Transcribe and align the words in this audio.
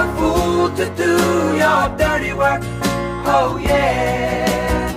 a 0.00 0.06
fool 0.16 0.70
to 0.76 0.86
do 0.96 1.12
your 1.62 1.82
dirty 1.98 2.32
work. 2.32 2.62
Oh 3.36 3.60
yeah. 3.62 4.88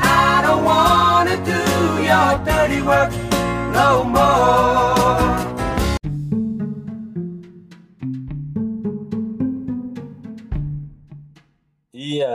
I 0.00 0.42
don't 0.44 0.64
wanna 0.64 1.36
do 1.52 1.60
your 2.10 2.30
dirty 2.48 2.80
work 2.80 3.10
no 3.74 4.04
more. 4.04 4.91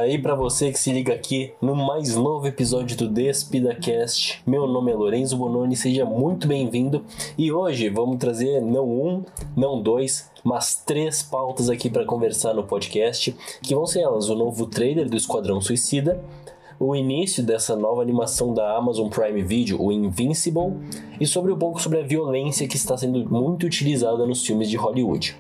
Aí, 0.08 0.18
pra 0.18 0.36
você 0.36 0.72
que 0.72 0.80
se 0.80 0.92
liga 0.92 1.14
aqui 1.14 1.52
no 1.62 1.76
mais 1.76 2.16
novo 2.16 2.48
episódio 2.48 2.96
do 2.96 3.10
DespidaCast, 3.10 4.42
meu 4.48 4.66
nome 4.66 4.92
é 4.92 4.96
Lorenzo 4.96 5.36
Bononi, 5.36 5.76
seja 5.76 6.06
muito 6.06 6.48
bem-vindo. 6.48 7.04
E 7.38 7.52
hoje 7.52 7.90
vamos 7.90 8.18
trazer 8.18 8.62
não 8.62 8.86
um, 8.86 9.26
não 9.54 9.82
dois, 9.82 10.32
mas 10.46 10.76
três 10.76 11.22
pautas 11.22 11.70
aqui 11.70 11.90
para 11.90 12.06
conversar 12.06 12.54
no 12.54 12.64
podcast, 12.64 13.36
que 13.62 13.76
vão 13.76 13.86
ser 13.86 14.00
elas: 14.00 14.30
o 14.30 14.36
novo 14.36 14.66
trailer 14.68 15.10
do 15.10 15.18
Esquadrão 15.18 15.60
Suicida, 15.60 16.24
o 16.80 16.96
início 16.96 17.44
dessa 17.44 17.76
nova 17.76 18.02
animação 18.02 18.54
da 18.54 18.78
Amazon 18.78 19.10
Prime 19.10 19.42
Video, 19.42 19.82
o 19.82 19.92
Invincible, 19.92 20.74
e 21.20 21.28
sobre 21.28 21.52
um 21.52 21.58
pouco 21.58 21.82
sobre 21.82 22.00
a 22.00 22.04
violência 22.04 22.68
que 22.68 22.78
está 22.78 22.96
sendo 22.98 23.30
muito 23.30 23.66
utilizada 23.66 24.26
nos 24.26 24.46
filmes 24.46 24.70
de 24.70 24.78
Hollywood. 24.78 25.36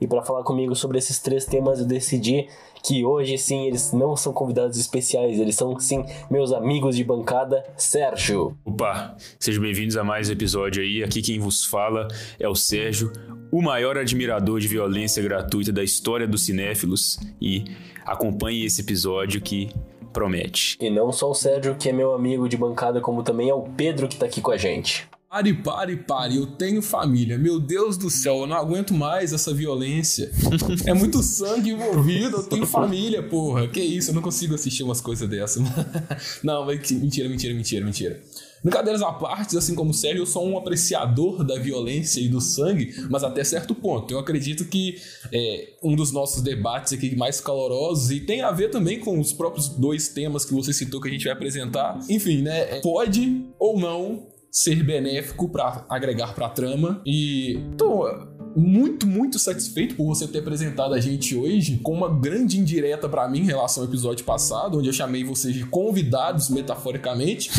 E 0.00 0.06
para 0.06 0.22
falar 0.22 0.42
comigo 0.42 0.74
sobre 0.74 0.98
esses 0.98 1.20
três 1.20 1.44
temas, 1.44 1.78
eu 1.78 1.86
decidi 1.86 2.48
que 2.82 3.04
hoje 3.04 3.38
sim 3.38 3.66
eles 3.66 3.92
não 3.92 4.16
são 4.16 4.32
convidados 4.32 4.76
especiais, 4.76 5.38
eles 5.38 5.54
são 5.54 5.78
sim 5.78 6.04
meus 6.30 6.52
amigos 6.52 6.96
de 6.96 7.04
bancada, 7.04 7.64
Sérgio. 7.76 8.56
Opa, 8.64 9.16
sejam 9.38 9.62
bem-vindos 9.62 9.96
a 9.96 10.02
mais 10.02 10.28
um 10.28 10.32
episódio 10.32 10.82
aí. 10.82 11.02
Aqui 11.02 11.22
quem 11.22 11.38
vos 11.38 11.64
fala 11.64 12.08
é 12.38 12.48
o 12.48 12.54
Sérgio, 12.54 13.12
o 13.50 13.62
maior 13.62 13.96
admirador 13.96 14.58
de 14.58 14.66
violência 14.66 15.22
gratuita 15.22 15.72
da 15.72 15.84
história 15.84 16.26
dos 16.26 16.44
cinéfilos. 16.44 17.18
E 17.40 17.64
acompanhe 18.04 18.64
esse 18.64 18.80
episódio 18.80 19.40
que 19.40 19.70
promete. 20.12 20.76
E 20.80 20.90
não 20.90 21.12
só 21.12 21.30
o 21.30 21.34
Sérgio, 21.34 21.74
que 21.74 21.88
é 21.88 21.92
meu 21.92 22.14
amigo 22.14 22.48
de 22.48 22.56
bancada, 22.56 23.00
como 23.00 23.22
também 23.22 23.48
é 23.48 23.54
o 23.54 23.62
Pedro 23.62 24.08
que 24.08 24.16
tá 24.16 24.26
aqui 24.26 24.40
com 24.40 24.50
a 24.50 24.56
gente. 24.56 25.08
Pare, 25.32 25.54
pare, 25.54 25.96
pare, 25.96 26.36
eu 26.36 26.46
tenho 26.46 26.82
família. 26.82 27.38
Meu 27.38 27.58
Deus 27.58 27.96
do 27.96 28.10
céu, 28.10 28.40
eu 28.40 28.46
não 28.46 28.54
aguento 28.54 28.92
mais 28.92 29.32
essa 29.32 29.54
violência. 29.54 30.30
É 30.86 30.92
muito 30.92 31.22
sangue 31.22 31.70
envolvido, 31.70 32.36
eu 32.36 32.42
tenho 32.42 32.66
família, 32.66 33.22
porra. 33.22 33.66
Que 33.66 33.80
isso, 33.80 34.10
eu 34.10 34.14
não 34.14 34.20
consigo 34.20 34.54
assistir 34.54 34.82
umas 34.82 35.00
coisas 35.00 35.26
dessas. 35.28 35.62
Não, 36.42 36.66
mas 36.66 36.90
mentira, 36.90 37.28
mentira, 37.28 37.54
mentira, 37.54 37.84
mentira. 37.84 38.22
Brincadeiras 38.62 39.00
à 39.00 39.12
parte, 39.12 39.56
assim 39.56 39.74
como 39.74 39.90
o 39.90 39.94
Sérgio, 39.94 40.22
eu 40.22 40.26
sou 40.26 40.46
um 40.46 40.58
apreciador 40.58 41.44
da 41.44 41.58
violência 41.58 42.20
e 42.20 42.28
do 42.28 42.40
sangue, 42.40 42.94
mas 43.08 43.24
até 43.24 43.42
certo 43.42 43.74
ponto. 43.74 44.12
Eu 44.12 44.18
acredito 44.18 44.66
que 44.66 44.96
é, 45.32 45.70
um 45.82 45.96
dos 45.96 46.12
nossos 46.12 46.42
debates 46.42 46.92
aqui 46.92 47.16
mais 47.16 47.40
calorosos, 47.40 48.10
e 48.10 48.20
tem 48.20 48.42
a 48.42 48.50
ver 48.50 48.70
também 48.70 49.00
com 49.00 49.18
os 49.18 49.32
próprios 49.32 49.68
dois 49.68 50.08
temas 50.08 50.44
que 50.44 50.52
você 50.52 50.72
citou 50.72 51.00
que 51.00 51.08
a 51.08 51.10
gente 51.10 51.24
vai 51.24 51.32
apresentar, 51.32 51.98
enfim, 52.08 52.42
né? 52.42 52.80
Pode 52.80 53.46
ou 53.58 53.78
não 53.78 54.31
ser 54.52 54.82
benéfico 54.82 55.48
para 55.48 55.86
agregar 55.88 56.34
para 56.34 56.46
a 56.46 56.50
trama. 56.50 57.00
E 57.06 57.58
tô 57.78 58.06
muito, 58.54 59.06
muito 59.06 59.38
satisfeito 59.38 59.94
por 59.94 60.06
você 60.06 60.26
ter 60.26 60.38
apresentado 60.40 60.94
a 60.94 61.00
gente 61.00 61.36
hoje 61.36 61.78
com 61.82 61.92
uma 61.92 62.08
grande 62.08 62.58
indireta 62.58 63.08
para 63.08 63.28
mim 63.28 63.40
em 63.40 63.46
relação 63.46 63.82
ao 63.82 63.88
episódio 63.88 64.24
passado, 64.24 64.78
onde 64.78 64.88
eu 64.88 64.92
chamei 64.92 65.24
vocês 65.24 65.54
de 65.54 65.64
convidados 65.64 66.48
metaforicamente, 66.48 67.50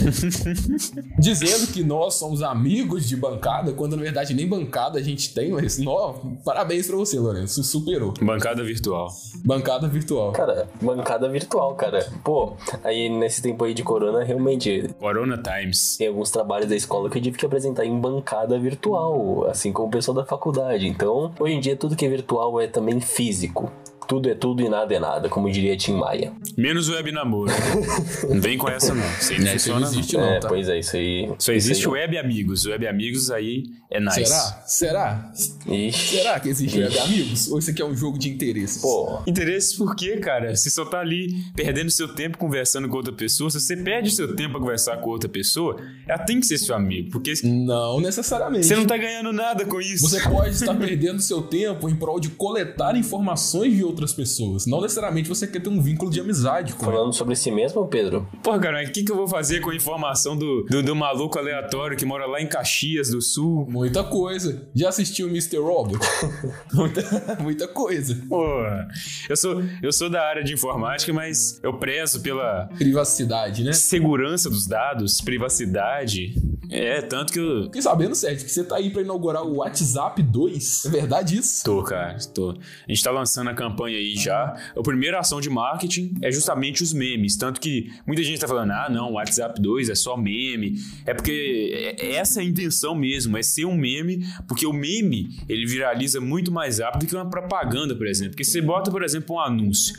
dizendo 1.17 1.67
que 1.71 1.83
nós 1.83 2.15
somos 2.15 2.41
amigos 2.41 3.07
de 3.07 3.15
bancada, 3.15 3.73
quando 3.73 3.95
na 3.95 4.03
verdade 4.03 4.33
nem 4.33 4.47
bancada 4.47 4.99
a 4.99 5.01
gente 5.01 5.33
tem, 5.33 5.51
mas 5.51 5.77
nó, 5.77 6.13
parabéns 6.43 6.87
para 6.87 6.95
você, 6.95 7.19
Lourenço, 7.19 7.63
superou. 7.63 8.13
Bancada 8.21 8.63
virtual. 8.63 9.09
Bancada 9.45 9.87
virtual. 9.87 10.31
Cara, 10.31 10.67
bancada 10.81 11.29
virtual, 11.29 11.75
cara. 11.75 12.05
Pô, 12.23 12.53
aí 12.83 13.09
nesse 13.09 13.41
tempo 13.41 13.63
aí 13.63 13.73
de 13.73 13.83
corona, 13.83 14.23
realmente 14.23 14.89
Corona 14.99 15.37
Times. 15.37 15.97
tem 15.97 16.07
alguns 16.07 16.31
trabalhos 16.31 16.67
da 16.67 16.75
escola 16.75 17.09
que 17.09 17.17
eu 17.17 17.21
tive 17.21 17.37
que 17.37 17.45
apresentar 17.45 17.85
em 17.85 17.99
bancada 17.99 18.59
virtual, 18.59 19.47
assim 19.49 19.71
como 19.71 19.87
o 19.87 19.91
pessoal 19.91 20.15
da 20.15 20.25
faculdade. 20.25 20.82
Então, 20.87 21.31
hoje 21.39 21.53
em 21.55 21.59
dia, 21.59 21.75
tudo 21.75 21.95
que 21.95 22.05
é 22.05 22.09
virtual 22.09 22.59
é 22.59 22.67
também 22.67 22.99
físico. 22.99 23.71
Tudo 24.07 24.29
é 24.29 24.35
tudo 24.35 24.61
e 24.61 24.69
nada 24.69 24.93
é 24.93 24.99
nada, 24.99 25.29
como 25.29 25.49
diria 25.51 25.75
Tim 25.77 25.93
Maia. 25.93 26.33
Menos 26.57 26.89
web 26.89 27.11
namoro. 27.11 27.51
não 28.29 28.41
vem 28.41 28.57
com 28.57 28.69
essa 28.69 28.93
não. 28.93 29.03
Isso 29.19 29.33
aí 29.33 29.39
não 29.39 29.51
funciona 29.51 29.79
não 29.79 29.85
não. 29.85 29.93
existe 29.93 30.17
é, 30.17 30.19
não, 30.19 30.39
tá? 30.39 30.47
pois 30.47 30.69
é, 30.69 30.79
isso 30.79 30.95
aí. 30.95 31.31
Só 31.39 31.51
existe 31.51 31.87
aí 31.87 31.93
web 31.93 32.17
amigos. 32.17 32.65
Web 32.65 32.87
amigos 32.87 33.31
aí 33.31 33.63
é 33.89 33.99
nice. 33.99 34.25
Será? 34.25 34.63
Será? 34.65 35.31
Ixi. 35.67 36.17
Será 36.17 36.39
que 36.39 36.49
existe 36.49 36.79
web 36.79 36.99
amigos? 36.99 37.49
Ou 37.51 37.59
isso 37.59 37.71
aqui 37.71 37.81
é 37.81 37.85
um 37.85 37.95
jogo 37.95 38.17
de 38.17 38.29
interesses? 38.29 38.81
Pô, 38.81 39.21
Interesse 39.25 39.77
por 39.77 39.95
quê, 39.95 40.17
cara? 40.17 40.55
Você 40.55 40.69
só 40.69 40.85
tá 40.85 40.99
ali 40.99 41.33
perdendo 41.55 41.89
seu 41.89 42.07
tempo 42.07 42.37
conversando 42.37 42.89
com 42.89 42.97
outra 42.97 43.13
pessoa. 43.13 43.49
Se 43.49 43.59
você 43.59 43.77
perde 43.77 44.11
seu 44.11 44.35
tempo 44.35 44.51
pra 44.51 44.59
conversar 44.59 44.97
com 44.97 45.09
outra 45.09 45.29
pessoa, 45.29 45.77
ela 46.07 46.19
tem 46.19 46.39
que 46.39 46.45
ser 46.45 46.57
seu 46.57 46.75
amigo. 46.75 47.11
Porque 47.11 47.33
Não 47.43 47.99
necessariamente. 48.01 48.65
você 48.65 48.75
não 48.75 48.85
tá 48.85 48.97
ganhando 48.97 49.31
nada 49.31 49.65
com 49.65 49.79
isso. 49.79 50.09
Você 50.09 50.21
pode 50.21 50.55
estar 50.55 50.73
perdendo 50.77 51.21
seu 51.21 51.41
tempo 51.41 51.89
em 51.89 51.95
prol 51.95 52.19
de 52.19 52.29
coletar 52.29 52.95
informações 52.95 53.73
de 53.73 53.83
outras 53.93 54.13
pessoas. 54.13 54.65
Não 54.65 54.81
necessariamente 54.81 55.29
você 55.29 55.47
quer 55.47 55.61
ter 55.61 55.69
um 55.69 55.81
vínculo 55.81 56.11
de 56.11 56.19
amizade 56.19 56.73
com 56.73 56.85
falando 56.85 57.13
sobre 57.13 57.35
si 57.35 57.51
mesmo, 57.51 57.87
Pedro? 57.87 58.27
Porra, 58.43 58.59
cara, 58.59 58.77
mas 58.77 58.89
o 58.89 58.91
que, 58.91 59.03
que 59.03 59.11
eu 59.11 59.15
vou 59.15 59.27
fazer 59.27 59.61
com 59.61 59.69
a 59.69 59.75
informação 59.75 60.35
do, 60.37 60.63
do, 60.63 60.83
do 60.83 60.95
maluco 60.95 61.39
aleatório 61.39 61.97
que 61.97 62.05
mora 62.05 62.25
lá 62.25 62.41
em 62.41 62.47
Caxias 62.47 63.09
do 63.09 63.21
Sul? 63.21 63.65
Muita 63.69 64.03
coisa. 64.03 64.67
Já 64.73 64.89
assistiu 64.89 65.27
Mr. 65.27 65.57
Robot? 65.57 65.99
muita, 66.73 67.37
muita 67.39 67.67
coisa. 67.67 68.15
Porra, 68.27 68.87
eu 69.29 69.37
sou, 69.37 69.63
eu 69.81 69.91
sou 69.91 70.09
da 70.09 70.21
área 70.21 70.43
de 70.43 70.53
informática, 70.53 71.13
mas 71.13 71.59
eu 71.63 71.73
prezo 71.73 72.21
pela 72.21 72.67
Privacidade, 72.77 73.63
né? 73.63 73.73
segurança 73.73 74.49
dos 74.49 74.67
dados, 74.67 75.21
privacidade. 75.21 76.33
É, 76.69 77.01
tanto 77.01 77.31
que 77.31 77.39
eu. 77.39 77.63
Fiquei 77.65 77.81
sabendo, 77.81 78.15
Sérgio, 78.15 78.45
que 78.45 78.51
você 78.51 78.63
tá 78.63 78.77
aí 78.77 78.89
pra 78.89 79.01
inaugurar 79.01 79.43
o 79.43 79.57
WhatsApp 79.57 80.21
2. 80.21 80.85
É 80.85 80.89
verdade 80.89 81.37
isso? 81.37 81.63
Tô, 81.63 81.83
cara, 81.83 82.17
tô. 82.33 82.51
A 82.51 82.91
gente 82.91 83.03
tá 83.03 83.11
lançando 83.11 83.49
a 83.49 83.53
campanha 83.53 83.82
aí 83.85 84.15
já. 84.15 84.55
A 84.75 84.81
primeira 84.81 85.19
ação 85.19 85.39
de 85.41 85.49
marketing 85.49 86.15
é 86.21 86.31
justamente 86.31 86.81
os 86.83 86.93
memes. 86.93 87.35
Tanto 87.35 87.59
que 87.59 87.91
muita 88.05 88.23
gente 88.23 88.39
tá 88.39 88.47
falando, 88.47 88.71
ah, 88.71 88.87
não, 88.89 89.11
o 89.11 89.13
WhatsApp 89.13 89.61
2 89.61 89.89
é 89.89 89.95
só 89.95 90.15
meme. 90.17 90.75
É 91.05 91.13
porque 91.13 91.95
é- 91.99 92.15
essa 92.15 92.39
é 92.39 92.43
a 92.43 92.45
intenção 92.45 92.95
mesmo, 92.95 93.37
é 93.37 93.43
ser 93.43 93.65
um 93.65 93.75
meme, 93.75 94.25
porque 94.47 94.65
o 94.65 94.73
meme 94.73 95.29
ele 95.47 95.65
viraliza 95.65 96.19
muito 96.21 96.51
mais 96.51 96.79
rápido 96.79 97.01
do 97.01 97.07
que 97.07 97.15
uma 97.15 97.29
propaganda, 97.29 97.95
por 97.95 98.07
exemplo. 98.07 98.31
Porque 98.31 98.43
você 98.43 98.61
bota, 98.61 98.89
por 98.91 99.03
exemplo, 99.03 99.35
um 99.35 99.39
anúncio 99.39 99.95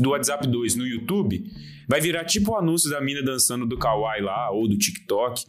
do, 0.00 0.10
WhatsApp 0.10 0.46
2 0.46 0.76
no 0.76 0.86
YouTube, 0.86 1.44
vai 1.88 2.00
virar 2.00 2.24
tipo 2.24 2.52
o 2.52 2.56
anúncio 2.56 2.90
da 2.90 3.00
mina 3.00 3.22
dançando 3.22 3.66
do 3.66 3.76
Kawaii 3.78 4.22
lá, 4.22 4.50
ou 4.50 4.68
do 4.68 4.76
TikTok. 4.76 5.44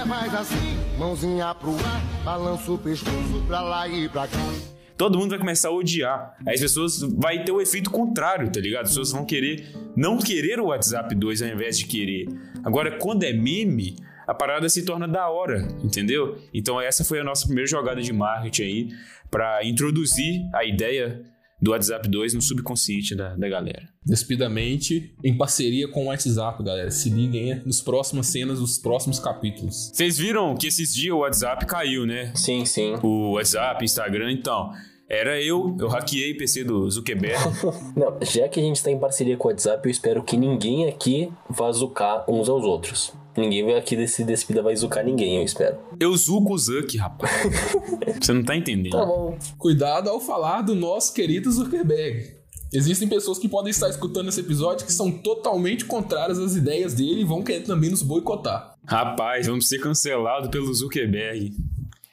É 0.00 0.04
mais 0.04 0.32
assim, 0.34 0.76
mãozinha 0.98 1.54
pro 1.54 1.72
ar, 1.72 2.24
balança 2.24 2.70
o 2.72 2.78
pescoço 2.78 3.42
pra 3.46 3.60
lá 3.60 3.88
e 3.88 4.08
pra 4.08 4.26
cá. 4.28 4.75
Todo 4.96 5.18
mundo 5.18 5.30
vai 5.30 5.38
começar 5.38 5.68
a 5.68 5.72
odiar. 5.72 6.36
Aí 6.46 6.54
as 6.54 6.60
pessoas 6.60 7.00
vai 7.00 7.44
ter 7.44 7.52
o 7.52 7.60
efeito 7.60 7.90
contrário, 7.90 8.50
tá 8.50 8.60
ligado? 8.60 8.84
As 8.84 8.90
pessoas 8.90 9.12
vão 9.12 9.24
querer 9.24 9.68
não 9.96 10.18
querer 10.18 10.60
o 10.60 10.66
WhatsApp 10.66 11.14
2 11.14 11.42
ao 11.42 11.48
invés 11.48 11.78
de 11.78 11.86
querer. 11.86 12.26
Agora, 12.64 12.98
quando 12.98 13.22
é 13.22 13.32
meme, 13.32 13.96
a 14.26 14.34
parada 14.34 14.68
se 14.68 14.84
torna 14.84 15.06
da 15.06 15.28
hora, 15.28 15.68
entendeu? 15.84 16.38
Então 16.52 16.80
essa 16.80 17.04
foi 17.04 17.20
a 17.20 17.24
nossa 17.24 17.46
primeira 17.46 17.68
jogada 17.68 18.00
de 18.00 18.12
marketing 18.12 18.62
aí 18.62 18.88
para 19.30 19.64
introduzir 19.64 20.42
a 20.54 20.64
ideia 20.64 21.22
do 21.60 21.70
WhatsApp 21.70 22.08
2 22.08 22.34
no 22.34 22.42
subconsciente 22.42 23.14
da, 23.14 23.34
da 23.34 23.48
galera. 23.48 23.88
Despidamente, 24.04 25.14
em 25.24 25.36
parceria 25.36 25.88
com 25.88 26.04
o 26.04 26.06
WhatsApp, 26.06 26.62
galera. 26.62 26.90
Se 26.90 27.10
liguem 27.10 27.62
nos 27.64 27.80
próximas 27.80 28.26
cenas 28.26 28.58
dos 28.58 28.78
próximos 28.78 29.18
capítulos. 29.18 29.90
Vocês 29.92 30.18
viram 30.18 30.54
que 30.56 30.66
esses 30.66 30.94
dias 30.94 31.14
o 31.14 31.18
WhatsApp 31.18 31.66
caiu, 31.66 32.06
né? 32.06 32.32
Sim, 32.34 32.64
sim. 32.64 32.94
O 33.02 33.32
WhatsApp, 33.32 33.84
Instagram, 33.84 34.32
então. 34.32 34.70
Era 35.08 35.40
eu, 35.40 35.76
eu 35.78 35.86
hackeei 35.86 36.32
o 36.32 36.36
PC 36.36 36.64
do 36.64 36.90
Zuckerberg. 36.90 37.38
Não, 37.96 38.18
já 38.22 38.48
que 38.48 38.58
a 38.58 38.62
gente 38.62 38.82
tá 38.82 38.90
em 38.90 38.98
parceria 38.98 39.36
com 39.36 39.46
o 39.46 39.50
WhatsApp, 39.52 39.86
eu 39.86 39.90
espero 39.90 40.22
que 40.24 40.36
ninguém 40.36 40.88
aqui 40.88 41.32
vá 41.48 41.70
zucar 41.70 42.28
uns 42.28 42.48
aos 42.48 42.64
outros. 42.64 43.12
Ninguém 43.36 43.74
aqui 43.74 43.94
desse 43.96 44.24
Despida 44.24 44.62
vai 44.62 44.74
zucar 44.74 45.04
ninguém, 45.04 45.36
eu 45.36 45.44
espero. 45.44 45.76
Eu 46.00 46.16
zuco 46.16 46.54
o 46.54 46.58
Zuck, 46.58 46.96
rapaz. 46.96 47.30
Você 48.20 48.32
não 48.32 48.42
tá 48.42 48.56
entendendo. 48.56 48.92
Tá 48.92 49.04
bom. 49.04 49.36
Cuidado 49.58 50.08
ao 50.08 50.20
falar 50.20 50.62
do 50.62 50.74
nosso 50.74 51.12
querido 51.12 51.50
Zuckerberg. 51.50 52.36
Existem 52.72 53.08
pessoas 53.08 53.38
que 53.38 53.48
podem 53.48 53.70
estar 53.70 53.88
escutando 53.88 54.28
esse 54.28 54.40
episódio 54.40 54.86
que 54.86 54.92
são 54.92 55.10
totalmente 55.10 55.84
contrárias 55.84 56.38
às 56.38 56.56
ideias 56.56 56.94
dele 56.94 57.20
e 57.20 57.24
vão 57.24 57.42
querer 57.42 57.62
também 57.62 57.90
nos 57.90 58.02
boicotar. 58.02 58.74
Rapaz, 58.84 59.46
vamos 59.46 59.68
ser 59.68 59.78
cancelados 59.78 60.48
pelo 60.50 60.72
Zuckerberg. 60.74 61.52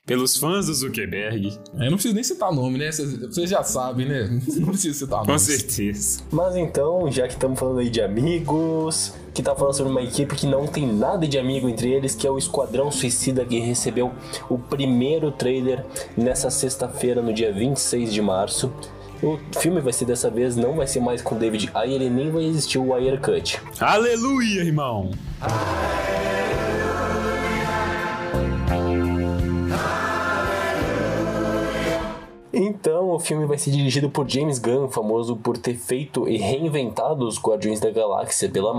Pelos 0.05 0.35
fãs 0.35 0.65
do 0.65 0.73
Zuckerberg. 0.73 1.57
Eu 1.75 1.85
não 1.85 1.93
preciso 1.93 2.13
nem 2.13 2.23
citar 2.25 2.51
nome, 2.51 2.77
né? 2.77 2.91
Vocês 2.91 3.49
já 3.49 3.63
sabem, 3.63 4.05
né? 4.05 4.23
Não 4.59 4.67
preciso 4.67 4.99
citar 4.99 5.19
nome. 5.19 5.31
Com 5.31 5.39
certeza. 5.39 6.21
Mas 6.29 6.57
então, 6.57 7.09
já 7.09 7.25
que 7.25 7.35
estamos 7.35 7.57
falando 7.57 7.79
aí 7.79 7.89
de 7.89 8.01
amigos, 8.01 9.13
que 9.33 9.41
tá 9.41 9.55
falando 9.55 9.73
sobre 9.73 9.93
uma 9.93 10.01
equipe 10.01 10.35
que 10.35 10.45
não 10.45 10.67
tem 10.67 10.85
nada 10.85 11.25
de 11.25 11.39
amigo 11.39 11.69
entre 11.69 11.89
eles, 11.89 12.15
que 12.15 12.27
é 12.27 12.29
o 12.29 12.37
Esquadrão 12.37 12.91
Suicida, 12.91 13.45
que 13.45 13.59
recebeu 13.59 14.11
o 14.49 14.57
primeiro 14.57 15.31
trailer 15.31 15.85
nessa 16.17 16.49
sexta-feira, 16.49 17.21
no 17.21 17.33
dia 17.33 17.53
26 17.53 18.11
de 18.11 18.21
março. 18.21 18.73
O 19.21 19.39
filme 19.57 19.79
vai 19.79 19.93
ser 19.93 20.03
dessa 20.03 20.29
vez, 20.29 20.57
não 20.57 20.75
vai 20.75 20.85
ser 20.85 20.99
mais 20.99 21.21
com 21.21 21.37
David 21.37 21.71
Ayer 21.73 22.01
e 22.01 22.09
nem 22.09 22.29
vai 22.29 22.43
existir 22.43 22.77
o 22.77 22.93
Ayer 22.93 23.21
Cut. 23.21 23.57
Aleluia, 23.79 24.63
irmão! 24.63 25.11
Então, 32.55 33.09
o 33.09 33.19
filme 33.19 33.47
vai 33.47 33.57
ser 33.57 33.71
dirigido 33.71 34.11
por 34.11 34.29
James 34.29 34.59
Gunn, 34.59 34.87
famoso 34.87 35.35
por 35.35 35.57
ter 35.57 35.73
feito 35.73 36.29
e 36.29 36.37
reinventado 36.37 37.27
os 37.27 37.41
Guardiões 37.41 37.79
da 37.79 37.89
Galáxia 37.89 38.47
pela 38.47 38.71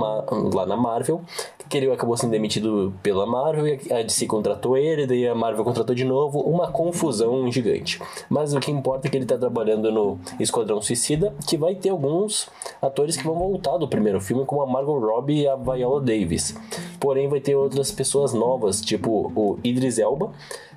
lá 0.55 0.65
na 0.65 0.77
Marvel, 0.77 1.23
que 1.69 1.79
ele 1.79 1.91
acabou 1.91 2.17
sendo 2.17 2.31
demitido 2.31 2.95
pela 3.03 3.27
Marvel 3.27 3.77
a 3.91 4.03
DC 4.03 4.27
contratou 4.27 4.77
ele, 4.77 5.09
daí 5.09 5.27
a 5.27 5.35
Marvel 5.35 5.65
contratou 5.65 5.93
de 5.93 6.05
novo, 6.05 6.39
uma 6.39 6.71
confusão 6.71 7.51
gigante. 7.51 8.01
Mas 8.31 8.55
o 8.55 8.61
que 8.61 8.71
importa 8.71 9.09
é 9.09 9.11
que 9.11 9.17
ele 9.17 9.27
tá 9.27 9.37
trabalhando 9.37 9.91
no 9.91 10.21
Esquadrão 10.39 10.81
Suicida, 10.81 11.35
que 11.45 11.57
vai 11.57 11.75
ter 11.75 11.89
alguns 11.89 12.49
atores 12.81 13.17
que 13.17 13.25
vão 13.25 13.35
voltar 13.35 13.77
do 13.77 13.89
primeiro 13.89 14.21
filme, 14.21 14.45
como 14.45 14.63
a 14.63 14.67
Margot 14.69 15.01
Robbie 15.01 15.41
e 15.41 15.49
a 15.49 15.57
Viola 15.57 16.01
Davis. 16.01 16.55
Porém, 17.01 17.27
vai 17.27 17.41
ter 17.41 17.57
outras 17.57 17.91
pessoas 17.91 18.33
novas, 18.33 18.81
tipo 18.81 19.33
o 19.35 19.59
Idris 19.65 19.99
Elba, 19.99 20.31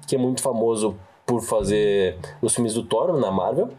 que 0.08 0.16
é 0.16 0.18
muito 0.18 0.42
famoso 0.42 0.96
por 1.28 1.42
fazer 1.44 2.18
os 2.42 2.56
filmes 2.56 2.74
do 2.74 2.82
Thor 2.82 3.20
na 3.20 3.30
Marvel. 3.30 3.70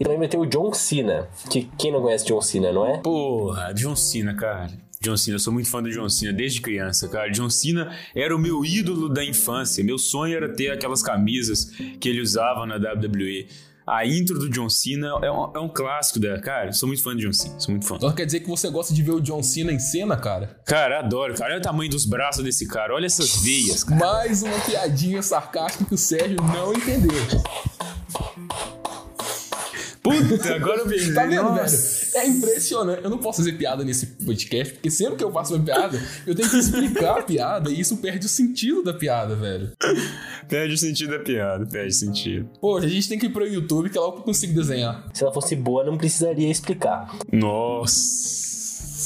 E 0.00 0.04
também 0.04 0.18
vai 0.18 0.28
ter 0.28 0.38
o 0.38 0.46
John 0.46 0.72
Cena, 0.72 1.28
que 1.50 1.68
quem 1.76 1.92
não 1.92 2.00
conhece 2.00 2.26
John 2.26 2.40
Cena, 2.40 2.72
não 2.72 2.86
é? 2.86 2.98
Porra, 2.98 3.72
John 3.74 3.94
Cena, 3.94 4.34
cara. 4.34 4.72
John 5.00 5.16
Cena, 5.16 5.36
eu 5.36 5.38
sou 5.38 5.52
muito 5.52 5.70
fã 5.70 5.82
do 5.82 5.90
John 5.90 6.08
Cena 6.08 6.32
desde 6.32 6.60
criança, 6.60 7.08
cara. 7.08 7.30
John 7.30 7.50
Cena 7.50 7.94
era 8.14 8.34
o 8.34 8.38
meu 8.38 8.64
ídolo 8.64 9.08
da 9.08 9.24
infância. 9.24 9.84
Meu 9.84 9.98
sonho 9.98 10.34
era 10.34 10.48
ter 10.48 10.70
aquelas 10.70 11.02
camisas 11.02 11.66
que 12.00 12.08
ele 12.08 12.20
usava 12.20 12.66
na 12.66 12.76
WWE. 12.76 13.46
A 13.88 14.06
intro 14.06 14.38
do 14.38 14.50
John 14.50 14.68
Cena 14.68 15.08
é 15.22 15.30
um, 15.30 15.52
é 15.54 15.58
um 15.58 15.68
clássico 15.68 16.20
da. 16.20 16.38
Cara, 16.40 16.72
sou 16.72 16.86
muito 16.86 17.02
fã 17.02 17.16
de 17.16 17.22
John 17.26 17.32
Cena, 17.32 17.58
sou 17.58 17.72
muito 17.72 17.86
fã. 17.86 17.96
Então 17.96 18.12
quer 18.12 18.26
dizer 18.26 18.40
que 18.40 18.48
você 18.48 18.68
gosta 18.68 18.92
de 18.92 19.02
ver 19.02 19.12
o 19.12 19.20
John 19.20 19.42
Cena 19.42 19.72
em 19.72 19.78
cena, 19.78 20.16
cara? 20.16 20.60
Cara, 20.64 20.98
adoro, 20.98 21.34
cara. 21.34 21.52
Olha 21.52 21.60
o 21.60 21.62
tamanho 21.62 21.90
dos 21.90 22.04
braços 22.04 22.44
desse 22.44 22.68
cara, 22.68 22.94
olha 22.94 23.06
essas 23.06 23.42
veias, 23.42 23.82
cara. 23.84 23.98
Mais 23.98 24.42
uma 24.42 24.58
piadinha 24.60 25.22
sarcástica 25.22 25.84
que 25.86 25.94
o 25.94 25.98
Sérgio 25.98 26.36
não 26.42 26.72
entendeu. 26.74 27.12
Puta, 30.28 30.54
agora 30.54 30.80
eu 30.80 30.88
vejo. 30.88 31.14
Tá 31.18 31.26
vendo, 31.26 31.42
Nossa. 31.42 32.12
velho? 32.12 32.26
É 32.26 32.28
impressionante. 32.28 33.04
Eu 33.04 33.10
não 33.10 33.18
posso 33.18 33.38
fazer 33.38 33.52
piada 33.52 33.84
nesse 33.84 34.06
podcast, 34.06 34.74
porque 34.74 34.90
sempre 34.90 35.16
que 35.16 35.24
eu 35.24 35.32
faço 35.32 35.54
uma 35.54 35.64
piada, 35.64 36.00
eu 36.26 36.34
tenho 36.34 36.48
que 36.48 36.56
explicar 36.56 37.18
a 37.18 37.22
piada 37.22 37.70
e 37.70 37.80
isso 37.80 37.96
perde 37.98 38.26
o 38.26 38.28
sentido 38.28 38.82
da 38.82 38.92
piada, 38.94 39.34
velho. 39.34 39.72
Perde 40.48 40.74
o 40.74 40.78
sentido 40.78 41.10
da 41.10 41.18
piada, 41.18 41.66
perde 41.66 41.88
o 41.90 41.94
sentido. 41.94 42.48
Poxa, 42.60 42.86
a 42.86 42.90
gente 42.90 43.08
tem 43.08 43.18
que 43.18 43.26
ir 43.26 43.30
pro 43.30 43.46
YouTube, 43.46 43.90
que 43.90 43.98
é 43.98 44.00
lá 44.00 44.12
que 44.12 44.18
eu 44.18 44.22
consigo 44.22 44.54
desenhar. 44.54 45.06
Se 45.12 45.22
ela 45.22 45.32
fosse 45.32 45.54
boa, 45.56 45.84
não 45.84 45.96
precisaria 45.96 46.50
explicar. 46.50 47.16
Nossa. 47.32 48.47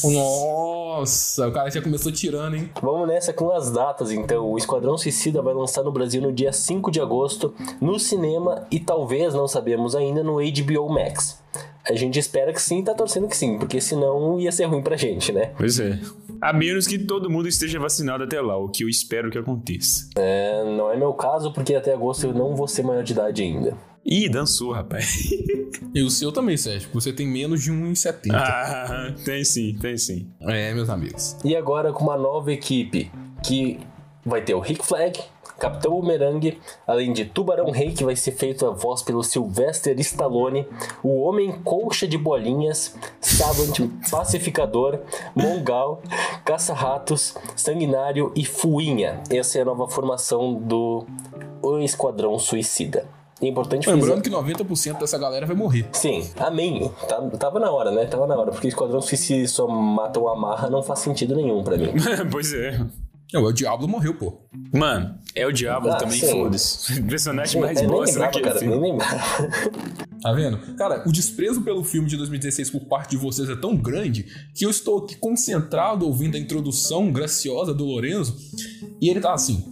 Nossa, 0.05 1.49
o 1.49 1.53
cara 1.53 1.71
já 1.71 1.81
começou 1.81 2.13
tirando, 2.13 2.57
hein? 2.57 2.71
Vamos 2.83 3.09
nessa 3.09 3.33
com 3.33 3.51
as 3.53 3.71
datas, 3.71 4.11
então. 4.11 4.51
O 4.51 4.59
Esquadrão 4.59 4.97
Suicida 4.99 5.43
vai 5.43 5.55
lançar 5.55 5.83
no 5.83 5.93
Brasil 5.93 6.21
no 6.21 6.33
dia 6.33 6.53
5 6.53 6.91
de 6.91 7.01
agosto, 7.01 7.55
no 7.81 7.99
cinema 7.99 8.67
e 8.71 8.79
talvez, 8.79 9.35
não 9.35 9.49
sabemos 9.49 9.95
ainda, 9.95 10.23
no 10.23 10.37
HBO 10.37 10.89
Max. 10.89 11.41
A 11.89 11.95
gente 11.95 12.19
espera 12.19 12.53
que 12.53 12.63
sim, 12.63 12.83
tá 12.83 12.95
torcendo 12.95 13.27
que 13.27 13.37
sim, 13.37 13.59
porque 13.59 13.81
senão 13.81 14.39
ia 14.39 14.53
ser 14.53 14.67
ruim 14.67 14.83
pra 14.83 14.97
gente, 14.97 15.33
né? 15.33 15.53
Pois 15.57 15.81
é. 15.81 15.99
A 16.41 16.53
menos 16.53 16.87
que 16.87 16.99
todo 16.99 17.31
mundo 17.31 17.49
esteja 17.49 17.79
vacinado 17.79 18.25
até 18.25 18.41
lá, 18.41 18.57
o 18.57 18.69
que 18.69 18.85
eu 18.85 18.89
espero 18.89 19.31
que 19.31 19.39
aconteça. 19.39 20.09
É, 20.17 20.65
não 20.65 20.91
é 20.91 20.97
meu 20.97 21.13
caso, 21.13 21.53
porque 21.53 21.75
até 21.75 21.93
agosto 21.93 22.27
eu 22.27 22.35
não 22.35 22.55
vou 22.55 22.69
ser 22.69 22.83
maior 22.83 23.03
de 23.03 23.13
idade 23.13 23.43
ainda. 23.43 23.77
Ih, 24.05 24.29
dançou, 24.29 24.73
rapaz. 24.73 25.31
E 25.95 26.03
o 26.03 26.09
seu 26.09 26.33
também, 26.33 26.57
Sérgio. 26.57 26.89
Você 26.95 27.13
tem 27.13 27.27
menos 27.27 27.63
de 27.63 27.71
1,70. 27.71 28.33
ah, 28.35 29.15
tem 29.27 29.45
sim, 29.45 29.77
tem 29.79 29.99
sim. 29.99 30.27
É, 30.41 30.73
meus 30.73 30.89
amigos. 30.89 31.37
E 31.45 31.55
agora 31.55 31.93
com 31.93 32.03
uma 32.05 32.17
nova 32.17 32.51
equipe 32.51 33.13
que 33.43 33.79
vai 34.25 34.41
ter 34.41 34.55
o 34.55 34.61
Rick 34.61 34.83
Flag, 34.87 35.21
Capitão 35.59 35.93
Boomerang, 35.93 36.59
além 36.87 37.13
de 37.13 37.27
Tubarão 37.27 37.71
Rei, 37.71 37.93
que 37.93 38.05
vai 38.05 38.17
ser 38.17 38.33
feito 38.33 38.67
a 38.67 38.71
voz 38.71 39.03
pelo 39.03 39.23
Sylvester 39.23 39.99
Stallone, 40.01 40.67
o 41.03 41.21
Homem 41.21 41.53
Colcha 41.63 42.09
de 42.09 42.17
Bolinhas, 42.17 42.97
Savant 43.21 43.79
Pacificador, 44.11 45.01
Mongal, 45.35 46.03
Caça-Ratos, 46.45 47.35
Sanguinário 47.55 48.33
e 48.35 48.47
Fuinha. 48.47 49.23
Essa 49.31 49.59
é 49.59 49.63
a 49.63 49.67
nova 49.67 49.87
formação 49.89 50.55
do 50.55 51.05
Esquadrão 51.83 52.39
Suicida. 52.39 53.07
É 53.43 53.47
importante. 53.49 53.89
Lembrando 53.91 54.23
que 54.23 54.31
90% 54.31 54.99
dessa 55.01 55.19
galera 55.19 55.45
vai 55.47 55.57
morrer. 55.57 55.89
Sim, 55.93 56.25
amém. 56.39 56.91
Tá- 57.09 57.21
tava 57.39 57.59
na 57.59 57.71
hora, 57.71 57.91
né? 57.91 58.07
Tava 58.07 58.27
na 58.27 58.37
hora. 58.37 58.53
Porque 58.53 58.69
Esquadrão 58.69 59.01
Suicida 59.03 59.47
só 59.49 59.67
mata 59.67 60.21
o 60.21 60.29
Amarra 60.29 60.71
não 60.71 60.83
faz 60.83 61.01
sentido 61.01 61.35
nenhum 61.35 61.63
pra 61.65 61.77
mim. 61.77 61.89
pois 62.31 62.53
é. 62.55 62.79
Não, 63.33 63.43
o 63.45 63.53
Diablo 63.53 63.89
morreu, 63.89 64.15
pô. 64.15 64.43
Mano, 64.75 65.15
é 65.35 65.47
o 65.47 65.51
Diabo 65.53 65.89
Ah, 65.91 65.97
também, 65.97 66.21
foda-se. 66.21 67.01
O 67.01 67.07
personagem 67.07 67.61
mais 67.61 67.81
É, 67.81 67.87
bosta 67.87 68.19
daquele 68.19 68.45
cara, 68.45 68.59
filme. 68.59 68.79
nem. 68.79 68.99
Tá 70.21 70.33
vendo? 70.35 70.59
Cara, 70.77 71.03
o 71.09 71.11
desprezo 71.11 71.63
pelo 71.63 71.83
filme 71.83 72.07
de 72.09 72.17
2016 72.19 72.71
por 72.71 72.81
parte 72.85 73.13
de 73.13 73.17
vocês 73.17 73.49
é 73.49 73.57
tão 73.57 73.75
grande 73.75 74.27
que 74.55 74.65
eu 74.67 74.71
estou 74.71 74.99
aqui 74.99 75.17
concentrado 75.17 76.07
ouvindo 76.07 76.37
a 76.37 76.39
introdução 76.39 77.11
graciosa 77.11 77.73
do 77.75 77.85
Lorenzo 77.85 78.37
e 79.01 79.09
ele 79.09 79.19
tá 79.19 79.33
assim. 79.33 79.65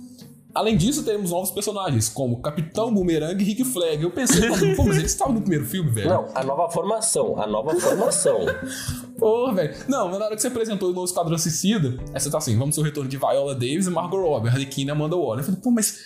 Além 0.55 0.77
disso, 0.77 1.05
teremos 1.05 1.31
novos 1.31 1.51
personagens, 1.51 2.09
como 2.09 2.41
Capitão 2.41 2.93
Boomerang 2.93 3.41
e 3.41 3.47
Rick 3.47 3.65
Flag. 3.65 4.03
Eu 4.03 4.11
pensei, 4.11 4.49
pô, 4.77 4.85
mas 4.85 4.99
eles 4.99 5.13
estavam 5.13 5.35
no 5.35 5.41
primeiro 5.41 5.65
filme, 5.65 5.91
velho. 5.91 6.09
Não, 6.09 6.29
a 6.35 6.43
nova 6.43 6.69
formação, 6.71 7.41
a 7.41 7.47
nova 7.47 7.75
formação. 7.79 8.39
Porra, 9.19 9.55
velho. 9.55 9.75
Não, 9.87 10.09
mas 10.09 10.19
na 10.19 10.25
hora 10.25 10.35
que 10.35 10.43
você 10.43 10.49
apresentou 10.49 10.91
o 10.91 10.93
novo 10.93 11.05
Esquadrão 11.05 11.37
Suicida, 11.37 11.99
aí 12.13 12.21
você 12.21 12.31
tá 12.31 12.39
assim, 12.39 12.57
vamos 12.59 12.75
ter 12.75 12.81
o 12.81 12.85
retorno 12.85 13.09
de 13.09 13.17
Viola 13.17 13.55
Davis 13.55 13.87
e 13.87 13.91
Margot 13.91 14.21
Robbie, 14.21 14.49
Harlequin 14.49 14.87
e 14.87 14.91
Amanda 14.91 15.17
Waller. 15.17 15.41
Eu 15.41 15.45
falei, 15.45 15.61
pô, 15.61 15.71
mas 15.71 15.99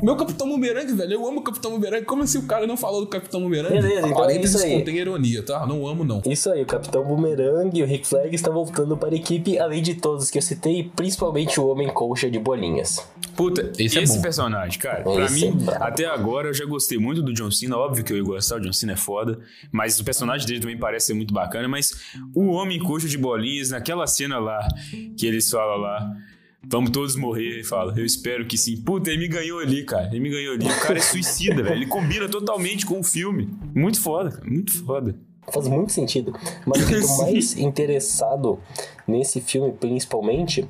meu 0.00 0.16
Capitão 0.16 0.48
Boomerang, 0.48 0.92
velho, 0.94 1.12
eu 1.12 1.26
amo 1.26 1.40
o 1.40 1.42
Capitão 1.42 1.72
Boomerang. 1.72 2.04
Como 2.04 2.22
assim 2.22 2.38
o 2.38 2.46
cara 2.46 2.66
não 2.66 2.76
falou 2.76 3.00
do 3.00 3.06
Capitão 3.08 3.40
Boomerang? 3.40 3.74
Beleza, 3.74 4.08
então 4.08 4.24
é 4.24 4.40
isso 4.40 4.58
aí. 4.58 4.78
contém 4.78 4.96
ironia, 4.96 5.42
tá? 5.44 5.66
Não 5.66 5.86
amo, 5.86 6.04
não. 6.04 6.22
Isso 6.24 6.50
aí, 6.50 6.62
o 6.62 6.66
Capitão 6.66 7.04
Boomerang 7.04 7.76
e 7.76 7.82
o 7.82 7.86
Rick 7.86 8.06
Flag 8.06 8.34
estão 8.34 8.52
voltando 8.52 8.96
para 8.96 9.10
a 9.10 9.16
equipe, 9.16 9.58
além 9.58 9.82
de 9.82 9.96
todos 9.96 10.30
que 10.30 10.38
eu 10.38 10.42
citei, 10.42 10.90
principalmente 10.94 11.60
o 11.60 11.66
Homem 11.66 11.88
Colcha 11.88 12.30
de 12.30 12.38
Bolinhas. 12.38 13.04
Puta, 13.40 13.72
Esse 13.78 13.98
esse, 13.98 14.18
é 14.18 14.20
personagem, 14.20 14.78
cara, 14.78 15.02
pra 15.02 15.24
Esse 15.24 15.46
é 15.46 15.50
mim, 15.50 15.56
brabo. 15.64 15.82
até 15.82 16.04
agora 16.04 16.48
eu 16.48 16.54
já 16.54 16.66
gostei 16.66 16.98
muito 16.98 17.22
do 17.22 17.32
John 17.32 17.50
Cena. 17.50 17.78
Óbvio 17.78 18.04
que 18.04 18.12
eu 18.12 18.18
ia 18.18 18.22
gostar, 18.22 18.56
o 18.56 18.60
John 18.60 18.72
Cena 18.72 18.92
é 18.92 18.96
foda. 18.96 19.40
Mas 19.72 19.98
o 19.98 20.04
personagem 20.04 20.46
dele 20.46 20.60
também 20.60 20.76
parece 20.76 21.06
ser 21.06 21.14
muito 21.14 21.32
bacana. 21.32 21.66
Mas 21.66 21.90
o 22.34 22.48
Homem 22.48 22.78
Coxo 22.78 23.08
de 23.08 23.16
Bolinhas, 23.16 23.70
naquela 23.70 24.06
cena 24.06 24.38
lá, 24.38 24.60
que 25.16 25.26
eles 25.26 25.50
falam 25.50 25.78
lá. 25.78 26.12
Vamos 26.62 26.90
todos 26.90 27.16
morrer, 27.16 27.60
e 27.60 27.64
fala. 27.64 27.94
Eu 27.96 28.04
espero 28.04 28.44
que 28.44 28.58
sim. 28.58 28.76
Puta, 28.76 29.08
ele 29.08 29.20
me 29.20 29.28
ganhou 29.28 29.60
ali, 29.60 29.84
cara. 29.84 30.08
Ele 30.08 30.20
me 30.20 30.28
ganhou 30.28 30.52
ali. 30.52 30.66
O 30.66 30.80
cara 30.80 30.98
é 30.98 31.00
suicida, 31.00 31.62
velho. 31.64 31.76
Ele 31.76 31.86
combina 31.86 32.28
totalmente 32.28 32.84
com 32.84 33.00
o 33.00 33.02
filme. 33.02 33.48
Muito 33.74 34.02
foda, 34.02 34.32
cara. 34.32 34.44
Muito 34.44 34.84
foda. 34.84 35.16
Faz 35.50 35.66
muito 35.66 35.92
sentido. 35.92 36.32
Mas 36.66 36.82
o 36.82 36.86
que 36.86 36.94
eu 36.94 37.00
tô 37.00 37.16
mais 37.24 37.56
interessado 37.56 38.58
nesse 39.10 39.40
filme, 39.40 39.72
principalmente, 39.72 40.66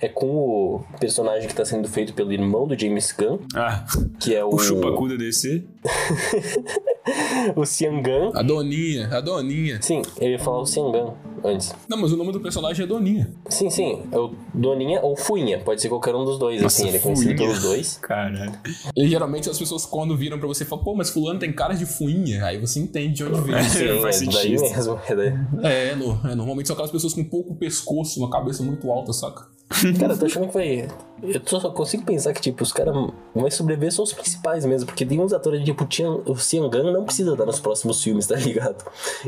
é 0.00 0.08
com 0.08 0.26
o 0.26 0.84
personagem 1.00 1.46
que 1.46 1.52
está 1.52 1.64
sendo 1.64 1.88
feito 1.88 2.12
pelo 2.12 2.32
irmão 2.32 2.66
do 2.66 2.78
James 2.78 3.12
Gunn, 3.16 3.38
Ah, 3.54 3.84
que 4.20 4.34
é 4.34 4.44
o, 4.44 4.48
o 4.50 4.58
chupacu 4.58 5.08
da 5.08 5.16
DC. 5.16 5.64
o 7.56 7.64
Xiangan. 7.64 8.30
A 8.34 8.42
Doninha, 8.42 9.08
a 9.12 9.20
Doninha. 9.20 9.80
Sim, 9.80 10.02
eu 10.20 10.30
ia 10.30 10.38
falar 10.38 10.60
o 10.60 10.66
Xiangan 10.66 11.14
antes. 11.44 11.74
Não, 11.88 11.98
mas 11.98 12.12
o 12.12 12.16
nome 12.16 12.32
do 12.32 12.40
personagem 12.40 12.84
é 12.84 12.86
Doninha. 12.86 13.30
Sim, 13.48 13.68
sim, 13.70 14.02
é 14.10 14.18
o 14.18 14.34
Doninha 14.52 15.00
ou 15.02 15.14
Fuinha, 15.16 15.58
pode 15.58 15.80
ser 15.80 15.88
qualquer 15.88 16.14
um 16.14 16.24
dos 16.24 16.38
dois, 16.38 16.62
assim, 16.62 16.88
ele 16.88 16.96
é 16.96 17.00
conhecido 17.00 17.34
pelos 17.36 17.62
dois. 17.62 17.98
Caralho. 18.02 18.52
E 18.96 19.08
geralmente 19.08 19.48
as 19.50 19.58
pessoas 19.58 19.84
quando 19.86 20.16
viram 20.16 20.38
pra 20.38 20.48
você 20.48 20.64
falam, 20.64 20.84
pô, 20.84 20.94
mas 20.94 21.10
fulano 21.10 21.38
tem 21.38 21.52
cara 21.52 21.74
de 21.74 21.84
fuinha. 21.86 22.44
Aí 22.44 22.58
você 22.58 22.80
entende 22.80 23.14
de 23.14 23.24
onde 23.24 23.40
veio. 23.42 23.62
Sim, 23.64 24.00
Faz 24.02 24.22
é 24.22 24.26
daí 24.26 24.50
mesmo. 24.58 25.00
é 25.08 25.14
daí. 25.14 25.32
é, 25.62 25.94
no- 25.94 26.20
é, 26.28 26.34
normalmente 26.34 26.66
são 26.66 26.74
aquelas 26.74 26.90
pessoas 26.90 27.12
com 27.14 27.24
pouco 27.24 27.54
pescoço, 27.84 28.18
uma 28.18 28.30
cabeça 28.30 28.62
muito 28.62 28.90
alta, 28.90 29.12
saca? 29.12 29.52
Cara, 29.98 30.12
eu 30.12 30.18
tô 30.18 30.26
achando 30.26 30.46
que 30.48 30.54
vai. 30.54 30.88
Eu 31.22 31.40
só 31.46 31.70
consigo 31.70 32.04
pensar 32.04 32.32
que, 32.32 32.40
tipo, 32.40 32.62
os 32.62 32.72
caras 32.72 32.94
vão 32.94 33.50
sobreviver 33.50 33.90
são 33.90 34.04
os 34.04 34.12
principais 34.12 34.64
mesmo, 34.64 34.86
porque 34.86 35.06
tem 35.06 35.18
uns 35.20 35.32
atores, 35.32 35.64
tipo, 35.64 35.88
o 36.26 36.36
Xiangan 36.36 36.92
não 36.92 37.04
precisa 37.04 37.32
estar 37.32 37.46
nos 37.46 37.60
próximos 37.60 38.02
filmes, 38.02 38.26
tá 38.26 38.36
ligado? 38.36 38.84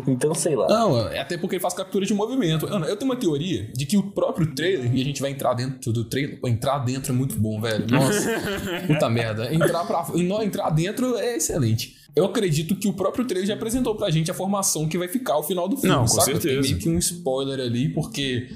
Então, 0.07 0.35
sei 0.35 0.55
lá. 0.55 0.69
Não, 0.69 1.09
é 1.09 1.21
até 1.21 1.39
porque 1.39 1.57
ele 1.57 1.63
faz 1.63 1.75
captura 1.75 2.05
de 2.05 2.13
movimento. 2.13 2.67
Ana, 2.67 2.87
eu 2.87 2.97
tenho 2.97 3.11
uma 3.11 3.19
teoria 3.19 3.71
de 3.73 3.87
que 3.87 3.97
o 3.97 4.03
próprio 4.11 4.55
trailer, 4.55 4.95
e 4.95 5.01
a 5.01 5.05
gente 5.05 5.23
vai 5.23 5.31
entrar 5.31 5.55
dentro 5.55 5.93
do 5.93 6.05
trailer. 6.05 6.39
Entrar 6.45 6.79
dentro 6.81 7.13
é 7.13 7.17
muito 7.17 7.41
bom, 7.41 7.61
velho. 7.61 7.87
Nossa, 7.91 8.29
puta 8.87 9.09
merda. 9.09 9.53
Entrar, 9.53 9.85
pra, 9.87 10.07
não, 10.15 10.43
entrar 10.43 10.71
dentro 10.71 11.17
é 11.17 11.37
excelente. 11.37 11.96
Eu 12.17 12.25
acredito 12.25 12.75
que 12.75 12.89
o 12.89 12.95
próprio 12.95 13.27
trailer 13.27 13.47
já 13.47 13.53
apresentou 13.53 13.95
pra 13.95 14.11
gente 14.11 14.31
a 14.31 14.35
formação 14.35 14.89
que 14.89 14.97
vai 14.97 15.07
ficar 15.07 15.35
ao 15.35 15.43
final 15.43 15.69
do 15.69 15.77
filme. 15.77 15.95
Não, 15.95 16.03
com 16.03 16.09
saca? 16.09 16.25
Tem 16.33 16.41
certeza. 16.41 16.61
meio 16.63 16.79
que 16.79 16.89
um 16.89 16.99
spoiler 16.99 17.61
ali, 17.61 17.91
porque. 17.91 18.49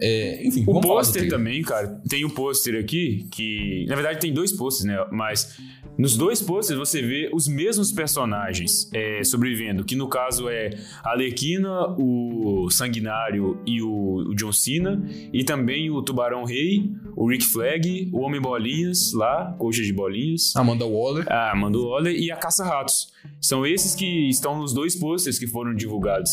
é, 0.00 0.46
enfim, 0.46 0.64
O 0.66 0.80
pôster 0.80 1.28
também, 1.28 1.60
cara. 1.60 2.00
Tem 2.08 2.24
o 2.24 2.30
pôster 2.30 2.80
aqui, 2.80 3.28
que. 3.30 3.84
Na 3.88 3.94
verdade, 3.94 4.20
tem 4.20 4.32
dois 4.32 4.52
pôsteres, 4.52 4.86
né? 4.90 5.06
Mas 5.12 5.54
Nos 5.96 6.16
dois 6.16 6.42
posters 6.42 6.78
você 6.78 7.00
vê 7.00 7.30
os 7.32 7.46
mesmos 7.46 7.92
personagens 7.92 8.90
é, 8.92 9.22
sobrevivendo, 9.22 9.84
que 9.84 9.94
no 9.94 10.08
caso 10.08 10.48
é 10.48 10.70
a 11.02 11.10
Arlequina, 11.10 11.94
o 11.96 12.68
Sanguinário 12.70 13.60
e 13.64 13.80
o, 13.80 14.28
o 14.28 14.34
John 14.34 14.52
Cena, 14.52 15.00
e 15.32 15.44
também 15.44 15.90
o 15.90 16.02
Tubarão 16.02 16.44
Rei, 16.44 16.90
o 17.16 17.28
Rick 17.28 17.44
Flag, 17.44 18.10
o 18.12 18.20
Homem 18.20 18.40
Bolinhas 18.40 19.12
lá, 19.12 19.54
coxa 19.58 19.82
de 19.82 19.92
bolinhas, 19.92 20.54
Amanda 20.56 20.84
Waller. 20.84 21.30
a 21.30 21.52
Amanda 21.52 21.78
Waller 21.78 22.14
e 22.14 22.30
a 22.30 22.36
Caça-Ratos. 22.36 23.12
São 23.40 23.64
esses 23.64 23.94
que 23.94 24.28
estão 24.28 24.58
nos 24.58 24.72
dois 24.72 24.96
posters 24.96 25.38
que 25.38 25.46
foram 25.46 25.74
divulgados, 25.74 26.30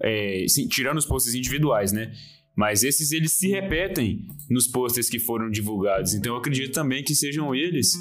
é, 0.00 0.44
sim, 0.48 0.66
tirando 0.66 0.98
os 0.98 1.06
posters 1.06 1.36
individuais, 1.36 1.92
né? 1.92 2.12
Mas 2.56 2.84
esses 2.84 3.10
eles 3.10 3.32
se 3.32 3.48
repetem 3.48 4.28
nos 4.48 4.68
posters 4.68 5.08
que 5.08 5.18
foram 5.18 5.50
divulgados. 5.50 6.14
Então 6.14 6.32
eu 6.34 6.38
acredito 6.38 6.72
também 6.72 7.02
que 7.02 7.14
sejam 7.14 7.54
eles 7.54 7.92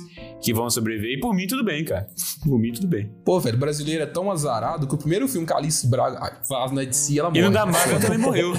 que 0.41 0.53
vão 0.53 0.69
sobreviver. 0.69 1.17
E 1.17 1.19
por 1.19 1.33
mim, 1.33 1.47
tudo 1.47 1.63
bem, 1.63 1.83
cara. 1.83 2.07
Por 2.43 2.59
mim, 2.59 2.71
tudo 2.71 2.87
bem. 2.87 3.11
Pô, 3.25 3.39
velho, 3.39 3.57
brasileiro 3.57 4.03
é 4.03 4.05
tão 4.05 4.31
azarado 4.31 4.87
que 4.87 4.93
o 4.93 4.97
primeiro 4.97 5.27
filme 5.27 5.47
que 5.47 5.53
Alice 5.53 5.87
Braga 5.87 6.41
faz 6.47 6.71
na 6.71 6.83
DC, 6.83 7.17
ela 7.17 7.29
morre. 7.29 7.41
E 7.41 7.43
no 7.43 7.51
da 7.51 7.65
Marvel 7.65 7.99
também 7.99 8.17
morreu. 8.19 8.53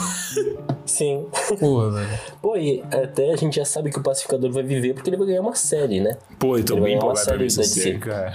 Sim. 0.85 1.27
Porra, 1.59 1.91
velho. 1.93 2.21
Pô, 2.43 2.57
e 2.57 2.83
até 2.83 3.33
a 3.33 3.37
gente 3.37 3.57
já 3.57 3.65
sabe 3.65 3.91
que 3.91 3.99
o 3.99 4.03
Pacificador 4.03 4.51
vai 4.51 4.63
viver 4.63 4.95
porque 4.95 5.09
ele 5.09 5.17
vai 5.17 5.27
ganhar 5.29 5.41
uma 5.41 5.55
série, 5.55 6.01
né? 6.01 6.17
Pô, 6.39 6.59
eu 6.59 6.65
tô 6.65 6.75
Ele 6.75 6.85
bem 6.85 6.97
empolgado 6.97 7.25
pra 7.25 7.37
ver 7.37 7.47
essa 7.47 7.63
série, 7.63 7.99
cara. 7.99 8.35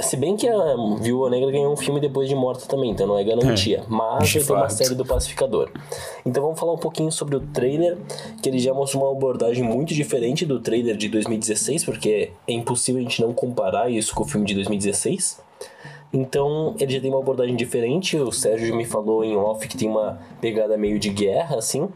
Se 0.00 0.16
bem 0.16 0.36
que 0.36 0.48
a 0.48 0.76
Viúva 1.00 1.28
Negra 1.28 1.50
ganhou 1.50 1.72
um 1.72 1.76
filme 1.76 2.00
depois 2.00 2.28
de 2.28 2.34
morta 2.34 2.66
também, 2.66 2.92
então 2.92 3.06
não 3.06 3.18
é 3.18 3.24
garantia. 3.24 3.84
Mas 3.88 4.28
de 4.28 4.38
vai 4.38 4.46
ter 4.46 4.52
uma 4.52 4.70
série 4.70 4.94
do 4.94 5.04
Pacificador. 5.04 5.70
Então 6.24 6.40
vamos 6.42 6.58
falar 6.58 6.72
um 6.72 6.78
pouquinho 6.78 7.10
sobre 7.10 7.34
o 7.34 7.40
trailer, 7.40 7.98
que 8.40 8.48
ele 8.48 8.60
já 8.60 8.72
mostrou 8.72 9.02
uma 9.02 9.12
abordagem 9.12 9.64
muito 9.64 9.92
diferente 9.92 10.46
do 10.46 10.60
trailer 10.60 10.96
de 10.96 11.08
2016, 11.08 11.84
porque 11.84 12.30
é 12.46 12.52
impossível 12.52 13.00
a 13.00 13.02
gente 13.02 13.20
não 13.20 13.32
comparar 13.32 13.90
isso 13.90 14.14
com 14.14 14.22
o 14.22 14.26
filme 14.26 14.46
de 14.46 14.54
2016. 14.54 15.40
Então 16.12 16.76
ele 16.78 16.92
já 16.92 17.00
tem 17.00 17.10
uma 17.10 17.20
abordagem 17.20 17.56
diferente. 17.56 18.16
O 18.16 18.30
Sérgio 18.30 18.76
me 18.76 18.84
falou 18.84 19.24
em 19.24 19.36
off 19.36 19.66
que 19.66 19.76
tem 19.76 19.88
uma 19.88 20.20
pegada 20.40 20.76
meio 20.76 20.98
de 20.98 21.10
guerra, 21.10 21.56
assim. 21.56 21.88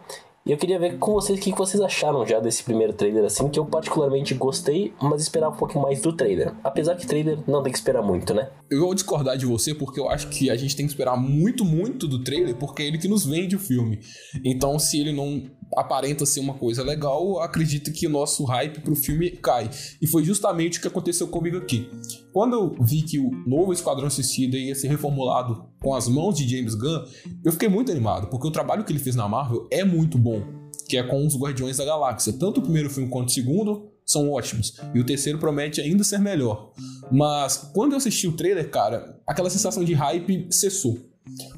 E 0.45 0.51
eu 0.51 0.57
queria 0.57 0.79
ver 0.79 0.99
com 0.99 1.13
vocês 1.13 1.39
o 1.39 1.43
que 1.43 1.53
vocês 1.53 1.81
acharam 1.81 2.27
já 2.27 2.41
desse 2.41 2.65
primeiro 2.65 2.93
trailer, 2.93 3.25
assim, 3.25 3.49
que 3.49 3.61
eu 3.61 3.65
particularmente 3.65 4.35
gostei, 4.35 4.93
mas 5.01 5.23
esperava 5.23 5.55
um 5.55 5.59
pouquinho 5.59 5.83
mais 5.83 6.01
do 6.01 6.13
trailer. 6.13 6.53
Apesar 6.65 6.97
que 6.97 7.07
trailer 7.07 7.39
não 7.47 7.63
tem 7.63 7.71
que 7.71 7.79
esperar 7.79 8.03
muito, 8.03 8.35
né? 8.35 8.51
Eu 8.69 8.81
vou 8.81 8.95
discordar 8.95 9.37
de 9.37 9.47
você 9.47 9.73
porque 9.73 10.01
eu 10.01 10.09
acho 10.09 10.29
que 10.31 10.51
a 10.51 10.57
gente 10.57 10.75
tem 10.75 10.85
que 10.85 10.93
esperar 10.93 11.17
muito, 11.17 11.65
muito 11.65 12.09
do 12.09 12.25
trailer 12.25 12.57
porque 12.57 12.83
é 12.83 12.87
ele 12.87 12.99
que 12.99 13.07
nos 13.07 13.25
vende 13.25 13.55
o 13.55 13.59
filme. 13.59 14.01
Então, 14.45 14.79
se 14.81 15.01
ele 15.01 15.13
não 15.13 15.45
aparenta 15.77 16.27
ser 16.27 16.41
uma 16.41 16.55
coisa 16.55 16.83
legal, 16.83 17.41
acredito 17.41 17.93
que 17.93 18.07
o 18.07 18.11
nosso 18.11 18.45
hype 18.45 18.81
pro 18.81 18.97
filme 18.97 19.31
cai. 19.31 19.71
E 20.01 20.07
foi 20.07 20.25
justamente 20.25 20.79
o 20.79 20.83
que 20.83 20.89
aconteceu 20.89 21.29
comigo 21.29 21.57
aqui. 21.57 21.91
Quando 22.33 22.55
eu 22.55 22.85
vi 22.85 23.03
que 23.03 23.19
o 23.19 23.31
novo 23.47 23.73
Esquadrão 23.73 24.11
Suicida 24.11 24.57
ia 24.57 24.75
ser 24.75 24.89
reformulado 24.89 25.67
com 25.81 25.95
as 25.95 26.09
mãos 26.09 26.37
de 26.37 26.49
James 26.49 26.75
Gunn, 26.75 27.05
eu 27.45 27.53
fiquei 27.53 27.69
muito 27.69 27.91
animado, 27.91 28.29
porque 28.29 28.47
o 28.47 28.51
trabalho 28.51 28.85
que 28.85 28.93
ele 28.93 28.99
fez 28.99 29.17
na 29.17 29.29
Marvel 29.29 29.67
é 29.71 29.85
muito 29.85 30.19
bom, 30.19 30.43
que 30.89 30.97
é 30.97 31.03
com 31.03 31.27
os 31.27 31.37
Guardiões 31.37 31.77
da 31.77 31.85
Galáxia. 31.85 32.33
Tanto 32.33 32.61
o 32.61 32.63
primeiro 32.63 32.91
filme 32.91 33.09
quanto 33.09 33.29
o 33.29 33.33
segundo 33.33 33.89
são 34.05 34.31
ótimos, 34.31 34.75
e 34.95 35.01
o 35.01 35.07
terceiro 35.07 35.39
promete 35.39 35.81
ainda 35.81 36.05
ser 36.05 36.19
melhor. 36.19 36.73
Mas 37.11 37.71
quando 37.73 37.93
eu 37.93 37.99
assisti 37.99 38.27
o 38.27 38.33
trailer, 38.33 38.69
cara, 38.71 39.21
aquela 39.27 39.49
sensação 39.49 39.85
de 39.85 39.95
hype 39.95 40.49
cessou. 40.51 41.12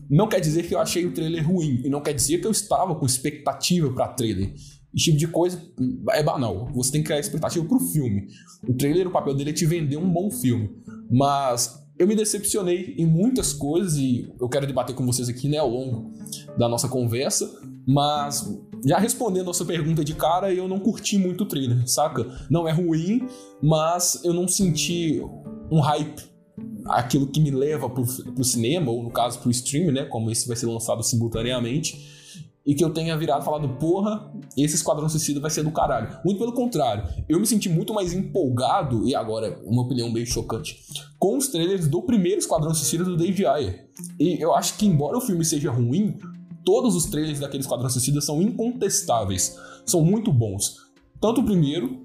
Não 0.08 0.28
quer 0.28 0.40
dizer 0.40 0.66
que 0.66 0.74
eu 0.74 0.78
achei 0.78 1.06
o 1.06 1.12
trailer 1.12 1.46
ruim, 1.46 1.82
e 1.84 1.88
não 1.88 2.00
quer 2.00 2.12
dizer 2.12 2.38
que 2.38 2.46
eu 2.46 2.50
estava 2.50 2.94
com 2.94 3.06
expectativa 3.06 3.92
pra 3.92 4.08
trailer. 4.08 4.52
Esse 4.94 5.06
tipo 5.06 5.18
de 5.18 5.26
coisa 5.26 5.60
é 6.10 6.22
banal. 6.22 6.68
Você 6.74 6.92
tem 6.92 7.00
que 7.00 7.06
criar 7.06 7.18
expectativa 7.18 7.64
pro 7.64 7.80
filme. 7.80 8.28
O 8.68 8.74
trailer, 8.74 9.08
o 9.08 9.10
papel 9.10 9.34
dele 9.34 9.50
é 9.50 9.52
te 9.52 9.66
vender 9.66 9.96
um 9.96 10.08
bom 10.08 10.30
filme. 10.30 10.70
Mas 11.10 11.84
eu 11.98 12.06
me 12.06 12.14
decepcionei 12.14 12.94
em 12.96 13.06
muitas 13.06 13.52
coisas 13.52 13.96
e 13.96 14.32
eu 14.40 14.48
quero 14.48 14.66
debater 14.66 14.94
com 14.94 15.04
vocês 15.04 15.28
aqui 15.28 15.48
né, 15.48 15.58
ao 15.58 15.68
longo 15.68 16.12
da 16.56 16.68
nossa 16.68 16.88
conversa. 16.88 17.50
Mas 17.86 18.48
já 18.86 18.98
respondendo 18.98 19.50
a 19.50 19.54
sua 19.54 19.66
pergunta 19.66 20.04
de 20.04 20.14
cara, 20.14 20.52
eu 20.52 20.68
não 20.68 20.78
curti 20.78 21.18
muito 21.18 21.42
o 21.42 21.46
trailer, 21.46 21.88
saca? 21.88 22.46
Não 22.48 22.68
é 22.68 22.72
ruim, 22.72 23.26
mas 23.60 24.20
eu 24.24 24.32
não 24.32 24.46
senti 24.46 25.20
um 25.72 25.80
hype 25.80 26.33
aquilo 26.86 27.26
que 27.26 27.40
me 27.40 27.50
leva 27.50 27.88
pro, 27.88 28.04
pro 28.04 28.44
cinema, 28.44 28.90
ou 28.90 29.02
no 29.02 29.10
caso 29.10 29.38
pro 29.38 29.50
stream, 29.50 29.92
né? 29.92 30.04
Como 30.04 30.30
esse 30.30 30.46
vai 30.46 30.56
ser 30.56 30.66
lançado 30.66 31.02
simultaneamente. 31.02 32.12
E 32.66 32.74
que 32.74 32.82
eu 32.82 32.90
tenha 32.90 33.14
virado 33.16 33.44
falado, 33.44 33.68
porra, 33.78 34.32
esse 34.56 34.74
Esquadrão 34.74 35.06
Suicida 35.06 35.38
vai 35.38 35.50
ser 35.50 35.62
do 35.62 35.70
caralho. 35.70 36.18
Muito 36.24 36.38
pelo 36.38 36.52
contrário, 36.52 37.06
eu 37.28 37.38
me 37.38 37.46
senti 37.46 37.68
muito 37.68 37.92
mais 37.92 38.14
empolgado, 38.14 39.06
e 39.06 39.14
agora, 39.14 39.60
uma 39.66 39.82
opinião 39.82 40.10
meio 40.10 40.26
chocante, 40.26 40.80
com 41.18 41.36
os 41.36 41.48
trailers 41.48 41.86
do 41.88 42.00
primeiro 42.00 42.38
Esquadrão 42.38 42.72
Suicida 42.72 43.04
do 43.04 43.18
David 43.18 43.44
Ayer. 43.44 43.90
E 44.18 44.42
eu 44.42 44.54
acho 44.54 44.78
que, 44.78 44.86
embora 44.86 45.18
o 45.18 45.20
filme 45.20 45.44
seja 45.44 45.70
ruim, 45.70 46.16
todos 46.64 46.94
os 46.94 47.04
trailers 47.04 47.40
daquele 47.40 47.62
Esquadrão 47.62 47.90
Suicida 47.90 48.22
são 48.22 48.40
incontestáveis. 48.40 49.58
São 49.84 50.00
muito 50.00 50.32
bons. 50.32 50.76
Tanto 51.20 51.42
o 51.42 51.44
primeiro, 51.44 52.03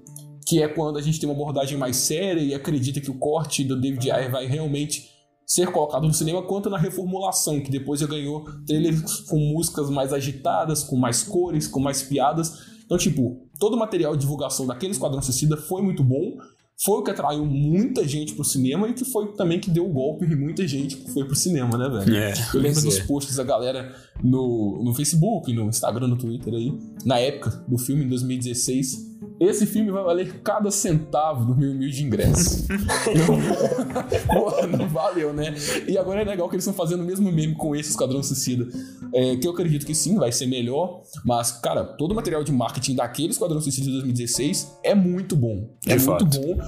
que 0.50 0.60
é 0.60 0.66
quando 0.66 0.98
a 0.98 1.00
gente 1.00 1.20
tem 1.20 1.28
uma 1.28 1.34
abordagem 1.36 1.78
mais 1.78 1.94
séria 1.94 2.40
e 2.40 2.52
acredita 2.52 3.00
que 3.00 3.08
o 3.08 3.14
corte 3.14 3.62
do 3.62 3.80
David 3.80 4.10
Ayer 4.10 4.32
vai 4.32 4.46
realmente 4.46 5.08
ser 5.46 5.70
colocado 5.70 6.08
no 6.08 6.12
cinema, 6.12 6.42
quanto 6.42 6.68
na 6.68 6.76
reformulação, 6.76 7.60
que 7.60 7.70
depois 7.70 8.00
já 8.00 8.06
ganhou 8.08 8.44
trailers 8.66 9.20
com 9.28 9.38
músicas 9.38 9.88
mais 9.88 10.12
agitadas, 10.12 10.82
com 10.82 10.96
mais 10.96 11.22
cores, 11.22 11.68
com 11.68 11.78
mais 11.78 12.02
piadas. 12.02 12.52
Então, 12.84 12.98
tipo, 12.98 13.46
todo 13.60 13.74
o 13.74 13.78
material 13.78 14.16
de 14.16 14.22
divulgação 14.22 14.66
daquele 14.66 14.90
Esquadrão 14.90 15.22
Suicida 15.22 15.56
foi 15.56 15.82
muito 15.82 16.02
bom, 16.02 16.36
foi 16.82 16.98
o 16.98 17.04
que 17.04 17.12
atraiu 17.12 17.46
muita 17.46 18.06
gente 18.08 18.34
pro 18.34 18.44
cinema 18.44 18.88
e 18.88 18.94
que 18.94 19.04
foi 19.04 19.32
também 19.34 19.60
que 19.60 19.70
deu 19.70 19.86
o 19.86 19.92
golpe 19.92 20.24
em 20.24 20.34
muita 20.34 20.66
gente 20.66 20.96
que 20.96 21.12
foi 21.12 21.24
pro 21.26 21.36
cinema, 21.36 21.78
né, 21.78 21.88
velho? 21.88 22.16
É, 22.16 22.32
Eu 22.52 22.60
lembro 22.60 22.82
dos 22.82 22.98
é. 22.98 23.04
posts 23.04 23.36
da 23.36 23.44
galera 23.44 23.94
no, 24.20 24.82
no 24.82 24.92
Facebook, 24.94 25.52
no 25.52 25.68
Instagram, 25.68 26.08
no 26.08 26.18
Twitter 26.18 26.52
aí, 26.54 26.76
na 27.04 27.20
época 27.20 27.64
do 27.68 27.78
filme, 27.78 28.04
em 28.04 28.08
2016. 28.08 29.09
Esse 29.38 29.66
filme 29.66 29.90
vai 29.90 30.02
valer 30.02 30.40
cada 30.42 30.70
centavo 30.70 31.44
do 31.44 31.56
meu 31.56 31.70
humilde 31.72 32.02
ingresso. 32.02 32.66
Porra, 34.26 34.66
não 34.66 34.88
valeu, 34.88 35.32
né? 35.32 35.54
E 35.86 35.96
agora 35.98 36.22
é 36.22 36.24
legal 36.24 36.48
que 36.48 36.54
eles 36.54 36.64
estão 36.66 36.74
fazendo 36.74 37.02
o 37.02 37.06
mesmo 37.06 37.30
meme 37.30 37.54
com 37.54 37.74
esse 37.74 37.90
Esquadrão 37.90 38.22
Suicida. 38.22 38.66
É, 39.14 39.36
que 39.36 39.46
eu 39.46 39.52
acredito 39.52 39.86
que 39.86 39.94
sim, 39.94 40.16
vai 40.16 40.32
ser 40.32 40.46
melhor. 40.46 41.02
Mas, 41.24 41.52
cara, 41.52 41.84
todo 41.84 42.12
o 42.12 42.14
material 42.14 42.44
de 42.44 42.52
marketing 42.52 42.94
daquele 42.94 43.30
Esquadrão 43.30 43.60
Suicida 43.60 43.86
de 43.86 43.92
2016 43.92 44.78
é 44.82 44.94
muito 44.94 45.36
bom. 45.36 45.68
É 45.86 45.96
De 45.96 46.06
muito 46.06 46.24
fato. 46.24 46.40
bom. 46.40 46.58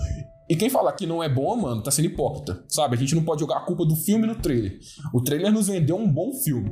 E 0.49 0.57
quem 0.57 0.69
falar 0.69 0.93
que 0.93 1.07
não 1.07 1.23
é 1.23 1.29
bom, 1.29 1.57
mano, 1.57 1.83
tá 1.83 1.91
sendo 1.91 2.07
hipócrita. 2.07 2.63
Sabe? 2.69 2.97
A 2.97 2.99
gente 2.99 3.15
não 3.15 3.23
pode 3.23 3.41
jogar 3.41 3.59
a 3.59 3.61
culpa 3.61 3.85
do 3.85 3.97
filme 3.97 4.27
no 4.27 4.35
trailer. 4.35 4.79
O 5.15 5.21
trailer 5.23 5.53
nos 5.53 5.69
vendeu 5.69 5.97
um 5.97 6.07
bom 6.07 6.33
filme. 6.33 6.71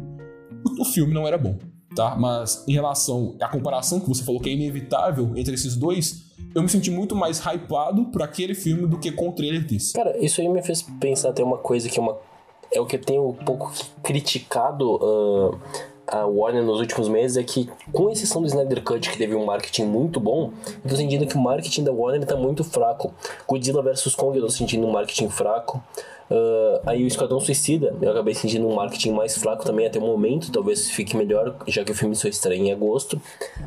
O 0.78 0.84
filme 0.84 1.14
não 1.14 1.26
era 1.26 1.38
bom, 1.38 1.56
tá? 1.94 2.16
Mas 2.16 2.64
em 2.68 2.72
relação 2.72 3.34
à 3.40 3.48
comparação 3.48 4.00
que 4.00 4.08
você 4.08 4.24
falou 4.24 4.40
que 4.40 4.48
é 4.48 4.52
inevitável 4.52 5.32
entre 5.36 5.54
esses 5.54 5.76
dois, 5.76 6.24
eu 6.54 6.62
me 6.62 6.68
senti 6.68 6.90
muito 6.90 7.14
mais 7.14 7.38
hypado 7.38 8.06
por 8.06 8.22
aquele 8.22 8.54
filme 8.54 8.86
do 8.86 8.98
que 8.98 9.12
com 9.12 9.28
o 9.28 9.32
trailer 9.32 9.64
desse. 9.64 9.92
Cara, 9.92 10.16
isso 10.18 10.40
aí 10.40 10.48
me 10.48 10.62
fez 10.62 10.82
pensar 11.00 11.30
até 11.30 11.42
uma 11.42 11.58
coisa 11.58 11.88
que 11.88 11.98
é 11.98 12.02
uma. 12.02 12.16
É 12.72 12.80
o 12.80 12.86
que 12.86 12.96
eu 12.96 13.00
tenho 13.00 13.28
um 13.28 13.32
pouco 13.32 13.72
criticado 14.02 14.98
ah, 15.02 15.58
a 16.10 16.26
Warner 16.26 16.62
nos 16.62 16.80
últimos 16.80 17.08
meses, 17.08 17.36
é 17.36 17.42
que, 17.42 17.68
com 17.92 18.10
exceção 18.10 18.42
do 18.42 18.48
Snyder 18.48 18.82
Cut, 18.82 19.10
que 19.10 19.16
teve 19.16 19.34
um 19.34 19.44
marketing 19.44 19.84
muito 19.84 20.18
bom, 20.18 20.52
eu 20.84 20.90
tô 20.90 20.96
sentindo 20.96 21.26
que 21.26 21.36
o 21.36 21.40
marketing 21.40 21.84
da 21.84 21.92
Warner 21.92 22.26
tá 22.26 22.36
muito 22.36 22.64
fraco. 22.64 23.14
Godzilla 23.46 23.82
vs 23.82 24.14
Kong 24.14 24.36
eu 24.36 24.44
tô 24.44 24.50
sentindo 24.50 24.86
um 24.86 24.90
marketing 24.90 25.28
fraco. 25.28 25.82
Ah, 26.30 26.82
aí 26.86 27.02
o 27.02 27.06
Esquadrão 27.06 27.40
Suicida, 27.40 27.94
eu 28.00 28.10
acabei 28.10 28.34
sentindo 28.34 28.66
um 28.66 28.74
marketing 28.74 29.12
mais 29.12 29.36
fraco 29.36 29.64
também 29.64 29.86
até 29.86 29.98
o 29.98 30.02
momento, 30.02 30.52
talvez 30.52 30.90
fique 30.90 31.16
melhor, 31.16 31.56
já 31.66 31.84
que 31.84 31.90
o 31.90 31.94
filme 31.94 32.14
só 32.14 32.28
estreia 32.28 32.58
em 32.58 32.72
agosto. 32.72 33.20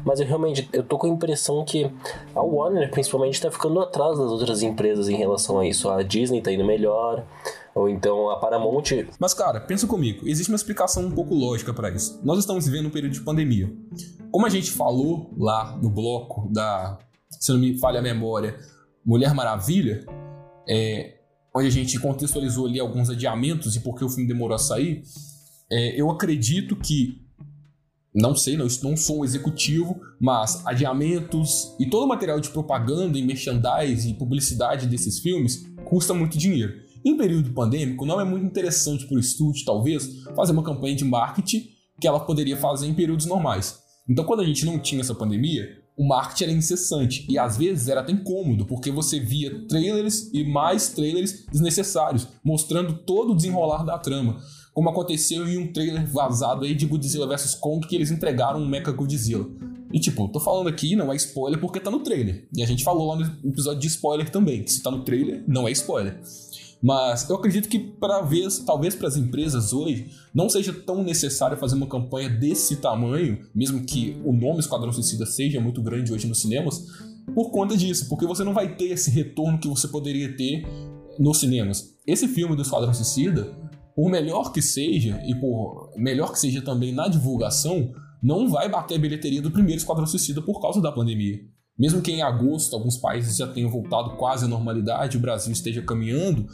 Mas 0.05 0.19
eu 0.19 0.25
realmente, 0.25 0.69
eu 0.71 0.83
tô 0.83 0.97
com 0.97 1.07
a 1.07 1.09
impressão 1.09 1.65
que 1.65 1.91
a 2.33 2.41
Warner, 2.41 2.89
principalmente, 2.89 3.41
tá 3.41 3.51
ficando 3.51 3.79
atrás 3.81 4.17
das 4.17 4.31
outras 4.31 4.63
empresas 4.63 5.09
em 5.09 5.15
relação 5.15 5.59
a 5.59 5.67
isso. 5.67 5.89
A 5.89 6.01
Disney 6.01 6.41
tá 6.41 6.51
indo 6.51 6.63
melhor, 6.63 7.25
ou 7.75 7.89
então 7.89 8.29
a 8.29 8.37
Paramount... 8.37 8.83
Mas, 9.19 9.33
cara, 9.33 9.59
pensa 9.59 9.85
comigo, 9.85 10.27
existe 10.27 10.49
uma 10.49 10.55
explicação 10.55 11.03
um 11.03 11.11
pouco 11.11 11.35
lógica 11.35 11.73
pra 11.73 11.89
isso. 11.89 12.19
Nós 12.23 12.39
estamos 12.39 12.65
vivendo 12.65 12.87
um 12.87 12.91
período 12.91 13.13
de 13.13 13.21
pandemia. 13.21 13.71
Como 14.31 14.45
a 14.45 14.49
gente 14.49 14.71
falou 14.71 15.33
lá 15.37 15.77
no 15.81 15.89
bloco 15.89 16.47
da, 16.51 16.97
se 17.29 17.51
não 17.51 17.59
me 17.59 17.77
falha 17.77 17.99
a 17.99 18.01
memória, 18.01 18.57
Mulher 19.05 19.33
Maravilha, 19.33 20.05
é, 20.67 21.22
onde 21.55 21.67
a 21.67 21.71
gente 21.71 21.99
contextualizou 21.99 22.65
ali 22.65 22.79
alguns 22.79 23.09
adiamentos 23.09 23.75
e 23.75 23.79
por 23.79 23.95
que 23.95 24.03
o 24.03 24.09
filme 24.09 24.27
demorou 24.27 24.55
a 24.55 24.59
sair, 24.59 25.03
é, 25.71 25.99
eu 25.99 26.09
acredito 26.09 26.75
que 26.75 27.21
não 28.13 28.35
sei, 28.35 28.55
não, 28.55 28.67
não 28.83 28.95
sou 28.95 29.21
um 29.21 29.25
executivo, 29.25 29.99
mas 30.19 30.65
adiamentos 30.67 31.75
e 31.79 31.89
todo 31.89 32.05
o 32.05 32.07
material 32.07 32.39
de 32.39 32.49
propaganda 32.49 33.17
e 33.17 33.23
merchandise 33.23 34.07
e 34.07 34.13
publicidade 34.13 34.85
desses 34.85 35.19
filmes 35.19 35.65
custa 35.85 36.13
muito 36.13 36.37
dinheiro. 36.37 36.73
Em 37.03 37.17
período 37.17 37.51
pandêmico, 37.51 38.05
não 38.05 38.21
é 38.21 38.23
muito 38.23 38.45
interessante 38.45 39.07
para 39.07 39.17
o 39.17 39.19
estúdio, 39.19 39.65
talvez, 39.65 40.23
fazer 40.35 40.53
uma 40.53 40.63
campanha 40.63 40.95
de 40.95 41.03
marketing 41.03 41.67
que 41.99 42.07
ela 42.07 42.19
poderia 42.19 42.55
fazer 42.55 42.87
em 42.87 42.93
períodos 42.93 43.25
normais. 43.25 43.79
Então, 44.07 44.23
quando 44.23 44.41
a 44.41 44.45
gente 44.45 44.65
não 44.65 44.79
tinha 44.79 45.01
essa 45.01 45.15
pandemia, 45.15 45.82
o 45.95 46.07
marketing 46.07 46.43
era 46.45 46.53
incessante 46.53 47.25
e 47.29 47.37
às 47.37 47.57
vezes 47.57 47.87
era 47.87 48.01
até 48.01 48.11
incômodo, 48.11 48.65
porque 48.65 48.91
você 48.91 49.19
via 49.19 49.65
trailers 49.67 50.29
e 50.33 50.43
mais 50.43 50.89
trailers 50.89 51.45
desnecessários, 51.51 52.27
mostrando 52.43 52.93
todo 52.93 53.33
o 53.33 53.35
desenrolar 53.35 53.83
da 53.83 53.97
trama. 53.97 54.39
Como 54.73 54.89
aconteceu 54.89 55.47
em 55.47 55.57
um 55.57 55.71
trailer 55.71 56.05
vazado 56.07 56.65
aí 56.65 56.73
de 56.73 56.87
Godzilla 56.87 57.27
vs 57.27 57.53
Kong 57.55 57.85
que 57.87 57.95
eles 57.95 58.09
entregaram 58.09 58.59
um 58.59 58.67
Mecha 58.67 58.91
Godzilla. 58.91 59.47
E 59.91 59.99
tipo, 59.99 60.27
tô 60.27 60.39
falando 60.39 60.67
aqui, 60.67 60.95
não 60.95 61.13
é 61.13 61.15
spoiler 61.15 61.59
porque 61.59 61.79
tá 61.79 61.91
no 61.91 61.99
trailer. 61.99 62.47
E 62.55 62.63
a 62.63 62.65
gente 62.65 62.83
falou 62.83 63.09
lá 63.09 63.15
no 63.15 63.49
episódio 63.49 63.79
de 63.79 63.87
spoiler 63.87 64.27
também, 64.31 64.63
que 64.63 64.71
se 64.71 64.81
tá 64.81 64.89
no 64.89 65.03
trailer, 65.03 65.43
não 65.47 65.67
é 65.67 65.71
spoiler. 65.71 66.19
Mas 66.83 67.29
eu 67.29 67.37
acredito 67.37 67.69
que 67.69 67.79
para 67.79 68.21
vez, 68.21 68.59
talvez 68.59 68.93
para 68.93 69.07
as 69.07 69.15
empresas 69.15 69.71
hoje 69.71 70.11
não 70.33 70.49
seja 70.49 70.73
tão 70.73 71.01
necessário 71.01 71.57
fazer 71.57 71.75
uma 71.75 71.87
campanha 71.87 72.29
desse 72.29 72.75
tamanho, 72.75 73.47
mesmo 73.55 73.85
que 73.85 74.21
o 74.25 74.33
nome 74.33 74.59
Esquadrão 74.59 74.91
Suicida 74.91 75.25
seja 75.25 75.61
muito 75.61 75.81
grande 75.81 76.11
hoje 76.11 76.27
nos 76.27 76.41
cinemas, 76.41 76.85
por 77.33 77.51
conta 77.51 77.77
disso, 77.77 78.09
porque 78.09 78.27
você 78.27 78.43
não 78.43 78.53
vai 78.53 78.75
ter 78.75 78.89
esse 78.89 79.09
retorno 79.09 79.57
que 79.57 79.67
você 79.69 79.87
poderia 79.87 80.35
ter 80.35 80.67
nos 81.17 81.39
cinemas. 81.39 81.95
Esse 82.05 82.27
filme 82.27 82.53
do 82.53 82.63
Esquadrão 82.63 82.93
Suicida, 82.93 83.45
por 83.95 84.09
melhor 84.09 84.51
que 84.51 84.61
seja 84.61 85.21
e 85.25 85.33
por 85.33 85.89
melhor 85.95 86.33
que 86.33 86.39
seja 86.39 86.61
também 86.61 86.91
na 86.91 87.07
divulgação, 87.07 87.93
não 88.21 88.49
vai 88.49 88.67
bater 88.67 88.95
a 88.95 88.99
bilheteria 88.99 89.41
do 89.41 89.51
primeiro 89.51 89.79
Esquadrão 89.79 90.05
Suicida 90.05 90.41
por 90.41 90.59
causa 90.59 90.81
da 90.81 90.91
pandemia. 90.91 91.39
Mesmo 91.77 92.01
que 92.01 92.11
em 92.11 92.21
agosto 92.21 92.75
alguns 92.75 92.97
países 92.97 93.37
já 93.37 93.47
tenham 93.47 93.69
voltado 93.69 94.11
quase 94.17 94.45
à 94.45 94.47
normalidade, 94.47 95.17
o 95.17 95.19
Brasil 95.19 95.51
esteja 95.51 95.81
caminhando, 95.81 96.47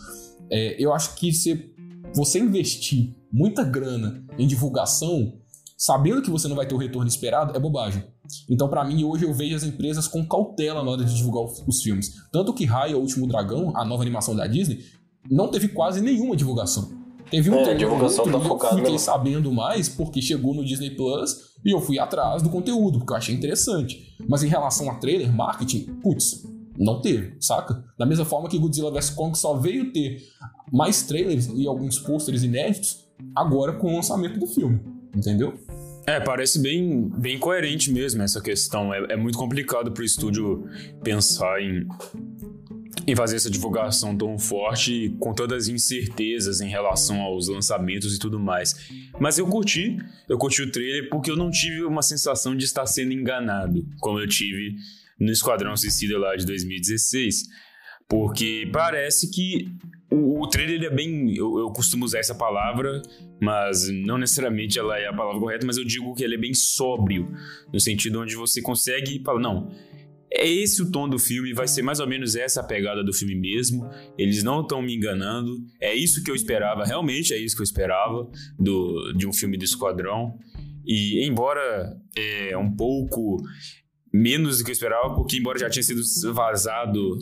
é, 0.50 0.82
eu 0.82 0.94
acho 0.94 1.16
que 1.16 1.32
se 1.34 1.74
você 2.16 2.40
investir 2.40 3.16
muita 3.32 3.64
grana 3.64 4.24
em 4.38 4.48
divulgação, 4.48 5.34
sabendo 5.78 6.22
que 6.22 6.32
você 6.32 6.48
não 6.48 6.56
vai 6.56 6.66
ter 6.66 6.74
o 6.74 6.78
retorno 6.78 7.08
esperado, 7.08 7.56
é 7.56 7.60
bobagem. 7.60 8.04
Então, 8.50 8.68
para 8.68 8.84
mim, 8.86 9.04
hoje 9.04 9.26
eu 9.26 9.34
vejo 9.34 9.56
as 9.56 9.64
empresas 9.64 10.08
com 10.08 10.26
cautela 10.26 10.84
na 10.84 10.92
hora 10.92 11.04
de 11.04 11.16
divulgar 11.16 11.44
os 11.68 11.82
filmes. 11.82 12.14
Tanto 12.32 12.54
que 12.54 12.66
Raya, 12.66 12.98
o 12.98 13.02
Último 13.02 13.28
Dragão, 13.28 13.76
a 13.76 13.86
nova 13.86 14.04
animação 14.04 14.36
da 14.36 14.48
Disney, 14.48 14.84
não 15.30 15.50
teve 15.50 15.70
quase 15.70 16.02
nenhuma 16.02 16.36
divulgação. 16.36 16.90
Teve 17.30 17.50
um 17.50 17.56
É, 17.56 17.64
trailer 17.64 17.78
divulgação 17.78 18.26
outro, 18.26 18.58
tá 18.58 18.68
e 18.68 18.72
eu 18.72 18.78
fiquei 18.78 19.00
sabendo 19.00 19.52
mais 19.52 19.88
porque 19.88 20.22
chegou 20.22 20.54
no 20.54 20.64
Disney 20.66 20.92
Plus 20.92 21.50
e 21.64 21.72
eu 21.74 21.82
fui 21.82 22.00
atrás 22.00 22.42
do 22.42 22.50
conteúdo, 22.50 23.00
porque 23.00 23.14
eu 23.14 23.18
achei 23.18 23.36
interessante. 23.36 24.16
Mas 24.28 24.44
em 24.44 24.48
relação 24.48 24.90
a 24.90 24.96
trailer, 24.96 25.32
marketing, 25.34 25.86
putz, 26.02 26.44
não 26.78 27.02
teve, 27.02 27.36
saca? 27.40 27.84
Da 27.98 28.06
mesma 28.06 28.26
forma 28.26 28.48
que 28.48 28.58
Godzilla 28.58 28.92
vs 28.92 29.10
Kong 29.12 29.38
só 29.38 29.56
veio 29.56 29.92
ter 29.92 30.24
mais 30.72 31.04
trailers 31.04 31.48
e 31.48 31.68
alguns 31.68 32.00
pôsteres 32.00 32.44
inéditos 32.44 33.06
agora 33.36 33.74
com 33.74 33.92
o 33.92 33.96
lançamento 33.96 34.40
do 34.40 34.48
filme, 34.48 34.80
entendeu? 35.16 35.54
É, 36.08 36.20
parece 36.20 36.58
bem, 36.60 37.08
bem 37.18 37.38
coerente 37.38 37.92
mesmo 37.92 38.24
essa 38.24 38.42
questão. 38.42 38.92
É, 38.92 39.14
é 39.14 39.16
muito 39.16 39.38
complicado 39.38 39.92
pro 39.92 40.04
estúdio 40.04 40.66
pensar 41.04 41.62
em, 41.62 41.86
em 43.08 43.16
fazer 43.16 43.36
essa 43.36 43.50
divulgação 43.50 44.16
tão 44.16 44.38
forte 44.38 45.16
com 45.20 45.34
todas 45.34 45.64
as 45.64 45.68
incertezas 45.70 46.62
em 46.62 46.70
relação 46.70 47.22
aos 47.22 47.48
lançamentos 47.48 48.16
e 48.16 48.20
tudo 48.20 48.40
mais. 48.40 48.76
Mas 49.20 49.38
eu 49.38 49.48
curti, 49.48 49.98
eu 50.28 50.38
curti 50.38 50.62
o 50.62 50.72
trailer 50.72 51.10
porque 51.10 51.32
eu 51.32 51.36
não 51.36 51.50
tive 51.50 51.84
uma 51.84 52.02
sensação 52.02 52.56
de 52.56 52.66
estar 52.66 52.86
sendo 52.86 53.14
enganado, 53.14 53.86
como 54.00 54.20
eu 54.20 54.28
tive 54.28 54.76
no 55.20 55.32
Esquadrão 55.32 55.76
Suicida 55.76 56.18
lá 56.18 56.36
de 56.36 56.46
2016. 56.46 57.44
Porque 58.08 58.68
parece 58.74 59.30
que 59.30 59.68
o, 60.10 60.42
o 60.42 60.48
trailer 60.48 60.92
é 60.92 60.96
bem. 60.96 61.36
Eu, 61.36 61.60
eu 61.60 61.72
costumo 61.72 62.06
usar 62.06 62.20
essa 62.20 62.34
palavra, 62.34 63.02
mas 63.40 63.88
não 63.90 64.18
necessariamente 64.18 64.80
ela 64.80 64.98
é 64.98 65.08
a 65.08 65.14
palavra 65.14 65.40
correta, 65.40 65.66
mas 65.66 65.78
eu 65.78 65.86
digo 65.86 66.16
que 66.16 66.24
ele 66.24 66.36
é 66.36 66.38
bem 66.38 66.54
sóbrio, 66.54 67.32
no 67.72 67.80
sentido 67.80 68.20
onde 68.20 68.36
você 68.36 68.62
consegue 68.62 69.22
falar, 69.24 69.40
não. 69.40 69.72
É 70.32 70.48
esse 70.48 70.82
o 70.82 70.92
tom 70.92 71.10
do 71.10 71.18
filme, 71.18 71.54
vai 71.54 71.68
ser 71.68 71.82
mais 71.82 72.00
ou 72.00 72.08
menos 72.08 72.36
essa 72.36 72.62
a 72.62 72.64
pegada 72.64 73.04
do 73.04 73.12
filme 73.12 73.36
mesmo. 73.36 73.90
Eles 74.18 74.44
não 74.44 74.62
estão 74.62 74.82
me 74.82 74.96
enganando. 74.96 75.58
É 75.82 75.94
isso 75.94 76.24
que 76.24 76.30
eu 76.30 76.36
esperava, 76.36 76.84
realmente 76.84 77.34
é 77.34 77.38
isso 77.38 77.56
que 77.56 77.62
eu 77.62 77.66
esperava 77.66 78.30
do, 78.58 79.14
de 79.14 79.28
um 79.28 79.34
filme 79.34 79.58
do 79.58 79.64
Esquadrão. 79.64 80.38
E 80.86 81.26
embora 81.26 81.96
é 82.16 82.58
um 82.58 82.76
pouco 82.76 83.38
menos 84.14 84.58
do 84.58 84.64
que 84.64 84.72
eu 84.72 84.74
esperava, 84.74 85.14
porque 85.14 85.38
embora 85.38 85.60
já 85.60 85.70
tinha 85.70 85.84
sido 85.84 86.02
vazado 86.34 87.20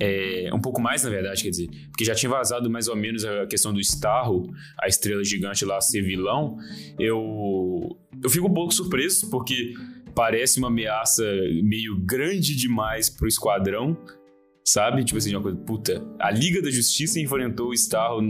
é, 0.00 0.50
um 0.52 0.60
pouco 0.60 0.80
mais, 0.80 1.02
na 1.02 1.10
verdade, 1.10 1.42
quer 1.42 1.50
dizer, 1.50 1.68
porque 1.88 2.04
já 2.04 2.14
tinha 2.14 2.30
vazado 2.30 2.70
mais 2.70 2.88
ou 2.88 2.96
menos 2.96 3.24
a 3.24 3.46
questão 3.46 3.72
do 3.72 3.80
Starro, 3.80 4.52
a 4.80 4.86
estrela 4.86 5.24
gigante 5.24 5.64
lá 5.64 5.80
ser 5.80 6.02
vilão, 6.02 6.56
eu, 6.98 7.98
eu 8.22 8.30
fico 8.30 8.46
um 8.46 8.54
pouco 8.54 8.72
surpreso, 8.72 9.28
porque 9.30 9.74
parece 10.14 10.58
uma 10.58 10.68
ameaça 10.68 11.24
meio 11.62 11.98
grande 11.98 12.56
demais 12.56 13.08
pro 13.10 13.28
esquadrão, 13.28 13.96
sabe? 14.64 15.04
Tipo 15.04 15.18
assim, 15.18 15.34
uma 15.34 15.42
coisa, 15.42 15.58
puta, 15.58 16.04
a 16.18 16.30
Liga 16.30 16.62
da 16.62 16.70
Justiça 16.70 17.20
enfrentou 17.20 17.68
o 17.68 17.74
Starro 17.74 18.20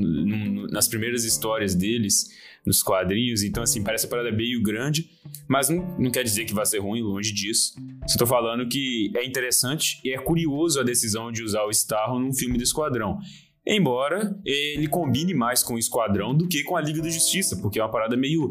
nas 0.70 0.88
primeiras 0.88 1.24
histórias 1.24 1.74
deles, 1.74 2.28
nos 2.64 2.82
quadrinhos, 2.82 3.42
então 3.42 3.62
assim, 3.62 3.82
parece 3.82 4.06
uma 4.06 4.10
parada 4.10 4.30
meio 4.30 4.62
grande, 4.62 5.10
mas 5.48 5.68
não, 5.68 5.98
não 5.98 6.10
quer 6.10 6.22
dizer 6.22 6.44
que 6.44 6.54
vai 6.54 6.64
ser 6.64 6.78
ruim, 6.78 7.02
longe 7.02 7.32
disso. 7.32 7.74
Só 8.06 8.18
tô 8.18 8.26
falando 8.26 8.68
que 8.68 9.10
é 9.16 9.24
interessante 9.26 10.00
e 10.04 10.12
é 10.12 10.18
curioso 10.18 10.80
a 10.80 10.84
decisão 10.84 11.32
de 11.32 11.42
usar 11.42 11.64
o 11.64 11.70
Starro 11.70 12.18
num 12.18 12.32
filme 12.32 12.56
do 12.56 12.62
Esquadrão. 12.62 13.18
Embora 13.66 14.36
ele 14.44 14.88
combine 14.88 15.34
mais 15.34 15.62
com 15.62 15.74
o 15.74 15.78
Esquadrão 15.78 16.34
do 16.34 16.48
que 16.48 16.64
com 16.64 16.76
a 16.76 16.80
Liga 16.80 17.00
da 17.02 17.08
Justiça, 17.08 17.56
porque 17.60 17.78
é 17.78 17.82
uma 17.82 17.90
parada 17.90 18.16
meio 18.16 18.50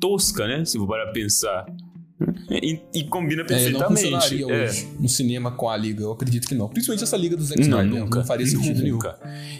tosca, 0.00 0.46
né? 0.46 0.64
Se 0.64 0.78
for 0.78 0.86
para 0.86 1.12
pensar. 1.12 1.66
E, 2.50 2.80
e 2.94 3.04
combina 3.04 3.42
É, 3.42 3.44
não 3.44 3.46
perfeitamente. 3.48 4.00
funcionaria 4.10 4.42
É. 4.46 4.64
hoje 4.64 4.88
no 4.98 5.08
cinema 5.08 5.50
com 5.52 5.68
a 5.68 5.76
liga, 5.76 6.02
eu 6.02 6.12
acredito 6.12 6.46
que 6.48 6.54
não. 6.54 6.68
Principalmente 6.68 7.02
essa 7.04 7.16
liga 7.16 7.36
dos 7.36 7.50
X-Men, 7.50 7.68
Não, 7.68 7.78
né? 7.82 8.00
nunca. 8.00 8.18
não 8.20 8.26
faria 8.26 8.46
sentido 8.46 8.80
nenhum. 8.82 8.94
Nunca. 8.96 9.18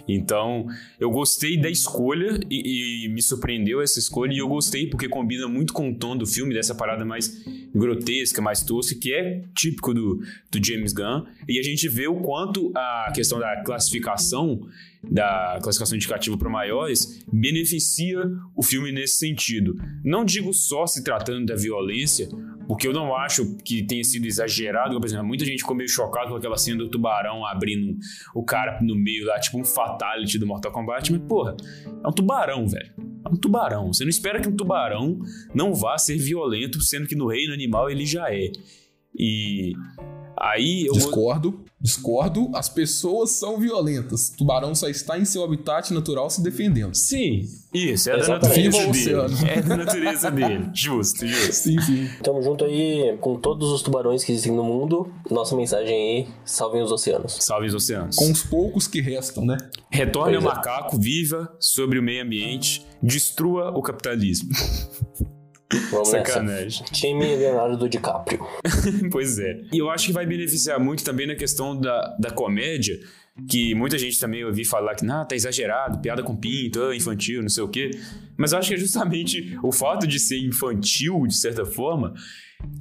Então, 0.08 0.66
eu 1.00 1.10
gostei 1.10 1.60
da 1.60 1.68
escolha 1.70 2.38
e, 2.50 3.06
e 3.06 3.08
me 3.08 3.22
surpreendeu 3.22 3.80
essa 3.80 3.98
escolha 3.98 4.32
e 4.32 4.38
eu 4.38 4.48
gostei 4.48 4.86
porque 4.88 5.08
combina 5.08 5.48
muito 5.48 5.72
com 5.72 5.90
o 5.90 5.94
tom 5.94 6.16
do 6.16 6.26
filme, 6.26 6.52
dessa 6.54 6.74
parada 6.74 7.04
mais 7.04 7.32
grotesca, 7.74 8.42
mais 8.42 8.62
tosca, 8.62 8.94
que 9.00 9.12
é 9.12 9.42
típico 9.56 9.94
do, 9.94 10.20
do 10.50 10.64
James 10.64 10.92
Gunn. 10.92 11.24
E 11.48 11.58
a 11.58 11.62
gente 11.62 11.88
vê 11.88 12.06
o 12.06 12.16
quanto 12.16 12.70
a 12.76 13.10
questão 13.14 13.38
da 13.38 13.62
classificação, 13.62 14.60
da 15.02 15.58
classificação 15.62 15.96
indicativa 15.96 16.36
para 16.36 16.48
maiores, 16.50 17.24
beneficia 17.32 18.20
o 18.54 18.62
filme 18.62 18.92
nesse 18.92 19.14
sentido. 19.18 19.76
Não 20.04 20.24
digo 20.24 20.52
só 20.52 20.86
se 20.86 21.02
tratando 21.02 21.46
da 21.46 21.56
violência, 21.56 22.28
porque 22.66 22.86
eu 22.86 22.92
não 22.92 23.14
acho 23.14 23.56
que 23.64 23.82
tenha 23.82 24.04
sido 24.04 24.26
exagerado. 24.26 24.98
Por 24.98 25.06
exemplo, 25.06 25.26
muita 25.26 25.44
gente 25.44 25.60
ficou 25.60 25.76
meio 25.76 25.88
chocado 25.88 26.30
com 26.30 26.36
aquela 26.36 26.56
cena 26.56 26.78
do 26.78 26.88
tubarão 26.88 27.44
abrindo 27.46 27.96
o 28.34 28.44
cara 28.44 28.80
no 28.82 28.94
meio 28.94 29.26
lá, 29.26 29.38
tipo 29.38 29.58
um 29.58 29.64
fatality 29.64 30.38
do 30.38 30.46
Mortal 30.46 30.72
Kombat. 30.72 31.12
Mas, 31.12 31.22
porra, 31.22 31.56
é 32.04 32.08
um 32.08 32.12
tubarão, 32.12 32.66
velho. 32.66 32.90
É 33.24 33.28
um 33.28 33.36
tubarão. 33.36 33.92
Você 33.92 34.04
não 34.04 34.10
espera 34.10 34.40
que 34.40 34.48
um 34.48 34.56
tubarão 34.56 35.18
não 35.54 35.74
vá 35.74 35.96
ser 35.98 36.16
violento, 36.16 36.80
sendo 36.80 37.06
que 37.06 37.14
no 37.14 37.28
reino 37.28 37.52
animal 37.52 37.90
ele 37.90 38.04
já 38.06 38.32
é. 38.32 38.50
E 39.16 39.72
aí 40.38 40.86
eu. 40.86 40.92
Discordo, 40.94 41.64
discordo. 41.80 42.50
As 42.54 42.68
pessoas 42.68 43.30
são 43.30 43.58
violentas. 43.58 44.30
Tubarão 44.30 44.74
só 44.74 44.88
está 44.88 45.18
em 45.18 45.24
seu 45.24 45.44
habitat 45.44 45.92
natural 45.92 46.30
se 46.30 46.42
defendendo. 46.42 46.94
Sim, 46.94 47.44
isso, 47.72 48.08
é 48.10 48.12
da 48.14 48.18
Exatamente. 48.18 48.68
natureza 48.68 48.76
o 48.76 48.80
dele. 48.80 48.90
oceano. 48.90 49.48
É 49.48 49.62
da 49.62 49.76
natureza 49.76 50.30
dele. 50.30 50.70
Justo, 50.74 51.26
justo. 51.26 51.52
Sim, 51.52 51.80
sim. 51.80 52.08
Tamo 52.22 52.42
junto 52.42 52.64
aí 52.64 53.16
com 53.20 53.36
todos 53.36 53.70
os 53.70 53.82
tubarões 53.82 54.24
que 54.24 54.32
existem 54.32 54.52
no 54.52 54.64
mundo. 54.64 55.12
Nossa 55.30 55.56
mensagem 55.56 55.94
aí, 55.94 56.28
salvem 56.44 56.82
os 56.82 56.92
oceanos. 56.92 57.36
Salve 57.40 57.66
os 57.66 57.74
oceanos. 57.74 58.16
Com 58.16 58.30
os 58.30 58.42
poucos 58.42 58.86
que 58.86 59.00
restam, 59.00 59.44
né? 59.44 59.56
Retorne 59.90 60.36
ao 60.36 60.42
é. 60.42 60.44
macaco, 60.44 60.98
viva 60.98 61.54
sobre 61.60 61.98
o 61.98 62.02
meio 62.02 62.22
ambiente, 62.22 62.86
destrua 63.02 63.70
o 63.76 63.82
capitalismo. 63.82 64.50
Vamos 65.90 66.08
Sacanagem. 66.08 66.64
nessa. 66.64 66.84
Time 66.84 67.36
Leonardo 67.36 67.88
DiCaprio. 67.88 68.40
pois 69.10 69.38
é. 69.38 69.60
E 69.72 69.78
eu 69.78 69.90
acho 69.90 70.06
que 70.06 70.12
vai 70.12 70.26
beneficiar 70.26 70.78
muito 70.78 71.04
também 71.04 71.26
na 71.26 71.34
questão 71.34 71.78
da, 71.78 72.16
da 72.18 72.30
comédia, 72.30 72.98
que 73.48 73.74
muita 73.74 73.96
gente 73.98 74.18
também 74.18 74.44
ouvi 74.44 74.64
falar 74.64 74.94
que, 74.94 75.04
não, 75.04 75.26
tá 75.26 75.34
exagerado, 75.34 76.00
piada 76.00 76.22
com 76.22 76.36
pinto, 76.36 76.82
ah, 76.82 76.94
infantil, 76.94 77.40
não 77.40 77.48
sei 77.48 77.62
o 77.62 77.68
quê. 77.68 77.90
Mas 78.36 78.52
eu 78.52 78.58
acho 78.58 78.68
que 78.68 78.74
é 78.74 78.78
justamente 78.78 79.58
o 79.62 79.72
fato 79.72 80.06
de 80.06 80.18
ser 80.18 80.38
infantil, 80.38 81.26
de 81.26 81.36
certa 81.36 81.64
forma, 81.64 82.14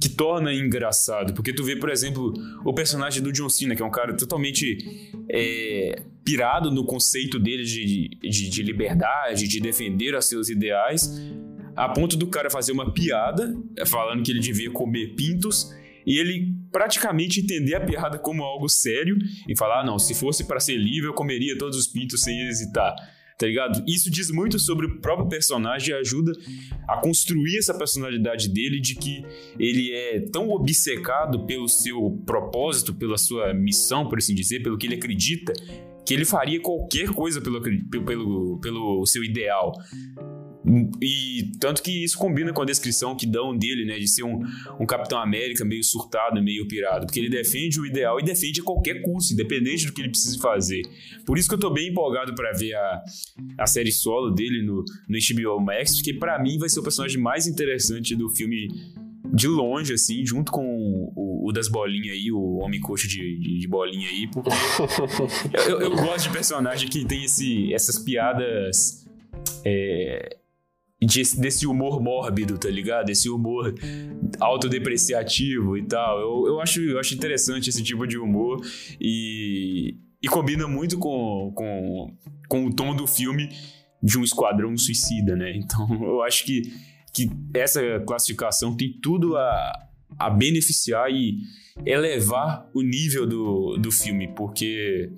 que 0.00 0.08
torna 0.08 0.52
engraçado. 0.52 1.32
Porque 1.34 1.52
tu 1.52 1.64
vê, 1.64 1.76
por 1.76 1.90
exemplo, 1.90 2.32
o 2.64 2.72
personagem 2.74 3.22
do 3.22 3.32
John 3.32 3.48
Cena, 3.48 3.74
que 3.74 3.82
é 3.82 3.84
um 3.84 3.90
cara 3.90 4.14
totalmente 4.16 5.10
é, 5.30 6.02
pirado 6.24 6.70
no 6.70 6.84
conceito 6.84 7.38
dele 7.38 7.64
de, 7.64 8.08
de, 8.20 8.50
de 8.50 8.62
liberdade, 8.62 9.48
de 9.48 9.60
defender 9.60 10.14
os 10.14 10.26
seus 10.26 10.48
ideais, 10.48 11.10
a 11.76 11.88
ponto 11.88 12.16
do 12.16 12.26
cara 12.26 12.50
fazer 12.50 12.72
uma 12.72 12.92
piada 12.92 13.54
é, 13.76 13.86
falando 13.86 14.22
que 14.22 14.30
ele 14.30 14.40
devia 14.40 14.70
comer 14.70 15.14
pintos 15.14 15.72
e 16.06 16.18
ele 16.18 16.54
praticamente 16.70 17.40
entender 17.40 17.74
a 17.74 17.80
piada 17.80 18.18
como 18.18 18.42
algo 18.42 18.68
sério 18.68 19.16
e 19.48 19.56
falar, 19.56 19.80
ah, 19.80 19.84
não, 19.84 19.98
se 19.98 20.14
fosse 20.14 20.44
para 20.44 20.60
ser 20.60 20.76
livre 20.76 21.08
eu 21.08 21.14
comeria 21.14 21.56
todos 21.56 21.78
os 21.78 21.86
pintos 21.86 22.20
sem 22.20 22.40
hesitar. 22.48 22.94
tá 23.38 23.46
ligado? 23.46 23.84
Isso 23.86 24.10
diz 24.10 24.30
muito 24.30 24.58
sobre 24.58 24.86
o 24.86 25.00
próprio 25.00 25.28
personagem 25.28 25.90
e 25.90 25.98
ajuda 25.98 26.32
a 26.88 26.98
construir 26.98 27.58
essa 27.58 27.74
personalidade 27.74 28.48
dele 28.48 28.80
de 28.80 28.94
que 28.94 29.24
ele 29.58 29.92
é 29.92 30.20
tão 30.32 30.50
obcecado 30.50 31.44
pelo 31.46 31.68
seu 31.68 32.22
propósito, 32.26 32.94
pela 32.94 33.18
sua 33.18 33.52
missão, 33.52 34.08
por 34.08 34.18
assim 34.18 34.34
dizer, 34.34 34.62
pelo 34.62 34.78
que 34.78 34.86
ele 34.86 34.96
acredita, 34.96 35.52
que 36.04 36.14
ele 36.14 36.24
faria 36.24 36.60
qualquer 36.60 37.10
coisa 37.10 37.40
pelo, 37.40 37.60
pelo, 38.04 38.58
pelo 38.60 39.06
seu 39.06 39.22
ideal. 39.22 39.72
E 41.00 41.50
tanto 41.58 41.82
que 41.82 42.04
isso 42.04 42.16
combina 42.16 42.52
com 42.52 42.62
a 42.62 42.64
descrição 42.64 43.16
que 43.16 43.26
dão 43.26 43.56
dele, 43.56 43.84
né? 43.84 43.98
De 43.98 44.06
ser 44.06 44.22
um, 44.22 44.40
um 44.78 44.86
Capitão 44.86 45.18
América 45.18 45.64
meio 45.64 45.82
surtado, 45.82 46.40
meio 46.42 46.66
pirado. 46.68 47.06
Porque 47.06 47.18
ele 47.18 47.28
defende 47.28 47.80
o 47.80 47.86
ideal 47.86 48.20
e 48.20 48.22
defende 48.22 48.60
a 48.60 48.64
qualquer 48.64 49.02
custo, 49.02 49.32
independente 49.32 49.86
do 49.86 49.92
que 49.92 50.00
ele 50.00 50.10
precise 50.10 50.38
fazer. 50.38 50.82
Por 51.26 51.36
isso 51.36 51.48
que 51.48 51.54
eu 51.54 51.58
tô 51.58 51.70
bem 51.70 51.88
empolgado 51.88 52.34
para 52.34 52.52
ver 52.52 52.74
a, 52.74 53.02
a 53.58 53.66
série 53.66 53.90
solo 53.90 54.30
dele 54.30 54.62
no, 54.62 54.84
no 55.08 55.18
HBO 55.18 55.60
Max, 55.60 55.96
porque 55.96 56.14
para 56.14 56.40
mim 56.40 56.58
vai 56.58 56.68
ser 56.68 56.80
o 56.80 56.82
personagem 56.82 57.20
mais 57.20 57.46
interessante 57.46 58.14
do 58.14 58.28
filme 58.28 58.68
de 59.34 59.48
longe, 59.48 59.94
assim, 59.94 60.24
junto 60.26 60.52
com 60.52 61.10
o, 61.16 61.48
o 61.48 61.52
das 61.52 61.68
bolinhas 61.68 62.14
aí, 62.14 62.30
o 62.30 62.58
homem 62.58 62.80
coxo 62.80 63.08
de, 63.08 63.38
de, 63.38 63.58
de 63.58 63.68
bolinha 63.68 64.08
aí, 64.08 64.28
porque 64.30 64.50
eu, 65.70 65.80
eu, 65.80 65.90
gosto 65.90 66.28
de 66.28 66.30
personagem 66.30 66.88
que 66.88 67.04
tem 67.04 67.24
esse, 67.24 67.72
essas 67.72 67.98
piadas. 67.98 69.06
É, 69.64 70.36
de, 71.06 71.22
desse 71.36 71.66
humor 71.66 72.00
mórbido, 72.00 72.56
tá 72.56 72.68
ligado? 72.68 73.10
Esse 73.10 73.28
humor 73.28 73.74
autodepreciativo 74.38 75.76
e 75.76 75.82
tal. 75.82 76.18
Eu, 76.18 76.46
eu, 76.46 76.60
acho, 76.60 76.80
eu 76.80 76.98
acho 76.98 77.14
interessante 77.14 77.68
esse 77.68 77.82
tipo 77.82 78.06
de 78.06 78.16
humor 78.16 78.60
e, 79.00 79.96
e 80.22 80.28
combina 80.28 80.68
muito 80.68 80.98
com, 80.98 81.52
com, 81.54 82.16
com 82.48 82.66
o 82.66 82.74
tom 82.74 82.94
do 82.94 83.06
filme 83.06 83.48
de 84.02 84.18
um 84.18 84.24
esquadrão 84.24 84.76
suicida, 84.76 85.36
né? 85.36 85.52
Então 85.56 85.88
eu 86.02 86.22
acho 86.22 86.44
que, 86.44 86.62
que 87.12 87.30
essa 87.54 88.00
classificação 88.06 88.76
tem 88.76 88.92
tudo 89.02 89.36
a, 89.36 89.88
a 90.18 90.30
beneficiar 90.30 91.10
e 91.10 91.38
elevar 91.84 92.68
o 92.74 92.82
nível 92.82 93.26
do, 93.26 93.76
do 93.76 93.90
filme, 93.90 94.28
porque 94.28 95.10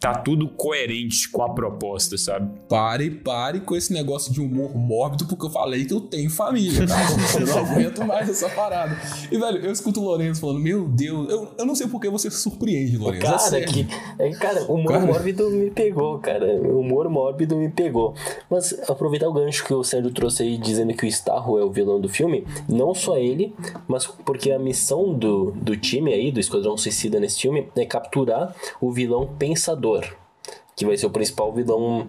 tá 0.00 0.14
tudo 0.14 0.48
coerente 0.48 1.28
com 1.28 1.42
a 1.42 1.50
proposta, 1.50 2.16
sabe? 2.16 2.50
Pare, 2.66 3.10
pare 3.10 3.60
com 3.60 3.76
esse 3.76 3.92
negócio 3.92 4.32
de 4.32 4.40
humor 4.40 4.74
mórbido, 4.74 5.26
porque 5.26 5.44
eu 5.44 5.50
falei 5.50 5.84
que 5.84 5.92
eu 5.92 6.00
tenho 6.00 6.30
família, 6.30 6.86
tá? 6.86 6.96
eu 7.38 7.46
não 7.46 7.58
aguento 7.58 8.04
mais 8.06 8.28
essa 8.30 8.48
parada. 8.48 8.98
E, 9.30 9.36
velho, 9.36 9.58
eu 9.58 9.70
escuto 9.70 10.00
o 10.00 10.04
Lourenço 10.04 10.40
falando, 10.40 10.58
meu 10.58 10.88
Deus, 10.88 11.30
eu, 11.30 11.52
eu 11.58 11.66
não 11.66 11.74
sei 11.74 11.86
por 11.86 12.00
que 12.00 12.08
você 12.08 12.30
se 12.30 12.38
surpreende, 12.38 12.96
Lourenço. 12.96 13.26
É 13.26 13.30
cara, 13.30 13.58
é 13.58 13.60
que, 13.60 13.86
é, 14.18 14.30
cara, 14.30 14.64
o 14.64 14.74
humor 14.74 14.92
cara... 14.92 15.04
mórbido 15.06 15.50
me 15.50 15.70
pegou, 15.70 16.18
cara. 16.18 16.46
O 16.46 16.80
humor 16.80 17.06
mórbido 17.10 17.54
me 17.56 17.68
pegou. 17.68 18.14
Mas 18.48 18.72
aproveitar 18.88 19.28
o 19.28 19.34
gancho 19.34 19.66
que 19.66 19.74
o 19.74 19.84
Sérgio 19.84 20.10
trouxe 20.10 20.44
aí, 20.44 20.56
dizendo 20.56 20.94
que 20.94 21.04
o 21.04 21.08
Starro 21.08 21.58
é 21.58 21.64
o 21.64 21.70
vilão 21.70 22.00
do 22.00 22.08
filme, 22.08 22.46
não 22.66 22.94
só 22.94 23.18
ele, 23.18 23.54
mas 23.86 24.06
porque 24.06 24.50
a 24.50 24.58
missão 24.58 25.12
do, 25.12 25.50
do 25.50 25.76
time 25.76 26.14
aí, 26.14 26.32
do 26.32 26.40
Esquadrão 26.40 26.74
Suicida 26.78 27.20
nesse 27.20 27.42
filme, 27.42 27.68
é 27.76 27.84
capturar 27.84 28.54
o 28.80 28.90
vilão 28.90 29.28
pensador 29.38 29.89
que 30.76 30.86
vai 30.86 30.96
ser 30.96 31.06
o 31.06 31.10
principal 31.10 31.52
vilão 31.52 32.06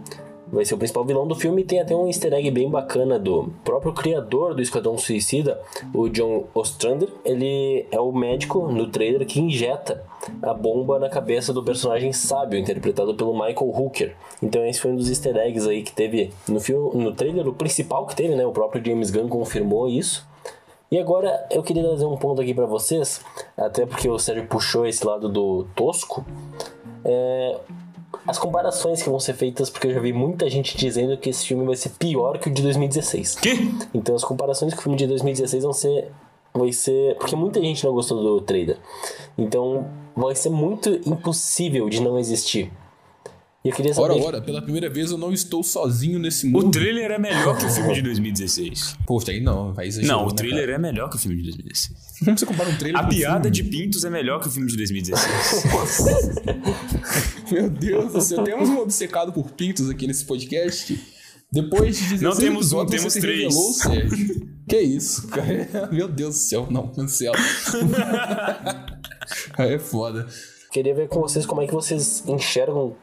vai 0.52 0.66
ser 0.66 0.76
o 0.76 0.78
principal 0.78 1.06
vilão 1.06 1.26
do 1.26 1.36
filme. 1.36 1.64
Tem 1.64 1.80
até 1.80 1.96
um 1.96 2.08
easter 2.08 2.34
egg 2.34 2.52
bem 2.52 2.70
bacana 2.70 3.18
do 3.18 3.52
próprio 3.64 3.94
criador 3.94 4.54
do 4.54 4.62
Esquadrão 4.62 4.98
Suicida, 4.98 5.60
o 5.94 6.10
John 6.10 6.46
Ostrander. 6.54 7.10
Ele 7.24 7.86
é 7.90 8.00
o 8.00 8.12
médico 8.12 8.68
no 8.68 8.88
trailer 8.88 9.26
que 9.26 9.40
injeta 9.40 10.04
a 10.42 10.54
bomba 10.54 11.00
na 11.00 11.10
cabeça 11.10 11.54
do 11.54 11.64
personagem 11.64 12.12
sábio, 12.12 12.60
interpretado 12.60 13.16
pelo 13.16 13.34
Michael 13.34 13.72
Hooker. 13.74 14.16
Então 14.42 14.66
esse 14.66 14.82
foi 14.82 14.92
um 14.92 14.96
dos 14.96 15.10
easter 15.10 15.36
eggs 15.38 15.68
aí 15.68 15.84
que 15.84 15.94
teve 15.94 16.32
no 16.48 16.60
filme, 16.60 17.04
no 17.04 17.14
trailer, 17.14 17.48
o 17.48 17.54
principal 17.54 18.06
que 18.06 18.16
teve, 18.16 18.36
né? 18.36 18.46
O 18.46 18.52
próprio 18.52 18.84
James 18.84 19.10
Gunn 19.10 19.30
confirmou 19.30 19.88
isso. 19.88 20.30
E 20.92 21.00
agora 21.00 21.48
eu 21.50 21.64
queria 21.64 21.84
trazer 21.84 22.04
um 22.04 22.18
ponto 22.18 22.42
aqui 22.42 22.54
para 22.54 22.66
vocês, 22.66 23.22
até 23.56 23.86
porque 23.86 24.10
o 24.10 24.20
Sérgio 24.20 24.46
puxou 24.48 24.86
esse 24.86 25.08
lado 25.08 25.30
do 25.30 25.66
tosco. 25.74 26.26
É, 27.04 27.60
as 28.28 28.38
comparações 28.38 29.02
que 29.02 29.10
vão 29.10 29.20
ser 29.20 29.34
feitas, 29.34 29.70
porque 29.70 29.88
eu 29.88 29.94
já 29.94 30.00
vi 30.00 30.14
muita 30.14 30.50
gente 30.50 30.78
dizendo 30.78 31.18
que 31.18 31.30
esse 31.30 31.46
filme 31.46 31.66
vai 31.66 31.76
ser 31.76 31.90
pior 31.92 32.38
que 32.38 32.50
o 32.50 32.54
de 32.54 32.62
2016. 32.62 33.36
Que? 33.36 33.50
Então 33.94 34.16
as 34.16 34.24
comparações 34.24 34.74
com 34.74 34.80
o 34.80 34.84
filme 34.84 34.98
de 34.98 35.08
2016 35.08 35.64
vão 35.64 35.74
ser. 35.74 36.12
Vai 36.54 36.72
ser. 36.72 37.16
Porque 37.16 37.36
muita 37.36 37.62
gente 37.62 37.84
não 37.86 37.94
gostou 37.94 38.22
do 38.22 38.42
trailer. 38.42 38.78
Então 39.38 39.88
vai 40.16 40.36
ser 40.36 40.50
muito 40.50 40.90
impossível 41.06 41.90
de 41.90 42.02
não 42.02 42.20
existir. 42.20 42.72
E 43.64 43.70
eu 43.70 43.76
queria 43.76 43.94
saber. 43.94 44.14
Ora, 44.14 44.24
ora, 44.24 44.42
pela 44.42 44.60
primeira 44.62 44.90
vez 44.90 45.12
eu 45.12 45.18
não 45.18 45.32
estou 45.32 45.64
sozinho 45.64 46.18
nesse 46.18 46.48
mundo. 46.48 46.68
O 46.68 46.72
trailer 46.72 47.12
é 47.12 47.20
melhor 47.20 47.56
que 47.58 47.66
o 47.66 47.70
filme 47.70 47.94
de 47.94 48.02
2016. 48.04 48.96
Poxa, 49.06 49.32
aí 49.32 49.40
não, 49.40 49.72
vai 49.72 49.88
exagerar. 49.88 50.18
Não, 50.18 50.26
o 50.26 50.30
né, 50.30 50.36
trailer 50.36 50.68
né, 50.68 50.74
é 50.74 50.78
melhor 50.80 51.10
que 51.10 51.16
o 51.16 51.20
filme 51.20 51.38
de 51.38 51.44
2016. 51.44 52.00
Como 52.26 52.38
você 52.38 52.46
compara 52.46 52.70
um 52.70 52.78
trailer 52.78 53.00
A 53.00 53.08
piada 53.08 53.52
filme? 53.52 53.52
de 53.52 53.64
Pintos 53.64 54.04
é 54.04 54.10
melhor 54.10 54.40
que 54.42 54.48
o 54.48 54.52
filme 54.52 54.68
de 54.68 54.78
2016. 54.78 55.64
Meu 57.52 57.70
Deus 57.70 58.14
do 58.14 58.22
céu, 58.22 58.44
temos 58.44 58.70
um 58.70 58.80
obcecado 58.80 59.32
por 59.32 59.52
Pintos 59.52 59.90
aqui 59.90 60.08
nesse 60.08 60.26
podcast. 60.26 61.00
Depois 61.52 61.98
de 61.98 62.04
16 62.16 62.22
Não 62.22 62.36
temos 62.36 62.72
um, 62.72 62.86
temos 62.86 63.14
três. 63.14 63.44
Revelou, 63.44 63.74
Sérgio. 63.74 64.48
que 64.70 64.80
isso, 64.80 65.28
cara? 65.28 65.90
Meu 65.92 66.08
Deus 66.08 66.36
do 66.36 66.40
céu, 66.40 66.68
não, 66.72 66.88
cancela. 66.88 67.36
é 69.58 69.78
foda. 69.78 70.28
Queria 70.72 70.96
ver 70.96 71.10
com 71.10 71.20
vocês 71.20 71.46
como 71.46 71.62
é 71.62 71.68
que 71.68 71.74
vocês 71.74 72.26
enxergam 72.26 72.96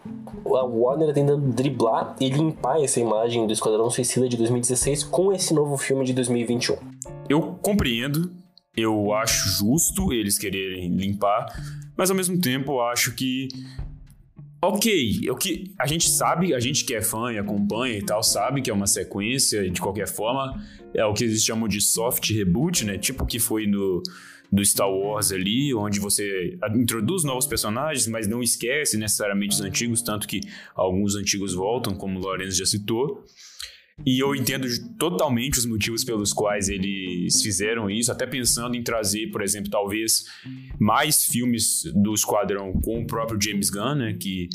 a 0.46 0.64
Warner 0.64 1.12
tentando 1.12 1.52
driblar 1.52 2.16
e 2.18 2.30
limpar 2.30 2.82
essa 2.82 2.98
imagem 2.98 3.46
do 3.46 3.52
Esquadrão 3.52 3.90
Suicida 3.90 4.26
de 4.26 4.38
2016 4.38 5.04
com 5.04 5.30
esse 5.34 5.52
novo 5.52 5.76
filme 5.76 6.02
de 6.02 6.14
2021. 6.14 6.76
Eu 7.28 7.58
compreendo, 7.60 8.32
eu 8.74 9.12
acho 9.12 9.50
justo 9.50 10.14
eles 10.14 10.38
quererem 10.38 10.96
limpar, 10.96 11.44
mas 11.94 12.08
ao 12.08 12.16
mesmo 12.16 12.40
tempo 12.40 12.72
eu 12.72 12.80
acho 12.80 13.14
que 13.14 13.48
Ok, 14.60 15.30
o 15.30 15.36
que 15.36 15.72
a 15.78 15.86
gente 15.86 16.10
sabe, 16.10 16.52
a 16.52 16.58
gente 16.58 16.84
que 16.84 16.92
é 16.92 17.00
fã 17.00 17.32
e 17.32 17.38
acompanha 17.38 17.96
e 17.96 18.02
tal, 18.02 18.24
sabe 18.24 18.60
que 18.60 18.68
é 18.68 18.74
uma 18.74 18.88
sequência 18.88 19.70
de 19.70 19.80
qualquer 19.80 20.08
forma, 20.08 20.60
é 20.92 21.04
o 21.04 21.14
que 21.14 21.22
eles 21.22 21.44
chamam 21.44 21.68
de 21.68 21.80
soft 21.80 22.28
reboot, 22.30 22.84
né? 22.84 22.98
Tipo 22.98 23.24
que 23.24 23.38
foi 23.38 23.68
no 23.68 24.02
do 24.50 24.64
Star 24.64 24.90
Wars 24.90 25.30
ali, 25.30 25.74
onde 25.74 26.00
você 26.00 26.58
introduz 26.74 27.24
novos 27.24 27.46
personagens, 27.46 28.06
mas 28.06 28.26
não 28.26 28.42
esquece 28.42 28.96
necessariamente 28.96 29.54
os 29.54 29.60
antigos, 29.60 30.02
tanto 30.02 30.26
que 30.26 30.40
alguns 30.74 31.14
antigos 31.14 31.52
voltam, 31.54 31.94
como 31.94 32.18
o 32.18 32.22
Lorenzo 32.22 32.56
já 32.56 32.66
citou. 32.66 33.24
E 34.06 34.20
eu 34.20 34.34
entendo 34.34 34.66
totalmente 34.96 35.58
os 35.58 35.66
motivos 35.66 36.04
pelos 36.04 36.32
quais 36.32 36.68
eles 36.68 37.42
fizeram 37.42 37.90
isso, 37.90 38.12
até 38.12 38.26
pensando 38.26 38.76
em 38.76 38.82
trazer, 38.82 39.26
por 39.28 39.42
exemplo, 39.42 39.70
talvez 39.70 40.24
mais 40.78 41.24
filmes 41.24 41.82
do 41.94 42.14
Esquadrão 42.14 42.72
com 42.80 43.02
o 43.02 43.06
próprio 43.06 43.40
James 43.42 43.70
Gunn, 43.70 43.96
né, 43.96 44.14
que 44.14 44.48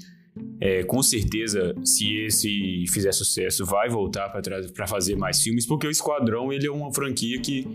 é, 0.59 0.83
com 0.83 1.03
certeza, 1.03 1.75
se 1.83 2.15
esse 2.21 2.85
fizer 2.87 3.11
sucesso, 3.11 3.65
vai 3.65 3.89
voltar 3.89 4.29
para 4.29 4.87
fazer 4.87 5.15
mais 5.15 5.41
filmes, 5.41 5.65
porque 5.65 5.85
o 5.85 5.91
Esquadrão 5.91 6.51
ele 6.51 6.65
é 6.65 6.71
uma 6.71 6.91
franquia 6.93 7.39
que 7.39 7.67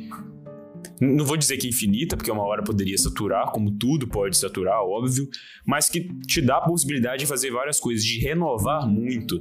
não 1.00 1.24
vou 1.24 1.36
dizer 1.36 1.56
que 1.56 1.66
é 1.66 1.70
infinita, 1.70 2.16
porque 2.16 2.30
uma 2.30 2.42
hora 2.42 2.62
poderia 2.62 2.96
saturar, 2.98 3.50
como 3.52 3.70
tudo 3.70 4.08
pode 4.08 4.36
saturar, 4.36 4.80
óbvio, 4.82 5.28
mas 5.66 5.88
que 5.88 6.08
te 6.26 6.40
dá 6.40 6.56
a 6.56 6.60
possibilidade 6.60 7.20
de 7.20 7.26
fazer 7.26 7.50
várias 7.50 7.78
coisas, 7.78 8.04
de 8.04 8.18
renovar 8.20 8.86
muito, 8.86 9.38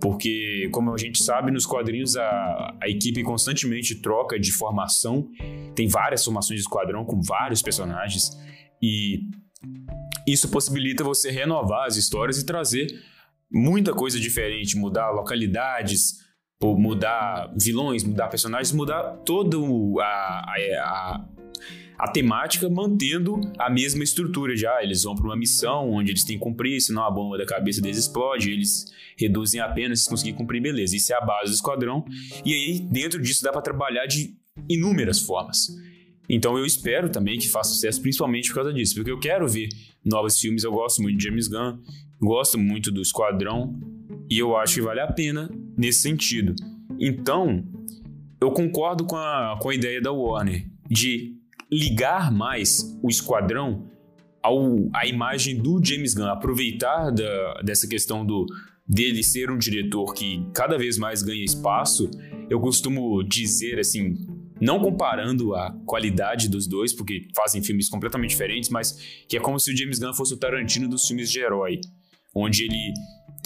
porque, 0.00 0.68
como 0.72 0.92
a 0.92 0.96
gente 0.96 1.22
sabe, 1.22 1.50
nos 1.50 1.66
quadrinhos 1.66 2.16
a, 2.16 2.76
a 2.82 2.88
equipe 2.88 3.22
constantemente 3.22 3.96
troca 3.96 4.38
de 4.38 4.52
formação, 4.52 5.28
tem 5.74 5.88
várias 5.88 6.24
formações 6.24 6.60
de 6.60 6.66
esquadrão 6.66 7.04
com 7.04 7.20
vários 7.20 7.62
personagens, 7.62 8.30
e 8.82 9.20
isso 10.26 10.48
possibilita 10.48 11.04
você 11.04 11.30
renovar 11.30 11.86
as 11.86 11.96
histórias 11.96 12.38
e 12.38 12.46
trazer 12.46 12.88
muita 13.50 13.92
coisa 13.92 14.18
diferente, 14.18 14.76
mudar 14.76 15.10
localidades, 15.10 16.25
por 16.58 16.78
mudar 16.78 17.52
vilões, 17.58 18.02
mudar 18.02 18.28
personagens, 18.28 18.72
mudar 18.72 19.02
toda 19.24 19.58
a, 20.00 20.04
a, 20.04 21.24
a, 21.98 22.08
temática, 22.08 22.68
mantendo 22.68 23.40
a 23.58 23.68
mesma 23.68 24.02
estrutura 24.02 24.54
ah, 24.68 24.82
eles 24.82 25.02
vão 25.02 25.14
para 25.14 25.26
uma 25.26 25.36
missão 25.36 25.90
onde 25.90 26.12
eles 26.12 26.24
têm 26.24 26.38
que 26.38 26.42
cumprir, 26.42 26.80
senão 26.80 27.04
a 27.04 27.10
bomba 27.10 27.36
da 27.36 27.44
cabeça 27.44 27.82
deles 27.82 27.98
explode, 27.98 28.50
eles 28.50 28.86
reduzem 29.18 29.60
apenas 29.60 30.04
se 30.04 30.08
conseguir 30.08 30.32
cumprir, 30.32 30.62
beleza. 30.62 30.96
Isso 30.96 31.12
é 31.12 31.16
a 31.16 31.20
base 31.20 31.50
do 31.50 31.54
esquadrão. 31.54 32.04
E 32.44 32.54
aí, 32.54 32.80
dentro 32.80 33.20
disso, 33.20 33.42
dá 33.42 33.52
para 33.52 33.62
trabalhar 33.62 34.06
de 34.06 34.34
inúmeras 34.68 35.20
formas. 35.20 35.68
Então 36.28 36.58
eu 36.58 36.66
espero 36.66 37.08
também 37.08 37.38
que 37.38 37.48
faça 37.48 37.70
sucesso, 37.70 38.00
principalmente 38.00 38.48
por 38.48 38.56
causa 38.56 38.72
disso, 38.72 38.94
porque 38.94 39.10
eu 39.10 39.18
quero 39.18 39.46
ver 39.46 39.68
novos 40.04 40.38
filmes, 40.40 40.64
eu 40.64 40.72
gosto 40.72 41.02
muito 41.02 41.18
de 41.18 41.24
James 41.24 41.46
Gunn, 41.48 41.78
gosto 42.20 42.58
muito 42.58 42.90
do 42.90 43.00
Esquadrão, 43.00 43.78
e 44.30 44.38
eu 44.38 44.56
acho 44.56 44.74
que 44.74 44.82
vale 44.82 45.00
a 45.00 45.12
pena 45.12 45.50
nesse 45.76 46.00
sentido. 46.00 46.54
Então, 46.98 47.64
eu 48.40 48.50
concordo 48.50 49.04
com 49.04 49.16
a, 49.16 49.58
com 49.60 49.70
a 49.70 49.74
ideia 49.74 50.00
da 50.00 50.12
Warner 50.12 50.66
de 50.88 51.36
ligar 51.70 52.32
mais 52.32 52.96
o 53.02 53.08
esquadrão 53.08 53.90
ao, 54.42 54.88
à 54.94 55.06
imagem 55.06 55.56
do 55.56 55.82
James 55.84 56.14
Gunn, 56.14 56.26
aproveitar 56.26 57.10
da, 57.10 57.54
dessa 57.62 57.88
questão 57.88 58.24
do, 58.24 58.46
dele 58.86 59.22
ser 59.22 59.50
um 59.50 59.58
diretor 59.58 60.14
que 60.14 60.46
cada 60.54 60.78
vez 60.78 60.96
mais 60.96 61.22
ganha 61.22 61.44
espaço, 61.44 62.08
eu 62.48 62.60
costumo 62.60 63.22
dizer 63.24 63.80
assim, 63.80 64.14
não 64.60 64.78
comparando 64.80 65.54
a 65.54 65.72
qualidade 65.84 66.48
dos 66.48 66.66
dois, 66.66 66.92
porque 66.92 67.28
fazem 67.34 67.62
filmes 67.62 67.88
completamente 67.88 68.30
diferentes, 68.30 68.70
mas 68.70 68.96
que 69.28 69.36
é 69.36 69.40
como 69.40 69.58
se 69.58 69.72
o 69.72 69.76
James 69.76 69.98
Gunn 69.98 70.14
fosse 70.14 70.34
o 70.34 70.36
Tarantino 70.36 70.88
dos 70.88 71.06
filmes 71.06 71.30
de 71.30 71.40
herói, 71.40 71.80
onde 72.34 72.64
ele 72.64 72.94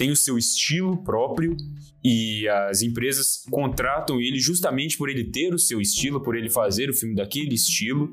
tem 0.01 0.09
o 0.09 0.15
seu 0.15 0.35
estilo 0.35 0.97
próprio 1.03 1.55
e 2.03 2.47
as 2.47 2.81
empresas 2.81 3.45
contratam 3.51 4.19
ele 4.19 4.39
justamente 4.39 4.97
por 4.97 5.11
ele 5.11 5.25
ter 5.25 5.53
o 5.53 5.59
seu 5.59 5.79
estilo, 5.79 6.19
por 6.19 6.35
ele 6.35 6.49
fazer 6.49 6.89
o 6.89 6.93
filme 6.93 7.13
daquele 7.13 7.53
estilo. 7.53 8.11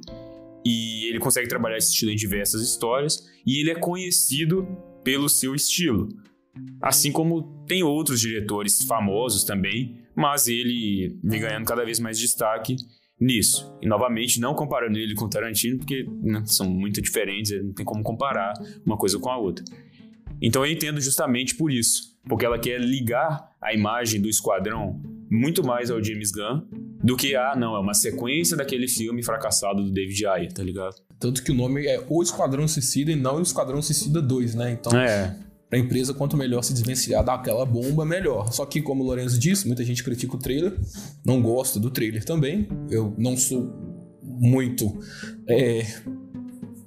E 0.62 1.08
ele 1.08 1.18
consegue 1.18 1.48
trabalhar 1.48 1.78
esse 1.78 1.90
estilo 1.90 2.10
em 2.10 2.14
diversas 2.14 2.60
histórias 2.60 3.26
e 3.46 3.58
ele 3.58 3.70
é 3.70 3.74
conhecido 3.74 4.68
pelo 5.02 5.30
seu 5.30 5.54
estilo. 5.54 6.10
Assim 6.82 7.10
como 7.10 7.64
tem 7.66 7.82
outros 7.82 8.20
diretores 8.20 8.84
famosos 8.84 9.42
também, 9.42 9.96
mas 10.14 10.46
ele 10.46 11.18
vem 11.24 11.40
ganhando 11.40 11.64
cada 11.64 11.86
vez 11.86 11.98
mais 11.98 12.18
destaque 12.18 12.76
nisso. 13.18 13.74
E 13.80 13.88
novamente, 13.88 14.38
não 14.40 14.52
comparando 14.52 14.98
ele 14.98 15.14
com 15.14 15.26
Tarantino, 15.26 15.78
porque 15.78 16.06
né, 16.20 16.42
são 16.44 16.68
muito 16.68 17.00
diferentes, 17.00 17.64
não 17.64 17.72
tem 17.72 17.86
como 17.86 18.02
comparar 18.02 18.52
uma 18.84 18.98
coisa 18.98 19.18
com 19.18 19.30
a 19.30 19.38
outra. 19.38 19.64
Então 20.40 20.64
eu 20.64 20.72
entendo 20.72 21.00
justamente 21.00 21.54
por 21.54 21.70
isso, 21.72 22.16
porque 22.28 22.44
ela 22.46 22.58
quer 22.58 22.80
ligar 22.80 23.50
a 23.60 23.74
imagem 23.74 24.20
do 24.20 24.28
esquadrão 24.28 25.00
muito 25.30 25.64
mais 25.64 25.90
ao 25.90 26.02
James 26.02 26.30
Gunn 26.30 26.62
do 27.02 27.16
que, 27.16 27.36
ah, 27.36 27.54
não, 27.56 27.76
é 27.76 27.78
uma 27.80 27.94
sequência 27.94 28.56
daquele 28.56 28.88
filme 28.88 29.22
fracassado 29.22 29.84
do 29.84 29.90
David 29.92 30.26
Ayer, 30.26 30.52
tá 30.52 30.62
ligado? 30.62 30.96
Tanto 31.18 31.42
que 31.42 31.50
o 31.50 31.54
nome 31.54 31.86
é 31.86 32.02
O 32.08 32.22
Esquadrão 32.22 32.66
Suicida 32.66 33.12
e 33.12 33.16
não 33.16 33.36
o 33.36 33.42
Esquadrão 33.42 33.80
Suicida 33.82 34.20
2, 34.22 34.54
né? 34.54 34.72
Então, 34.72 34.96
É. 34.98 35.36
pra 35.68 35.78
empresa, 35.78 36.14
quanto 36.14 36.36
melhor 36.36 36.62
se 36.62 36.72
desvencilhar 36.72 37.22
daquela 37.24 37.64
bomba, 37.66 38.04
melhor. 38.04 38.52
Só 38.52 38.64
que, 38.64 38.80
como 38.80 39.04
o 39.04 39.06
Lorenzo 39.06 39.38
disse, 39.38 39.66
muita 39.66 39.84
gente 39.84 40.02
critica 40.02 40.34
o 40.34 40.38
trailer, 40.38 40.76
não 41.24 41.42
gosta 41.42 41.78
do 41.78 41.90
trailer 41.90 42.24
também. 42.24 42.66
Eu 42.90 43.14
não 43.18 43.36
sou 43.36 43.70
muito. 44.22 44.98
é, 45.46 45.82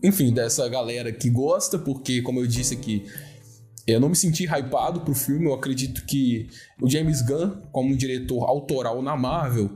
enfim, 0.04 0.34
dessa 0.34 0.68
galera 0.68 1.12
que 1.12 1.30
gosta, 1.30 1.78
porque, 1.78 2.22
como 2.22 2.40
eu 2.40 2.48
disse 2.48 2.74
aqui, 2.74 3.04
eu 3.88 4.00
não 4.00 4.10
me 4.10 4.16
senti 4.16 4.46
hypado 4.46 5.02
pro 5.02 5.14
filme. 5.14 5.46
Eu 5.46 5.54
acredito 5.54 6.06
que 6.06 6.48
o 6.82 6.90
James 6.90 7.22
Gunn, 7.22 7.62
como 7.72 7.94
um 7.94 7.96
diretor 7.96 8.44
autoral 8.44 9.02
na 9.02 9.16
Marvel, 9.16 9.70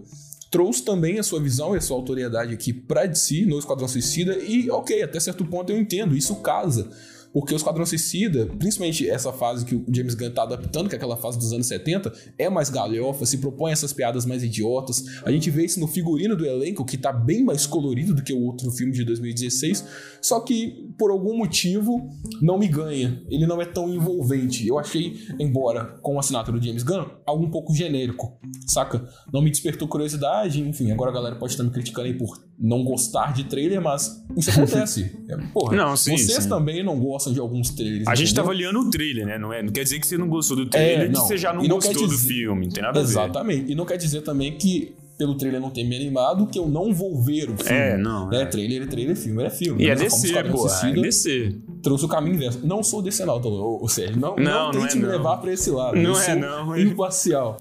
trouxe 0.51 0.83
também 0.83 1.19
a 1.19 1.23
sua 1.23 1.41
visão 1.41 1.73
e 1.73 1.77
a 1.77 1.81
sua 1.81 1.97
autoridade 1.97 2.53
aqui 2.53 2.71
pra 2.71 3.05
DC 3.05 3.45
no 3.45 3.59
Esquadrão 3.59 3.87
Suicida. 3.87 4.37
E, 4.37 4.69
ok, 4.69 5.03
até 5.03 5.19
certo 5.19 5.45
ponto 5.45 5.71
eu 5.71 5.79
entendo, 5.79 6.15
isso 6.15 6.35
casa. 6.37 6.89
Porque 7.35 7.53
o 7.53 7.57
Esquadrão 7.57 7.85
Suicida, 7.85 8.45
principalmente 8.57 9.09
essa 9.09 9.33
fase 9.33 9.65
que 9.65 9.75
o 9.75 9.83
James 9.93 10.15
Gunn 10.15 10.31
tá 10.31 10.43
adaptando, 10.43 10.87
que 10.87 10.95
é 10.95 10.97
aquela 10.97 11.17
fase 11.17 11.37
dos 11.37 11.51
anos 11.51 11.67
70, 11.67 12.13
é 12.37 12.49
mais 12.49 12.69
galhofa, 12.69 13.25
se 13.25 13.39
propõe 13.39 13.73
essas 13.73 13.91
piadas 13.91 14.25
mais 14.25 14.41
idiotas. 14.41 15.03
A 15.25 15.29
gente 15.29 15.51
vê 15.51 15.65
isso 15.65 15.77
no 15.81 15.85
figurino 15.85 16.37
do 16.37 16.45
elenco, 16.45 16.85
que 16.85 16.97
tá 16.97 17.11
bem 17.11 17.43
mais 17.43 17.65
colorido 17.65 18.15
do 18.15 18.23
que 18.23 18.31
o 18.31 18.41
outro 18.41 18.71
filme 18.71 18.93
de 18.93 19.03
2016. 19.03 19.85
Só 20.21 20.39
que, 20.39 20.93
por 20.97 21.11
algum 21.11 21.37
motivo, 21.37 22.09
não 22.41 22.57
me 22.57 22.69
ganha. 22.69 23.21
Ele 23.29 23.45
não 23.45 23.61
é 23.61 23.65
tão 23.65 23.93
envolvente. 23.93 24.65
Eu 24.65 24.79
achei, 24.79 25.19
embora 25.37 25.83
com 26.01 26.15
a 26.15 26.21
assinatura 26.21 26.57
do 26.57 26.65
James 26.65 26.83
Gunn, 26.83 27.05
algo 27.25 27.43
um 27.43 27.51
pouco 27.51 27.75
genérico, 27.75 28.39
saca? 28.65 29.09
Não 29.33 29.41
me 29.41 29.51
despertou 29.51 29.89
curiosidade, 29.89 30.61
enfim, 30.61 30.89
agora 30.89 31.11
a 31.11 31.13
galera 31.13 31.35
pode 31.35 31.51
estar 31.51 31.65
me 31.65 31.69
criticando 31.69 32.07
aí 32.07 32.13
por 32.13 32.45
não 32.57 32.83
gostar 32.83 33.33
de 33.33 33.43
trailer, 33.43 33.81
mas 33.81 34.23
isso 34.37 34.51
acontece. 34.55 35.11
É, 35.27 35.35
Porra, 35.53 35.75
Não, 35.75 35.97
sim, 35.97 36.17
vocês 36.17 36.43
sim. 36.43 36.49
também 36.49 36.83
não 36.83 36.97
gostam 36.99 37.24
de 37.33 37.39
alguns 37.39 37.69
trailers. 37.71 38.07
A 38.07 38.15
gente 38.15 38.33
tá 38.33 38.41
entendeu? 38.41 38.43
avaliando 38.67 38.79
o 38.87 38.89
trailer, 38.89 39.25
né? 39.25 39.37
Não, 39.37 39.51
é, 39.53 39.61
não 39.63 39.71
quer 39.71 39.83
dizer 39.83 39.99
que 39.99 40.07
você 40.07 40.17
não 40.17 40.27
gostou 40.29 40.57
do 40.57 40.65
trailer, 40.67 41.07
É, 41.07 41.09
não. 41.09 41.21
você 41.21 41.37
já 41.37 41.53
não 41.53 41.61
não 41.63 41.75
gostou 41.75 41.93
do 42.07 42.07
dizer- 42.09 42.27
filme, 42.27 42.65
não 42.67 42.73
tem 42.73 42.83
nada 42.83 42.99
a 42.99 43.03
ver. 43.03 43.09
Exatamente. 43.09 43.71
E 43.71 43.75
não 43.75 43.85
quer 43.85 43.97
dizer 43.97 44.21
também 44.21 44.57
que 44.57 44.93
pelo 45.17 45.33
trailer 45.37 45.61
não 45.61 45.69
ter 45.69 45.85
me 45.85 45.95
animado, 45.95 46.45
que 46.47 46.59
eu 46.59 46.67
não 46.67 46.93
vou 46.93 47.21
ver 47.23 47.49
o 47.49 47.55
filme. 47.55 47.71
É, 47.71 47.95
não, 47.97 48.29
É, 48.33 48.41
é. 48.41 48.45
trailer 48.45 48.81
é 48.81 48.85
trailer, 48.85 49.15
filme 49.15 49.43
é 49.45 49.49
filme. 49.49 49.81
E 49.81 49.89
é 49.89 49.93
Esquadrão 49.93 50.51
pô, 50.51 50.67
é 50.67 50.91
DC. 50.91 51.55
trouxe 51.81 52.03
o 52.03 52.07
caminho 52.09 52.35
inverso. 52.35 52.59
Não 52.67 52.83
sou 52.83 53.01
não, 53.01 53.33
ô, 53.49 53.81
ô, 53.81 53.87
Sérgio. 53.87 54.19
Não, 54.19 54.35
não, 54.35 54.43
Não, 54.43 54.71
não 54.73 54.81
tente 54.81 54.93
é 54.93 54.95
me 54.97 55.03
não. 55.03 55.11
levar 55.11 55.37
pra 55.37 55.53
esse 55.53 55.69
lado. 55.71 55.95
Não 55.95 56.11
eu 56.11 56.19
é 56.19 56.35
não. 56.35 56.77
imparcial. 56.77 57.57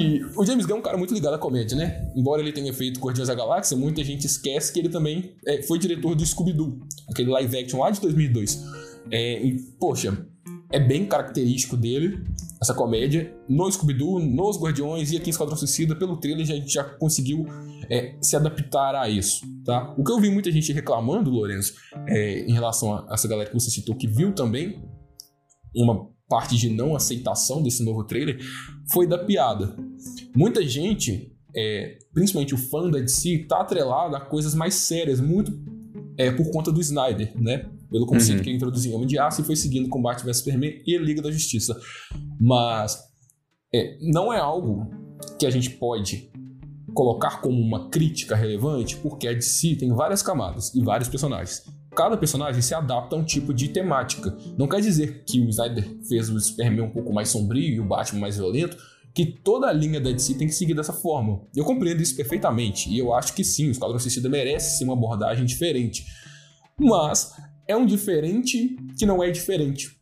E 0.00 0.22
o 0.34 0.46
James 0.46 0.64
Gunn 0.64 0.76
é 0.76 0.78
um 0.78 0.82
cara 0.82 0.96
muito 0.96 1.12
ligado 1.12 1.34
à 1.34 1.38
comédia, 1.38 1.76
né? 1.76 2.10
Embora 2.16 2.40
ele 2.40 2.50
tenha 2.50 2.72
feito 2.72 2.98
Guardiões 2.98 3.28
da 3.28 3.34
Galáxia, 3.34 3.76
muita 3.76 4.02
gente 4.02 4.24
esquece 4.26 4.72
que 4.72 4.78
ele 4.78 4.88
também 4.88 5.32
é, 5.46 5.62
foi 5.62 5.78
diretor 5.78 6.14
do 6.14 6.24
Scooby-Doo, 6.24 6.78
aquele 7.10 7.28
live 7.30 7.58
action 7.58 7.80
lá 7.80 7.90
de 7.90 8.00
2002. 8.00 8.58
É, 9.10 9.42
e, 9.42 9.58
poxa, 9.78 10.26
é 10.72 10.78
bem 10.78 11.06
característico 11.06 11.76
dele, 11.76 12.24
essa 12.62 12.72
comédia. 12.72 13.34
No 13.48 13.70
Scooby-Doo, 13.70 14.20
nos 14.20 14.56
Guardiões 14.56 15.10
e 15.10 15.16
aqui 15.16 15.28
em 15.28 15.30
Esquadrão 15.30 15.56
Suicida, 15.56 15.96
pelo 15.96 16.16
trailer, 16.16 16.42
a 16.42 16.46
gente 16.46 16.72
já 16.72 16.84
conseguiu 16.84 17.44
é, 17.90 18.16
se 18.22 18.36
adaptar 18.36 18.94
a 18.94 19.08
isso, 19.08 19.44
tá? 19.64 19.94
O 19.98 20.04
que 20.04 20.12
eu 20.12 20.20
vi 20.20 20.30
muita 20.30 20.50
gente 20.52 20.72
reclamando, 20.72 21.30
Lourenço, 21.30 21.74
é, 22.06 22.40
em 22.40 22.52
relação 22.52 22.94
a 22.94 23.14
essa 23.14 23.26
galera 23.26 23.48
que 23.50 23.54
você 23.54 23.70
citou, 23.70 23.96
que 23.96 24.06
viu 24.06 24.32
também 24.32 24.82
uma 25.74 26.08
parte 26.28 26.56
de 26.56 26.70
não 26.70 26.94
aceitação 26.94 27.60
desse 27.60 27.84
novo 27.84 28.04
trailer, 28.04 28.38
foi 28.92 29.06
da 29.06 29.18
piada. 29.18 29.74
Muita 30.34 30.66
gente, 30.66 31.32
é, 31.56 31.98
principalmente 32.14 32.54
o 32.54 32.58
fã 32.58 32.88
da 32.88 33.00
DC, 33.00 33.46
tá 33.48 33.60
atrelado 33.60 34.14
a 34.14 34.20
coisas 34.20 34.54
mais 34.54 34.74
sérias, 34.74 35.20
muito 35.20 35.52
é, 36.16 36.30
por 36.30 36.48
conta 36.52 36.70
do 36.70 36.80
Snyder, 36.80 37.32
né? 37.36 37.68
Pelo 37.90 38.06
conceito 38.06 38.38
Uhum. 38.38 38.44
que 38.44 38.50
ele 38.50 38.56
introduziu 38.56 38.92
em 38.92 38.94
Homem 38.94 39.06
de 39.06 39.18
Aço 39.18 39.40
e 39.40 39.44
foi 39.44 39.56
seguindo 39.56 39.88
com 39.88 40.00
Batman 40.00 40.26
vs 40.26 40.38
Superman 40.38 40.82
e 40.86 40.96
a 40.96 41.00
Liga 41.00 41.20
da 41.20 41.30
Justiça. 41.30 41.78
Mas 42.38 42.98
é, 43.74 43.98
não 44.00 44.32
é 44.32 44.38
algo 44.38 44.90
que 45.38 45.46
a 45.46 45.50
gente 45.50 45.70
pode 45.70 46.30
colocar 46.94 47.40
como 47.40 47.60
uma 47.60 47.88
crítica 47.88 48.34
relevante, 48.34 48.96
porque 48.96 49.28
a 49.28 49.32
DC 49.32 49.76
tem 49.76 49.92
várias 49.92 50.22
camadas 50.22 50.74
e 50.74 50.82
vários 50.82 51.08
personagens. 51.08 51.64
Cada 51.94 52.16
personagem 52.16 52.62
se 52.62 52.74
adapta 52.74 53.16
a 53.16 53.18
um 53.18 53.24
tipo 53.24 53.52
de 53.52 53.68
temática. 53.68 54.36
Não 54.56 54.68
quer 54.68 54.80
dizer 54.80 55.24
que 55.24 55.40
o 55.40 55.48
Snyder 55.48 55.84
fez 56.08 56.28
o 56.30 56.40
Superman 56.40 56.82
um 56.86 56.90
pouco 56.90 57.12
mais 57.12 57.28
sombrio 57.28 57.74
e 57.74 57.80
o 57.80 57.84
Batman 57.84 58.20
mais 58.20 58.36
violento, 58.36 58.76
que 59.12 59.26
toda 59.26 59.66
a 59.66 59.72
linha 59.72 60.00
da 60.00 60.10
DC 60.10 60.34
tem 60.34 60.46
que 60.46 60.54
seguir 60.54 60.74
dessa 60.74 60.92
forma. 60.92 61.42
Eu 61.54 61.64
compreendo 61.64 62.00
isso 62.00 62.14
perfeitamente, 62.14 62.88
e 62.88 62.98
eu 62.98 63.12
acho 63.12 63.34
que 63.34 63.42
sim, 63.44 63.68
o 63.68 63.70
Esquadrão 63.72 63.98
Suicida 63.98 64.28
merece 64.28 64.78
sim 64.78 64.84
uma 64.84 64.92
abordagem 64.92 65.44
diferente. 65.44 66.06
Mas 66.78 67.32
é 67.70 67.76
um 67.76 67.86
diferente 67.86 68.76
que 68.98 69.06
não 69.06 69.22
é 69.22 69.30
diferente. 69.30 69.96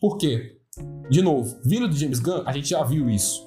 Por 0.00 0.16
quê? 0.16 0.56
De 1.10 1.20
novo, 1.20 1.60
vindo 1.62 1.86
do 1.86 1.94
James 1.94 2.18
Gunn, 2.18 2.42
a 2.46 2.52
gente 2.52 2.70
já 2.70 2.82
viu 2.82 3.10
isso. 3.10 3.46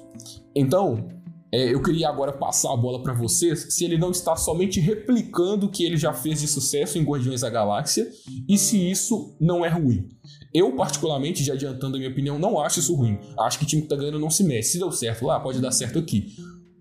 Então, 0.54 1.08
é, 1.52 1.74
eu 1.74 1.82
queria 1.82 2.08
agora 2.08 2.32
passar 2.32 2.72
a 2.72 2.76
bola 2.76 3.02
pra 3.02 3.12
vocês 3.12 3.74
se 3.74 3.84
ele 3.84 3.98
não 3.98 4.12
está 4.12 4.36
somente 4.36 4.78
replicando 4.78 5.66
o 5.66 5.68
que 5.68 5.84
ele 5.84 5.96
já 5.96 6.12
fez 6.12 6.40
de 6.40 6.46
sucesso 6.46 6.98
em 6.98 7.02
Guardiões 7.02 7.40
da 7.40 7.50
Galáxia 7.50 8.08
e 8.48 8.56
se 8.56 8.78
isso 8.78 9.36
não 9.40 9.64
é 9.64 9.68
ruim. 9.68 10.08
Eu, 10.52 10.76
particularmente, 10.76 11.42
já 11.42 11.54
adiantando 11.54 11.96
a 11.96 11.98
minha 11.98 12.12
opinião, 12.12 12.38
não 12.38 12.60
acho 12.60 12.78
isso 12.78 12.94
ruim. 12.94 13.18
Acho 13.40 13.58
que 13.58 13.64
o 13.64 13.66
time 13.66 13.82
que 13.82 13.88
tá 13.88 13.96
ganhando 13.96 14.20
não 14.20 14.30
se 14.30 14.44
mexe. 14.44 14.70
Se 14.70 14.78
deu 14.78 14.92
certo 14.92 15.26
lá, 15.26 15.40
pode 15.40 15.60
dar 15.60 15.72
certo 15.72 15.98
aqui. 15.98 16.36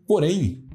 Porém, 0.06 0.68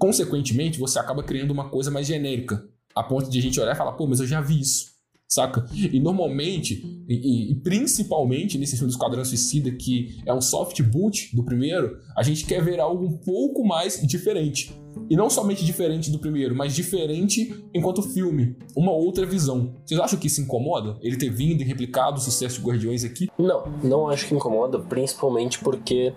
consequentemente, 0.00 0.80
você 0.80 0.98
acaba 0.98 1.22
criando 1.22 1.52
uma 1.52 1.70
coisa 1.70 1.92
mais 1.92 2.08
genérica. 2.08 2.68
A 2.92 3.04
ponto 3.04 3.30
de 3.30 3.38
a 3.38 3.42
gente 3.42 3.60
olhar 3.60 3.72
e 3.72 3.78
falar, 3.78 3.92
pô, 3.92 4.06
mas 4.08 4.18
eu 4.18 4.26
já 4.26 4.40
vi 4.40 4.60
isso. 4.60 4.91
Saca? 5.32 5.64
E 5.74 5.98
normalmente, 5.98 6.84
e, 7.08 7.52
e- 7.52 7.54
principalmente 7.62 8.58
nesse 8.58 8.76
filme 8.76 8.90
do 8.90 8.94
Esquadrão 8.94 9.24
Suicida, 9.24 9.70
que 9.72 10.20
é 10.26 10.34
um 10.34 10.42
soft 10.42 10.82
boot 10.82 11.34
do 11.34 11.42
primeiro, 11.42 11.96
a 12.14 12.22
gente 12.22 12.44
quer 12.44 12.62
ver 12.62 12.78
algo 12.78 13.06
um 13.06 13.16
pouco 13.16 13.66
mais 13.66 14.06
diferente. 14.06 14.78
E 15.08 15.16
não 15.16 15.30
somente 15.30 15.64
diferente 15.64 16.10
do 16.10 16.18
primeiro, 16.18 16.54
mas 16.54 16.74
diferente 16.74 17.64
enquanto 17.72 18.02
filme. 18.02 18.54
Uma 18.76 18.92
outra 18.92 19.24
visão. 19.24 19.74
Vocês 19.86 19.98
acham 19.98 20.18
que 20.18 20.26
isso 20.26 20.42
incomoda? 20.42 20.98
Ele 21.00 21.16
ter 21.16 21.30
vindo 21.30 21.62
e 21.62 21.64
replicado 21.64 22.18
o 22.18 22.20
sucesso 22.20 22.60
de 22.60 22.66
Guardiões 22.66 23.02
aqui? 23.02 23.28
Não, 23.38 23.64
não 23.82 24.08
acho 24.10 24.28
que 24.28 24.34
incomoda, 24.34 24.80
principalmente 24.80 25.58
porque 25.60 26.12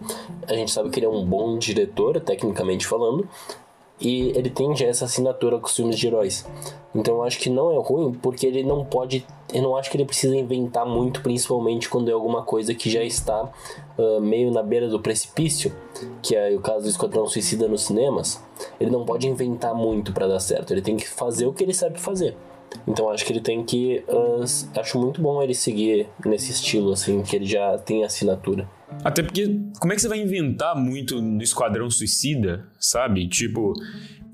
a 0.45 0.54
gente 0.54 0.71
sabe 0.71 0.89
que 0.89 0.99
ele 0.99 1.06
é 1.06 1.10
um 1.10 1.25
bom 1.25 1.58
diretor, 1.58 2.19
tecnicamente 2.19 2.86
falando, 2.86 3.25
e 4.00 4.30
ele 4.30 4.50
tem 4.50 4.76
já 4.76 4.86
essa 4.86 5.06
assinatura 5.06 5.58
com 5.58 5.68
os 5.68 5.76
filmes 5.76 5.98
de 5.98 6.08
heróis. 6.08 6.46
Então 6.94 7.16
eu 7.16 7.24
acho 7.24 7.40
que 7.40 7.50
não 7.50 7.72
é 7.72 7.78
ruim, 7.78 8.14
porque 8.14 8.46
ele 8.46 8.64
não 8.64 8.84
pode. 8.86 9.26
Eu 9.54 9.62
não 9.62 9.76
acho 9.76 9.90
que 9.90 9.98
ele 9.98 10.06
precisa 10.06 10.36
inventar 10.36 10.86
muito, 10.86 11.22
principalmente 11.22 11.90
quando 11.90 12.10
é 12.10 12.14
alguma 12.14 12.44
coisa 12.44 12.74
que 12.74 12.90
já 12.90 13.04
está 13.04 13.50
ah, 13.98 14.20
meio 14.20 14.52
na 14.52 14.64
beira 14.64 14.88
do 14.88 15.00
precipício, 15.00 15.74
que 16.22 16.36
é 16.36 16.56
o 16.56 16.60
caso 16.60 16.84
do 16.84 16.90
Esquadrão 16.90 17.28
Suicida 17.28 17.68
nos 17.68 17.84
cinemas. 17.84 18.42
Ele 18.80 18.92
não 18.92 19.06
pode 19.06 19.28
inventar 19.28 19.74
muito 19.74 20.14
pra 20.14 20.28
dar 20.28 20.40
certo, 20.40 20.72
ele 20.74 20.82
tem 20.82 20.98
que 20.98 21.08
fazer 21.08 21.46
o 21.46 21.54
que 21.54 21.64
ele 21.64 21.74
sabe 21.74 22.00
fazer. 22.00 22.36
Então 22.88 23.10
acho 23.10 23.26
que 23.26 23.32
ele 23.32 23.42
tem 23.42 23.64
que. 23.64 24.04
ah, 24.10 24.80
acho 24.80 25.00
muito 25.00 25.22
bom 25.22 25.42
ele 25.42 25.54
seguir 25.54 26.08
nesse 26.26 26.52
estilo, 26.52 26.92
assim, 26.92 27.22
que 27.22 27.36
ele 27.36 27.46
já 27.46 27.78
tem 27.78 28.04
assinatura. 28.04 28.68
Até 29.04 29.24
porque, 29.24 29.60
como 29.80 29.93
é 29.93 29.95
que 29.95 30.02
você 30.02 30.08
vai 30.08 30.19
inventar 30.19 30.76
muito 30.76 31.21
no 31.21 31.41
Esquadrão 31.41 31.89
Suicida, 31.89 32.67
sabe? 32.80 33.28
Tipo, 33.28 33.74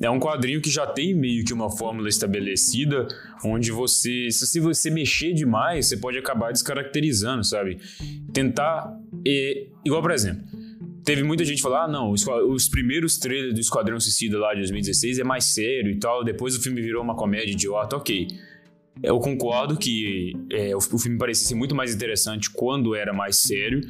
é 0.01 0.09
um 0.09 0.19
quadrinho 0.19 0.61
que 0.61 0.69
já 0.69 0.85
tem 0.85 1.13
meio 1.13 1.45
que 1.45 1.53
uma 1.53 1.69
fórmula 1.69 2.09
estabelecida, 2.09 3.07
onde 3.45 3.71
você, 3.71 4.29
se 4.31 4.59
você 4.59 4.89
mexer 4.89 5.33
demais, 5.33 5.87
você 5.87 5.97
pode 5.97 6.17
acabar 6.17 6.51
descaracterizando, 6.51 7.43
sabe? 7.43 7.77
Tentar, 8.33 8.91
é, 9.25 9.67
igual 9.85 10.01
por 10.01 10.11
exemplo, 10.11 10.43
teve 11.05 11.23
muita 11.23 11.45
gente 11.45 11.61
falar, 11.61 11.85
ah, 11.85 11.87
não, 11.87 12.11
os, 12.11 12.25
os 12.27 12.67
primeiros 12.67 13.17
trailers 13.17 13.53
do 13.53 13.59
Esquadrão 13.59 13.99
Suicida 13.99 14.39
lá 14.39 14.53
de 14.53 14.61
2016 14.61 15.19
é 15.19 15.23
mais 15.23 15.45
sério 15.45 15.91
e 15.91 15.99
tal, 15.99 16.23
depois 16.23 16.55
o 16.55 16.61
filme 16.61 16.81
virou 16.81 17.03
uma 17.03 17.15
comédia 17.15 17.51
idiota, 17.51 17.95
ok. 17.95 18.27
Eu 19.01 19.19
concordo 19.19 19.77
que 19.77 20.33
é, 20.51 20.75
o, 20.75 20.79
o 20.79 20.99
filme 20.99 21.17
parecia 21.17 21.47
ser 21.47 21.55
muito 21.55 21.75
mais 21.75 21.93
interessante 21.93 22.49
quando 22.49 22.93
era 22.95 23.13
mais 23.13 23.37
sério, 23.37 23.81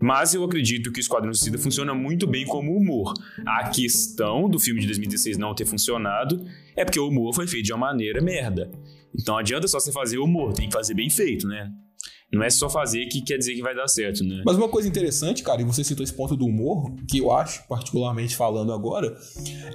mas 0.00 0.34
eu 0.34 0.44
acredito 0.44 0.92
que 0.92 1.00
o 1.00 1.02
Esquadrão 1.02 1.32
Suicida 1.34 1.58
funciona 1.58 1.94
muito 1.94 2.26
bem 2.26 2.46
como 2.46 2.76
humor. 2.76 3.14
A 3.46 3.68
questão 3.70 4.48
do 4.48 4.58
filme 4.58 4.80
de 4.80 4.86
2016 4.86 5.36
não 5.38 5.54
ter 5.54 5.66
funcionado 5.66 6.44
é 6.76 6.84
porque 6.84 7.00
o 7.00 7.08
humor 7.08 7.34
foi 7.34 7.46
feito 7.46 7.66
de 7.66 7.72
uma 7.72 7.88
maneira 7.88 8.20
merda. 8.20 8.70
Então 9.18 9.36
adianta 9.36 9.66
só 9.66 9.80
você 9.80 9.90
fazer 9.90 10.18
humor, 10.18 10.52
tem 10.52 10.68
que 10.68 10.72
fazer 10.72 10.94
bem 10.94 11.10
feito, 11.10 11.46
né? 11.46 11.72
Não 12.30 12.42
é 12.42 12.50
só 12.50 12.68
fazer 12.68 13.06
que 13.06 13.22
quer 13.22 13.38
dizer 13.38 13.54
que 13.54 13.62
vai 13.62 13.74
dar 13.74 13.88
certo, 13.88 14.22
né? 14.22 14.42
Mas 14.44 14.56
uma 14.56 14.68
coisa 14.68 14.86
interessante, 14.86 15.42
cara, 15.42 15.62
e 15.62 15.64
você 15.64 15.82
citou 15.82 16.04
esse 16.04 16.12
ponto 16.12 16.36
do 16.36 16.44
humor, 16.44 16.94
que 17.08 17.18
eu 17.18 17.32
acho, 17.32 17.66
particularmente 17.66 18.36
falando 18.36 18.70
agora, 18.70 19.16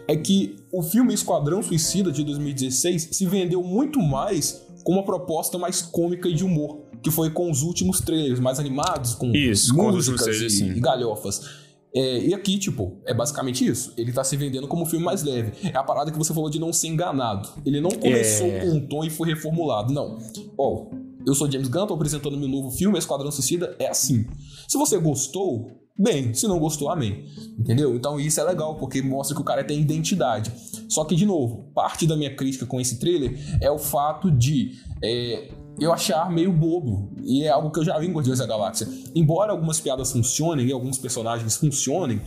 é 0.07 0.15
que 0.15 0.55
o 0.71 0.83
filme 0.83 1.15
Esquadrão 1.15 1.63
Suicida 1.63 2.12
de 2.12 2.23
2016 2.23 3.09
se 3.12 3.25
vendeu 3.25 3.63
muito 3.63 3.99
mais 3.99 4.62
com 4.84 4.93
uma 4.93 5.04
proposta 5.04 5.58
mais 5.58 5.82
cômica 5.82 6.28
e 6.30 6.34
de 6.34 6.43
humor, 6.43 6.82
que 7.02 7.10
foi 7.12 7.30
com 7.30 7.50
os 7.50 7.62
últimos 7.62 8.00
trailers 8.02 8.39
mais 8.39 8.60
animados, 8.60 9.15
com 9.15 9.32
Isso, 9.36 9.74
com 9.76 9.91
músicas 9.91 10.22
trailers, 10.24 10.54
e, 10.54 10.58
sim. 10.58 10.72
e 10.72 10.80
galhofas. 10.80 11.63
É, 11.96 12.19
e 12.26 12.34
aqui, 12.34 12.58
tipo, 12.58 12.98
é 13.06 13.13
basicamente 13.13 13.63
isso. 13.65 13.93
Ele 13.96 14.12
tá 14.12 14.24
se 14.24 14.36
vendendo 14.36 14.67
como 14.67 14.82
um 14.82 14.86
filme 14.86 15.06
mais 15.06 15.22
leve. 15.22 15.52
É 15.72 15.78
a 15.78 15.84
parada 15.84 16.12
que 16.12 16.17
você 16.17 16.34
falou 16.34 16.50
de 16.50 16.60
não 16.60 16.74
ser 16.74 16.88
enganado. 16.88 17.48
Ele 17.63 17.80
não 17.80 17.91
começou 17.91 18.48
É. 18.48 18.62
com 18.62 18.67
um 18.78 18.88
tom 18.88 19.04
e 19.04 19.12
foi 19.12 19.28
reformulado. 19.30 19.93
Não. 19.93 20.17
Ó, 20.58 20.88
eu 21.26 21.36
sou 21.36 21.50
James 21.52 21.67
Gunn, 21.67 21.86
tô 21.86 21.93
apresentando 21.93 22.36
meu 22.36 22.50
novo 22.50 22.72
filme, 22.72 22.98
Esquadrão 22.98 23.32
Suicida, 23.32 23.76
é 23.78 23.88
assim. 23.89 24.26
Se 24.67 24.76
você 24.76 24.98
gostou, 24.98 25.67
bem. 25.97 26.34
Se 26.34 26.47
não 26.47 26.60
gostou, 26.60 26.89
amém. 26.89 27.25
Entendeu? 27.58 27.95
Então 27.95 28.19
isso 28.19 28.39
é 28.39 28.43
legal, 28.43 28.75
porque 28.75 29.01
mostra 29.01 29.36
que 29.36 29.41
o 29.41 29.45
cara 29.45 29.63
tem 29.63 29.79
identidade. 29.79 30.51
Só 30.89 31.06
que, 31.06 31.15
de 31.15 31.25
novo, 31.25 31.71
parte 31.73 32.06
da 32.06 32.15
minha 32.15 32.36
crítica 32.36 32.65
com 32.65 32.79
esse 32.79 32.99
trailer 32.99 33.38
é 33.62 33.71
o 33.71 33.77
fato 33.77 34.29
de 34.29 34.73
é, 35.03 35.51
eu 35.79 35.91
achar 35.91 36.29
meio 36.29 36.51
bobo. 36.51 37.12
E 37.23 37.43
é 37.43 37.49
algo 37.49 37.71
que 37.71 37.79
eu 37.79 37.86
já 37.86 37.97
vi 37.97 38.08
em 38.08 38.12
Guardiões 38.12 38.39
da 38.39 38.45
Galáxia. 38.45 38.88
Embora 39.15 39.51
algumas 39.51 39.79
piadas 39.79 40.12
funcionem 40.12 40.67
e 40.67 40.71
alguns 40.71 40.97
personagens 40.97 41.58
funcionem, 41.58 42.21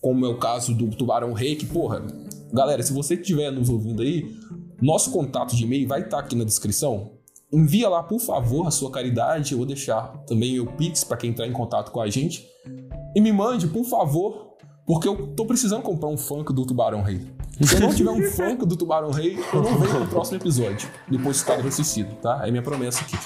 como 0.00 0.24
é 0.24 0.28
o 0.28 0.38
caso 0.38 0.74
do 0.74 0.88
Tubarão 0.88 1.32
Rei, 1.32 1.56
que, 1.56 1.66
porra, 1.66 2.02
galera, 2.52 2.82
se 2.82 2.92
você 2.92 3.14
estiver 3.14 3.50
nos 3.50 3.68
ouvindo 3.68 4.02
aí, 4.02 4.34
nosso 4.80 5.10
contato 5.10 5.54
de 5.56 5.64
e-mail 5.64 5.88
vai 5.88 6.02
estar 6.02 6.18
aqui 6.18 6.36
na 6.36 6.44
descrição. 6.44 7.12
Envia 7.52 7.88
lá, 7.88 8.02
por 8.02 8.20
favor, 8.20 8.66
a 8.66 8.70
sua 8.70 8.90
caridade. 8.90 9.52
Eu 9.52 9.58
vou 9.58 9.66
deixar 9.66 10.08
também 10.26 10.58
o 10.60 10.66
Pix 10.72 11.04
para 11.04 11.16
quem 11.16 11.30
entrar 11.30 11.46
em 11.46 11.52
contato 11.52 11.90
com 11.90 12.00
a 12.00 12.08
gente. 12.10 12.44
E 13.16 13.20
me 13.20 13.32
mande, 13.32 13.66
por 13.66 13.84
favor, 13.84 14.54
porque 14.86 15.08
eu 15.08 15.28
tô 15.34 15.46
precisando 15.46 15.82
comprar 15.82 16.08
um 16.08 16.18
funk 16.18 16.52
do 16.52 16.66
Tubarão 16.66 17.02
Rei. 17.02 17.34
Se 17.62 17.76
eu 17.76 17.80
não 17.80 17.94
tiver 17.94 18.10
um 18.10 18.22
funk 18.30 18.66
do 18.66 18.76
Tubarão 18.76 19.10
Rei, 19.10 19.38
eu 19.54 19.62
não 19.62 19.78
venho 19.78 20.00
no 20.00 20.06
próximo 20.06 20.36
episódio. 20.36 20.86
Depois 21.08 21.36
do 21.36 21.38
Esquadrão 21.40 21.72
Suicida, 21.72 22.10
tá? 22.20 22.42
É 22.46 22.50
minha 22.50 22.62
promessa 22.62 23.00
aqui. 23.02 23.16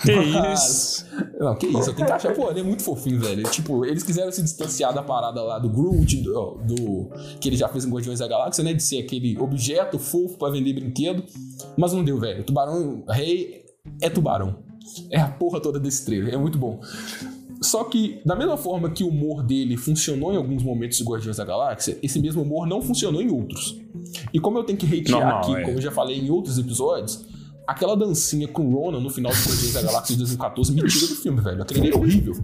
Que 0.00 0.14
Mas- 0.14 0.60
isso? 0.62 1.06
Não, 1.40 1.56
que 1.56 1.66
isso, 1.66 1.90
eu 1.90 1.94
tenho 1.94 2.06
que 2.06 2.12
achar. 2.12 2.32
Pô, 2.32 2.48
ele 2.50 2.60
é 2.60 2.62
muito 2.62 2.84
fofinho, 2.84 3.18
velho. 3.20 3.42
Tipo, 3.50 3.84
eles 3.84 4.04
quiseram 4.04 4.30
se 4.30 4.40
distanciar 4.40 4.94
da 4.94 5.02
parada 5.02 5.42
lá 5.42 5.58
do 5.58 5.68
Groot, 5.68 6.16
do, 6.22 6.60
do- 6.64 7.10
que 7.40 7.48
ele 7.48 7.56
já 7.56 7.68
fez 7.68 7.84
em 7.84 7.90
Guardiões 7.90 8.20
da 8.20 8.28
Galáxia, 8.28 8.62
né? 8.62 8.72
De 8.72 8.82
ser 8.84 9.00
aquele 9.00 9.36
objeto 9.40 9.98
fofo 9.98 10.38
pra 10.38 10.50
vender 10.50 10.72
brinquedo. 10.74 11.24
Mas 11.76 11.92
não 11.92 12.04
deu, 12.04 12.20
velho. 12.20 12.44
Tubarão 12.44 13.02
Rei 13.08 13.64
é 14.00 14.08
tubarão. 14.08 14.58
É 15.10 15.18
a 15.20 15.26
porra 15.26 15.58
toda 15.60 15.80
desse 15.80 16.04
trailer. 16.04 16.32
É 16.32 16.36
muito 16.36 16.56
bom. 16.56 16.78
Só 17.62 17.84
que, 17.84 18.20
da 18.24 18.34
mesma 18.34 18.56
forma 18.56 18.90
que 18.90 19.04
o 19.04 19.08
humor 19.08 19.42
dele 19.42 19.76
funcionou 19.76 20.32
em 20.32 20.36
alguns 20.36 20.62
momentos 20.62 20.98
de 20.98 21.04
Guardiões 21.04 21.36
da 21.36 21.44
Galáxia, 21.44 21.98
esse 22.02 22.20
mesmo 22.20 22.42
humor 22.42 22.66
não 22.66 22.82
funcionou 22.82 23.22
em 23.22 23.30
outros. 23.30 23.80
E 24.32 24.40
como 24.40 24.58
eu 24.58 24.64
tenho 24.64 24.78
que 24.78 24.86
hatear 24.86 25.20
Normal, 25.20 25.38
aqui, 25.38 25.54
é. 25.54 25.64
como 25.64 25.78
eu 25.78 25.82
já 25.82 25.90
falei 25.90 26.18
em 26.18 26.30
outros 26.30 26.58
episódios, 26.58 27.24
aquela 27.66 27.96
dancinha 27.96 28.48
com 28.48 28.66
o 28.66 28.74
Ronan 28.74 29.00
no 29.00 29.10
final 29.10 29.32
do 29.32 29.38
Guardiões 29.38 29.72
da 29.72 29.82
Galáxia 29.82 30.14
de 30.14 30.18
2014 30.18 30.72
me 30.72 30.82
tira 30.88 31.06
do 31.06 31.14
filme, 31.14 31.40
velho. 31.40 31.62
Aquele 31.62 31.90
é 31.90 31.96
horrível. 31.96 32.34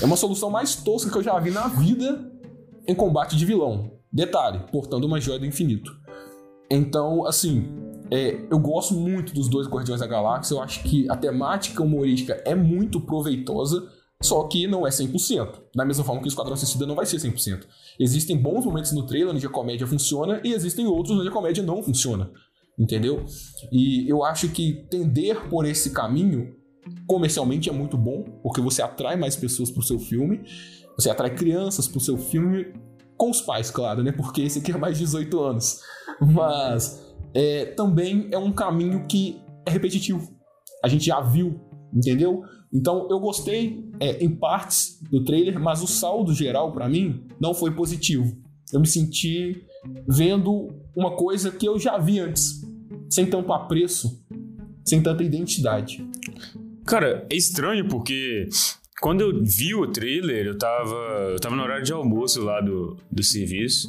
É 0.00 0.04
uma 0.04 0.16
solução 0.16 0.50
mais 0.50 0.76
tosca 0.76 1.10
que 1.10 1.18
eu 1.18 1.22
já 1.22 1.38
vi 1.38 1.50
na 1.50 1.68
vida 1.68 2.30
em 2.86 2.94
combate 2.94 3.36
de 3.36 3.44
vilão. 3.44 3.92
Detalhe, 4.12 4.60
portando 4.70 5.06
uma 5.06 5.20
joia 5.20 5.38
do 5.38 5.46
infinito. 5.46 5.92
Então, 6.70 7.26
assim, 7.26 7.68
é, 8.10 8.46
eu 8.50 8.58
gosto 8.58 8.94
muito 8.94 9.34
dos 9.34 9.48
dois 9.48 9.66
Guardiões 9.66 10.00
da 10.00 10.06
Galáxia. 10.06 10.54
Eu 10.54 10.62
acho 10.62 10.82
que 10.82 11.10
a 11.10 11.16
temática 11.16 11.82
humorística 11.82 12.40
é 12.44 12.54
muito 12.54 13.00
proveitosa, 13.00 13.88
só 14.24 14.44
que 14.44 14.66
não 14.66 14.86
é 14.86 14.90
100%. 14.90 15.60
Da 15.74 15.84
mesma 15.84 16.02
forma 16.02 16.20
que 16.20 16.26
o 16.26 16.28
Esquadrão 16.28 16.56
Suicida 16.56 16.86
não 16.86 16.94
vai 16.94 17.04
ser 17.04 17.18
100%. 17.18 17.64
Existem 18.00 18.36
bons 18.36 18.64
momentos 18.64 18.92
no 18.92 19.06
trailer 19.06 19.34
onde 19.34 19.46
a 19.46 19.50
comédia 19.50 19.86
funciona 19.86 20.40
e 20.42 20.52
existem 20.52 20.86
outros 20.86 21.18
onde 21.18 21.28
a 21.28 21.32
comédia 21.32 21.62
não 21.62 21.82
funciona. 21.82 22.30
Entendeu? 22.78 23.24
E 23.70 24.08
eu 24.08 24.24
acho 24.24 24.48
que 24.48 24.86
tender 24.90 25.48
por 25.48 25.66
esse 25.66 25.90
caminho 25.90 26.56
comercialmente 27.06 27.68
é 27.68 27.72
muito 27.72 27.96
bom, 27.96 28.24
porque 28.42 28.60
você 28.60 28.82
atrai 28.82 29.16
mais 29.16 29.36
pessoas 29.36 29.70
pro 29.70 29.82
seu 29.82 29.98
filme, 29.98 30.42
você 30.96 31.10
atrai 31.10 31.34
crianças 31.34 31.86
pro 31.86 32.00
seu 32.00 32.16
filme, 32.16 32.72
com 33.16 33.30
os 33.30 33.40
pais, 33.40 33.70
claro, 33.70 34.02
né? 34.02 34.10
Porque 34.10 34.42
esse 34.42 34.58
aqui 34.58 34.72
é 34.72 34.76
mais 34.76 34.98
de 34.98 35.04
18 35.04 35.40
anos. 35.40 35.80
Mas 36.20 37.14
é, 37.34 37.66
também 37.66 38.28
é 38.32 38.38
um 38.38 38.52
caminho 38.52 39.06
que 39.06 39.40
é 39.66 39.70
repetitivo. 39.70 40.34
A 40.82 40.88
gente 40.88 41.06
já 41.06 41.20
viu, 41.20 41.60
entendeu? 41.92 42.42
Então 42.74 43.06
eu 43.08 43.20
gostei 43.20 43.88
é, 44.00 44.22
em 44.24 44.28
partes 44.28 44.98
do 45.08 45.22
trailer, 45.22 45.60
mas 45.60 45.80
o 45.80 45.86
saldo 45.86 46.34
geral 46.34 46.72
pra 46.72 46.88
mim 46.88 47.22
não 47.40 47.54
foi 47.54 47.70
positivo. 47.70 48.36
Eu 48.72 48.80
me 48.80 48.86
senti 48.86 49.64
vendo 50.08 50.74
uma 50.96 51.16
coisa 51.16 51.52
que 51.52 51.66
eu 51.66 51.78
já 51.78 51.96
vi 51.98 52.18
antes, 52.18 52.62
sem 53.08 53.26
tanto 53.26 53.52
apreço, 53.52 54.20
sem 54.84 55.00
tanta 55.00 55.22
identidade. 55.22 56.04
Cara, 56.84 57.24
é 57.30 57.36
estranho 57.36 57.86
porque 57.86 58.48
quando 59.00 59.20
eu 59.20 59.44
vi 59.44 59.74
o 59.74 59.86
trailer, 59.86 60.46
eu 60.46 60.58
tava, 60.58 60.96
eu 61.30 61.38
tava 61.38 61.54
no 61.54 61.62
horário 61.62 61.84
de 61.84 61.92
almoço 61.92 62.42
lá 62.42 62.60
do, 62.60 62.96
do 63.10 63.22
serviço. 63.22 63.88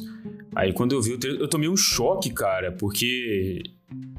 Aí 0.54 0.72
quando 0.72 0.94
eu 0.94 1.02
vi 1.02 1.14
o 1.14 1.18
trailer, 1.18 1.40
eu 1.40 1.48
tomei 1.48 1.68
um 1.68 1.76
choque, 1.76 2.30
cara, 2.30 2.70
porque 2.70 3.62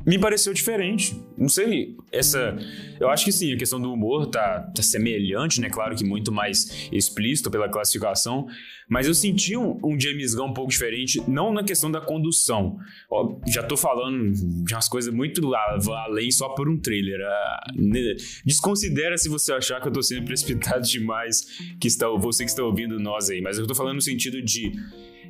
me 0.07 0.17
pareceu 0.17 0.53
diferente. 0.53 1.21
Não 1.37 1.49
sei, 1.49 1.97
essa. 2.13 2.57
Eu 2.97 3.09
acho 3.09 3.25
que 3.25 3.31
sim, 3.31 3.53
a 3.53 3.57
questão 3.57 3.77
do 3.77 3.91
humor 3.91 4.27
tá, 4.27 4.61
tá 4.73 4.81
semelhante, 4.81 5.59
né? 5.59 5.69
Claro 5.69 5.93
que 5.97 6.05
muito 6.05 6.31
mais 6.31 6.87
explícito 6.93 7.51
pela 7.51 7.67
classificação. 7.67 8.47
Mas 8.89 9.05
eu 9.05 9.13
senti 9.13 9.57
um, 9.57 9.77
um 9.83 9.99
James 9.99 10.33
Gunn 10.33 10.45
um 10.47 10.53
pouco 10.53 10.71
diferente, 10.71 11.21
não 11.27 11.53
na 11.53 11.61
questão 11.61 11.91
da 11.91 11.99
condução. 11.99 12.77
Ó, 13.11 13.37
já 13.45 13.61
tô 13.61 13.75
falando 13.75 14.31
de 14.31 14.73
umas 14.73 14.87
coisas 14.87 15.13
muito 15.13 15.41
além 15.53 16.31
só 16.31 16.47
por 16.49 16.69
um 16.69 16.79
trailer. 16.79 17.19
Ah, 17.21 17.71
né? 17.75 18.15
Desconsidera 18.45 19.17
se 19.17 19.27
você 19.27 19.51
achar 19.51 19.81
que 19.81 19.89
eu 19.89 19.91
tô 19.91 20.01
sendo 20.01 20.23
precipitado 20.23 20.83
demais, 20.87 21.45
que 21.81 21.87
está, 21.89 22.07
você 22.07 22.45
que 22.45 22.49
está 22.49 22.63
ouvindo 22.63 22.97
nós 22.97 23.29
aí. 23.29 23.41
Mas 23.41 23.59
eu 23.59 23.67
tô 23.67 23.75
falando 23.75 23.95
no 23.95 24.01
sentido 24.01 24.41
de 24.41 24.71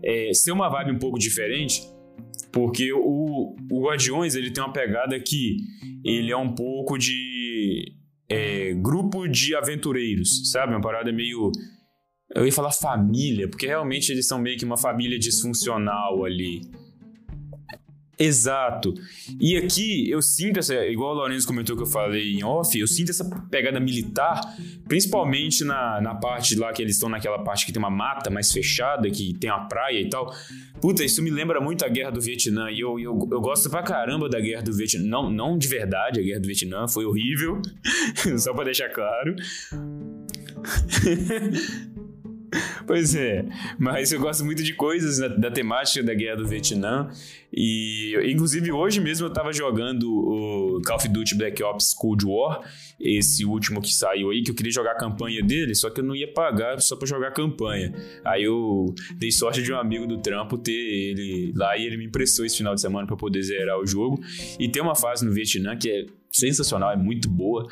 é, 0.04 0.32
ser 0.36 0.52
uma 0.52 0.70
vibe 0.70 0.92
um 0.92 1.00
pouco 1.00 1.18
diferente. 1.18 1.82
Porque 2.58 2.92
o, 2.92 3.56
o 3.70 3.86
Guardiões 3.86 4.34
ele 4.34 4.50
tem 4.50 4.64
uma 4.64 4.74
pegada 4.74 5.20
que 5.20 5.58
ele 6.04 6.32
é 6.32 6.38
um 6.38 6.56
pouco 6.56 6.98
de 6.98 7.94
é, 8.28 8.74
grupo 8.74 9.28
de 9.28 9.56
aventureiros, 9.56 10.50
sabe? 10.52 10.74
Uma 10.74 10.82
parada 10.82 11.12
meio. 11.12 11.52
Eu 12.34 12.48
ia 12.48 12.52
falar 12.52 12.72
família, 12.72 13.48
porque 13.48 13.68
realmente 13.68 14.12
eles 14.12 14.28
são 14.28 14.40
meio 14.40 14.58
que 14.58 14.66
uma 14.66 14.76
família 14.76 15.20
disfuncional 15.20 16.26
ali. 16.26 16.62
Exato. 18.20 18.96
E 19.40 19.56
aqui 19.56 20.10
eu 20.10 20.22
sinto 20.24 20.60
essa, 20.60 20.74
igual 20.88 21.12
o 21.12 21.18
Lourenço 21.18 21.46
comentou 21.46 21.76
que 21.76 21.84
eu 21.84 21.88
falei 21.88 22.34
em 22.34 22.44
off, 22.44 22.78
eu 22.78 22.88
sinto 22.88 23.12
essa 23.12 23.24
pegada 23.52 23.80
militar, 23.80 24.42
principalmente 24.88 25.64
na, 25.64 26.02
na 26.02 26.16
parte 26.16 26.56
lá 26.56 26.74
que 26.74 26.82
eles 26.82 26.96
estão 26.96 27.10
naquela 27.10 27.44
parte 27.44 27.66
que 27.66 27.72
tem 27.72 27.80
uma 27.80 27.92
mata 27.92 28.32
mais 28.32 28.52
fechada, 28.52 29.10
que 29.12 29.36
tem 29.36 29.52
uma 29.52 29.68
praia 29.68 30.00
e 30.00 30.10
tal. 30.10 30.34
Puta, 30.82 31.04
isso 31.04 31.22
me 31.22 31.30
lembra 31.30 31.62
muito 31.62 31.86
a 31.86 31.90
guerra 31.90 32.12
do 32.12 32.22
Vietnã. 32.22 32.72
E 32.72 32.80
eu, 32.80 33.00
eu, 33.00 33.30
eu 33.32 33.42
gosto 33.42 33.70
pra 33.70 33.84
caramba 33.84 34.28
da 34.28 34.40
guerra 34.40 34.64
do 34.64 34.74
Vietnã. 34.74 35.04
Não, 35.04 35.30
não 35.30 35.58
de 35.58 35.68
verdade, 35.68 36.20
a 36.20 36.24
guerra 36.24 36.40
do 36.40 36.48
Vietnã 36.48 36.88
foi 36.88 37.06
horrível. 37.06 37.62
Só 38.38 38.54
pra 38.54 38.64
deixar 38.64 38.90
claro. 38.90 39.36
Pois 42.88 43.14
é, 43.16 43.46
mas 43.78 44.14
eu 44.14 44.20
gosto 44.22 44.46
muito 44.46 44.64
de 44.64 44.74
coisas 44.74 45.18
da, 45.18 45.28
da, 45.28 45.52
temática 45.52 46.02
da 46.02 46.14
guerra 46.14 46.38
do 46.38 46.48
Vietnã. 46.48 47.12
E, 47.52 48.16
inclusive, 48.32 48.72
hoje 48.72 49.02
mesmo 49.02 49.28
eu 49.28 49.30
tava 49.30 49.52
jogando 49.52 50.10
o 50.10 50.82
Call 50.86 50.96
of 50.96 51.10
Duty 51.10 51.36
Black 51.36 51.62
Ops 51.62 51.94
Cold 51.94 52.26
War, 52.26 52.62
esse 52.98 53.44
último 53.44 53.82
que 53.82 53.94
saiu 53.94 54.30
aí, 54.30 54.42
que 54.42 54.52
eu 54.52 54.56
queria 54.56 54.72
jogar 54.72 54.94
a 54.94 54.98
campanha 54.98 55.44
dele, 55.44 55.76
só 55.76 55.90
que 55.90 56.00
eu 56.00 56.04
não 56.04 56.16
ia 56.16 56.32
pagar 56.32 56.80
só 56.80 56.96
pra 56.96 57.06
jogar 57.06 57.28
a 57.28 57.32
campanha. 57.32 57.94
Aí 58.24 58.44
eu 58.44 58.96
dei 59.18 59.32
sorte 59.32 59.62
de 59.62 59.74
um 59.74 59.78
amigo 59.78 60.08
do 60.08 60.20
trampo 60.20 60.58
ter 60.58 60.72
ele 60.72 61.52
lá 61.58 61.78
e 61.78 61.86
ele 61.86 61.98
me 61.98 62.06
emprestou 62.06 62.46
esse 62.46 62.56
final 62.56 62.74
de 62.74 62.80
semana 62.80 63.06
para 63.06 63.18
poder 63.18 63.44
zerar 63.44 63.78
o 63.78 63.86
jogo. 63.86 64.18
E 64.58 64.70
tem 64.70 64.82
uma 64.82 64.96
fase 64.96 65.26
no 65.26 65.34
Vietnã 65.34 65.76
que 65.76 65.90
é 65.90 66.06
sensacional, 66.32 66.92
é 66.92 66.96
muito 66.96 67.30
boa. 67.30 67.68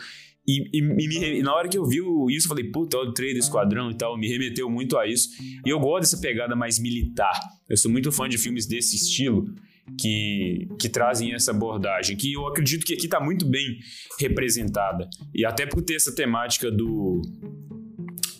E, 0.47 0.69
e, 0.73 1.39
e, 1.39 1.41
na 1.41 1.53
hora 1.55 1.67
que 1.67 1.77
eu 1.77 1.85
vi 1.85 1.97
isso, 2.35 2.45
eu 2.45 2.49
falei, 2.49 2.65
puta, 2.65 2.97
olha 2.97 3.09
o 3.09 3.13
trailer 3.13 3.37
do 3.37 3.43
Esquadrão 3.43 3.89
e 3.89 3.95
tal, 3.95 4.17
me 4.17 4.27
remeteu 4.27 4.69
muito 4.69 4.97
a 4.97 5.07
isso. 5.07 5.29
E 5.65 5.69
eu 5.69 5.79
gosto 5.79 6.01
dessa 6.01 6.19
pegada 6.19 6.55
mais 6.55 6.77
militar. 6.77 7.33
Eu 7.67 7.77
sou 7.77 7.91
muito 7.91 8.11
fã 8.11 8.29
de 8.29 8.37
filmes 8.37 8.67
desse 8.67 8.95
estilo 8.95 9.45
que, 9.99 10.67
que 10.79 10.89
trazem 10.89 11.33
essa 11.33 11.51
abordagem, 11.51 12.15
que 12.15 12.33
eu 12.33 12.47
acredito 12.47 12.85
que 12.85 12.93
aqui 12.93 13.05
está 13.05 13.19
muito 13.19 13.45
bem 13.45 13.79
representada. 14.19 15.09
E 15.33 15.45
até 15.45 15.65
por 15.65 15.81
ter 15.81 15.95
essa 15.95 16.13
temática 16.13 16.71
do. 16.71 17.21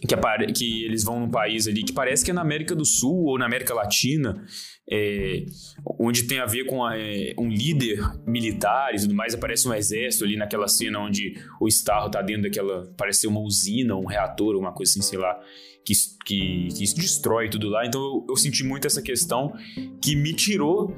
Que, 0.07 0.53
que 0.53 0.85
eles 0.85 1.03
vão 1.03 1.19
num 1.19 1.29
país 1.29 1.67
ali 1.67 1.83
que 1.83 1.93
parece 1.93 2.23
que 2.23 2.31
é 2.31 2.33
na 2.33 2.41
América 2.41 2.75
do 2.75 2.85
Sul 2.85 3.25
ou 3.25 3.37
na 3.37 3.45
América 3.45 3.73
Latina, 3.73 4.43
é, 4.89 5.45
onde 5.99 6.23
tem 6.23 6.39
a 6.39 6.45
ver 6.45 6.65
com 6.65 6.83
a, 6.83 6.97
é, 6.97 7.33
um 7.37 7.49
líder 7.49 7.99
militar 8.25 8.93
e 8.93 8.99
tudo 8.99 9.13
mais. 9.13 9.33
Aparece 9.33 9.67
um 9.67 9.73
exército 9.73 10.23
ali 10.23 10.35
naquela 10.35 10.67
cena 10.67 10.99
onde 10.99 11.33
o 11.59 11.67
Starro 11.67 12.09
tá 12.09 12.21
dentro 12.21 12.43
daquela. 12.43 12.91
parece 12.97 13.21
ser 13.21 13.27
uma 13.27 13.39
usina, 13.39 13.95
um 13.95 14.05
reator, 14.05 14.55
uma 14.55 14.73
coisa 14.73 14.91
assim, 14.91 15.01
sei 15.01 15.19
lá. 15.19 15.39
Que, 15.85 15.93
que, 16.25 16.67
que 16.69 16.95
destrói 16.95 17.47
tudo 17.47 17.69
lá. 17.69 17.85
Então 17.85 18.01
eu, 18.01 18.25
eu 18.29 18.35
senti 18.35 18.63
muito 18.63 18.87
essa 18.87 19.03
questão 19.03 19.53
que 20.01 20.15
me 20.15 20.33
tirou 20.33 20.95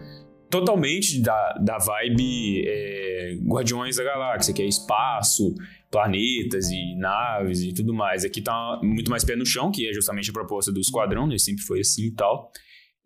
totalmente 0.50 1.20
da, 1.20 1.54
da 1.60 1.78
vibe 1.78 2.64
é, 2.66 3.38
Guardiões 3.44 3.98
da 3.98 4.04
Galáxia, 4.04 4.54
que 4.54 4.62
é 4.62 4.66
espaço, 4.66 5.54
planetas 5.98 6.70
e 6.70 6.96
naves 6.96 7.64
e 7.64 7.74
tudo 7.74 7.92
mais. 7.92 8.24
Aqui 8.24 8.40
tá 8.40 8.80
muito 8.84 9.10
mais 9.10 9.24
pé 9.24 9.36
no 9.36 9.46
chão, 9.46 9.72
que 9.72 9.90
é 9.90 9.94
justamente 9.94 10.30
a 10.30 10.34
proposta 10.34 10.72
do 10.72 10.80
Esquadrão, 10.80 11.26
né? 11.26 11.40
Sempre 11.40 11.64
foi 11.64 11.80
assim 11.80 12.06
e 12.06 12.12
tal. 12.12 12.52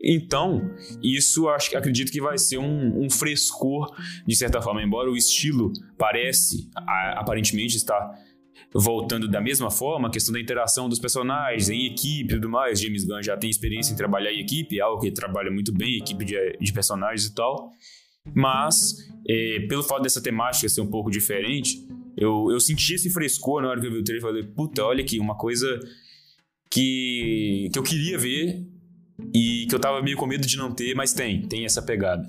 Então, 0.03 0.61
isso 1.01 1.47
acho, 1.47 1.77
acredito 1.77 2.11
que 2.11 2.19
vai 2.19 2.37
ser 2.37 2.57
um, 2.57 3.05
um, 3.05 3.09
frescor, 3.09 3.95
de 4.27 4.35
certa 4.35 4.61
forma, 4.61 4.83
embora 4.83 5.09
o 5.09 5.15
estilo 5.15 5.71
parece, 5.97 6.69
a, 6.75 7.19
aparentemente, 7.21 7.77
estar 7.77 8.11
voltando 8.73 9.29
da 9.29 9.39
mesma 9.39 9.71
forma, 9.71 10.09
a 10.09 10.11
questão 10.11 10.33
da 10.33 10.41
interação 10.41 10.89
dos 10.89 10.99
personagens 10.99 11.69
em 11.69 11.85
equipe 11.85 12.33
e 12.33 12.35
tudo 12.35 12.49
mais. 12.49 12.81
James 12.81 13.05
Gunn 13.05 13.21
já 13.23 13.37
tem 13.37 13.49
experiência 13.49 13.93
em 13.93 13.95
trabalhar 13.95 14.33
em 14.33 14.41
equipe, 14.41 14.77
é 14.77 14.81
algo 14.81 14.99
que 14.99 15.11
trabalha 15.11 15.51
muito 15.51 15.71
bem, 15.71 15.95
equipe 15.95 16.25
de, 16.25 16.57
de 16.59 16.73
personagens 16.73 17.25
e 17.25 17.33
tal. 17.33 17.69
Mas, 18.35 18.95
é, 19.29 19.61
pelo 19.69 19.81
fato 19.81 20.01
dessa 20.01 20.21
temática 20.21 20.67
ser 20.67 20.81
um 20.81 20.89
pouco 20.89 21.09
diferente, 21.09 21.87
eu, 22.17 22.49
eu 22.51 22.59
senti 22.59 22.95
esse 22.95 23.09
frescor 23.09 23.61
na 23.61 23.69
hora 23.69 23.79
que 23.79 23.87
eu 23.87 23.91
vi 23.91 23.97
o 23.97 24.03
trailer 24.03 24.21
falei, 24.21 24.43
puta, 24.43 24.83
olha 24.83 25.03
aqui, 25.03 25.19
uma 25.19 25.35
coisa 25.35 25.79
que, 26.69 27.69
que 27.71 27.79
eu 27.79 27.83
queria 27.83 28.17
ver 28.17 28.65
e 29.33 29.65
que 29.69 29.75
eu 29.75 29.79
tava 29.79 30.01
meio 30.01 30.17
com 30.17 30.25
medo 30.25 30.45
de 30.47 30.57
não 30.57 30.71
ter, 30.71 30.95
mas 30.95 31.13
tem, 31.13 31.41
tem 31.41 31.65
essa 31.65 31.81
pegada. 31.81 32.25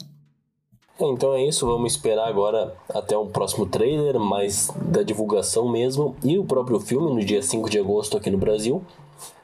Então 1.01 1.35
é 1.35 1.47
isso, 1.47 1.67
vamos 1.67 1.93
esperar 1.93 2.29
agora 2.29 2.75
até 2.89 3.17
o 3.17 3.27
próximo 3.27 3.67
trailer, 3.67 4.21
mais 4.21 4.69
da 4.93 5.03
divulgação 5.03 5.71
mesmo, 5.71 6.17
e 6.23 6.39
o 6.39 6.45
próprio 6.45 6.79
filme 6.79 7.11
no 7.11 7.25
dia 7.25 7.43
5 7.43 7.69
de 7.71 7.79
agosto 7.79 8.17
aqui 8.17 8.31
no 8.31 8.39
Brasil 8.39 8.85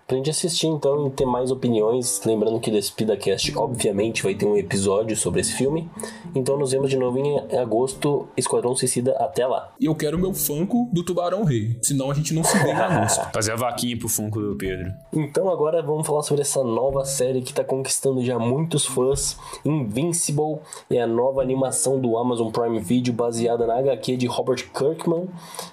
pra 0.09 0.17
gente 0.17 0.31
assistir 0.31 0.67
então 0.67 1.07
e 1.07 1.11
ter 1.11 1.27
mais 1.27 1.51
opiniões. 1.51 2.23
Lembrando 2.25 2.59
que 2.59 2.71
desse 2.71 2.91
PidaCast, 2.91 3.57
obviamente, 3.59 4.23
vai 4.23 4.35
ter 4.35 4.47
um 4.47 4.57
episódio 4.57 5.15
sobre 5.15 5.43
esse 5.43 5.53
filme. 5.53 5.89
Então 6.35 6.57
nos 6.57 6.73
vemos 6.73 6.89
de 6.89 6.97
novo 6.97 7.19
em 7.19 7.39
agosto, 7.59 8.27
Esquadrão 8.35 8.75
Suicida. 8.75 9.13
Até 9.19 9.47
lá. 9.47 9.75
E 9.79 9.85
eu 9.85 9.95
quero 9.95 10.19
meu 10.19 10.33
Funko 10.33 10.89
do 10.91 11.05
Tubarão 11.05 11.45
Rei, 11.45 11.79
senão 11.83 12.11
a 12.11 12.15
gente 12.15 12.33
não 12.33 12.43
se 12.43 12.59
vê 12.59 12.73
na 12.73 13.03
música. 13.03 13.29
Fazer 13.35 13.53
a 13.53 13.57
vaquinha 13.57 13.99
pro 13.99 14.09
Funko 14.09 14.41
do 14.41 14.57
Pedro. 14.57 14.91
Então 15.13 15.51
agora 15.51 15.83
vamos 15.83 16.07
falar 16.07 16.23
sobre 16.23 16.41
essa 16.41 16.65
nova 16.65 17.05
série 17.05 17.43
que 17.43 17.53
tá 17.53 17.63
conquistando 17.63 18.25
já 18.25 18.39
muitos 18.39 18.87
fãs, 18.87 19.37
Invincible, 19.63 20.61
é 20.89 21.03
a 21.03 21.07
nova 21.07 21.43
animação 21.43 22.01
do 22.01 22.17
Amazon 22.17 22.51
Prime 22.51 22.81
Video 22.81 23.13
baseada 23.13 23.67
na 23.67 23.79
HQ 23.79 24.17
de 24.17 24.27
Robert 24.27 24.71
Kirkman. 24.73 25.29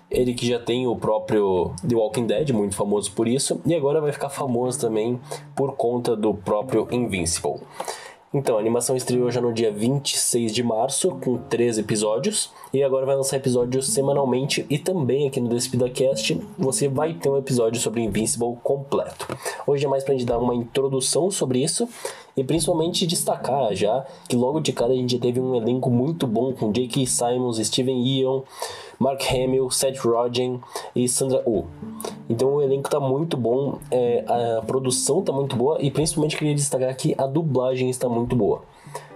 Ele 0.09 0.33
que 0.33 0.47
já 0.47 0.59
tem 0.59 0.87
o 0.87 0.95
próprio 0.95 1.73
The 1.87 1.95
Walking 1.95 2.27
Dead, 2.27 2.51
muito 2.51 2.75
famoso 2.75 3.11
por 3.11 3.27
isso, 3.27 3.59
e 3.65 3.73
agora 3.73 3.99
vai 3.99 4.11
ficar 4.11 4.29
famoso 4.29 4.79
também 4.79 5.19
por 5.55 5.73
conta 5.73 6.15
do 6.15 6.33
próprio 6.33 6.87
Invincible. 6.91 7.61
Então, 8.33 8.57
a 8.57 8.59
animação 8.59 8.97
estreou 8.97 9.31
já 9.31 9.39
no 9.39 9.53
dia 9.53 9.71
26 9.71 10.53
de 10.53 10.61
março, 10.61 11.11
com 11.23 11.37
três 11.37 11.77
episódios, 11.77 12.51
e 12.73 12.83
agora 12.83 13.05
vai 13.05 13.15
lançar 13.15 13.37
episódios 13.37 13.87
semanalmente, 13.87 14.65
e 14.69 14.77
também 14.77 15.25
aqui 15.25 15.39
no 15.39 15.47
DespidaCast 15.47 16.41
você 16.57 16.89
vai 16.89 17.13
ter 17.13 17.29
um 17.29 17.37
episódio 17.37 17.79
sobre 17.79 18.01
Invincible 18.01 18.57
completo. 18.61 19.25
Hoje 19.65 19.85
é 19.85 19.87
mais 19.87 20.03
pra 20.03 20.13
gente 20.13 20.25
dar 20.25 20.37
uma 20.37 20.53
introdução 20.53 21.31
sobre 21.31 21.63
isso, 21.63 21.87
e 22.35 22.43
principalmente 22.43 23.07
destacar 23.07 23.73
já 23.73 24.05
que 24.27 24.35
logo 24.35 24.59
de 24.59 24.73
cara 24.73 24.91
a 24.91 24.95
gente 24.97 25.13
já 25.13 25.19
teve 25.19 25.39
um 25.39 25.55
elenco 25.55 25.89
muito 25.89 26.27
bom 26.27 26.51
com 26.51 26.73
J.K. 26.73 27.05
Simons, 27.07 27.65
Steven 27.65 28.05
Yeun, 28.05 28.43
Mark 28.99 29.21
Hamill, 29.31 29.69
Seth 29.69 29.99
Rogen 29.99 30.61
e 30.95 31.07
Sandra 31.07 31.41
Oh. 31.45 31.63
Então 32.29 32.55
o 32.55 32.61
elenco 32.61 32.89
tá 32.89 32.99
muito 32.99 33.37
bom, 33.37 33.79
é, 33.91 34.23
a 34.27 34.61
produção 34.61 35.21
tá 35.21 35.31
muito 35.31 35.55
boa 35.55 35.77
e 35.81 35.91
principalmente 35.91 36.37
queria 36.37 36.55
destacar 36.55 36.95
que 36.95 37.13
a 37.17 37.27
dublagem 37.27 37.89
está 37.89 38.09
muito 38.09 38.35
boa. 38.35 38.61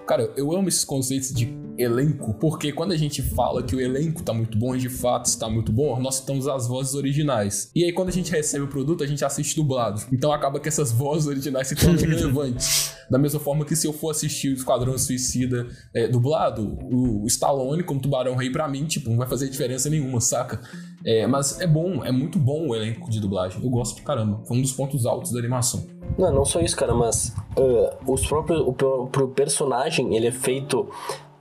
Cara, 0.10 0.34
eu 0.36 0.52
amo 0.58 0.68
esses 0.68 0.84
conceitos 0.84 1.32
de 1.32 1.56
elenco, 1.78 2.34
porque 2.34 2.72
quando 2.72 2.94
a 2.94 2.98
gente 2.98 3.22
fala 3.22 3.62
que 3.62 3.76
o 3.76 3.80
elenco 3.80 4.24
tá 4.24 4.34
muito 4.34 4.58
bom 4.58 4.76
e 4.76 4.80
de 4.80 4.90
fato 4.90 5.28
está 5.28 5.48
muito 5.48 5.72
bom, 5.72 6.00
nós 6.00 6.16
citamos 6.16 6.48
as 6.48 6.68
vozes 6.68 6.96
originais. 6.96 7.70
E 7.76 7.84
aí 7.84 7.94
quando 7.94 8.10
a 8.10 8.12
gente 8.12 8.32
recebe 8.32 8.66
o 8.66 8.68
produto, 8.68 9.04
a 9.04 9.08
gente 9.08 9.24
assiste 9.24 9.56
dublado. 9.56 10.02
Então 10.12 10.34
acaba 10.34 10.60
que 10.60 10.68
essas 10.68 10.92
vozes 10.92 11.28
originais 11.28 11.68
se 11.68 11.76
tornam 11.76 12.02
relevantes. 12.02 12.96
Da 13.08 13.20
mesma 13.20 13.40
forma 13.40 13.64
que 13.64 13.76
se 13.76 13.86
eu 13.86 13.94
for 13.94 14.10
assistir 14.10 14.50
o 14.50 14.54
Esquadrão 14.56 14.98
Suicida 14.98 15.68
é, 15.94 16.08
dublado, 16.08 16.80
o 16.92 17.28
Stallone 17.28 17.84
como 17.84 18.02
Tubarão 18.02 18.36
Rei 18.36 18.50
pra 18.50 18.68
mim, 18.68 18.86
tipo, 18.86 19.12
não 19.12 19.18
vai 19.18 19.28
fazer 19.28 19.48
diferença 19.48 19.92
nenhuma, 19.92 20.20
saca? 20.20 20.60
É, 21.06 21.28
mas 21.28 21.62
é 21.62 21.68
bom, 21.68 22.04
é 22.04 22.12
muito 22.12 22.40
bom 22.40 22.70
o 22.70 22.76
elenco 22.76 23.12
de 23.12 23.20
dublagem. 23.20 23.64
Eu 23.64 23.70
gosto 23.70 23.94
pra 23.98 24.06
caramba. 24.06 24.44
Foi 24.48 24.58
um 24.58 24.62
dos 24.64 24.74
pontos 24.74 25.06
altos 25.06 25.32
da 25.32 25.38
animação. 25.38 25.99
Não, 26.18 26.34
não 26.34 26.46
só 26.46 26.60
isso, 26.60 26.76
cara, 26.76 26.94
mas 26.94 27.36
uh, 27.58 28.12
os 28.12 28.26
próprios, 28.26 28.62
o 28.62 28.74
próprio 28.74 29.28
personagem, 29.30 30.16
ele 30.16 30.28
é 30.28 30.32
feito 30.32 30.90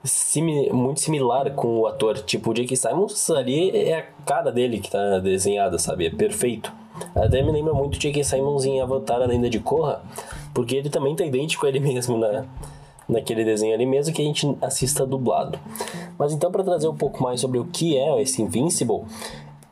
simi, 0.03 0.69
muito 0.71 0.99
similar 0.99 1.51
com 1.51 1.79
o 1.79 1.87
ator. 1.87 2.17
Tipo, 2.19 2.51
o 2.51 2.53
Jake 2.53 2.75
Simons 2.75 3.29
ali 3.29 3.69
é 3.75 3.99
a 3.99 4.01
cara 4.25 4.51
dele 4.51 4.79
que 4.79 4.89
tá 4.89 5.19
desenhada, 5.19 5.77
sabe? 5.77 6.07
É 6.07 6.09
perfeito. 6.09 6.71
Até 7.15 7.41
me 7.41 7.51
lembra 7.51 7.73
muito 7.73 7.95
o 7.95 7.99
Jake 7.99 8.23
Simons 8.23 8.65
em 8.65 8.81
Avatar, 8.81 9.21
a 9.21 9.25
lenda 9.25 9.49
de 9.49 9.59
Korra, 9.59 10.01
porque 10.53 10.75
ele 10.75 10.89
também 10.89 11.15
tá 11.15 11.25
idêntico 11.25 11.65
a 11.65 11.69
ele 11.69 11.79
mesmo 11.81 12.17
na, 12.17 12.45
naquele 13.07 13.43
desenho 13.43 13.73
ali, 13.73 13.85
mesmo 13.85 14.13
que 14.13 14.21
a 14.21 14.25
gente 14.25 14.57
assista 14.61 15.05
dublado. 15.05 15.57
Mas 16.17 16.33
então, 16.33 16.51
para 16.51 16.63
trazer 16.63 16.87
um 16.87 16.95
pouco 16.95 17.23
mais 17.23 17.39
sobre 17.41 17.59
o 17.59 17.65
que 17.65 17.97
é 17.97 18.21
esse 18.21 18.41
Invincible, 18.41 19.03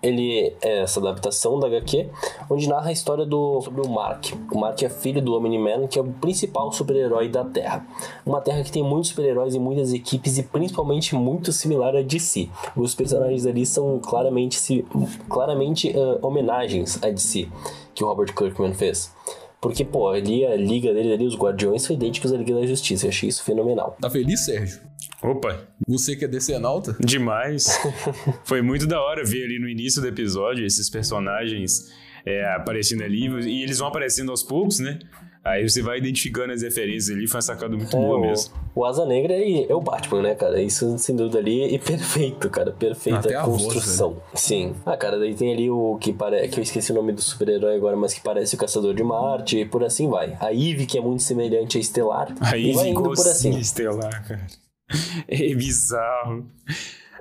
ele 0.08 0.54
é 0.62 0.82
essa 0.82 1.00
adaptação 1.00 1.60
da 1.60 1.68
HQ, 1.68 2.10
onde 2.50 2.68
narra 2.68 2.90
a 2.90 2.92
história 2.92 3.26
do, 3.26 3.62
sobre 3.62 3.82
o 3.82 3.90
Mark. 3.90 4.28
O 4.52 4.60
Mark 4.60 4.82
é 4.82 4.90
filho 4.90 5.22
do 5.22 5.36
Omni-Man, 5.36 5.88
que 5.88 6.00
é 6.00 6.02
o 6.02 6.06
principal 6.06 6.72
super-herói 6.72 7.28
da 7.28 7.44
Terra. 7.44 7.86
Uma 8.26 8.42
Terra 8.42 8.64
que 8.64 8.72
tem 8.72 8.84
muitos 8.84 9.10
super-heróis 9.10 9.54
e 9.54 9.60
muitas 9.60 9.94
equipes, 9.94 10.38
e 10.38 10.44
principalmente 10.44 11.16
muito 11.16 11.52
similar 11.52 11.96
a 11.96 12.02
DC. 12.02 12.50
Os 12.76 12.96
personagens 12.96 13.46
ali 13.46 13.66
são 13.66 14.00
claramente, 14.00 14.86
claramente 15.30 15.90
uh, 15.90 16.26
homenagens 16.26 17.02
a 17.04 17.10
DC, 17.10 17.48
que 17.94 18.04
o 18.04 18.08
Robert 18.08 18.34
Kirkman 18.34 18.74
fez. 18.74 19.14
Porque, 19.60 19.84
pô, 19.84 20.08
ali 20.08 20.46
a 20.46 20.56
liga 20.56 20.94
dele 20.94 21.14
ali, 21.14 21.26
os 21.26 21.36
Guardiões, 21.36 21.82
são 21.82 21.96
idênticos 21.96 22.32
à 22.32 22.38
Liga 22.38 22.54
da 22.54 22.66
Justiça. 22.66 23.08
Eu 23.08 23.10
achei 23.10 23.28
isso 23.28 23.44
fenomenal. 23.44 23.98
Tá 24.00 24.10
feliz, 24.10 24.46
Sérgio? 24.46 24.87
Opa! 25.22 25.68
Você 25.88 26.16
que 26.16 26.26
é 26.26 26.28
decenalta? 26.28 26.96
Demais! 27.00 27.68
Foi 28.46 28.62
muito 28.62 28.86
da 28.86 29.02
hora 29.02 29.24
ver 29.24 29.44
ali 29.44 29.60
no 29.60 29.68
início 29.68 30.02
do 30.02 30.08
episódio 30.08 30.66
esses 30.66 30.90
personagens 30.90 31.92
é, 32.26 32.46
aparecendo 32.54 33.04
ali 33.04 33.28
e 33.48 33.64
eles 33.64 33.80
vão 33.80 33.88
aparecendo 33.88 34.30
aos 34.30 34.44
poucos, 34.44 34.80
né? 34.80 35.00
Aí 35.44 35.68
você 35.68 35.82
vai 35.82 35.98
identificando 35.98 36.52
as 36.52 36.62
referências 36.62 37.16
ali, 37.16 37.26
foi 37.26 37.38
uma 37.38 37.42
sacada 37.42 37.76
muito 37.76 37.96
é, 37.96 38.00
boa 38.00 38.20
mesmo. 38.20 38.54
O 38.76 38.84
Asa 38.84 39.06
Negra 39.06 39.34
é, 39.34 39.72
é 39.72 39.74
o 39.74 39.80
Batman, 39.80 40.22
né, 40.22 40.36
cara? 40.36 40.62
Isso 40.62 40.98
sem 40.98 41.16
dúvida 41.16 41.40
ali 41.40 41.74
é 41.74 41.80
perfeito, 41.80 42.50
cara. 42.50 42.72
Perfeita 42.72 43.20
Até 43.20 43.42
construção. 43.42 44.16
Voz, 44.16 44.42
Sim. 44.42 44.76
Ah, 44.86 44.98
cara, 44.98 45.18
daí 45.18 45.34
tem 45.34 45.54
ali 45.54 45.70
o 45.70 45.98
que 46.02 46.12
parece. 46.12 46.50
que 46.50 46.60
eu 46.60 46.64
esqueci 46.64 46.92
o 46.92 46.96
nome 46.96 47.14
do 47.14 47.22
super-herói 47.22 47.78
agora, 47.78 47.96
mas 47.96 48.14
que 48.14 48.20
parece 48.20 48.56
o 48.56 48.58
Caçador 48.58 48.94
de 48.94 49.04
Marte, 49.04 49.60
e 49.60 49.66
por 49.66 49.86
assim 49.86 50.10
vai. 50.10 50.36
A 50.42 50.52
Eve, 50.54 50.86
que 50.86 50.98
é 50.98 51.02
muito 51.02 51.24
semelhante 51.24 51.78
a 51.78 51.82
Estelar. 51.82 52.36
A 52.42 52.58
Eve 52.58 52.74
vai 52.74 52.90
indo 52.90 53.04
por 53.04 53.28
assim. 53.28 53.58
Estelar, 53.58 54.28
cara. 54.28 54.46
É 55.28 55.54
bizarro. 55.54 56.50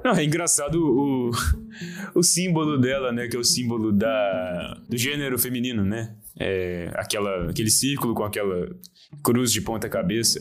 Não, 0.05 0.13
é 0.13 0.25
engraçado 0.25 0.77
o, 0.77 1.31
o 2.15 2.23
símbolo 2.23 2.79
dela, 2.79 3.11
né? 3.11 3.27
Que 3.27 3.37
é 3.37 3.39
o 3.39 3.45
símbolo 3.45 3.93
da, 3.93 4.81
do 4.89 4.97
gênero 4.97 5.39
feminino, 5.39 5.85
né? 5.85 6.15
é, 6.39 6.91
aquela, 6.95 7.51
aquele 7.51 7.71
círculo 7.71 8.15
com 8.15 8.23
aquela 8.23 8.69
cruz 9.23 9.51
de 9.53 9.61
ponta 9.61 9.89
cabeça. 9.89 10.39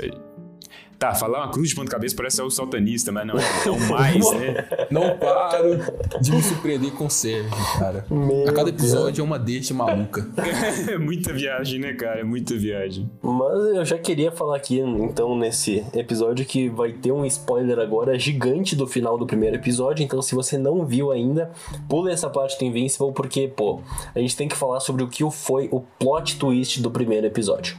Tá, 0.98 1.14
falar 1.14 1.40
uma 1.40 1.52
cruz 1.52 1.70
de 1.70 1.76
ponta 1.76 1.92
cabeça 1.92 2.16
parece 2.16 2.38
ser 2.38 2.42
o 2.44 2.50
saltanista, 2.50 3.12
mas 3.12 3.28
não, 3.28 3.36
é 3.38 3.70
o 3.70 3.80
mais, 3.92 4.32
né? 4.32 4.68
Não 4.90 5.18
paro 5.18 5.78
de 6.22 6.32
me 6.32 6.42
surpreender 6.42 6.92
com 6.92 7.08
o 7.08 7.10
Sérgio, 7.10 7.52
cara. 7.78 8.06
Meu 8.10 8.48
a 8.48 8.54
cada 8.54 8.70
episódio 8.70 9.22
é 9.22 9.24
uma 9.24 9.38
deixa 9.38 9.74
maluca. 9.74 10.26
É 10.88 10.98
muita 10.98 11.34
viagem, 11.34 11.80
né, 11.80 11.94
cara? 11.94 12.20
É 12.20 12.24
muita 12.24 12.56
viagem. 12.56 13.10
Mas 13.22 13.76
eu 13.76 13.86
já 13.86 13.98
queria 13.98 14.32
falar 14.32 14.56
aqui, 14.56 14.80
então, 14.80 15.38
nesse 15.38 15.84
episódio 15.94 16.46
que 16.46 16.70
vai 16.70 16.92
ter 16.94 17.12
um 17.12 17.26
spoiler 17.26 17.80
agora 17.80 18.18
gigante 18.18 18.76
do 18.76 18.88
final 18.88 19.18
do 19.18 19.26
primeiro 19.26 19.56
episódio. 19.56 20.04
Então, 20.04 20.22
se 20.22 20.36
você 20.36 20.58
não 20.58 20.86
viu 20.86 21.12
ainda, 21.12 21.52
pula 21.90 22.12
essa 22.12 22.30
parte 22.30 22.58
do 22.58 22.66
Invincible, 22.66 23.12
porque, 23.14 23.48
pô, 23.48 23.82
a 24.14 24.20
gente 24.20 24.36
tem 24.36 24.48
que 24.48 24.56
falar 24.56 24.80
sobre 24.80 25.04
o 25.04 25.08
que 25.08 25.30
foi 25.32 25.68
o 25.72 25.82
plot 26.00 26.38
twist 26.38 26.82
do 26.82 26.92
primeiro 26.92 27.26
episódio. 27.28 27.78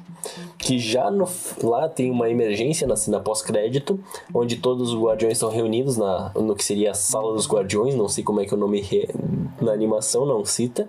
Que 0.67 0.81
já 0.81 1.13
no, 1.13 1.29
lá 1.63 1.89
tem 1.89 2.11
uma 2.11 2.29
emergência 2.29 2.89
na 2.89 2.97
cena 2.97 3.21
pós-crédito, 3.21 4.01
onde 4.35 4.57
todos 4.57 4.93
os 4.93 5.01
guardiões 5.01 5.35
estão 5.35 5.49
reunidos 5.49 5.97
na, 5.97 6.33
no 6.35 6.57
que 6.57 6.65
seria 6.65 6.91
a 6.91 6.95
sala 6.95 7.33
dos 7.35 7.47
guardiões, 7.49 7.95
não 7.95 8.09
sei 8.09 8.25
como 8.25 8.41
é 8.41 8.45
que 8.45 8.53
o 8.53 8.57
nome 8.57 8.81
re, 8.81 9.09
na 9.61 9.71
animação 9.71 10.27
não 10.27 10.45
cita. 10.45 10.89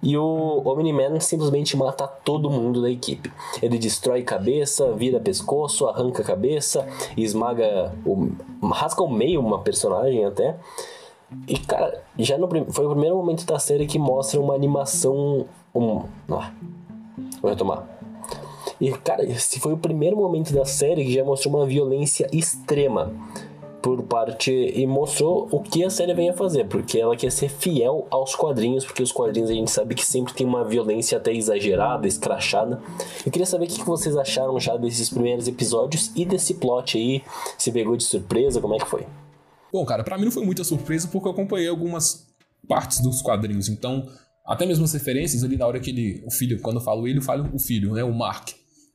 E 0.00 0.16
o 0.16 0.62
Omni-Man 0.64 1.18
simplesmente 1.18 1.76
mata 1.76 2.06
todo 2.06 2.48
mundo 2.48 2.80
da 2.80 2.88
equipe. 2.88 3.32
Ele 3.60 3.76
destrói 3.76 4.22
cabeça, 4.22 4.92
vira 4.92 5.18
pescoço, 5.18 5.88
arranca 5.88 6.22
cabeça, 6.22 6.86
esmaga, 7.16 7.92
o, 8.06 8.30
rasga 8.72 9.02
o 9.02 9.12
meio 9.12 9.40
uma 9.40 9.58
personagem 9.58 10.24
até. 10.24 10.56
E 11.48 11.58
cara, 11.58 12.04
já 12.16 12.38
no 12.38 12.48
foi 12.70 12.86
o 12.86 12.90
primeiro 12.90 13.16
momento 13.16 13.44
da 13.44 13.58
série 13.58 13.84
que 13.84 13.98
mostra 13.98 14.40
uma 14.40 14.54
animação. 14.54 15.44
Um, 15.74 16.04
ah, 16.30 16.52
vou 17.42 17.50
retomar. 17.50 17.87
E, 18.80 18.92
cara, 18.92 19.24
esse 19.24 19.58
foi 19.58 19.72
o 19.72 19.78
primeiro 19.78 20.16
momento 20.16 20.52
da 20.52 20.64
série 20.64 21.04
que 21.04 21.12
já 21.12 21.24
mostrou 21.24 21.56
uma 21.56 21.66
violência 21.66 22.28
extrema 22.32 23.12
por 23.82 24.02
parte 24.02 24.50
e 24.52 24.86
mostrou 24.86 25.48
o 25.50 25.60
que 25.60 25.84
a 25.84 25.90
série 25.90 26.12
vem 26.12 26.30
a 26.30 26.34
fazer, 26.34 26.64
porque 26.66 26.98
ela 26.98 27.16
quer 27.16 27.30
ser 27.30 27.48
fiel 27.48 28.06
aos 28.10 28.34
quadrinhos, 28.34 28.84
porque 28.84 29.02
os 29.02 29.12
quadrinhos 29.12 29.50
a 29.50 29.54
gente 29.54 29.70
sabe 29.70 29.94
que 29.94 30.04
sempre 30.04 30.34
tem 30.34 30.46
uma 30.46 30.64
violência 30.64 31.16
até 31.18 31.32
exagerada, 31.32 32.06
escrachada. 32.06 32.80
Eu 33.24 33.32
queria 33.32 33.46
saber 33.46 33.66
o 33.66 33.68
que 33.68 33.84
vocês 33.84 34.16
acharam 34.16 34.58
já 34.58 34.76
desses 34.76 35.08
primeiros 35.08 35.46
episódios 35.48 36.10
e 36.16 36.24
desse 36.24 36.54
plot 36.54 36.98
aí, 36.98 37.22
se 37.56 37.70
pegou 37.70 37.96
de 37.96 38.04
surpresa, 38.04 38.60
como 38.60 38.74
é 38.74 38.78
que 38.78 38.86
foi? 38.86 39.06
Bom, 39.72 39.84
cara, 39.84 40.02
para 40.02 40.18
mim 40.18 40.24
não 40.24 40.32
foi 40.32 40.44
muita 40.44 40.64
surpresa 40.64 41.08
porque 41.08 41.28
eu 41.28 41.32
acompanhei 41.32 41.68
algumas 41.68 42.26
partes 42.66 43.00
dos 43.00 43.22
quadrinhos, 43.22 43.68
então 43.68 44.06
até 44.44 44.64
mesmo 44.64 44.84
as 44.84 44.92
referências 44.92 45.44
ali 45.44 45.56
na 45.56 45.66
hora 45.66 45.78
que 45.78 45.90
ele, 45.90 46.22
o 46.26 46.30
filho, 46.30 46.60
quando 46.60 46.76
eu 46.76 46.82
falo 46.82 47.06
ele, 47.06 47.18
eu 47.18 47.22
falo 47.22 47.48
o 47.52 47.58
filho, 47.58 47.92
né, 47.92 48.02
o 48.02 48.12
Mark. 48.12 48.48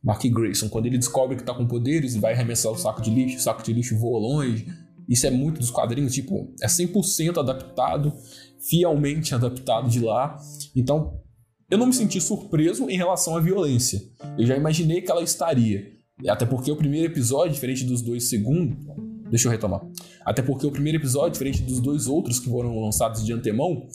Mark 0.03 0.21
Grayson, 0.25 0.67
quando 0.67 0.87
ele 0.87 0.97
descobre 0.97 1.37
que 1.37 1.43
tá 1.43 1.53
com 1.53 1.65
poderes 1.65 2.13
e 2.15 2.19
vai 2.19 2.33
arremessar 2.33 2.71
o 2.71 2.77
saco 2.77 3.01
de 3.01 3.09
lixo, 3.09 3.37
o 3.37 3.39
saco 3.39 3.63
de 3.63 3.71
lixo 3.71 3.97
voa 3.97 4.19
longe. 4.19 4.67
Isso 5.07 5.25
é 5.25 5.31
muito 5.31 5.59
dos 5.59 5.71
quadrinhos, 5.71 6.13
tipo, 6.13 6.53
é 6.61 6.67
100% 6.67 7.37
adaptado, 7.37 8.13
fielmente 8.59 9.33
adaptado 9.33 9.89
de 9.89 9.99
lá. 9.99 10.37
Então, 10.75 11.21
eu 11.69 11.77
não 11.77 11.87
me 11.87 11.93
senti 11.93 12.19
surpreso 12.19 12.89
em 12.89 12.97
relação 12.97 13.35
à 13.35 13.39
violência. 13.39 14.01
Eu 14.37 14.45
já 14.45 14.55
imaginei 14.55 15.01
que 15.01 15.09
ela 15.09 15.23
estaria. 15.23 15.93
Até 16.27 16.45
porque 16.45 16.71
o 16.71 16.75
primeiro 16.75 17.11
episódio, 17.11 17.53
diferente 17.53 17.85
dos 17.85 18.01
dois 18.01 18.29
segundos. 18.29 18.77
Deixa 19.29 19.47
eu 19.47 19.51
retomar. 19.51 19.81
Até 20.25 20.41
porque 20.41 20.67
o 20.67 20.71
primeiro 20.71 20.99
episódio, 20.99 21.31
diferente 21.31 21.63
dos 21.63 21.79
dois 21.79 22.07
outros 22.07 22.39
que 22.39 22.49
foram 22.49 22.79
lançados 22.79 23.25
de 23.25 23.33
antemão, 23.33 23.87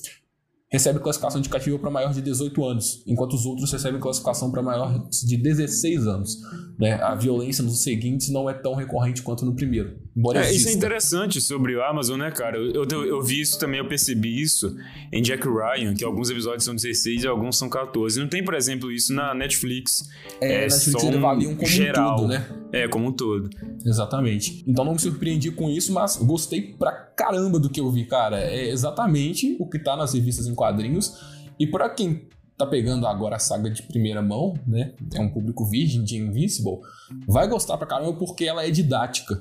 recebe 0.71 0.99
classificação 0.99 1.41
indicativa 1.41 1.79
para 1.79 1.91
maior 1.91 2.13
de 2.13 2.21
18 2.21 2.65
anos, 2.65 3.03
enquanto 3.07 3.33
os 3.33 3.47
outros 3.47 3.73
recebem 3.73 4.01
classificação 4.01 4.51
para 4.51 4.63
maior 4.63 5.09
de 5.09 5.37
16 5.37 6.07
anos. 6.07 6.37
Né? 6.79 6.95
A 6.95 7.15
violência 7.15 7.65
nos 7.65 7.83
seguintes 7.83 8.29
não 8.31 8.49
é 8.49 8.55
tão 8.55 8.75
recorrente 8.75 9.23
quanto 9.23 9.45
no 9.45 9.55
primeiro. 9.55 9.99
É, 10.35 10.53
isso 10.53 10.69
é 10.69 10.73
interessante 10.73 11.41
sobre 11.41 11.77
o 11.77 11.83
Amazon, 11.83 12.19
né, 12.19 12.31
cara? 12.31 12.57
Eu, 12.57 12.85
eu, 12.91 13.05
eu, 13.05 13.23
vi 13.23 13.41
isso 13.41 13.59
também, 13.59 13.79
eu 13.79 13.87
percebi 13.87 14.41
isso 14.41 14.77
em 15.13 15.23
Jack 15.23 15.47
Ryan, 15.47 15.95
que 15.95 16.03
alguns 16.05 16.29
episódios 16.29 16.65
são 16.65 16.75
16 16.75 17.23
e 17.23 17.27
alguns 17.29 17.57
são 17.57 17.69
14. 17.69 18.19
Não 18.19 18.29
tem, 18.29 18.45
por 18.45 18.55
exemplo, 18.55 18.91
isso 18.91 19.15
na 19.15 19.33
Netflix. 19.33 20.09
É, 20.41 20.47
é 20.47 20.61
Netflix 20.63 21.05
eles 21.05 21.17
avaliam 21.17 21.55
como 21.55 21.69
geral. 21.69 22.15
um 22.15 22.17
todo, 22.17 22.29
né? 22.29 22.49
É, 22.73 22.89
como 22.89 23.07
um 23.07 23.13
todo. 23.13 23.49
Exatamente. 23.87 24.65
Então 24.67 24.85
não 24.85 24.95
me 24.95 24.99
surpreendi 24.99 25.53
com 25.53 25.71
isso, 25.71 25.93
mas 25.93 26.17
gostei 26.17 26.63
pra 26.63 26.91
caramba 26.91 27.61
do 27.61 27.71
que 27.71 27.81
eu 27.81 27.91
vi, 27.91 28.05
cara. 28.05 28.41
É 28.41 28.71
exatamente 28.71 29.57
o 29.61 29.69
que 29.69 29.79
tá 29.79 29.97
nas 29.97 30.15
revistas 30.15 30.47
em 30.49 30.55
quadrinhos. 30.55 31.15
E 31.61 31.67
para 31.67 31.89
quem 31.91 32.23
tá 32.59 32.67
pegando 32.67 33.07
agora 33.07 33.37
a 33.37 33.39
saga 33.39 33.71
de 33.71 33.83
primeira 33.85 34.21
mão, 34.21 34.55
né? 34.67 34.93
É 35.15 35.21
um 35.21 35.31
público 35.31 35.65
virgem 35.65 36.03
de 36.03 36.17
Invincible, 36.17 36.81
vai 37.27 37.47
gostar 37.49 37.79
pra 37.79 37.87
caramba 37.87 38.15
porque 38.15 38.45
ela 38.45 38.67
é 38.67 38.71
didática. 38.71 39.41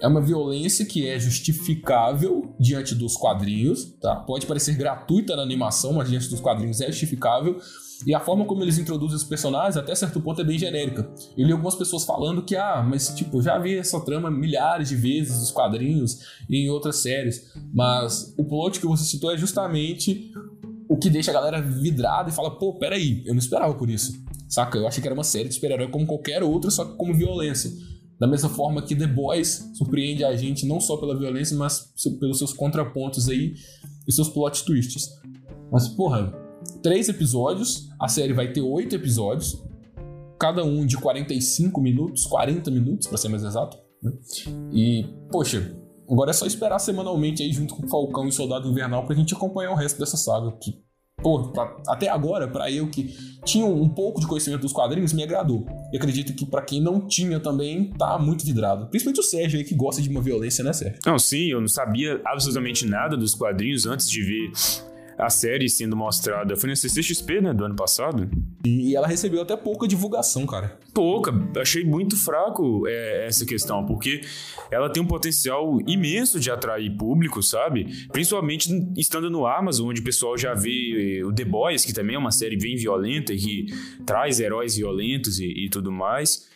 É 0.00 0.08
uma 0.08 0.20
violência 0.20 0.84
que 0.84 1.08
é 1.08 1.18
justificável 1.18 2.54
diante 2.58 2.96
dos 2.96 3.16
quadrinhos, 3.16 3.94
tá? 4.00 4.16
Pode 4.16 4.44
parecer 4.44 4.74
gratuita 4.74 5.36
na 5.36 5.42
animação, 5.42 5.92
mas 5.92 6.10
diante 6.10 6.28
dos 6.28 6.40
quadrinhos 6.40 6.80
é 6.80 6.88
justificável. 6.88 7.60
E 8.06 8.14
a 8.14 8.20
forma 8.20 8.44
como 8.44 8.62
eles 8.62 8.78
introduzem 8.78 9.16
os 9.16 9.24
personagens, 9.24 9.76
até 9.76 9.94
certo 9.94 10.20
ponto, 10.20 10.40
é 10.40 10.44
bem 10.44 10.58
genérica. 10.58 11.10
Eu 11.36 11.46
li 11.46 11.52
algumas 11.52 11.74
pessoas 11.74 12.04
falando 12.04 12.42
que, 12.42 12.54
ah, 12.54 12.84
mas 12.88 13.08
tipo, 13.08 13.42
já 13.42 13.58
vi 13.58 13.76
essa 13.76 14.00
trama 14.00 14.30
milhares 14.30 14.88
de 14.88 14.96
vezes 14.96 15.38
nos 15.38 15.50
quadrinhos 15.50 16.20
e 16.48 16.58
em 16.58 16.70
outras 16.70 16.96
séries. 16.96 17.52
Mas 17.72 18.34
o 18.38 18.44
plot 18.44 18.78
que 18.78 18.86
você 18.86 19.04
citou 19.04 19.32
é 19.32 19.36
justamente 19.36 20.30
o 20.88 20.96
que 20.96 21.10
deixa 21.10 21.30
a 21.30 21.34
galera 21.34 21.60
vidrada 21.60 22.30
e 22.30 22.32
fala, 22.32 22.58
pô, 22.58 22.74
peraí, 22.74 23.22
eu 23.26 23.34
não 23.34 23.38
esperava 23.38 23.74
por 23.74 23.90
isso. 23.90 24.12
Saca? 24.48 24.78
Eu 24.78 24.88
achei 24.88 25.02
que 25.02 25.06
era 25.06 25.14
uma 25.14 25.24
série 25.24 25.48
de 25.48 25.54
super-herói 25.54 25.88
como 25.88 26.06
qualquer 26.06 26.42
outra, 26.42 26.70
só 26.70 26.84
que 26.84 26.96
como 26.96 27.14
violência. 27.14 27.70
Da 28.18 28.26
mesma 28.26 28.48
forma 28.48 28.82
que 28.82 28.96
The 28.96 29.06
Boys 29.06 29.70
surpreende 29.74 30.24
a 30.24 30.34
gente 30.34 30.66
não 30.66 30.80
só 30.80 30.96
pela 30.96 31.16
violência, 31.16 31.56
mas 31.56 31.92
pelos 32.18 32.38
seus 32.38 32.52
contrapontos 32.52 33.28
aí 33.28 33.54
e 34.08 34.12
seus 34.12 34.28
plot 34.28 34.64
twists. 34.64 35.10
Mas, 35.70 35.88
porra, 35.88 36.32
três 36.82 37.08
episódios, 37.08 37.88
a 38.00 38.08
série 38.08 38.32
vai 38.32 38.52
ter 38.52 38.62
oito 38.62 38.96
episódios, 38.96 39.62
cada 40.40 40.64
um 40.64 40.86
de 40.86 40.96
45 40.96 41.80
minutos, 41.80 42.24
40 42.24 42.70
minutos, 42.70 43.06
para 43.06 43.18
ser 43.18 43.28
mais 43.28 43.44
exato. 43.44 43.76
Né? 44.02 44.12
E, 44.72 45.06
poxa, 45.30 45.77
agora 46.10 46.30
é 46.30 46.34
só 46.34 46.46
esperar 46.46 46.78
semanalmente 46.78 47.42
aí 47.42 47.52
junto 47.52 47.74
com 47.74 47.86
o 47.86 47.88
Falcão 47.88 48.24
e 48.24 48.28
o 48.28 48.32
Soldado 48.32 48.68
Invernal 48.68 49.04
pra 49.04 49.14
gente 49.14 49.34
acompanhar 49.34 49.72
o 49.72 49.74
resto 49.74 49.98
dessa 49.98 50.16
saga. 50.16 50.52
Que, 50.52 50.80
pô, 51.22 51.50
pra, 51.52 51.76
até 51.86 52.08
agora, 52.08 52.48
para 52.48 52.70
eu 52.70 52.88
que 52.88 53.14
tinha 53.44 53.66
um 53.66 53.88
pouco 53.88 54.20
de 54.20 54.26
conhecimento 54.26 54.62
dos 54.62 54.72
quadrinhos, 54.72 55.12
me 55.12 55.22
agradou. 55.22 55.66
E 55.92 55.96
acredito 55.96 56.34
que 56.34 56.46
para 56.46 56.62
quem 56.62 56.80
não 56.80 57.06
tinha 57.06 57.40
também, 57.40 57.90
tá 57.90 58.18
muito 58.18 58.44
vidrado. 58.44 58.88
Principalmente 58.88 59.20
o 59.20 59.24
Sérgio 59.24 59.58
aí, 59.58 59.64
que 59.64 59.74
gosta 59.74 60.00
de 60.02 60.08
uma 60.08 60.20
violência, 60.20 60.64
né, 60.64 60.72
Sérgio? 60.72 60.98
Não, 61.06 61.18
sim, 61.18 61.50
eu 61.50 61.60
não 61.60 61.68
sabia 61.68 62.20
absolutamente 62.24 62.86
nada 62.86 63.16
dos 63.16 63.34
quadrinhos 63.34 63.86
antes 63.86 64.08
de 64.08 64.22
ver 64.22 64.50
a 65.18 65.28
série 65.28 65.68
sendo 65.68 65.96
mostrada 65.96 66.56
foi 66.56 66.70
na 66.70 66.76
CCXP, 66.76 67.40
né, 67.40 67.52
do 67.52 67.64
ano 67.64 67.74
passado. 67.74 68.30
E 68.64 68.94
ela 68.94 69.08
recebeu 69.08 69.42
até 69.42 69.56
pouca 69.56 69.88
divulgação, 69.88 70.46
cara. 70.46 70.78
Pouca, 70.94 71.32
achei 71.60 71.84
muito 71.84 72.16
fraco 72.16 72.86
é, 72.86 73.26
essa 73.26 73.44
questão, 73.44 73.84
porque 73.84 74.20
ela 74.70 74.88
tem 74.88 75.02
um 75.02 75.06
potencial 75.06 75.80
imenso 75.86 76.38
de 76.38 76.50
atrair 76.50 76.96
público, 76.96 77.42
sabe? 77.42 78.06
Principalmente 78.12 78.70
estando 78.96 79.28
no 79.28 79.46
Amazon, 79.46 79.88
onde 79.88 80.00
o 80.00 80.04
pessoal 80.04 80.38
já 80.38 80.54
vê 80.54 81.18
eh, 81.18 81.24
o 81.24 81.32
The 81.32 81.44
Boys, 81.44 81.84
que 81.84 81.92
também 81.92 82.14
é 82.14 82.18
uma 82.18 82.30
série 82.30 82.56
bem 82.56 82.76
violenta, 82.76 83.34
que 83.34 83.66
traz 84.06 84.38
heróis 84.38 84.76
violentos 84.76 85.40
e, 85.40 85.46
e 85.46 85.68
tudo 85.68 85.90
mais. 85.90 86.48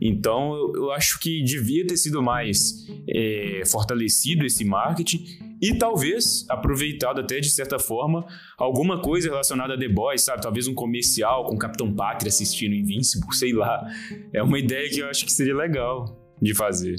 Então, 0.00 0.54
eu, 0.74 0.90
acho 0.92 1.18
que 1.20 1.42
devia 1.42 1.86
ter 1.86 1.96
sido 1.96 2.22
mais 2.22 2.86
é, 3.08 3.62
fortalecido 3.66 4.44
esse 4.44 4.64
marketing 4.64 5.24
e 5.60 5.74
talvez 5.74 6.46
aproveitado 6.48 7.20
até 7.20 7.40
de 7.40 7.50
certa 7.50 7.78
forma 7.78 8.24
alguma 8.56 9.00
coisa 9.00 9.28
relacionada 9.28 9.74
a 9.74 9.78
The 9.78 9.88
Boys, 9.88 10.22
sabe? 10.22 10.42
Talvez 10.42 10.68
um 10.68 10.74
comercial 10.74 11.44
com 11.44 11.54
o 11.54 11.58
Capitão 11.58 11.92
Pátria 11.94 12.28
assistindo 12.28 12.74
Invincible, 12.74 13.34
sei 13.34 13.52
lá. 13.52 13.84
É 14.32 14.42
uma 14.42 14.58
ideia 14.58 14.88
que 14.88 15.00
eu 15.00 15.08
acho 15.08 15.24
que 15.24 15.32
seria 15.32 15.54
legal 15.54 16.16
de 16.40 16.54
fazer. 16.54 16.96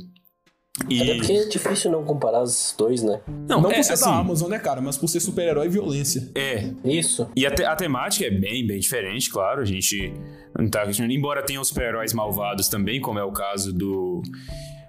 E... 0.87 1.01
Até 1.01 1.15
porque 1.15 1.33
é 1.33 1.45
difícil 1.47 1.91
não 1.91 2.03
comparar 2.03 2.41
os 2.41 2.73
dois, 2.77 3.03
né? 3.03 3.19
Não, 3.47 3.61
não 3.61 3.71
é, 3.71 3.75
por 3.75 3.83
ser 3.83 3.93
assim, 3.93 4.05
da 4.05 4.17
Amazon, 4.17 4.49
né, 4.49 4.59
cara? 4.59 4.81
Mas 4.81 4.97
por 4.97 5.07
ser 5.07 5.19
super-herói 5.19 5.67
e 5.67 5.69
violência. 5.69 6.29
É. 6.35 6.71
Isso. 6.83 7.29
E 7.35 7.45
a, 7.45 7.51
te 7.51 7.63
a, 7.63 7.75
temática 7.75 8.25
é 8.25 8.31
bem, 8.31 8.65
bem 8.65 8.79
diferente, 8.79 9.29
claro. 9.29 9.61
A 9.61 9.65
gente 9.65 10.13
não 10.57 10.69
tá... 10.69 10.85
Embora 11.09 11.43
tenha 11.43 11.59
os 11.59 11.67
super-heróis 11.67 12.13
malvados 12.13 12.67
também, 12.67 13.01
como 13.01 13.19
é 13.19 13.23
o 13.23 13.31
caso 13.31 13.73
do 13.73 14.21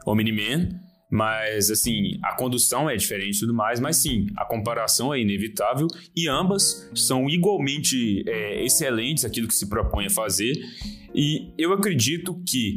Omni-Man 0.06 0.68
mas, 1.10 1.70
assim, 1.70 2.12
a 2.22 2.36
condução 2.36 2.88
é 2.88 2.94
diferente 2.94 3.36
e 3.36 3.40
tudo 3.40 3.52
mais, 3.52 3.80
mas 3.80 3.96
sim, 3.96 4.26
a 4.36 4.44
comparação 4.44 5.12
é 5.12 5.20
inevitável 5.20 5.88
e 6.14 6.28
ambas 6.28 6.88
são 6.94 7.28
igualmente 7.28 8.22
é, 8.28 8.64
excelentes 8.64 9.24
aquilo 9.24 9.48
que 9.48 9.54
se 9.54 9.68
propõe 9.68 10.06
a 10.06 10.10
fazer. 10.10 10.52
E 11.12 11.52
eu 11.58 11.72
acredito 11.72 12.40
que 12.46 12.76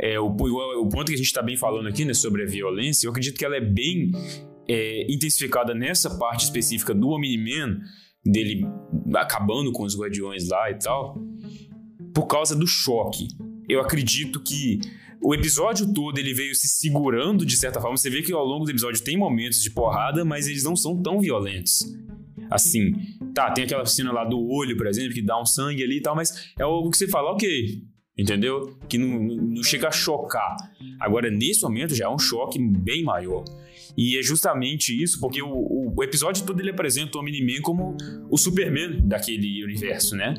é, 0.00 0.18
o, 0.18 0.26
o, 0.26 0.88
ponto 0.88 1.06
que 1.06 1.14
a 1.14 1.16
gente 1.16 1.26
está 1.26 1.42
bem 1.42 1.56
falando 1.56 1.88
aqui 1.88 2.04
né, 2.04 2.12
sobre 2.12 2.42
a 2.42 2.46
violência, 2.46 3.06
eu 3.06 3.10
acredito 3.12 3.38
que 3.38 3.44
ela 3.44 3.56
é 3.56 3.60
bem 3.60 4.10
é, 4.68 5.06
intensificada 5.08 5.72
nessa 5.72 6.18
parte 6.18 6.44
específica 6.44 6.92
do 6.92 7.10
Omni-Man, 7.10 7.80
dele 8.24 8.66
acabando 9.14 9.70
com 9.70 9.84
os 9.84 9.96
guardiões 9.96 10.48
lá 10.48 10.70
e 10.70 10.74
tal. 10.74 11.16
por 12.12 12.26
causa 12.26 12.56
do 12.56 12.66
choque. 12.66 13.28
Eu 13.68 13.80
acredito 13.80 14.40
que 14.40 14.80
o 15.22 15.34
episódio 15.34 15.92
todo 15.92 16.18
ele 16.18 16.32
veio 16.32 16.54
se 16.54 16.68
segurando 16.68 17.44
de 17.44 17.56
certa 17.56 17.80
forma. 17.80 17.96
Você 17.96 18.08
vê 18.08 18.22
que 18.22 18.32
ao 18.32 18.44
longo 18.44 18.64
do 18.64 18.70
episódio 18.70 19.02
tem 19.02 19.16
momentos 19.16 19.62
de 19.62 19.70
porrada, 19.70 20.24
mas 20.24 20.46
eles 20.46 20.64
não 20.64 20.74
são 20.74 21.00
tão 21.02 21.20
violentos. 21.20 21.80
Assim, 22.50 22.92
tá, 23.34 23.50
tem 23.50 23.64
aquela 23.64 23.86
cena 23.86 24.12
lá 24.12 24.24
do 24.24 24.40
olho, 24.40 24.76
por 24.76 24.86
exemplo, 24.86 25.12
que 25.12 25.22
dá 25.22 25.40
um 25.40 25.46
sangue 25.46 25.84
ali 25.84 25.98
e 25.98 26.00
tal, 26.00 26.16
mas 26.16 26.52
é 26.58 26.62
algo 26.62 26.90
que 26.90 26.96
você 26.96 27.06
fala, 27.06 27.30
ok, 27.30 27.82
entendeu? 28.16 28.76
Que 28.88 28.98
não, 28.98 29.18
não 29.36 29.62
chega 29.62 29.88
a 29.88 29.92
chocar. 29.92 30.56
Agora, 30.98 31.30
nesse 31.30 31.62
momento, 31.62 31.94
já 31.94 32.06
é 32.06 32.08
um 32.08 32.18
choque 32.18 32.58
bem 32.58 33.04
maior. 33.04 33.44
E 33.96 34.18
é 34.18 34.22
justamente 34.22 34.90
isso, 35.00 35.20
porque 35.20 35.42
o, 35.42 35.94
o 35.96 36.02
episódio 36.02 36.44
todo 36.44 36.60
ele 36.60 36.70
apresenta 36.70 37.18
o 37.18 37.20
Omni-Man 37.20 37.60
como 37.62 37.96
o 38.30 38.36
Superman 38.36 39.00
daquele 39.06 39.62
universo, 39.64 40.16
né? 40.16 40.34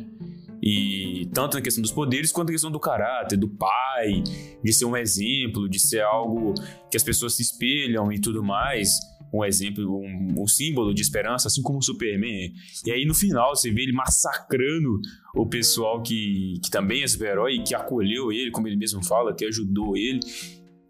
E 0.62 1.28
tanto 1.34 1.56
na 1.56 1.62
questão 1.62 1.82
dos 1.82 1.92
poderes 1.92 2.32
quanto 2.32 2.50
na 2.50 2.54
questão 2.54 2.72
do 2.72 2.80
caráter, 2.80 3.38
do 3.38 3.50
pai, 3.50 4.24
de 4.64 4.74
ser 4.74 4.86
um 4.86 4.96
exemplo, 4.96 5.68
de 5.68 5.80
ser 5.80 6.02
algo 6.02 6.54
que 6.90 6.96
as 6.96 7.04
pessoas 7.04 7.34
se 7.34 7.42
espelham 7.42 8.12
e 8.12 8.20
tudo 8.20 8.44
mais. 8.44 9.00
Um 9.34 9.46
exemplo, 9.46 9.98
um, 9.98 10.42
um 10.44 10.48
símbolo 10.48 10.94
de 10.94 11.02
esperança, 11.02 11.48
assim 11.48 11.62
como 11.62 11.80
o 11.80 11.82
Superman. 11.82 12.54
E 12.86 12.92
aí 12.92 13.06
no 13.06 13.16
final 13.16 13.56
você 13.56 13.72
vê 13.72 13.84
ele 13.84 13.94
massacrando 13.94 15.00
o 15.34 15.48
pessoal 15.48 16.04
que, 16.04 16.60
que 16.62 16.70
também 16.70 17.02
é 17.02 17.08
super-herói 17.08 17.64
que 17.64 17.74
acolheu 17.74 18.32
ele, 18.32 18.52
como 18.52 18.68
ele 18.68 18.76
mesmo 18.76 19.04
fala, 19.04 19.34
que 19.34 19.46
ajudou 19.46 19.96
ele. 19.96 20.20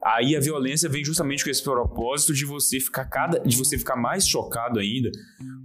Aí 0.03 0.35
a 0.35 0.39
violência 0.39 0.89
vem 0.89 1.05
justamente 1.05 1.43
com 1.43 1.49
esse 1.49 1.63
propósito 1.63 2.33
de 2.33 2.43
você 2.43 2.79
ficar 2.79 3.05
cada, 3.05 3.39
de 3.39 3.55
você 3.55 3.77
ficar 3.77 3.95
mais 3.95 4.27
chocado 4.27 4.79
ainda 4.79 5.11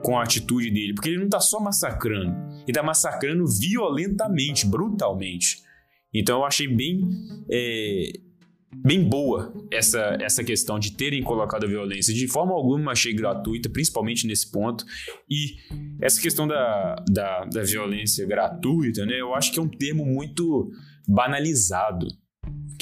com 0.03 0.18
a 0.18 0.22
atitude 0.22 0.70
dele, 0.70 0.95
porque 0.95 1.09
ele 1.09 1.20
não 1.20 1.28
tá 1.28 1.41
só 1.41 1.59
massacrando, 1.59 2.37
ele 2.64 2.72
tá 2.72 2.82
massacrando 2.82 3.45
violentamente, 3.47 4.66
brutalmente. 4.66 5.62
Então 6.12 6.41
eu 6.41 6.45
achei 6.45 6.68
bem 6.68 7.09
é, 7.51 8.11
bem 8.84 9.03
boa 9.03 9.55
essa, 9.70 10.18
essa 10.20 10.45
questão 10.45 10.78
de 10.78 10.93
terem 10.93 11.22
colocado 11.22 11.64
a 11.64 11.68
violência. 11.68 12.12
De 12.12 12.28
forma 12.28 12.53
alguma 12.53 12.93
achei 12.93 13.14
gratuita, 13.14 13.70
principalmente 13.70 14.26
nesse 14.26 14.51
ponto. 14.51 14.84
E 15.30 15.57
essa 16.01 16.20
questão 16.20 16.47
da, 16.47 16.97
da, 17.11 17.45
da 17.45 17.62
violência 17.62 18.26
gratuita, 18.26 19.07
né? 19.07 19.20
Eu 19.20 19.34
acho 19.34 19.53
que 19.53 19.59
é 19.59 19.62
um 19.62 19.68
termo 19.68 20.05
muito 20.05 20.70
banalizado 21.09 22.07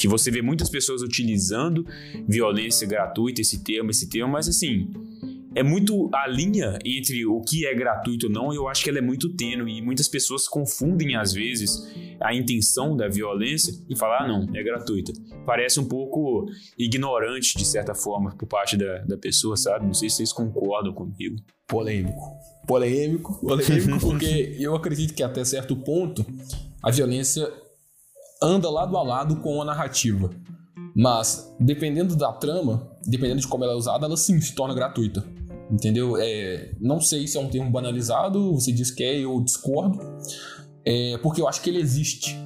que 0.05 0.09
você 0.09 0.30
vê 0.30 0.42
muitas 0.42 0.68
pessoas 0.68 1.00
utilizando 1.00 1.86
violência 2.28 2.86
gratuita, 2.86 3.40
esse 3.40 3.64
termo, 3.64 3.90
esse 3.90 4.07
termo, 4.07 4.32
mas 4.32 4.46
assim, 4.46 4.90
é 5.55 5.62
muito 5.62 6.11
a 6.12 6.28
linha 6.28 6.78
entre 6.84 7.24
o 7.24 7.40
que 7.40 7.64
é 7.64 7.74
gratuito 7.74 8.26
ou 8.26 8.32
não, 8.32 8.52
eu 8.52 8.68
acho 8.68 8.84
que 8.84 8.90
ela 8.90 8.98
é 8.98 9.02
muito 9.02 9.30
tênue 9.30 9.78
e 9.78 9.80
muitas 9.80 10.07
pessoas 10.07 10.46
confundem 10.46 11.16
às 11.16 11.32
vezes 11.32 11.90
a 12.20 12.34
intenção 12.34 12.94
da 12.94 13.09
violência 13.09 13.72
e 13.88 13.96
falar, 13.96 14.24
ah, 14.24 14.28
não, 14.28 14.46
é 14.55 14.62
gratuita. 14.62 15.11
Parece 15.46 15.80
um 15.80 15.86
pouco 15.86 16.50
ignorante 16.78 17.57
de 17.57 17.64
certa 17.64 17.94
forma 17.94 18.36
por 18.36 18.46
parte 18.46 18.76
da, 18.76 18.98
da 18.98 19.16
pessoa, 19.16 19.57
sabe? 19.57 19.86
Não 19.86 19.94
sei 19.94 20.11
se 20.11 20.16
vocês 20.16 20.34
concordam 20.34 20.92
comigo. 20.92 21.36
Polêmico. 21.66 22.20
Polêmico, 22.66 23.40
polêmico, 23.40 24.00
porque 24.00 24.55
eu 24.61 24.74
acredito 24.74 25.14
que 25.14 25.22
até 25.22 25.42
certo 25.46 25.74
ponto 25.74 26.26
a 26.82 26.90
violência 26.90 27.50
anda 28.45 28.70
lado 28.70 28.97
a 28.97 29.03
lado 29.03 29.36
com 29.36 29.61
a 29.61 29.64
narrativa. 29.64 30.30
Mas, 30.95 31.53
dependendo 31.59 32.14
da 32.14 32.32
trama, 32.32 32.88
dependendo 33.05 33.40
de 33.40 33.49
como 33.49 33.64
ela 33.64 33.72
é 33.72 33.76
usada, 33.76 34.07
ela 34.07 34.16
sim 34.16 34.40
se 34.40 34.55
torna 34.55 34.74
gratuita. 34.74 35.24
Entendeu? 35.70 36.16
É, 36.18 36.72
não 36.80 37.01
sei 37.01 37.26
se 37.26 37.36
é 37.36 37.40
um 37.40 37.49
termo 37.49 37.70
banalizado, 37.70 38.53
você 38.55 38.70
diz 38.70 38.90
que 38.90 39.03
é, 39.03 39.18
eu 39.20 39.40
discordo. 39.40 39.99
É, 40.84 41.18
porque 41.18 41.40
eu 41.40 41.49
acho 41.49 41.62
que 41.62 41.70
ele 41.70 41.80
existe. 41.80 42.38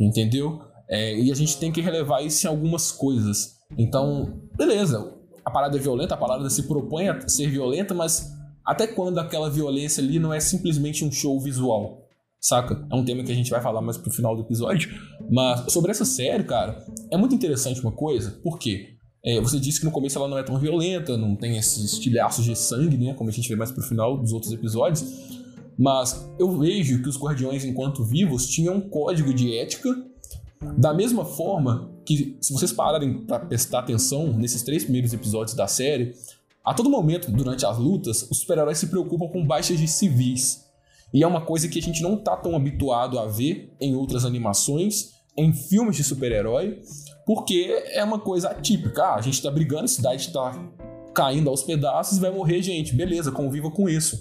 Entendeu? 0.00 0.60
É, 0.88 1.18
e 1.18 1.30
a 1.30 1.34
gente 1.34 1.58
tem 1.58 1.72
que 1.72 1.80
relevar 1.80 2.22
isso 2.22 2.46
em 2.46 2.50
algumas 2.50 2.90
coisas. 2.92 3.56
Então, 3.76 4.40
beleza, 4.56 5.14
a 5.44 5.50
parada 5.50 5.76
é 5.76 5.80
violenta, 5.80 6.14
a 6.14 6.18
parada 6.18 6.48
se 6.48 6.62
propõe 6.64 7.08
a 7.08 7.28
ser 7.28 7.48
violenta, 7.48 7.92
mas 7.92 8.32
até 8.64 8.86
quando 8.86 9.18
aquela 9.18 9.50
violência 9.50 10.02
ali 10.02 10.18
não 10.18 10.32
é 10.32 10.40
simplesmente 10.40 11.04
um 11.04 11.10
show 11.10 11.38
visual? 11.40 12.01
Saca? 12.42 12.84
É 12.90 12.94
um 12.94 13.04
tema 13.04 13.22
que 13.22 13.30
a 13.30 13.34
gente 13.34 13.50
vai 13.50 13.62
falar 13.62 13.80
mais 13.80 13.96
pro 13.96 14.10
final 14.10 14.34
do 14.34 14.42
episódio. 14.42 14.90
Mas 15.30 15.72
sobre 15.72 15.92
essa 15.92 16.04
série, 16.04 16.42
cara, 16.42 16.84
é 17.10 17.16
muito 17.16 17.34
interessante 17.34 17.80
uma 17.80 17.92
coisa, 17.92 18.32
por 18.42 18.58
quê? 18.58 18.96
É, 19.24 19.40
você 19.40 19.60
disse 19.60 19.78
que 19.78 19.86
no 19.86 19.92
começo 19.92 20.18
ela 20.18 20.26
não 20.26 20.36
é 20.36 20.42
tão 20.42 20.58
violenta, 20.58 21.16
não 21.16 21.36
tem 21.36 21.56
esses 21.56 21.92
estilhaços 21.92 22.44
de 22.44 22.56
sangue, 22.56 22.98
né? 22.98 23.14
Como 23.14 23.30
a 23.30 23.32
gente 23.32 23.48
vê 23.48 23.54
mais 23.54 23.70
pro 23.70 23.80
final 23.80 24.18
dos 24.18 24.32
outros 24.32 24.52
episódios. 24.52 25.04
Mas 25.78 26.28
eu 26.40 26.58
vejo 26.58 27.00
que 27.00 27.08
os 27.08 27.16
Guardiões, 27.16 27.64
enquanto 27.64 28.04
vivos, 28.04 28.48
tinham 28.48 28.74
um 28.74 28.80
código 28.80 29.32
de 29.32 29.56
ética. 29.56 29.88
Da 30.76 30.92
mesma 30.92 31.24
forma 31.24 31.90
que, 32.04 32.36
se 32.40 32.52
vocês 32.52 32.72
pararem 32.72 33.24
para 33.24 33.38
prestar 33.38 33.78
atenção 33.78 34.32
nesses 34.32 34.62
três 34.62 34.82
primeiros 34.82 35.12
episódios 35.12 35.54
da 35.54 35.68
série, 35.68 36.14
a 36.64 36.74
todo 36.74 36.90
momento, 36.90 37.30
durante 37.30 37.64
as 37.64 37.78
lutas, 37.78 38.26
os 38.28 38.38
super-heróis 38.38 38.78
se 38.78 38.88
preocupam 38.88 39.28
com 39.28 39.46
baixas 39.46 39.78
de 39.78 39.86
civis. 39.86 40.64
E 41.12 41.22
é 41.22 41.26
uma 41.26 41.40
coisa 41.40 41.68
que 41.68 41.78
a 41.78 41.82
gente 41.82 42.02
não 42.02 42.16
tá 42.16 42.36
tão 42.36 42.56
habituado 42.56 43.18
a 43.18 43.26
ver 43.26 43.74
em 43.80 43.94
outras 43.94 44.24
animações, 44.24 45.10
em 45.36 45.52
filmes 45.52 45.96
de 45.96 46.04
super-herói, 46.04 46.80
porque 47.26 47.82
é 47.92 48.02
uma 48.02 48.18
coisa 48.18 48.50
atípica. 48.50 49.02
Ah, 49.02 49.14
a 49.16 49.20
gente 49.20 49.42
tá 49.42 49.50
brigando, 49.50 49.84
a 49.84 49.88
cidade 49.88 50.32
tá 50.32 50.52
caindo 51.14 51.50
aos 51.50 51.62
pedaços, 51.62 52.18
vai 52.18 52.30
morrer 52.30 52.62
gente. 52.62 52.94
Beleza, 52.94 53.30
conviva 53.30 53.70
com 53.70 53.88
isso. 53.88 54.20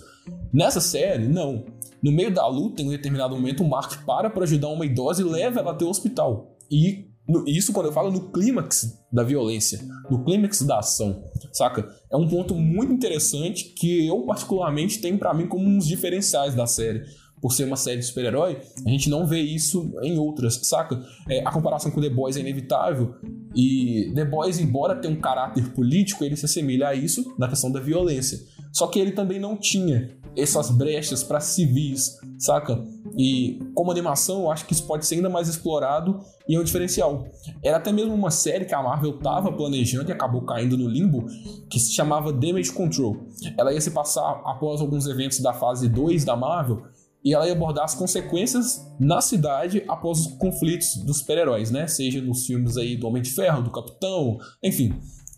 Nessa 0.53 0.81
série, 0.81 1.27
não. 1.27 1.65
No 2.01 2.11
meio 2.11 2.33
da 2.33 2.47
luta, 2.47 2.81
em 2.81 2.87
um 2.87 2.91
determinado 2.91 3.35
momento, 3.35 3.63
o 3.63 3.69
Mark 3.69 4.03
para 4.05 4.29
para 4.29 4.43
ajudar 4.43 4.69
uma 4.69 4.85
idosa 4.85 5.21
e 5.21 5.25
leva 5.25 5.59
ela 5.59 5.71
até 5.71 5.85
o 5.85 5.89
hospital. 5.89 6.57
E 6.69 7.10
isso 7.47 7.71
quando 7.73 7.87
eu 7.87 7.93
falo 7.93 8.11
no 8.11 8.31
clímax 8.31 8.97
da 9.11 9.23
violência, 9.23 9.79
no 10.09 10.23
clímax 10.23 10.61
da 10.63 10.79
ação, 10.79 11.23
saca? 11.51 11.87
É 12.11 12.15
um 12.15 12.27
ponto 12.27 12.55
muito 12.55 12.93
interessante 12.93 13.65
que 13.75 14.07
eu 14.07 14.21
particularmente 14.25 14.99
tenho 14.99 15.17
para 15.17 15.33
mim 15.33 15.47
como 15.47 15.67
uns 15.67 15.87
diferenciais 15.87 16.55
da 16.55 16.65
série. 16.65 17.03
Por 17.41 17.53
ser 17.53 17.63
uma 17.63 17.75
série 17.75 17.97
de 17.97 18.05
super-herói, 18.05 18.59
a 18.85 18.89
gente 18.89 19.09
não 19.09 19.25
vê 19.25 19.39
isso 19.39 19.91
em 20.03 20.19
outras, 20.19 20.59
saca? 20.63 21.03
É, 21.27 21.39
a 21.43 21.51
comparação 21.51 21.89
com 21.89 21.99
The 21.99 22.09
Boys 22.09 22.37
é 22.37 22.39
inevitável. 22.39 23.15
E 23.55 24.11
The 24.13 24.25
Boys, 24.25 24.59
embora 24.59 24.95
tenha 24.95 25.11
um 25.11 25.19
caráter 25.19 25.73
político, 25.73 26.23
ele 26.23 26.35
se 26.35 26.45
assemelha 26.45 26.89
a 26.89 26.95
isso 26.95 27.33
na 27.39 27.47
questão 27.47 27.71
da 27.71 27.79
violência. 27.79 28.39
Só 28.71 28.85
que 28.85 28.99
ele 28.99 29.11
também 29.11 29.39
não 29.39 29.57
tinha 29.57 30.15
essas 30.37 30.69
brechas 30.69 31.23
para 31.23 31.39
civis, 31.39 32.17
saca? 32.37 32.83
E 33.17 33.59
como 33.73 33.91
animação, 33.91 34.43
eu 34.43 34.51
acho 34.51 34.65
que 34.65 34.73
isso 34.73 34.85
pode 34.85 35.05
ser 35.05 35.15
ainda 35.15 35.29
mais 35.29 35.47
explorado 35.47 36.19
e 36.47 36.55
é 36.55 36.59
um 36.59 36.63
diferencial. 36.63 37.25
Era 37.63 37.77
até 37.77 37.91
mesmo 37.91 38.13
uma 38.13 38.31
série 38.31 38.65
que 38.65 38.73
a 38.73 38.81
Marvel 38.81 39.15
estava 39.15 39.51
planejando 39.51 40.09
e 40.09 40.13
acabou 40.13 40.41
caindo 40.43 40.77
no 40.77 40.87
limbo, 40.87 41.25
que 41.69 41.79
se 41.79 41.93
chamava 41.93 42.31
Damage 42.31 42.71
Control. 42.71 43.17
Ela 43.57 43.73
ia 43.73 43.81
se 43.81 43.91
passar 43.91 44.41
após 44.45 44.81
alguns 44.81 45.07
eventos 45.07 45.39
da 45.39 45.53
fase 45.53 45.89
2 45.89 46.23
da 46.23 46.35
Marvel 46.35 46.83
e 47.23 47.33
ela 47.33 47.45
ia 47.45 47.53
abordar 47.53 47.85
as 47.85 47.93
consequências 47.93 48.85
na 48.99 49.21
cidade 49.21 49.83
após 49.87 50.19
os 50.19 50.27
conflitos 50.33 50.95
dos 50.97 51.19
super-heróis, 51.19 51.69
né? 51.69 51.87
Seja 51.87 52.19
nos 52.21 52.45
filmes 52.45 52.77
aí 52.77 52.97
do 52.97 53.07
Homem 53.07 53.21
de 53.21 53.29
Ferro, 53.29 53.61
do 53.61 53.71
Capitão, 53.71 54.39
enfim. 54.63 54.93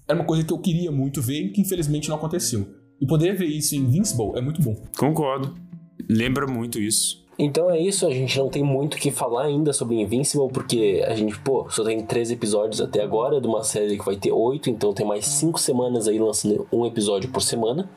Era 0.08 0.18
uma 0.18 0.26
coisa 0.26 0.44
que 0.44 0.54
eu 0.54 0.60
queria 0.60 0.92
muito 0.92 1.22
ver 1.22 1.46
e 1.46 1.52
que 1.52 1.62
infelizmente 1.62 2.10
não 2.10 2.16
aconteceu. 2.16 2.68
E 3.02 3.06
poder 3.06 3.36
ver 3.36 3.48
isso 3.48 3.76
em 3.76 3.80
Invincible 3.80 4.32
é 4.36 4.42
muito 4.42 4.62
bom. 4.62 4.76
Concordo. 4.98 5.56
Lembra 6.10 6.48
muito 6.48 6.80
isso. 6.80 7.23
Então 7.38 7.70
é 7.70 7.80
isso, 7.80 8.06
a 8.06 8.12
gente 8.12 8.38
não 8.38 8.48
tem 8.48 8.64
muito 8.64 8.94
o 8.96 8.98
que 8.98 9.10
falar 9.10 9.46
ainda 9.46 9.74
sobre 9.74 10.00
Invincible, 10.00 10.50
porque 10.50 11.04
a 11.08 11.16
gente, 11.16 11.40
pô, 11.40 11.68
só 11.70 11.84
tem 11.84 12.00
três 12.02 12.30
episódios 12.30 12.80
até 12.80 13.02
agora, 13.02 13.42
de 13.42 13.48
uma 13.48 13.64
série 13.64 13.98
que 13.98 14.06
vai 14.06 14.16
ter 14.16 14.32
oito, 14.32 14.70
então 14.70 14.94
tem 14.94 15.06
mais 15.06 15.26
cinco 15.26 15.60
semanas 15.60 16.08
aí 16.08 16.20
lançando 16.20 16.68
um 16.72 16.86
episódio 16.86 17.30
por 17.30 17.42
semana. 17.42 17.90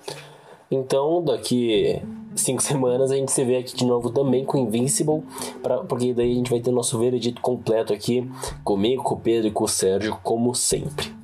Então, 0.70 1.22
daqui 1.22 2.01
cinco 2.34 2.62
semanas 2.62 3.11
a 3.11 3.16
gente 3.16 3.30
se 3.30 3.45
vê 3.45 3.57
aqui 3.57 3.76
de 3.76 3.84
novo 3.84 4.11
também 4.11 4.45
com 4.45 4.59
Invincible, 4.59 5.22
pra, 5.62 5.78
porque 5.78 6.12
daí 6.12 6.32
a 6.32 6.34
gente 6.34 6.51
vai 6.51 6.61
ter 6.61 6.70
nosso 6.70 6.99
veredito 6.99 7.41
completo 7.41 7.93
aqui, 7.93 8.28
comigo, 8.64 9.03
com 9.03 9.14
o 9.14 9.20
Pedro 9.20 9.49
e 9.49 9.51
com 9.51 9.64
o 9.64 9.68
Sérgio, 9.68 10.18
como 10.22 10.55
sempre. 10.55 11.15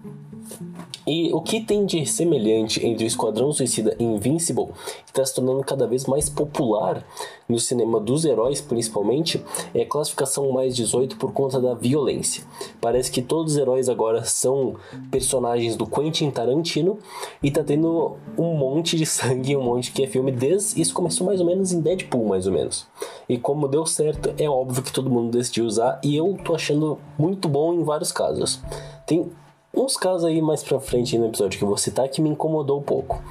E 1.07 1.33
o 1.33 1.41
que 1.41 1.61
tem 1.61 1.85
de 1.85 2.07
semelhante 2.07 2.85
entre 2.85 3.05
o 3.05 3.07
Esquadrão 3.07 3.53
Suicida 3.53 3.97
e 3.99 4.05
Invincible, 4.05 4.69
que 5.05 5.11
está 5.11 5.25
se 5.25 5.35
tornando 5.35 5.65
cada 5.65 5.87
vez 5.87 6.07
mais 6.07 6.29
popular 6.29 7.05
no 7.49 7.59
cinema 7.59 8.01
dos 8.01 8.25
heróis, 8.25 8.61
principalmente, 8.61 9.43
é 9.75 9.83
a 9.83 9.87
classificação 9.87 10.51
mais 10.53 10.75
18 10.77 11.17
por 11.17 11.33
conta 11.33 11.61
da 11.61 11.75
violência. 11.75 12.45
Parece 12.81 13.11
que 13.11 13.21
todos 13.21 13.53
os 13.53 13.59
heróis 13.59 13.89
agora 13.89 14.25
são 14.25 14.77
personagens 15.11 15.77
do 15.77 15.87
Quentin 15.87 16.31
Tarantino 16.31 16.99
e 17.43 17.51
tá 17.51 17.63
tendo 17.63 18.17
um 18.39 18.55
monte 18.55 18.97
de 18.97 19.05
sangue, 19.07 19.57
um 19.57 19.63
monte 19.63 19.93
que 19.93 20.03
é 20.03 20.07
filme 20.07 20.33
desde 20.33 20.81
isso 20.81 20.95
começou 20.95 21.27
mais 21.27 21.41
ou 21.41 21.47
menos 21.47 21.73
em 21.73 21.81
Deadpool, 21.81 22.27
mais 22.27 22.47
ou 22.47 22.53
menos. 22.53 22.87
E 23.29 23.39
como 23.39 23.69
deu 23.69 23.85
certo, 23.87 24.33
é 24.39 24.49
óbvio 24.49 24.83
que 24.83 24.93
todo 24.93 25.11
mundo 25.11 25.37
decidiu 25.37 25.65
usar 25.65 26.01
e 26.03 26.17
eu 26.17 26.37
tô 26.45 26.55
achando 26.55 26.99
muito 27.19 27.49
bom 27.49 27.75
em 27.75 27.83
vários 27.83 28.13
casos. 28.13 28.61
Tem 29.07 29.31
uns 29.75 29.97
casos 29.97 30.25
aí 30.25 30.41
mais 30.43 30.63
pra 30.63 30.81
frente 30.81 31.19
no 31.19 31.27
episódio 31.27 31.59
que 31.59 31.65
eu 31.65 31.69
vou 31.69 31.79
citar 31.79 32.09
que 32.09 32.21
me 32.21 32.31
incomodou 32.31 32.81
um 32.81 32.83
pouco. 32.83 33.23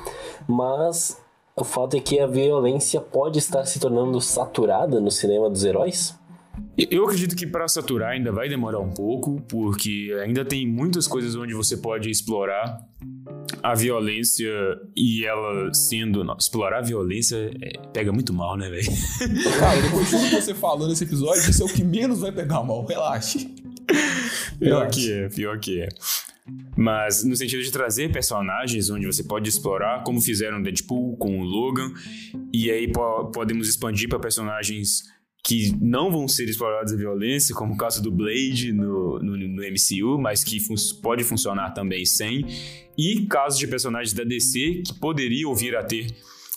Mas 0.47 1.21
o 1.55 1.63
fato 1.63 1.95
é 1.95 1.99
que 1.99 2.19
a 2.19 2.27
violência 2.27 2.99
pode 2.99 3.39
estar 3.39 3.65
se 3.65 3.79
tornando 3.79 4.19
saturada 4.19 4.99
no 4.99 5.11
cinema 5.11 5.49
dos 5.49 5.63
heróis. 5.63 6.19
Eu 6.77 7.05
acredito 7.05 7.35
que 7.35 7.45
para 7.45 7.67
saturar 7.67 8.11
ainda 8.11 8.31
vai 8.31 8.49
demorar 8.49 8.79
um 8.79 8.91
pouco, 8.91 9.41
porque 9.47 10.15
ainda 10.23 10.43
tem 10.43 10.67
muitas 10.67 11.07
coisas 11.07 11.35
onde 11.35 11.53
você 11.53 11.77
pode 11.77 12.09
explorar 12.09 12.79
a 13.61 13.73
violência 13.73 14.49
e 14.95 15.25
ela 15.25 15.73
sendo. 15.73 16.23
Não, 16.23 16.35
explorar 16.37 16.79
a 16.79 16.81
violência 16.81 17.51
é, 17.61 17.77
pega 17.93 18.11
muito 18.11 18.33
mal, 18.33 18.57
né, 18.57 18.69
velho? 18.69 18.87
Cara, 19.59 19.81
depois 19.81 20.09
de 20.09 20.17
tudo 20.17 20.29
que 20.29 20.41
você 20.41 20.53
falou 20.53 20.87
nesse 20.87 21.03
episódio, 21.03 21.49
isso 21.49 21.61
é 21.61 21.65
o 21.65 21.69
que 21.69 21.83
menos 21.83 22.19
vai 22.19 22.31
pegar 22.31 22.63
mal. 22.63 22.85
Relaxe. 22.85 23.53
Pior 24.59 24.89
que 24.89 25.11
é, 25.11 25.29
pior 25.29 25.59
que 25.59 25.81
é. 25.81 25.89
Mas 26.75 27.23
no 27.23 27.35
sentido 27.35 27.61
de 27.61 27.71
trazer 27.71 28.11
personagens 28.11 28.89
onde 28.89 29.05
você 29.05 29.23
pode 29.23 29.47
explorar, 29.47 30.03
como 30.03 30.21
fizeram 30.21 30.61
Deadpool 30.61 31.15
com 31.17 31.39
o 31.39 31.43
Logan, 31.43 31.93
e 32.53 32.71
aí 32.71 32.91
po- 32.91 33.31
podemos 33.31 33.69
expandir 33.69 34.09
para 34.09 34.19
personagens 34.19 35.03
que 35.43 35.75
não 35.81 36.11
vão 36.11 36.27
ser 36.27 36.47
explorados 36.47 36.93
a 36.93 36.95
violência, 36.95 37.55
como 37.55 37.73
o 37.73 37.77
caso 37.77 38.01
do 38.01 38.11
Blade 38.11 38.71
no, 38.71 39.19
no, 39.19 39.37
no 39.37 39.61
MCU, 39.63 40.19
mas 40.19 40.43
que 40.43 40.59
fun 40.59 40.75
pode 41.01 41.23
funcionar 41.23 41.71
também 41.71 42.05
sem, 42.05 42.45
e 42.97 43.25
casos 43.25 43.59
de 43.59 43.67
personagens 43.67 44.13
da 44.13 44.23
DC 44.23 44.83
que 44.85 44.99
poderiam 44.99 45.53
vir 45.55 45.75
a 45.75 45.83
ter 45.83 46.07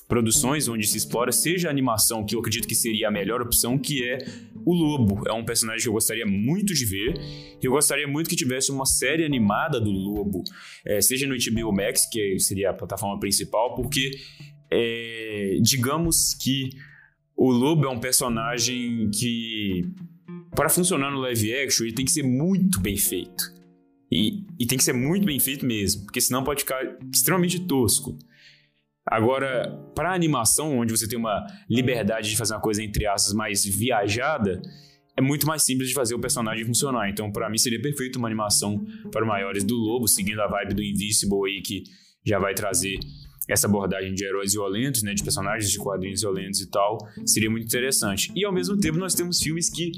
produções 0.06 0.68
onde 0.68 0.86
se 0.86 0.98
explora, 0.98 1.32
seja 1.32 1.68
a 1.68 1.70
animação, 1.70 2.24
que 2.24 2.34
eu 2.34 2.40
acredito 2.40 2.68
que 2.68 2.74
seria 2.74 3.08
a 3.08 3.10
melhor 3.10 3.40
opção, 3.40 3.78
que 3.78 4.04
é 4.04 4.18
o 4.64 4.72
Lobo. 4.72 5.22
É 5.28 5.32
um 5.32 5.44
personagem 5.44 5.82
que 5.82 5.88
eu 5.88 5.92
gostaria 5.92 6.26
muito 6.26 6.74
de 6.74 6.84
ver. 6.84 7.14
Eu 7.62 7.72
gostaria 7.72 8.06
muito 8.06 8.28
que 8.28 8.36
tivesse 8.36 8.70
uma 8.70 8.86
série 8.86 9.24
animada 9.24 9.80
do 9.80 9.90
Lobo, 9.90 10.42
eh, 10.86 11.00
seja 11.00 11.26
no 11.26 11.34
HBO 11.34 11.72
Max, 11.72 12.08
que 12.10 12.38
seria 12.38 12.70
a 12.70 12.74
plataforma 12.74 13.18
principal, 13.18 13.74
porque 13.74 14.10
eh, 14.70 15.58
digamos 15.62 16.34
que 16.34 16.70
o 17.36 17.50
Lobo 17.50 17.84
é 17.86 17.88
um 17.88 17.98
personagem 17.98 19.10
que, 19.10 19.82
para 20.54 20.68
funcionar 20.68 21.10
no 21.10 21.20
live 21.20 21.54
action, 21.54 21.84
ele 21.84 21.94
tem 21.94 22.04
que 22.04 22.12
ser 22.12 22.22
muito 22.22 22.80
bem 22.80 22.96
feito. 22.96 23.52
E, 24.10 24.44
e 24.58 24.66
tem 24.66 24.78
que 24.78 24.84
ser 24.84 24.92
muito 24.92 25.26
bem 25.26 25.40
feito 25.40 25.66
mesmo, 25.66 26.04
porque 26.04 26.20
senão 26.20 26.44
pode 26.44 26.60
ficar 26.60 26.80
extremamente 27.12 27.58
tosco. 27.60 28.16
Agora, 29.06 29.70
para 29.94 30.14
animação, 30.14 30.78
onde 30.78 30.96
você 30.96 31.06
tem 31.06 31.18
uma 31.18 31.46
liberdade 31.68 32.30
de 32.30 32.36
fazer 32.36 32.54
uma 32.54 32.60
coisa 32.60 32.82
entre 32.82 33.06
aspas 33.06 33.34
mais 33.34 33.64
viajada, 33.64 34.62
é 35.16 35.20
muito 35.20 35.46
mais 35.46 35.62
simples 35.62 35.88
de 35.88 35.94
fazer 35.94 36.14
o 36.14 36.18
personagem 36.18 36.64
funcionar. 36.64 37.08
Então, 37.08 37.30
para 37.30 37.48
mim, 37.48 37.58
seria 37.58 37.80
perfeito 37.80 38.18
uma 38.18 38.28
animação 38.28 38.84
para 39.12 39.24
maiores 39.24 39.62
do 39.62 39.74
Lobo, 39.74 40.08
seguindo 40.08 40.40
a 40.40 40.48
vibe 40.48 40.74
do 40.74 40.82
Invincible 40.82 41.48
aí, 41.48 41.62
que 41.62 41.84
já 42.24 42.38
vai 42.38 42.54
trazer 42.54 42.98
essa 43.48 43.66
abordagem 43.66 44.14
de 44.14 44.24
heróis 44.24 44.54
violentos, 44.54 45.02
né, 45.02 45.12
de 45.12 45.22
personagens 45.22 45.70
de 45.70 45.78
quadrinhos 45.78 46.22
violentos 46.22 46.60
e 46.60 46.70
tal, 46.70 46.96
seria 47.26 47.50
muito 47.50 47.66
interessante. 47.66 48.32
E 48.34 48.44
ao 48.44 48.52
mesmo 48.52 48.78
tempo, 48.78 48.98
nós 48.98 49.14
temos 49.14 49.38
filmes 49.38 49.68
que 49.68 49.92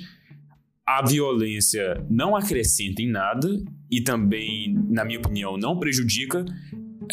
a 0.84 1.04
violência 1.04 2.04
não 2.11 2.36
acrescenta 2.36 3.02
em 3.02 3.11
nada 3.11 3.48
e 3.90 4.00
também, 4.00 4.74
na 4.88 5.04
minha 5.04 5.18
opinião, 5.18 5.57
não 5.57 5.78
prejudica 5.78 6.44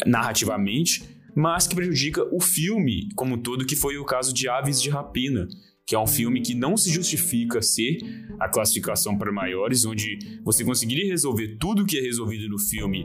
narrativamente, 0.06 1.13
mas 1.34 1.66
que 1.66 1.74
prejudica 1.74 2.22
o 2.34 2.40
filme 2.40 3.08
como 3.14 3.34
um 3.34 3.42
todo, 3.42 3.66
que 3.66 3.76
foi 3.76 3.96
o 3.98 4.04
caso 4.04 4.32
de 4.32 4.48
Aves 4.48 4.80
de 4.80 4.90
Rapina, 4.90 5.48
que 5.86 5.94
é 5.94 5.98
um 5.98 6.06
filme 6.06 6.40
que 6.40 6.54
não 6.54 6.76
se 6.76 6.90
justifica 6.90 7.60
ser 7.60 7.98
a 8.40 8.48
classificação 8.48 9.18
para 9.18 9.30
maiores, 9.30 9.84
onde 9.84 10.18
você 10.42 10.64
conseguiria 10.64 11.10
resolver 11.10 11.58
tudo 11.58 11.84
que 11.84 11.98
é 11.98 12.00
resolvido 12.00 12.48
no 12.48 12.58
filme 12.58 13.04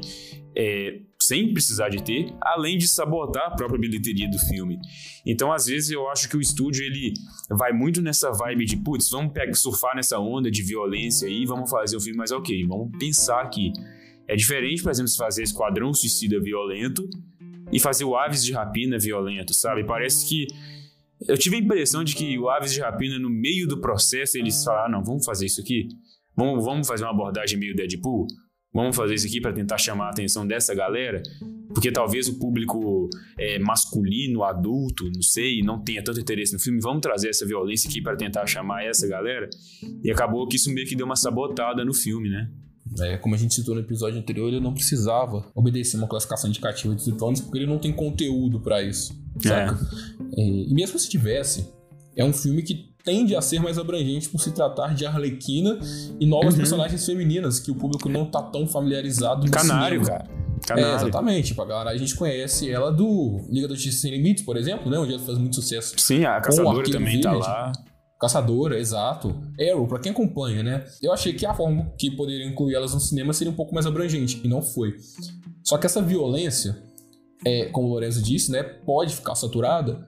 é, 0.56 1.02
sem 1.22 1.54
precisar 1.54 1.90
de 1.90 2.02
ter, 2.02 2.34
além 2.42 2.78
de 2.78 2.88
sabotar 2.88 3.48
a 3.48 3.52
própria 3.52 3.80
bilheteria 3.80 4.30
do 4.30 4.40
filme. 4.40 4.80
Então, 5.26 5.52
às 5.52 5.66
vezes, 5.66 5.92
eu 5.92 6.10
acho 6.10 6.30
que 6.30 6.38
o 6.38 6.42
estúdio 6.42 6.86
ele 6.86 7.14
vai 7.50 7.74
muito 7.74 8.02
nessa 8.02 8.32
vibe 8.32 8.66
de, 8.66 8.78
putz, 8.78 9.10
vamos 9.10 9.34
pegar, 9.34 9.54
surfar 9.54 9.96
nessa 9.96 10.18
onda 10.18 10.50
de 10.50 10.64
violência 10.64 11.28
aí, 11.28 11.46
vamos 11.46 11.70
fazer 11.70 11.98
o 11.98 12.02
filme 12.02 12.18
mais 12.18 12.32
ok, 12.32 12.66
vamos 12.66 12.98
pensar 12.98 13.42
aqui. 13.42 13.74
É 14.28 14.36
diferente, 14.36 14.82
por 14.82 14.92
exemplo, 14.92 15.10
se 15.10 15.18
fazer 15.18 15.44
Esquadrão 15.44 15.94
Suicida 15.94 16.40
violento 16.40 17.08
e 17.72 17.80
fazer 17.80 18.04
o 18.04 18.16
Aves 18.16 18.44
de 18.44 18.52
Rapina 18.52 18.98
violento, 18.98 19.54
sabe? 19.54 19.86
Parece 19.86 20.28
que 20.28 20.48
eu 21.28 21.38
tive 21.38 21.58
a 21.58 21.60
impressão 21.60 22.04
de 22.04 22.16
que 22.16 22.38
o 22.38 22.50
Aves 22.50 22.74
de 22.74 22.80
Rapina, 22.80 23.20
no 23.20 23.30
meio 23.30 23.68
do 23.68 23.82
processo, 23.82 24.38
eles 24.38 24.64
falaram: 24.64 24.86
ah, 24.86 24.98
não, 24.98 25.04
vamos 25.04 25.26
fazer 25.26 25.46
isso 25.46 25.62
aqui? 25.62 25.88
Vamos, 26.36 26.64
vamos 26.64 26.88
fazer 26.88 27.04
uma 27.04 27.12
abordagem 27.12 27.60
meio 27.60 27.76
Deadpool? 27.76 28.26
Vamos 28.72 28.96
fazer 28.96 29.16
isso 29.16 29.26
aqui 29.26 29.42
para 29.42 29.52
tentar 29.52 29.80
chamar 29.80 30.08
a 30.08 30.10
atenção 30.12 30.46
dessa 30.46 30.76
galera? 30.76 31.22
Porque 31.74 31.92
talvez 31.92 32.28
o 32.28 32.38
público 32.38 33.10
é, 33.38 33.58
masculino, 33.58 34.44
adulto, 34.44 35.06
não 35.12 35.22
sei, 35.22 35.62
não 35.62 35.84
tenha 35.84 36.04
tanto 36.04 36.20
interesse 36.20 36.54
no 36.54 36.60
filme. 36.60 36.80
Vamos 36.80 37.02
trazer 37.02 37.30
essa 37.30 37.46
violência 37.46 37.90
aqui 37.90 38.02
para 38.02 38.16
tentar 38.16 38.46
chamar 38.46 38.86
essa 38.86 39.08
galera? 39.08 39.50
E 40.04 40.12
acabou 40.12 40.48
que 40.48 40.56
isso 40.56 40.72
meio 40.72 40.88
que 40.88 40.96
deu 40.96 41.06
uma 41.06 41.16
sabotada 41.16 41.84
no 41.84 41.94
filme, 41.94 42.30
né? 42.30 42.48
É, 43.00 43.18
como 43.18 43.36
a 43.36 43.38
gente 43.38 43.54
citou 43.54 43.76
no 43.76 43.82
episódio 43.82 44.20
anterior, 44.20 44.48
ele 44.48 44.60
não 44.60 44.74
precisava 44.74 45.46
obedecer 45.54 45.98
uma 45.98 46.08
classificação 46.08 46.50
indicativa 46.50 46.94
de 46.94 47.00
18 47.00 47.26
anos 47.26 47.42
porque 47.42 47.60
ele 47.60 47.68
não 47.68 47.78
tem 47.78 47.94
conteúdo 47.94 48.60
pra 48.60 48.82
isso, 48.82 49.14
saca? 49.42 49.80
É, 50.36 50.42
e 50.42 50.74
mesmo 50.74 50.98
se 50.98 51.08
tivesse, 51.10 51.70
é 52.16 52.24
um 52.26 52.34
filme 52.34 52.64
que 52.64 52.90
tende 53.04 53.36
a 53.36 53.42
ser 53.42 53.60
mais 53.62 53.78
abrangente 53.78 54.30
por 54.30 54.40
se 54.40 54.52
tratar 54.52 54.94
de 54.94 55.06
Arlequina 55.06 55.80
e 56.20 56.26
novas 56.26 56.56
personagens 56.56 57.06
femininas 57.06 57.60
que 57.60 57.72
o 57.72 57.76
público 57.76 58.10
não 58.10 58.26
tá 58.26 58.42
tão 58.42 58.68
familiarizado 58.68 59.46
no 59.46 59.52
Canário, 59.52 60.04
cinema. 60.04 60.20
cara. 60.20 60.40
É, 60.62 60.68
Canário. 60.68 60.96
exatamente. 60.96 61.56
Pra 61.56 61.66
galera, 61.66 61.90
a 61.92 61.98
gente 61.98 62.16
conhece 62.16 62.70
ela 62.70 62.92
do 62.92 63.46
Liga 63.50 63.68
da 63.68 63.74
Justiça 63.76 64.02
Sem 64.02 64.12
Limites, 64.12 64.44
por 64.44 64.58
exemplo, 64.58 64.92
né? 64.92 65.00
Onde 65.00 65.14
ela 65.14 65.24
faz 65.24 65.38
muito 65.38 65.56
sucesso. 65.56 65.96
Sim, 65.98 66.26
a 66.26 66.42
caçadora 66.42 66.90
também 66.90 67.22
tá 67.22 67.32
lá. 67.32 67.72
Caçadora, 68.20 68.78
exato. 68.78 69.42
Arrow, 69.60 69.88
pra 69.88 70.00
quem 70.00 70.12
acompanha, 70.12 70.62
né? 70.62 70.86
Eu 71.02 71.14
achei 71.14 71.34
que 71.34 71.46
a 71.46 71.54
forma 71.54 71.92
que 71.98 72.12
poderia 72.12 72.46
incluir 72.46 72.76
elas 72.76 72.94
no 72.94 73.00
cinema 73.00 73.32
seria 73.32 73.52
um 73.52 73.56
pouco 73.56 73.74
mais 73.74 73.86
abrangente, 73.86 74.42
e 74.44 74.48
não 74.48 74.62
foi. 74.62 74.98
Só 75.64 75.78
que 75.78 75.86
essa 75.86 76.02
violência, 76.02 76.84
é, 77.46 77.66
como 77.68 77.88
o 77.88 77.92
Lorenzo 77.92 78.22
disse, 78.22 78.52
né? 78.52 78.62
Pode 78.62 79.16
ficar 79.16 79.36
saturada, 79.36 80.08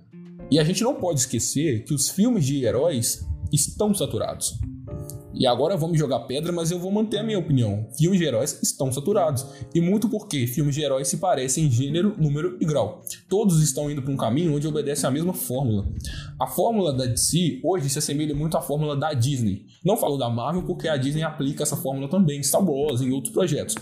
e 0.50 0.60
a 0.60 0.64
gente 0.64 0.84
não 0.84 0.96
pode 0.96 1.22
esquecer 1.22 1.86
que 1.86 1.94
os 1.94 2.10
filmes 2.10 2.46
de 2.46 2.66
heróis 2.66 3.26
estão 3.54 3.94
saturados. 3.94 4.60
E 5.34 5.48
agora 5.48 5.78
vamos 5.78 5.98
jogar 5.98 6.20
pedra, 6.22 6.52
mas 6.52 6.72
eu 6.72 6.80
vou 6.80 6.92
manter 6.92 7.20
a 7.20 7.24
minha 7.24 7.40
opinião. 7.40 7.88
Filmes 7.98 8.20
de 8.20 8.26
heróis 8.26 8.60
estão 8.62 8.92
saturados. 8.92 9.46
E 9.74 9.80
muito 9.80 10.10
porque 10.10 10.46
filmes 10.46 10.76
de 10.76 10.82
heróis 10.82 11.08
se 11.08 11.18
parecem 11.18 11.66
em 11.66 11.72
gênero, 11.72 12.16
número 12.18 12.58
e 12.60 12.66
grau. 12.66 13.04
Todos 13.30 13.62
estão 13.62 13.90
indo 13.90 14.02
para 14.02 14.12
um 14.12 14.18
caminho 14.18 14.56
onde 14.56 14.68
obedece 14.68 15.06
à 15.06 15.12
mesma 15.12 15.34
fórmula. 15.34 15.88
A 16.40 16.48
fórmula 16.48 16.94
da 16.94 17.06
DC 17.06 17.62
hoje 17.64 17.90
se 17.90 18.00
assemelha 18.00 18.36
muito 18.36 18.58
à 18.58 18.62
fórmula 18.62 18.96
da 18.96 19.14
Disney. 19.14 19.66
Não 19.84 19.98
falo 19.98 20.18
da 20.18 20.30
Marvel 20.30 20.64
porque 20.64 20.88
a 20.88 20.98
Disney 20.98 21.24
aplica 21.24 21.64
essa 21.64 21.78
fórmula 21.78 22.10
também 22.10 22.40
em 22.40 22.44
Star 22.44 22.64
Wars 22.64 23.02
e 23.02 23.06
em 23.06 23.12
outros 23.12 23.34
projetos. 23.34 23.76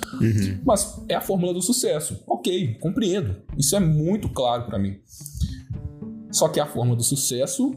Mas 0.64 1.02
é 1.08 1.16
a 1.16 1.22
fórmula 1.22 1.54
do 1.54 1.62
sucesso. 1.62 2.24
Ok, 2.28 2.76
compreendo. 2.80 3.36
Isso 3.58 3.76
é 3.76 3.80
muito 3.80 4.30
claro 4.30 4.66
para 4.66 4.80
mim. 4.80 4.98
Só 6.32 6.48
que 6.48 6.60
a 6.60 6.66
fórmula 6.66 6.96
do 6.96 7.04
sucesso 7.04 7.76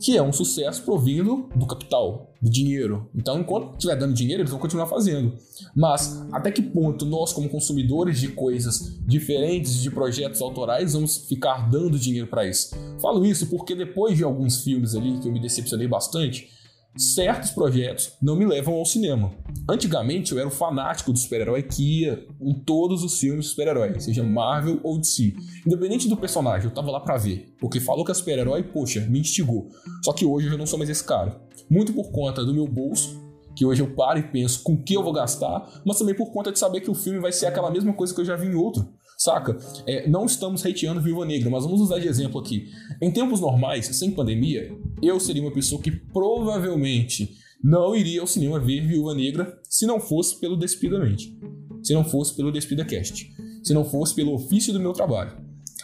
que 0.00 0.16
é 0.16 0.22
um 0.22 0.32
sucesso 0.32 0.82
provindo 0.82 1.48
do 1.54 1.66
capital, 1.66 2.32
do 2.40 2.50
dinheiro. 2.50 3.08
Então, 3.14 3.40
enquanto 3.40 3.72
estiver 3.72 3.96
dando 3.96 4.14
dinheiro, 4.14 4.42
eles 4.42 4.50
vão 4.50 4.60
continuar 4.60 4.86
fazendo. 4.86 5.34
Mas 5.74 6.24
até 6.32 6.50
que 6.50 6.62
ponto 6.62 7.04
nós, 7.04 7.32
como 7.32 7.48
consumidores 7.48 8.20
de 8.20 8.28
coisas 8.28 8.98
diferentes, 9.06 9.80
de 9.82 9.90
projetos 9.90 10.40
autorais, 10.40 10.92
vamos 10.92 11.16
ficar 11.28 11.68
dando 11.68 11.98
dinheiro 11.98 12.28
para 12.28 12.46
isso? 12.46 12.76
Falo 13.00 13.24
isso 13.24 13.48
porque 13.48 13.74
depois 13.74 14.16
de 14.16 14.24
alguns 14.24 14.62
filmes 14.62 14.94
ali 14.94 15.18
que 15.18 15.28
eu 15.28 15.32
me 15.32 15.40
decepcionei 15.40 15.88
bastante, 15.88 16.48
certos 16.96 17.50
projetos 17.50 18.12
não 18.20 18.36
me 18.36 18.44
levam 18.44 18.74
ao 18.74 18.84
cinema. 18.84 19.32
Antigamente 19.68 20.32
eu 20.32 20.38
era 20.38 20.48
um 20.48 20.50
fanático 20.50 21.12
do 21.12 21.18
super-herói 21.18 21.62
que 21.62 22.02
ia 22.02 22.26
em 22.40 22.54
todos 22.54 23.04
os 23.04 23.18
filmes 23.18 23.48
super-herói, 23.48 24.00
seja 24.00 24.22
Marvel 24.22 24.80
ou 24.82 24.98
DC. 24.98 25.34
Independente 25.66 26.08
do 26.08 26.16
personagem, 26.16 26.68
eu 26.68 26.74
tava 26.74 26.90
lá 26.90 27.00
pra 27.00 27.16
ver. 27.16 27.54
Porque 27.60 27.80
falou 27.80 28.04
que 28.04 28.10
é 28.10 28.14
super-herói, 28.14 28.62
poxa, 28.62 29.00
me 29.02 29.20
instigou. 29.20 29.68
Só 30.04 30.12
que 30.12 30.24
hoje 30.24 30.46
eu 30.46 30.52
já 30.52 30.58
não 30.58 30.66
sou 30.66 30.78
mais 30.78 30.90
esse 30.90 31.04
cara. 31.04 31.40
Muito 31.70 31.92
por 31.92 32.10
conta 32.10 32.44
do 32.44 32.54
meu 32.54 32.66
bolso, 32.66 33.20
que 33.54 33.64
hoje 33.64 33.82
eu 33.82 33.92
paro 33.94 34.20
e 34.20 34.22
penso 34.22 34.62
com 34.62 34.80
que 34.80 34.94
eu 34.94 35.02
vou 35.02 35.12
gastar, 35.12 35.82
mas 35.84 35.98
também 35.98 36.14
por 36.14 36.30
conta 36.30 36.52
de 36.52 36.58
saber 36.58 36.80
que 36.80 36.90
o 36.90 36.94
filme 36.94 37.18
vai 37.18 37.32
ser 37.32 37.46
aquela 37.46 37.70
mesma 37.70 37.92
coisa 37.92 38.14
que 38.14 38.20
eu 38.20 38.24
já 38.24 38.36
vi 38.36 38.46
em 38.46 38.54
outro. 38.54 38.88
Saca? 39.18 39.58
É, 39.84 40.08
não 40.08 40.26
estamos 40.26 40.64
hateando 40.64 41.00
Viúva 41.00 41.24
Negra, 41.26 41.50
mas 41.50 41.64
vamos 41.64 41.80
usar 41.80 41.98
de 41.98 42.06
exemplo 42.06 42.40
aqui. 42.40 42.70
Em 43.02 43.10
tempos 43.10 43.40
normais, 43.40 43.86
sem 43.86 44.12
pandemia, 44.12 44.70
eu 45.02 45.18
seria 45.18 45.42
uma 45.42 45.52
pessoa 45.52 45.82
que 45.82 45.90
provavelmente 45.90 47.36
não 47.62 47.96
iria 47.96 48.20
ao 48.20 48.28
cinema 48.28 48.60
ver 48.60 48.86
Viúva 48.86 49.14
Negra 49.16 49.60
se 49.68 49.86
não 49.86 49.98
fosse 49.98 50.38
pelo 50.38 50.56
Despidamente. 50.56 51.36
Se 51.82 51.92
não 51.94 52.04
fosse 52.04 52.36
pelo 52.36 52.52
DespidaCast. 52.52 53.34
Se 53.62 53.74
não 53.74 53.84
fosse 53.84 54.14
pelo 54.14 54.34
ofício 54.34 54.72
do 54.72 54.80
meu 54.80 54.92
trabalho. 54.92 55.32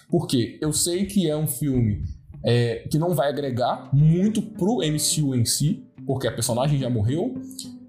Porque 0.08 0.58
eu 0.60 0.72
sei 0.72 1.06
que 1.06 1.28
é 1.28 1.36
um 1.36 1.46
filme 1.46 2.04
é, 2.44 2.86
que 2.90 2.98
não 2.98 3.14
vai 3.14 3.28
agregar 3.28 3.90
muito 3.92 4.42
pro 4.42 4.78
MCU 4.78 5.34
em 5.34 5.44
si, 5.44 5.84
porque 6.06 6.28
a 6.28 6.32
personagem 6.32 6.78
já 6.78 6.88
morreu. 6.88 7.34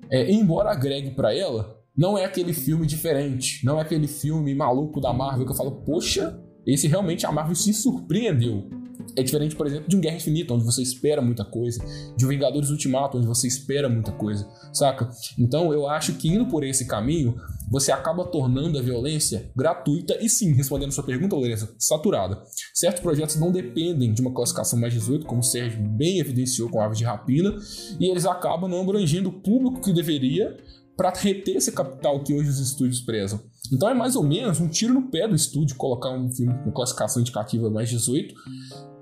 É, 0.10 0.32
embora 0.32 0.72
agregue 0.72 1.12
pra 1.12 1.36
ela, 1.36 1.80
não 1.98 2.18
é 2.18 2.26
aquele 2.26 2.54
filme 2.54 2.86
diferente, 2.86 3.66
não 3.66 3.80
é 3.80 3.82
aquele 3.82 4.08
filme 4.08 4.54
maluco 4.54 5.00
da 5.00 5.14
Marvel 5.14 5.46
que 5.46 5.52
eu 5.52 5.56
falo, 5.56 5.84
poxa, 5.84 6.40
esse 6.66 6.88
realmente 6.88 7.26
a 7.26 7.32
Marvel 7.32 7.56
se 7.56 7.74
surpreendeu. 7.74 8.70
É 9.16 9.24
diferente, 9.24 9.56
por 9.56 9.68
exemplo, 9.68 9.88
de 9.88 9.96
um 9.96 10.02
Guerra 10.02 10.16
Infinita, 10.16 10.54
onde 10.54 10.66
você 10.66 10.82
espera 10.82 11.22
muita 11.22 11.46
coisa, 11.46 11.84
de 12.18 12.26
um 12.26 12.30
Vingadores 12.30 12.70
Ultimato, 12.70 13.18
onde 13.18 13.28
você 13.28 13.48
espera 13.48 13.88
muita 13.88 14.12
coisa, 14.12 14.48
saca? 14.74 15.10
Então 15.38 15.72
eu 15.72 15.88
acho 15.88 16.14
que 16.16 16.28
indo 16.28 16.48
por 16.48 16.64
esse 16.64 16.88
caminho, 16.88 17.36
você 17.70 17.92
acaba 17.92 18.26
tornando 18.26 18.78
a 18.78 18.82
violência 18.82 19.52
gratuita 19.56 20.18
e 20.22 20.28
sim, 20.28 20.54
respondendo 20.54 20.90
a 20.90 20.92
sua 20.92 21.04
pergunta, 21.04 21.36
Lourenço, 21.36 21.76
saturada. 21.78 22.42
Certos 22.74 23.02
projetos 23.02 23.36
não 23.38 23.52
dependem 23.52 24.14
de 24.14 24.22
uma 24.22 24.34
classificação 24.34 24.80
mais 24.80 24.94
18, 24.94 25.26
como 25.26 25.42
o 25.42 25.44
Sérgio 25.44 25.82
bem 25.82 26.20
evidenciou 26.20 26.70
com 26.70 26.82
Aves 26.82 26.98
de 26.98 27.04
Rapina, 27.04 27.56
e 28.00 28.10
eles 28.10 28.26
acabam 28.26 28.70
não 28.70 28.82
abrangendo 28.82 29.30
o 29.30 29.34
público 29.42 29.82
que 29.82 29.94
deveria 29.94 30.58
para 30.96 31.12
reter 31.12 31.58
esse 31.58 31.72
capital 31.72 32.24
que 32.24 32.34
hoje 32.34 32.50
os 32.50 32.60
estúdios 32.60 33.02
prezam. 33.02 33.40
Então 33.74 33.90
é 33.90 33.94
mais 33.94 34.16
ou 34.16 34.24
menos 34.24 34.60
um 34.60 34.68
tiro 34.68 34.94
no 34.94 35.10
pé 35.10 35.28
do 35.28 35.36
estúdio 35.36 35.76
colocar 35.76 36.12
um 36.12 36.32
filme 36.32 36.54
com 36.64 36.72
classificação 36.72 37.22
indicativa 37.22 37.70
mais 37.70 37.90
18 37.90 38.34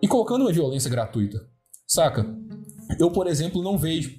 e 0.01 0.07
colocando 0.07 0.41
uma 0.41 0.51
violência 0.51 0.89
gratuita. 0.89 1.39
Saca? 1.87 2.25
Eu, 2.99 3.11
por 3.11 3.27
exemplo, 3.27 3.61
não 3.61 3.77
vejo. 3.77 4.17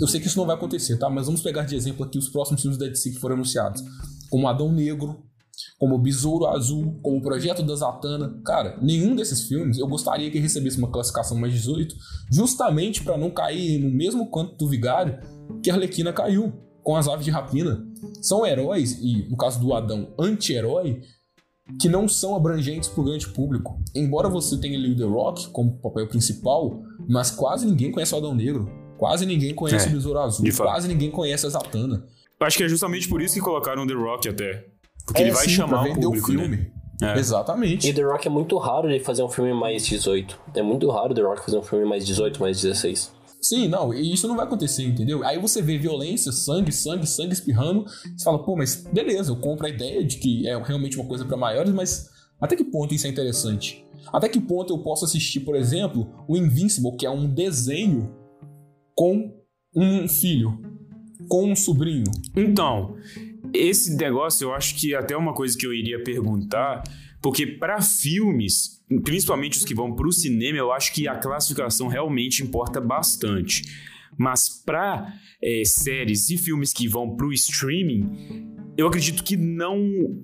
Eu 0.00 0.06
sei 0.06 0.20
que 0.20 0.26
isso 0.26 0.38
não 0.38 0.46
vai 0.46 0.56
acontecer, 0.56 0.98
tá? 0.98 1.08
Mas 1.08 1.26
vamos 1.26 1.42
pegar 1.42 1.64
de 1.64 1.74
exemplo 1.74 2.04
aqui 2.04 2.18
os 2.18 2.28
próximos 2.28 2.60
filmes 2.60 2.78
da 2.78 2.86
DC 2.86 3.10
que 3.10 3.18
foram 3.18 3.34
anunciados. 3.34 3.82
Como 4.30 4.46
Adão 4.46 4.72
Negro, 4.72 5.24
como 5.78 5.98
Besouro 5.98 6.46
Azul, 6.46 6.98
como 7.02 7.20
Projeto 7.20 7.62
da 7.62 7.74
Zatanna. 7.74 8.40
Cara, 8.44 8.78
nenhum 8.80 9.14
desses 9.14 9.42
filmes 9.42 9.78
eu 9.78 9.86
gostaria 9.86 10.30
que 10.30 10.38
recebesse 10.38 10.78
uma 10.78 10.90
classificação 10.90 11.36
mais 11.38 11.52
18, 11.52 11.94
justamente 12.30 13.02
para 13.02 13.16
não 13.16 13.30
cair 13.30 13.78
no 13.78 13.90
mesmo 13.90 14.30
canto 14.30 14.56
do 14.56 14.68
Vigário 14.68 15.18
que 15.62 15.70
a 15.70 15.74
Arlequina 15.74 16.12
caiu 16.12 16.65
com 16.86 16.94
as 16.94 17.08
aves 17.08 17.24
de 17.24 17.32
rapina. 17.32 17.84
São 18.22 18.46
heróis, 18.46 19.00
e 19.02 19.28
no 19.28 19.36
caso 19.36 19.58
do 19.58 19.74
Adão, 19.74 20.14
anti-herói, 20.16 21.00
que 21.80 21.88
não 21.88 22.06
são 22.06 22.36
abrangentes 22.36 22.88
para 22.88 23.00
o 23.00 23.04
grande 23.04 23.26
público. 23.26 23.80
Embora 23.92 24.28
você 24.28 24.56
tenha 24.56 24.78
ali 24.78 24.92
o 24.92 24.96
The 24.96 25.02
Rock 25.02 25.48
como 25.48 25.76
papel 25.78 26.06
principal, 26.06 26.80
mas 27.08 27.28
quase 27.32 27.66
ninguém 27.66 27.90
conhece 27.90 28.14
o 28.14 28.18
Adão 28.18 28.32
Negro. 28.36 28.70
Quase 28.96 29.26
ninguém 29.26 29.52
conhece 29.52 29.86
É, 29.88 29.90
o 29.90 29.92
Besouro 29.94 30.20
Azul. 30.20 30.46
Quase 30.56 30.86
ninguém 30.86 31.10
conhece 31.10 31.44
a 31.44 31.48
Zatanna. 31.48 32.06
Eu 32.38 32.46
acho 32.46 32.56
que 32.56 32.62
é 32.62 32.68
justamente 32.68 33.08
por 33.08 33.20
isso 33.20 33.34
que 33.34 33.40
colocaram 33.40 33.84
The 33.84 33.94
Rock 33.94 34.28
até. 34.28 34.66
Porque 35.04 35.22
É, 35.22 35.24
ele 35.26 35.32
vai 35.34 35.44
sim, 35.44 35.50
chamar 35.50 35.80
o 35.80 35.84
vender 35.84 36.00
público, 36.02 36.26
filme. 36.28 36.48
né? 36.48 36.70
É. 37.02 37.18
Exatamente. 37.18 37.88
E 37.90 37.92
The 37.92 38.02
Rock 38.02 38.28
é 38.28 38.30
muito 38.30 38.56
raro 38.58 38.88
ele 38.88 39.00
fazer 39.02 39.24
um 39.24 39.28
filme 39.28 39.52
mais 39.52 39.84
18. 39.84 40.38
É 40.54 40.62
muito 40.62 40.88
raro 40.88 41.12
The 41.12 41.20
Rock 41.22 41.44
fazer 41.44 41.58
um 41.58 41.62
filme 41.62 41.84
mais 41.84 42.06
18, 42.06 42.40
mais 42.40 42.60
16. 42.62 43.12
Sim, 43.48 43.68
não, 43.68 43.94
e 43.94 44.12
isso 44.12 44.26
não 44.26 44.34
vai 44.34 44.44
acontecer, 44.44 44.82
entendeu? 44.82 45.24
Aí 45.24 45.38
você 45.38 45.62
vê 45.62 45.78
violência, 45.78 46.32
sangue, 46.32 46.72
sangue, 46.72 47.06
sangue 47.06 47.32
espirrando, 47.32 47.84
você 47.84 48.24
fala, 48.24 48.42
pô, 48.42 48.56
mas 48.56 48.84
beleza, 48.92 49.30
eu 49.30 49.36
compro 49.36 49.66
a 49.66 49.70
ideia 49.70 50.04
de 50.04 50.16
que 50.16 50.48
é 50.48 50.60
realmente 50.60 50.98
uma 50.98 51.06
coisa 51.06 51.24
para 51.24 51.36
maiores, 51.36 51.72
mas 51.72 52.10
até 52.40 52.56
que 52.56 52.64
ponto 52.64 52.92
isso 52.92 53.06
é 53.06 53.10
interessante? 53.10 53.86
Até 54.12 54.28
que 54.28 54.40
ponto 54.40 54.72
eu 54.74 54.78
posso 54.78 55.04
assistir, 55.04 55.40
por 55.40 55.54
exemplo, 55.54 56.12
o 56.26 56.36
Invincible, 56.36 56.96
que 56.96 57.06
é 57.06 57.10
um 57.10 57.32
desenho 57.32 58.12
com 58.96 59.32
um 59.74 60.08
filho, 60.08 60.60
com 61.28 61.50
um 61.52 61.54
sobrinho? 61.54 62.10
Então, 62.36 62.96
esse 63.54 63.94
negócio 63.94 64.46
eu 64.46 64.54
acho 64.54 64.74
que 64.74 64.92
até 64.92 65.14
é 65.14 65.16
uma 65.16 65.34
coisa 65.34 65.56
que 65.56 65.64
eu 65.64 65.72
iria 65.72 66.02
perguntar, 66.02 66.82
porque 67.20 67.46
para 67.46 67.80
filmes, 67.80 68.82
principalmente 69.04 69.58
os 69.58 69.64
que 69.64 69.74
vão 69.74 69.94
para 69.94 70.06
o 70.06 70.12
cinema, 70.12 70.58
eu 70.58 70.72
acho 70.72 70.92
que 70.92 71.08
a 71.08 71.16
classificação 71.16 71.88
realmente 71.88 72.42
importa 72.42 72.80
bastante. 72.80 73.62
Mas 74.18 74.48
para 74.48 75.12
séries 75.64 76.30
e 76.30 76.38
filmes 76.38 76.72
que 76.72 76.88
vão 76.88 77.16
para 77.16 77.26
o 77.26 77.32
streaming, 77.32 78.54
eu 78.76 78.86
acredito 78.86 79.22
que 79.22 79.36
não 79.36 79.78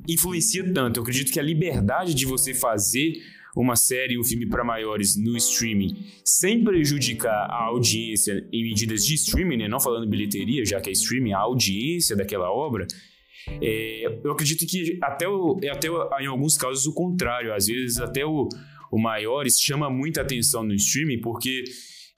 influencia 0.09 0.73
tanto. 0.73 0.99
Eu 0.99 1.03
acredito 1.03 1.33
que 1.33 1.41
a 1.41 1.43
liberdade 1.43 2.15
de 2.15 2.27
você 2.27 2.55
fazer 2.55 3.15
uma 3.55 3.77
série, 3.77 4.19
um 4.19 4.25
filme 4.25 4.47
para 4.47 4.65
maiores 4.65 5.15
no 5.17 5.37
streaming, 5.37 5.97
sem 6.25 6.65
prejudicar 6.65 7.47
a 7.51 7.65
audiência 7.65 8.47
em 8.53 8.63
medidas 8.63 9.05
de 9.07 9.15
streaming, 9.15 9.59
né? 9.59 9.69
não 9.69 9.81
falando 9.81 10.09
bilheteria, 10.09 10.65
já 10.65 10.81
que 10.81 10.89
é 10.89 10.93
streaming, 10.93 11.33
a 11.33 11.39
audiência 11.39 12.17
daquela 12.17 12.51
obra, 12.51 12.87
é, 13.61 14.21
eu 14.25 14.33
acredito 14.33 14.67
que 14.67 14.99
até, 15.03 15.29
o, 15.29 15.59
até 15.71 15.91
o- 15.91 16.09
em 16.21 16.27
alguns 16.27 16.57
casos 16.57 16.87
o 16.87 16.93
contrário, 16.95 17.53
às 17.55 17.67
vezes 17.67 17.99
até 17.99 18.25
o, 18.25 18.49
o 18.91 18.99
maiores 18.99 19.59
chama 19.61 19.89
muita 19.91 20.21
atenção 20.21 20.63
no 20.63 20.75
streaming, 20.75 21.21
porque 21.21 21.65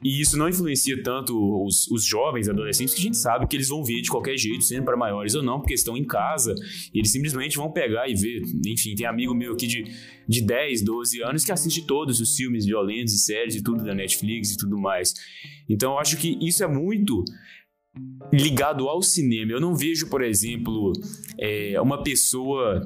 e 0.02 0.20
isso 0.20 0.36
não 0.36 0.48
influencia 0.48 1.02
tanto 1.02 1.34
os, 1.64 1.88
os 1.90 2.04
jovens, 2.04 2.46
adolescentes, 2.48 2.92
que 2.92 3.00
a 3.00 3.04
gente 3.04 3.16
sabe 3.16 3.46
que 3.46 3.56
eles 3.56 3.68
vão 3.68 3.82
ver 3.82 4.02
de 4.02 4.10
qualquer 4.10 4.36
jeito, 4.36 4.62
sendo 4.62 4.84
para 4.84 4.96
maiores 4.98 5.34
ou 5.34 5.42
não, 5.42 5.60
porque 5.60 5.72
estão 5.72 5.96
em 5.96 6.04
casa 6.04 6.54
e 6.92 6.98
eles 6.98 7.10
simplesmente 7.10 7.56
vão 7.56 7.72
pegar 7.72 8.06
e 8.08 8.14
ver. 8.14 8.42
Enfim, 8.66 8.94
tem 8.96 9.06
amigo 9.06 9.34
meu 9.34 9.52
aqui 9.54 9.66
de, 9.66 9.84
de 10.28 10.42
10, 10.42 10.82
12 10.84 11.22
anos 11.22 11.44
que 11.44 11.52
assiste 11.52 11.86
todos 11.86 12.20
os 12.20 12.36
filmes 12.36 12.66
violentos 12.66 13.14
e 13.14 13.18
séries 13.18 13.54
e 13.54 13.62
tudo 13.62 13.82
da 13.82 13.94
Netflix 13.94 14.52
e 14.52 14.56
tudo 14.58 14.76
mais. 14.76 15.14
Então 15.70 15.92
eu 15.92 15.98
acho 15.98 16.18
que 16.18 16.36
isso 16.42 16.62
é 16.62 16.66
muito 16.68 17.24
ligado 18.32 18.88
ao 18.88 19.02
cinema. 19.02 19.52
Eu 19.52 19.60
não 19.60 19.74
vejo, 19.74 20.08
por 20.08 20.22
exemplo, 20.22 20.92
é, 21.38 21.80
uma 21.80 22.02
pessoa 22.02 22.84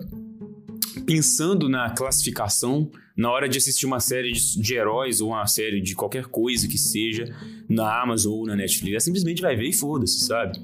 pensando 1.06 1.68
na 1.68 1.90
classificação 1.90 2.90
na 3.16 3.30
hora 3.30 3.48
de 3.48 3.58
assistir 3.58 3.84
uma 3.84 3.98
série 3.98 4.30
de, 4.30 4.60
de 4.60 4.74
heróis 4.74 5.20
ou 5.20 5.30
uma 5.30 5.46
série 5.46 5.80
de 5.80 5.94
qualquer 5.94 6.26
coisa 6.26 6.68
que 6.68 6.78
seja 6.78 7.34
na 7.68 8.00
Amazon 8.00 8.32
ou 8.32 8.46
na 8.46 8.54
Netflix. 8.54 8.92
Ela 8.92 9.00
simplesmente 9.00 9.42
vai 9.42 9.56
ver 9.56 9.68
e 9.68 9.72
foda-se, 9.72 10.20
sabe? 10.20 10.60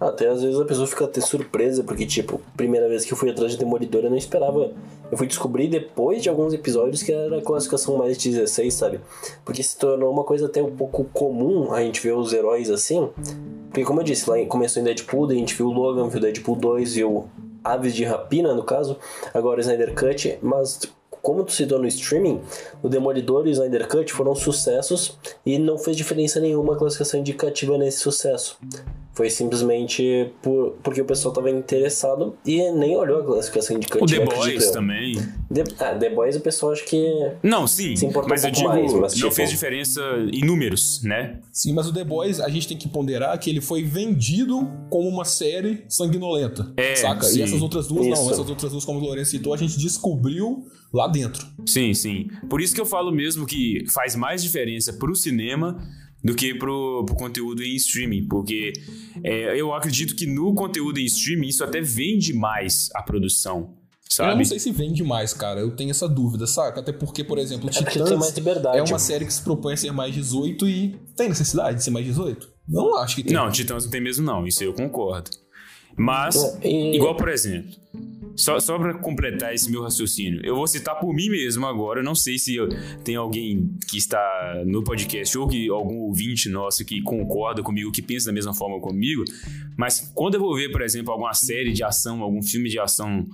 Até 0.00 0.28
às 0.28 0.40
vezes 0.40 0.58
a 0.58 0.64
pessoa 0.64 0.86
fica 0.86 1.04
até 1.04 1.20
surpresa, 1.20 1.84
porque, 1.84 2.06
tipo, 2.06 2.40
primeira 2.56 2.88
vez 2.88 3.04
que 3.04 3.12
eu 3.12 3.16
fui 3.16 3.28
atrás 3.30 3.52
de 3.52 3.58
Demolidor, 3.58 4.04
eu 4.04 4.10
não 4.10 4.16
esperava. 4.16 4.72
Eu 5.10 5.18
fui 5.18 5.26
descobrir 5.26 5.68
depois 5.68 6.22
de 6.22 6.28
alguns 6.28 6.52
episódios 6.52 7.02
que 7.02 7.12
era 7.12 7.38
a 7.38 7.42
classificação 7.42 7.96
mais 7.96 8.16
de 8.16 8.30
16, 8.30 8.74
sabe? 8.74 9.00
Porque 9.44 9.62
se 9.62 9.76
tornou 9.76 10.12
uma 10.12 10.24
coisa 10.24 10.46
até 10.46 10.62
um 10.62 10.74
pouco 10.74 11.04
comum 11.12 11.72
a 11.72 11.80
gente 11.80 12.00
ver 12.00 12.12
os 12.12 12.32
heróis 12.32 12.70
assim. 12.70 13.08
Porque, 13.68 13.84
como 13.84 14.00
eu 14.00 14.04
disse, 14.04 14.28
lá 14.28 14.36
começou 14.46 14.80
em 14.80 14.84
Deadpool, 14.84 15.30
a 15.30 15.34
gente 15.34 15.54
viu 15.54 15.68
o 15.68 15.72
Logan, 15.72 16.08
viu 16.08 16.18
o 16.18 16.22
Deadpool 16.22 16.56
2, 16.56 16.94
viu 16.94 17.28
Aves 17.62 17.94
de 17.94 18.04
Rapina, 18.04 18.54
no 18.54 18.62
caso, 18.62 18.96
agora 19.32 19.58
o 19.58 19.60
Snyder 19.60 19.94
Cut, 19.94 20.38
mas 20.42 20.80
como 21.24 21.42
tu 21.42 21.52
citou 21.52 21.78
no 21.78 21.86
streaming, 21.86 22.42
o 22.82 22.88
Demolidor 22.88 23.46
e 23.46 23.50
o 23.50 23.52
Snyder 23.52 23.88
Cut 23.88 24.12
foram 24.12 24.34
sucessos 24.34 25.18
e 25.44 25.58
não 25.58 25.78
fez 25.78 25.96
diferença 25.96 26.38
nenhuma 26.38 26.74
a 26.74 26.76
classificação 26.76 27.18
indicativa 27.18 27.78
nesse 27.78 27.98
sucesso. 27.98 28.58
Foi 29.14 29.30
simplesmente 29.30 30.28
por, 30.42 30.72
porque 30.82 31.00
o 31.00 31.04
pessoal 31.04 31.30
estava 31.32 31.48
interessado 31.50 32.36
e 32.44 32.70
nem 32.72 32.96
olhou 32.96 33.20
a 33.20 33.24
classificação 33.24 33.76
O 33.76 33.78
indicativa. 33.78 34.26
The 34.26 34.36
Boys 34.36 34.70
também. 34.70 35.14
The, 35.52 35.64
ah, 35.78 35.94
The 35.94 36.10
Boys 36.10 36.36
o 36.36 36.40
pessoal 36.40 36.72
acho 36.72 36.84
que. 36.84 37.04
Não, 37.42 37.66
sim, 37.66 37.94
Se 37.94 38.06
mas 38.08 38.42
um 38.42 38.46
eu 38.48 38.50
digo, 38.52 38.68
mais, 38.68 38.92
mas, 38.92 39.12
não 39.12 39.20
tipo- 39.28 39.30
fez 39.30 39.50
diferença 39.50 40.00
em 40.32 40.44
números, 40.44 41.00
né? 41.04 41.38
Sim, 41.52 41.72
mas 41.74 41.86
o 41.86 41.92
The 41.92 42.02
Boys, 42.02 42.40
a 42.40 42.48
gente 42.48 42.66
tem 42.66 42.76
que 42.76 42.88
ponderar 42.88 43.38
que 43.38 43.48
ele 43.48 43.60
foi 43.60 43.84
vendido 43.84 44.68
como 44.90 45.08
uma 45.08 45.24
série 45.24 45.84
sanguinolenta. 45.88 46.72
É, 46.76 46.96
saca? 46.96 47.22
sim. 47.24 47.38
E 47.38 47.42
essas 47.42 47.62
outras 47.62 47.86
duas, 47.86 48.06
Isso. 48.06 48.20
não. 48.22 48.30
Essas 48.32 48.48
outras 48.48 48.72
duas, 48.72 48.84
como 48.84 48.98
o 48.98 49.02
Lourenço 49.02 49.30
citou, 49.30 49.54
a 49.54 49.56
gente 49.56 49.78
descobriu 49.78 50.66
lá 50.92 51.06
dentro. 51.08 51.46
Sim, 51.66 51.94
sim. 51.94 52.28
Por 52.48 52.60
isso 52.60 52.74
que 52.74 52.80
eu 52.80 52.86
falo 52.86 53.12
mesmo 53.12 53.46
que 53.46 53.84
faz 53.92 54.14
mais 54.16 54.42
diferença 54.42 54.92
pro 54.92 55.14
cinema 55.14 55.78
do 56.24 56.34
que 56.34 56.54
pro, 56.54 57.04
pro 57.04 57.14
conteúdo 57.14 57.62
em 57.62 57.74
streaming, 57.76 58.26
porque 58.26 58.72
é, 59.22 59.60
eu 59.60 59.74
acredito 59.74 60.16
que 60.16 60.26
no 60.26 60.54
conteúdo 60.54 60.98
em 60.98 61.04
streaming 61.04 61.48
isso 61.48 61.62
até 61.62 61.80
vende 61.82 62.32
mais 62.32 62.88
a 62.94 63.02
produção, 63.02 63.74
Eu 64.08 64.16
sabe? 64.16 64.36
não 64.36 64.44
sei 64.44 64.58
se 64.58 64.72
vende 64.72 65.04
mais, 65.04 65.34
cara. 65.34 65.60
Eu 65.60 65.70
tenho 65.76 65.90
essa 65.90 66.08
dúvida, 66.08 66.46
saca? 66.46 66.80
Até 66.80 66.92
porque, 66.92 67.22
por 67.22 67.36
exemplo, 67.38 67.68
É 67.68 67.72
Titãs 67.72 68.08
tem 68.08 68.18
mais 68.18 68.34
liberdade. 68.34 68.78
é 68.78 68.82
uma 68.82 68.98
série 68.98 69.26
que 69.26 69.32
se 69.34 69.42
propõe 69.42 69.74
a 69.74 69.76
ser 69.76 69.92
mais 69.92 70.14
18 70.14 70.66
e 70.66 70.98
tem 71.14 71.28
necessidade 71.28 71.76
de 71.78 71.84
ser 71.84 71.90
mais 71.90 72.06
18? 72.06 72.48
Não 72.66 72.96
acho 72.96 73.16
que 73.16 73.22
tem. 73.24 73.34
Não, 73.34 73.50
Titãs 73.50 73.84
não 73.84 73.90
tem 73.90 74.00
mesmo 74.00 74.24
não, 74.24 74.46
isso 74.46 74.64
eu 74.64 74.72
concordo. 74.72 75.30
Mas, 75.96 76.34
É, 76.62 76.68
e- 76.68 76.96
igual 76.96 77.14
por 77.16 77.28
exemplo, 77.28 77.70
só, 78.36 78.58
só 78.60 78.78
para 78.78 78.94
completar 78.98 79.54
esse 79.54 79.70
meu 79.70 79.82
raciocínio, 79.82 80.40
eu 80.44 80.54
vou 80.56 80.66
citar 80.66 80.98
por 80.98 81.12
mim 81.14 81.28
mesmo 81.28 81.66
agora, 81.66 82.02
não 82.02 82.14
sei 82.14 82.38
se 82.38 82.56
eu- 82.56 82.68
tem 83.04 83.16
alguém 83.16 83.76
que 83.88 83.96
está 83.96 84.62
no 84.66 84.82
podcast 84.82 85.36
ou 85.38 85.46
que 85.48 85.68
algum 85.68 85.98
ouvinte 86.00 86.48
nosso 86.48 86.84
que 86.84 87.00
concorda 87.02 87.62
comigo, 87.62 87.92
que 87.92 88.02
pensa 88.02 88.26
da 88.26 88.32
mesma 88.32 88.54
forma 88.54 88.80
comigo, 88.80 89.24
mas 89.78 90.12
quando 90.14 90.34
eu 90.34 90.40
vou 90.40 90.54
ver, 90.54 90.70
por 90.72 90.82
exemplo, 90.82 91.12
alguma 91.12 91.34
série 91.34 91.72
de 91.72 91.82
ação, 91.84 92.22
algum 92.22 92.42
filme 92.42 92.68
de 92.68 92.78
ação 92.78 93.24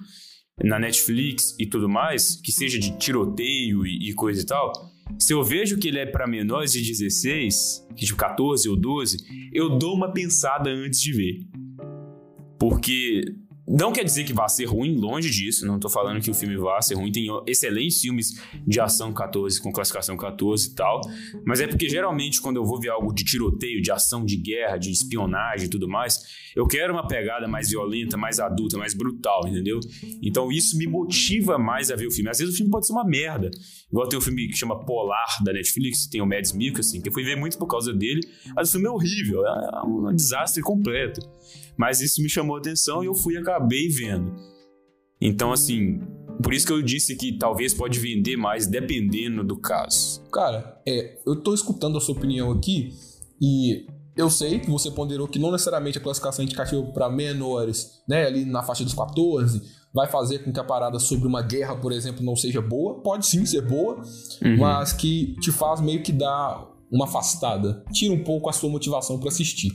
na 0.63 0.79
Netflix 0.79 1.57
e 1.59 1.67
tudo 1.67 1.89
mais, 1.89 2.37
que 2.37 2.53
seja 2.53 2.79
de 2.79 2.97
tiroteio 2.99 3.87
e, 3.87 4.11
e 4.11 4.15
coisa 4.15 4.43
e 4.43 4.45
tal, 4.47 4.71
se 5.19 5.33
eu 5.33 5.43
vejo 5.43 5.79
que 5.79 5.89
ele 5.89 5.99
é 5.99 6.07
para 6.07 6.27
menores 6.27 6.73
de 6.73 6.83
16, 6.87 7.87
que 7.97 8.05
tipo 8.05 8.19
14 8.19 8.69
ou 8.69 8.77
12, 8.77 9.17
eu 9.53 9.71
dou 9.79 9.95
uma 9.95 10.13
pensada 10.13 10.71
antes 10.71 11.01
de 11.01 11.13
ver. 11.13 11.39
Porque 12.59 13.23
Não 13.73 13.93
quer 13.93 14.03
dizer 14.03 14.25
que 14.25 14.33
vá 14.33 14.49
ser 14.49 14.65
ruim, 14.65 14.97
longe 14.97 15.31
disso. 15.31 15.65
Não 15.65 15.79
tô 15.79 15.89
falando 15.89 16.21
que 16.21 16.29
o 16.29 16.35
filme 16.35 16.57
vá 16.57 16.83
ser 16.83 16.95
ruim. 16.95 17.13
Tem 17.13 17.29
excelentes 17.47 18.01
filmes 18.01 18.33
de 18.67 18.81
ação 18.81 19.13
14, 19.13 19.63
com 19.63 19.71
classificação 19.71 20.17
14 20.17 20.71
e 20.71 20.75
tal. 20.75 21.01
Mas 21.47 21.61
é 21.61 21.69
porque 21.69 21.89
geralmente 21.89 22.41
quando 22.41 22.57
eu 22.57 22.65
vou 22.65 22.81
ver 22.81 22.89
algo 22.89 23.15
de 23.15 23.23
tiroteio, 23.23 23.81
de 23.81 23.93
ação, 23.93 24.25
de 24.25 24.37
guerra, 24.37 24.77
de 24.77 24.91
espionagem 24.91 25.67
e 25.67 25.71
tudo 25.71 25.89
mais, 25.89 26.19
eu 26.57 26.67
quero 26.67 26.93
uma 26.93 27.07
pegada 27.07 27.47
mais 27.47 27.71
violenta, 27.71 28.17
mais 28.17 28.41
adulta, 28.41 28.77
mais 28.77 28.93
brutal, 28.93 29.47
entendeu? 29.47 29.79
Então 30.21 30.51
isso 30.51 30.77
me 30.77 30.89
motiva 30.89 31.57
mais 31.57 31.93
a 31.93 31.97
ver 31.97 32.09
o 32.09 32.11
filme. 32.11 32.29
Às 32.29 32.39
vezes 32.39 32.55
o 32.55 32.57
filme 32.57 32.73
pode 32.73 32.89
ser 32.89 32.93
uma 32.93 33.05
merda. 33.05 33.53
Igual 33.89 34.09
tem 34.09 34.19
um 34.19 34.23
filme 34.23 34.49
que 34.49 34.57
chama 34.57 34.85
Polar, 34.85 35.45
da 35.45 35.53
Netflix, 35.53 36.09
tem 36.09 36.21
o 36.21 36.27
Mads 36.27 36.53
Mikkelsen, 36.53 37.01
que 37.01 37.09
eu 37.09 37.13
fui 37.13 37.23
ver 37.23 37.37
muito 37.37 37.57
por 37.57 37.69
causa 37.69 37.93
dele. 37.93 38.21
Mas 38.57 38.71
o 38.71 38.73
filme 38.73 38.89
é 38.89 38.91
horrível, 38.91 39.47
é 39.47 39.87
um 39.87 40.13
desastre 40.13 40.61
completo. 40.61 41.21
Mas 41.81 42.03
isso 42.03 42.21
me 42.21 42.29
chamou 42.29 42.57
a 42.57 42.59
atenção 42.59 43.03
e 43.03 43.07
eu 43.07 43.15
fui 43.15 43.39
acabei 43.39 43.89
vendo. 43.89 44.37
Então, 45.19 45.51
assim, 45.51 45.99
por 46.43 46.53
isso 46.53 46.67
que 46.67 46.73
eu 46.75 46.83
disse 46.83 47.17
que 47.17 47.39
talvez 47.39 47.73
pode 47.73 47.99
vender 47.99 48.37
mais 48.37 48.67
dependendo 48.67 49.43
do 49.43 49.59
caso. 49.59 50.23
Cara, 50.31 50.79
é, 50.87 51.19
eu 51.27 51.37
tô 51.37 51.55
escutando 51.55 51.97
a 51.97 52.01
sua 52.03 52.15
opinião 52.15 52.51
aqui 52.53 52.93
e 53.41 53.87
eu 54.15 54.29
sei 54.29 54.59
que 54.59 54.71
você 54.71 54.91
ponderou 54.91 55.27
que 55.27 55.39
não 55.39 55.51
necessariamente 55.51 55.97
a 55.97 56.03
classificação 56.03 56.45
indicativa 56.45 56.83
para 56.93 57.09
menores, 57.09 58.03
né, 58.07 58.27
ali 58.27 58.45
na 58.45 58.63
faixa 58.63 58.85
dos 58.85 58.93
14, 58.93 59.63
vai 59.95 60.07
fazer 60.07 60.41
com 60.41 60.53
que 60.53 60.61
a 60.61 60.65
parada 60.65 60.99
sobre 60.99 61.27
uma 61.27 61.41
guerra, 61.41 61.75
por 61.77 61.93
exemplo, 61.93 62.23
não 62.23 62.37
seja 62.37 62.61
boa. 62.61 63.01
Pode 63.01 63.25
sim 63.25 63.47
ser 63.47 63.63
boa, 63.63 64.03
uhum. 64.45 64.59
mas 64.59 64.93
que 64.93 65.35
te 65.41 65.51
faz 65.51 65.81
meio 65.81 66.03
que 66.03 66.13
dar 66.13 66.70
uma 66.91 67.05
afastada, 67.05 67.85
tira 67.93 68.13
um 68.13 68.25
pouco 68.25 68.49
a 68.49 68.53
sua 68.53 68.69
motivação 68.69 69.19
para 69.19 69.29
assistir. 69.29 69.73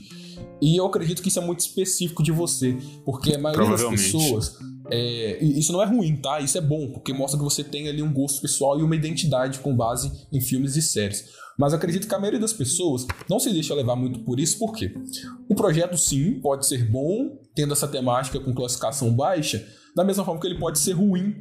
E 0.60 0.76
eu 0.76 0.86
acredito 0.86 1.22
que 1.22 1.28
isso 1.28 1.38
é 1.38 1.44
muito 1.44 1.60
específico 1.60 2.22
de 2.22 2.32
você, 2.32 2.76
porque 3.04 3.34
a 3.34 3.38
maioria 3.38 3.70
das 3.70 3.84
pessoas. 3.84 4.58
É, 4.88 5.42
isso 5.42 5.72
não 5.72 5.82
é 5.82 5.86
ruim, 5.86 6.16
tá? 6.16 6.40
Isso 6.40 6.56
é 6.56 6.60
bom, 6.60 6.88
porque 6.92 7.12
mostra 7.12 7.36
que 7.36 7.44
você 7.44 7.64
tem 7.64 7.88
ali 7.88 8.02
um 8.02 8.12
gosto 8.12 8.40
pessoal 8.40 8.78
e 8.78 8.82
uma 8.82 8.94
identidade 8.94 9.58
com 9.58 9.74
base 9.74 10.12
em 10.32 10.40
filmes 10.40 10.76
e 10.76 10.82
séries. 10.82 11.24
Mas 11.58 11.74
acredito 11.74 12.06
que 12.06 12.14
a 12.14 12.18
maioria 12.18 12.38
das 12.38 12.52
pessoas 12.52 13.06
não 13.28 13.40
se 13.40 13.50
deixa 13.52 13.74
levar 13.74 13.96
muito 13.96 14.20
por 14.20 14.38
isso, 14.38 14.58
porque 14.58 14.94
o 15.48 15.54
projeto, 15.54 15.96
sim, 15.96 16.38
pode 16.40 16.66
ser 16.66 16.88
bom, 16.88 17.36
tendo 17.54 17.72
essa 17.72 17.88
temática 17.88 18.38
com 18.38 18.54
classificação 18.54 19.12
baixa, 19.12 19.66
da 19.96 20.04
mesma 20.04 20.26
forma 20.26 20.38
que 20.38 20.46
ele 20.46 20.58
pode 20.58 20.78
ser 20.78 20.92
ruim, 20.92 21.34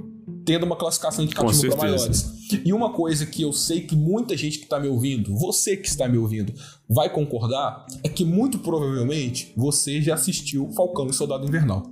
tendo 0.46 0.66
uma 0.66 0.78
classificação 0.78 1.26
indicativa 1.26 1.76
para 1.76 1.90
maiores. 1.90 2.34
E 2.64 2.72
uma 2.72 2.94
coisa 2.94 3.26
que 3.26 3.42
eu 3.42 3.52
sei 3.52 3.82
que 3.82 3.98
muita 3.98 4.38
gente 4.38 4.60
que 4.60 4.64
está 4.64 4.80
me 4.80 4.88
ouvindo, 4.88 5.36
você 5.36 5.76
que 5.76 5.90
está 5.90 6.08
me 6.08 6.18
ouvindo, 6.18 6.54
vai 6.88 7.10
concordar, 7.10 7.86
é 8.02 8.08
que 8.08 8.24
muito 8.24 8.60
provavelmente 8.60 9.52
você 9.58 10.02
já 10.02 10.14
assistiu 10.14 10.72
Falcão 10.72 11.08
e 11.08 11.14
Soldado 11.14 11.46
Invernal. 11.46 11.84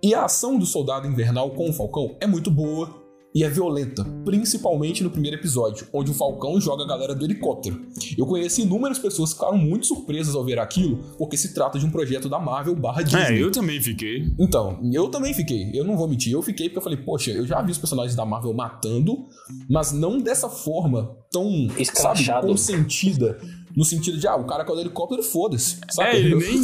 E 0.00 0.14
a 0.14 0.24
ação 0.24 0.56
do 0.56 0.64
Soldado 0.64 1.08
Invernal 1.08 1.50
com 1.50 1.68
o 1.68 1.72
Falcão 1.72 2.16
é 2.20 2.28
muito 2.28 2.48
boa, 2.48 2.99
e 3.34 3.44
é 3.44 3.48
violenta, 3.48 4.04
principalmente 4.24 5.04
no 5.04 5.10
primeiro 5.10 5.36
episódio, 5.36 5.86
onde 5.92 6.10
o 6.10 6.14
Falcão 6.14 6.60
joga 6.60 6.82
a 6.82 6.86
galera 6.86 7.14
do 7.14 7.24
helicóptero. 7.24 7.80
Eu 8.18 8.26
conheci 8.26 8.62
inúmeras 8.62 8.98
pessoas 8.98 9.32
que 9.32 9.38
ficaram 9.38 9.56
muito 9.56 9.86
surpresas 9.86 10.34
ao 10.34 10.44
ver 10.44 10.58
aquilo, 10.58 10.98
porque 11.16 11.36
se 11.36 11.54
trata 11.54 11.78
de 11.78 11.86
um 11.86 11.90
projeto 11.90 12.28
da 12.28 12.38
Marvel 12.38 12.74
barra 12.74 13.02
Disney. 13.02 13.38
É, 13.38 13.42
eu 13.42 13.50
também 13.50 13.80
fiquei. 13.80 14.32
Então, 14.38 14.80
eu 14.92 15.08
também 15.08 15.32
fiquei. 15.32 15.70
Eu 15.72 15.84
não 15.84 15.96
vou 15.96 16.08
mentir, 16.08 16.32
eu 16.32 16.42
fiquei 16.42 16.68
porque 16.68 16.78
eu 16.78 16.82
falei, 16.82 16.98
poxa, 16.98 17.30
eu 17.30 17.46
já 17.46 17.62
vi 17.62 17.70
os 17.70 17.78
personagens 17.78 18.16
da 18.16 18.24
Marvel 18.24 18.52
matando, 18.52 19.26
mas 19.68 19.92
não 19.92 20.18
dessa 20.18 20.48
forma 20.48 21.16
tão, 21.30 21.68
sabe, 21.94 22.24
consentida. 22.40 23.38
No 23.76 23.84
sentido 23.84 24.18
de, 24.18 24.26
ah, 24.26 24.34
o 24.34 24.44
cara 24.44 24.64
caiu 24.64 24.80
helicóptero, 24.80 25.22
foda-se. 25.22 25.78
É, 26.00 26.16
ele 26.16 26.34
nem 26.34 26.56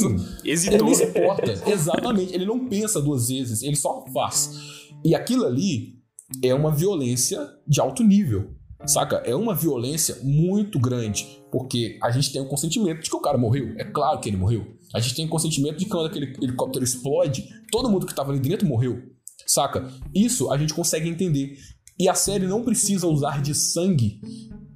hesitou. 0.45 0.75
Ele 0.75 0.83
nem 0.83 0.95
se 0.95 1.05
importa. 1.05 1.63
Exatamente. 1.71 2.35
Ele 2.35 2.45
não 2.45 2.67
pensa 2.67 3.01
duas 3.01 3.29
vezes, 3.29 3.63
ele 3.63 3.77
só 3.77 4.05
faz. 4.13 4.51
E 5.05 5.15
aquilo 5.15 5.45
ali 5.45 5.96
é 6.43 6.55
uma 6.55 6.71
violência 6.71 7.49
de 7.67 7.81
alto 7.81 8.03
nível. 8.03 8.55
Saca? 8.85 9.17
É 9.25 9.35
uma 9.35 9.55
violência 9.55 10.19
muito 10.23 10.79
grande. 10.79 11.41
Porque 11.51 11.99
a 12.03 12.11
gente 12.11 12.33
tem 12.33 12.43
o 12.43 12.49
consentimento 12.49 13.03
de 13.03 13.11
que 13.11 13.17
o 13.17 13.21
cara 13.21 13.39
morreu. 13.39 13.75
É 13.79 13.85
claro 13.85 14.21
que 14.21 14.29
ele 14.29 14.37
morreu. 14.37 14.67
A 14.95 15.01
gente 15.01 15.15
tem 15.15 15.27
o 15.27 15.31
consentimento 15.31 15.79
de 15.79 15.85
que 15.85 15.91
quando 15.91 16.07
aquele 16.07 16.33
helicóptero 16.43 16.85
explode, 16.85 17.49
todo 17.71 17.89
mundo 17.89 18.07
que 18.07 18.13
estava 18.13 18.31
ali 18.31 18.41
dentro 18.41 18.67
morreu. 18.67 19.03
Saca? 19.47 19.89
Isso 20.15 20.53
a 20.53 20.59
gente 20.59 20.75
consegue 20.75 21.09
entender. 21.09 21.57
E 21.99 22.09
a 22.09 22.15
série 22.15 22.47
não 22.47 22.63
precisa 22.63 23.07
usar 23.07 23.41
de 23.41 23.55
sangue 23.55 24.21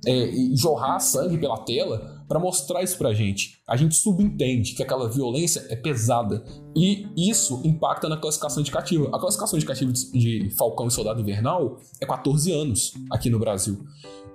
é, 0.06 0.30
jorrar 0.54 0.98
sangue 0.98 1.38
pela 1.38 1.58
tela 1.58 2.19
para 2.30 2.38
mostrar 2.38 2.80
isso 2.84 2.96
pra 2.96 3.12
gente. 3.12 3.60
A 3.66 3.76
gente 3.76 3.96
subentende 3.96 4.74
que 4.74 4.84
aquela 4.84 5.08
violência 5.08 5.66
é 5.68 5.74
pesada 5.74 6.44
e 6.76 7.04
isso 7.16 7.60
impacta 7.64 8.08
na 8.08 8.16
classificação 8.16 8.60
indicativa. 8.60 9.08
A 9.12 9.18
classificação 9.18 9.56
indicativa 9.56 9.92
de 9.92 10.48
Falcão 10.56 10.86
e 10.86 10.92
Soldado 10.92 11.20
Invernal 11.20 11.80
é 12.00 12.06
14 12.06 12.52
anos 12.52 12.92
aqui 13.10 13.28
no 13.28 13.40
Brasil. 13.40 13.84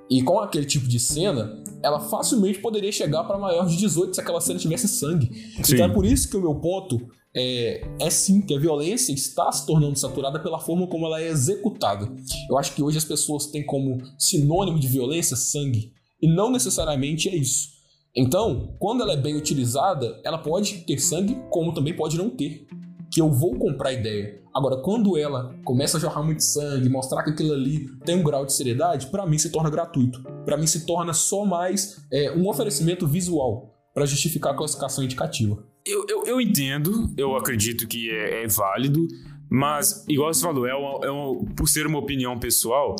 E 0.10 0.22
com 0.22 0.42
aquele 0.42 0.66
tipo 0.66 0.90
de 0.90 1.00
cena, 1.00 1.64
ela 1.82 2.02
facilmente 2.02 2.60
poderia 2.60 2.92
chegar 2.92 3.24
para 3.24 3.38
maior 3.38 3.66
de 3.66 3.78
18 3.78 4.14
se 4.14 4.20
aquela 4.20 4.42
cena 4.42 4.60
tivesse 4.60 4.90
sangue. 4.90 5.32
Sim. 5.64 5.76
Então 5.76 5.86
é 5.86 5.90
por 5.90 6.06
isso 6.06 6.30
que 6.30 6.36
o 6.36 6.42
meu 6.42 6.56
ponto 6.56 7.00
é, 7.34 7.82
é, 7.98 8.10
sim 8.10 8.42
que 8.42 8.54
a 8.54 8.60
violência 8.60 9.14
está 9.14 9.50
se 9.54 9.66
tornando 9.66 9.98
saturada 9.98 10.38
pela 10.38 10.60
forma 10.60 10.86
como 10.88 11.06
ela 11.06 11.22
é 11.22 11.30
executada. 11.30 12.12
Eu 12.50 12.58
acho 12.58 12.76
que 12.76 12.84
hoje 12.84 12.98
as 12.98 13.06
pessoas 13.06 13.46
têm 13.46 13.66
como 13.66 14.02
sinônimo 14.20 14.78
de 14.78 14.88
violência 14.90 15.38
sangue. 15.38 15.94
E 16.22 16.28
não 16.28 16.52
necessariamente 16.52 17.30
é 17.30 17.36
isso. 17.36 17.75
Então, 18.16 18.76
quando 18.80 19.02
ela 19.02 19.14
é 19.14 19.18
bem 19.18 19.36
utilizada, 19.36 20.20
ela 20.24 20.38
pode 20.38 20.86
ter 20.86 20.98
sangue, 21.00 21.38
como 21.50 21.74
também 21.74 21.96
pode 21.96 22.18
não 22.18 22.30
ter. 22.30 22.66
Que 23.12 23.22
eu 23.22 23.30
vou 23.30 23.56
comprar 23.58 23.90
a 23.90 23.94
ideia. 23.94 24.42
Agora, 24.56 24.78
quando 24.78 25.18
ela 25.18 25.54
começa 25.66 25.98
a 25.98 26.00
jorrar 26.00 26.24
muito 26.24 26.42
sangue, 26.42 26.88
mostrar 26.88 27.24
que 27.24 27.32
aquilo 27.32 27.54
ali 27.54 27.88
tem 28.06 28.16
um 28.16 28.24
grau 28.24 28.46
de 28.46 28.54
seriedade, 28.54 29.08
para 29.08 29.26
mim 29.26 29.38
se 29.38 29.52
torna 29.52 29.70
gratuito. 29.70 30.24
Para 30.46 30.56
mim 30.56 30.66
se 30.66 30.86
torna 30.86 31.12
só 31.12 31.44
mais 31.44 32.06
é, 32.10 32.32
um 32.32 32.48
oferecimento 32.48 33.06
visual 33.06 33.76
para 33.94 34.06
justificar 34.06 34.54
a 34.54 34.58
classificação 34.58 35.04
indicativa. 35.04 35.62
Eu, 35.86 36.06
eu, 36.08 36.24
eu, 36.26 36.42
entendo, 36.42 37.14
eu 37.18 37.36
acredito 37.36 37.86
que 37.86 38.10
é, 38.10 38.44
é, 38.44 38.48
válido, 38.48 39.06
mas, 39.50 40.06
igual 40.08 40.34
você 40.34 40.42
falou, 40.42 40.66
é 40.66 40.74
uma, 40.74 41.06
é 41.06 41.12
uma, 41.12 41.46
por 41.54 41.68
ser 41.68 41.86
uma 41.86 42.00
opinião 42.00 42.40
pessoal, 42.40 42.96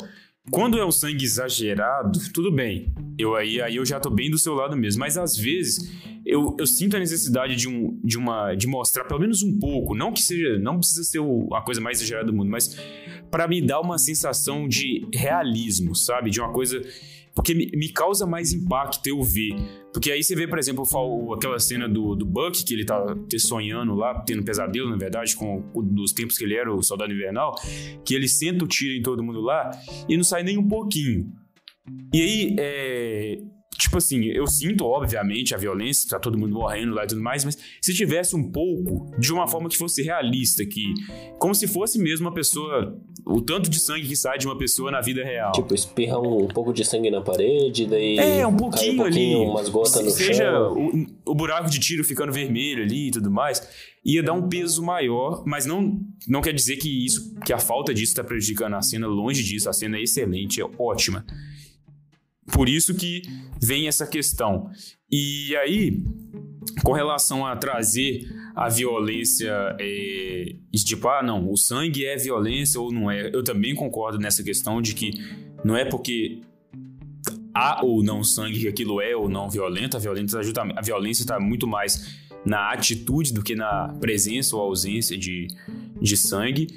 quando 0.50 0.78
é 0.78 0.84
um 0.84 0.92
sangue 0.92 1.24
exagerado, 1.24 2.18
tudo 2.32 2.52
bem. 2.52 2.92
Eu 3.18 3.34
aí, 3.34 3.60
aí 3.60 3.76
eu 3.76 3.84
já 3.84 3.98
tô 3.98 4.10
bem 4.10 4.30
do 4.30 4.38
seu 4.38 4.54
lado 4.54 4.76
mesmo. 4.76 5.00
Mas 5.00 5.16
às 5.18 5.36
vezes 5.36 5.92
eu, 6.24 6.56
eu 6.58 6.66
sinto 6.66 6.96
a 6.96 6.98
necessidade 6.98 7.56
de, 7.56 7.68
um, 7.68 7.98
de, 8.02 8.18
uma, 8.18 8.54
de 8.54 8.66
mostrar 8.66 9.04
pelo 9.04 9.20
menos 9.20 9.42
um 9.42 9.58
pouco. 9.58 9.94
Não 9.94 10.12
que 10.12 10.20
seja. 10.20 10.58
Não 10.58 10.78
precisa 10.78 11.04
ser 11.04 11.20
a 11.52 11.60
coisa 11.62 11.80
mais 11.80 11.98
exagerada 11.98 12.26
do 12.26 12.32
mundo, 12.32 12.50
mas 12.50 12.76
para 13.30 13.48
me 13.48 13.60
dar 13.60 13.80
uma 13.80 13.98
sensação 13.98 14.68
de 14.68 15.06
realismo, 15.12 15.94
sabe? 15.94 16.30
De 16.30 16.40
uma 16.40 16.52
coisa 16.52 16.80
porque 17.36 17.54
me, 17.54 17.70
me, 17.74 17.90
causa 17.90 18.26
mais 18.26 18.54
impacto 18.54 19.06
eu 19.06 19.22
ver. 19.22 19.54
Porque 19.92 20.10
aí 20.10 20.24
você 20.24 20.34
vê, 20.34 20.48
por 20.48 20.58
exemplo, 20.58 20.84
aquela 21.34 21.58
cena 21.58 21.86
do, 21.86 22.14
do 22.14 22.24
Buck, 22.24 22.64
que 22.64 22.72
ele 22.72 22.86
tá 22.86 23.14
sonhando 23.38 23.94
lá, 23.94 24.18
tendo 24.20 24.42
pesadelo, 24.42 24.88
na 24.88 24.96
verdade, 24.96 25.36
com 25.36 25.62
os 25.74 26.12
tempos 26.14 26.38
que 26.38 26.44
ele 26.44 26.54
era 26.54 26.74
o 26.74 26.82
soldado 26.82 27.12
invernal, 27.12 27.54
que 28.02 28.14
ele 28.14 28.26
senta 28.26 28.64
o 28.64 28.66
tiro 28.66 28.94
em 28.94 29.02
todo 29.02 29.22
mundo 29.22 29.42
lá 29.42 29.70
e 30.08 30.16
não 30.16 30.24
sai 30.24 30.42
nem 30.42 30.56
um 30.56 30.66
pouquinho. 30.66 31.30
E 32.14 32.22
aí, 32.22 32.56
é, 32.58 33.38
Tipo 33.78 33.98
assim, 33.98 34.24
eu 34.24 34.46
sinto, 34.46 34.84
obviamente, 34.84 35.54
a 35.54 35.58
violência, 35.58 36.08
tá 36.08 36.18
todo 36.18 36.38
mundo 36.38 36.54
morrendo 36.54 36.94
lá 36.94 37.04
e 37.04 37.06
tudo 37.06 37.20
mais, 37.20 37.44
mas 37.44 37.58
se 37.80 37.94
tivesse 37.94 38.34
um 38.34 38.50
pouco, 38.50 39.10
de 39.18 39.32
uma 39.32 39.46
forma 39.46 39.68
que 39.68 39.76
fosse 39.76 40.02
realista, 40.02 40.64
que. 40.64 40.92
Como 41.38 41.54
se 41.54 41.66
fosse 41.66 41.98
mesmo 41.98 42.26
uma 42.26 42.34
pessoa. 42.34 42.96
O 43.24 43.40
tanto 43.40 43.68
de 43.68 43.80
sangue 43.80 44.06
que 44.06 44.14
sai 44.14 44.38
de 44.38 44.46
uma 44.46 44.56
pessoa 44.56 44.90
na 44.90 45.00
vida 45.00 45.24
real. 45.24 45.52
Tipo, 45.52 45.74
espirra 45.74 46.18
um, 46.18 46.44
um 46.44 46.48
pouco 46.48 46.72
de 46.72 46.84
sangue 46.84 47.10
na 47.10 47.20
parede, 47.20 47.86
daí. 47.86 48.18
É, 48.18 48.46
um 48.46 48.56
pouquinho, 48.56 48.92
um 48.94 48.96
pouquinho 48.96 49.36
ali. 49.42 49.50
Umas 49.50 49.68
gotas 49.68 50.04
no 50.04 50.10
seja 50.10 50.44
chão. 50.44 50.72
O, 51.24 51.32
o 51.32 51.34
buraco 51.34 51.68
de 51.68 51.80
tiro 51.80 52.04
ficando 52.04 52.32
vermelho 52.32 52.84
ali 52.84 53.08
e 53.08 53.10
tudo 53.10 53.30
mais 53.30 53.66
ia 54.06 54.22
dar 54.22 54.34
um 54.34 54.48
peso 54.48 54.84
maior, 54.84 55.42
mas 55.44 55.66
não, 55.66 56.00
não 56.28 56.40
quer 56.40 56.52
dizer 56.52 56.76
que 56.76 57.04
isso, 57.04 57.34
que 57.44 57.52
a 57.52 57.58
falta 57.58 57.92
disso 57.92 58.12
está 58.12 58.22
prejudicando 58.22 58.74
a 58.74 58.80
cena, 58.80 59.08
longe 59.08 59.42
disso, 59.42 59.68
a 59.68 59.72
cena 59.72 59.96
é 59.96 60.02
excelente, 60.02 60.60
é 60.60 60.64
ótima. 60.78 61.26
Por 62.52 62.68
isso 62.68 62.94
que 62.94 63.22
vem 63.60 63.88
essa 63.88 64.06
questão. 64.06 64.70
E 65.10 65.54
aí, 65.56 66.02
com 66.82 66.92
relação 66.92 67.46
a 67.46 67.56
trazer 67.56 68.26
a 68.54 68.68
violência, 68.68 69.76
é, 69.78 70.56
tipo, 70.74 71.08
ah, 71.08 71.22
não, 71.22 71.50
o 71.50 71.56
sangue 71.56 72.04
é 72.04 72.16
violência 72.16 72.80
ou 72.80 72.92
não 72.92 73.10
é, 73.10 73.30
eu 73.32 73.42
também 73.42 73.74
concordo 73.74 74.18
nessa 74.18 74.42
questão 74.42 74.80
de 74.80 74.94
que 74.94 75.10
não 75.64 75.76
é 75.76 75.84
porque 75.84 76.40
há 77.54 77.84
ou 77.84 78.02
não 78.02 78.22
sangue 78.22 78.60
que 78.60 78.68
aquilo 78.68 79.00
é 79.00 79.16
ou 79.16 79.28
não 79.28 79.48
violento, 79.48 79.96
a 79.96 80.00
violência 80.00 80.38
a 80.38 80.82
violência 80.82 81.22
está 81.22 81.40
muito 81.40 81.66
mais 81.66 82.26
na 82.44 82.72
atitude 82.72 83.32
do 83.32 83.42
que 83.42 83.56
na 83.56 83.88
presença 84.00 84.54
ou 84.54 84.62
ausência 84.62 85.18
de, 85.18 85.48
de 86.00 86.16
sangue. 86.16 86.68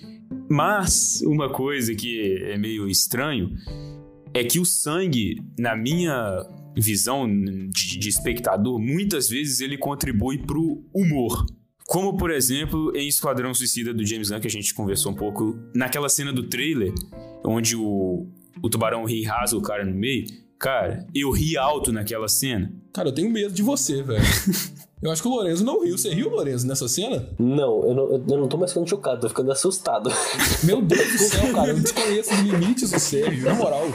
Mas 0.50 1.22
uma 1.22 1.50
coisa 1.50 1.94
que 1.94 2.44
é 2.44 2.58
meio 2.58 2.88
estranho 2.88 3.56
é 4.34 4.44
que 4.44 4.60
o 4.60 4.66
sangue, 4.66 5.42
na 5.58 5.76
minha 5.76 6.46
visão 6.76 7.28
de, 7.28 7.98
de 7.98 8.10
espectador, 8.10 8.80
muitas 8.80 9.30
vezes 9.30 9.62
ele 9.62 9.78
contribui 9.78 10.38
pro 10.38 10.84
humor. 10.94 11.46
Como, 11.86 12.16
por 12.16 12.30
exemplo, 12.30 12.96
em 12.96 13.08
Esquadrão 13.08 13.54
Suicida 13.54 13.94
do 13.94 14.06
James 14.06 14.30
Gunn, 14.30 14.40
que 14.40 14.48
a 14.48 14.52
gente 14.52 14.74
conversou 14.74 15.12
um 15.12 15.16
pouco, 15.16 15.58
naquela 15.74 16.08
cena 16.08 16.32
do 16.32 16.44
trailer, 16.44 16.94
onde 17.44 17.76
o, 17.76 18.28
o 18.62 18.70
tubarão 18.70 19.06
ri 19.06 19.24
rasga 19.24 19.58
o 19.58 19.62
cara 19.62 19.84
no 19.84 19.96
meio. 19.96 20.28
Cara, 20.60 21.08
eu 21.16 21.32
ri 21.32 21.58
alto 21.58 21.92
naquela 21.92 22.28
cena. 22.28 22.72
Cara, 22.94 23.08
eu 23.08 23.14
tenho 23.14 23.30
medo 23.30 23.54
de 23.54 23.64
você, 23.64 24.04
velho. 24.04 24.22
Eu 25.02 25.10
acho 25.12 25.22
que 25.22 25.30
o 25.30 25.32
Lorenzo 25.32 25.64
não 25.64 25.82
riu. 25.82 25.98
Você 25.98 26.14
riu, 26.14 26.30
Lorenzo, 26.30 26.68
nessa 26.68 26.86
cena? 26.90 27.26
Não, 27.40 27.86
eu 27.86 27.94
não, 27.94 28.12
eu 28.12 28.38
não 28.38 28.50
tô 28.50 28.58
mais 28.58 28.72
ficando 28.72 28.90
chocado, 28.90 29.22
tô 29.22 29.30
ficando 29.30 29.50
assustado. 29.50 30.12
Meu 30.62 30.82
Deus 30.82 31.10
do 31.14 31.18
céu, 31.20 31.54
cara. 31.54 31.70
Eu 31.70 31.80
desconheço 31.80 32.34
os 32.34 32.40
limites 32.42 32.92
do 32.92 33.00
Sérgio, 33.00 33.46
na 33.46 33.54
moral. 33.54 33.88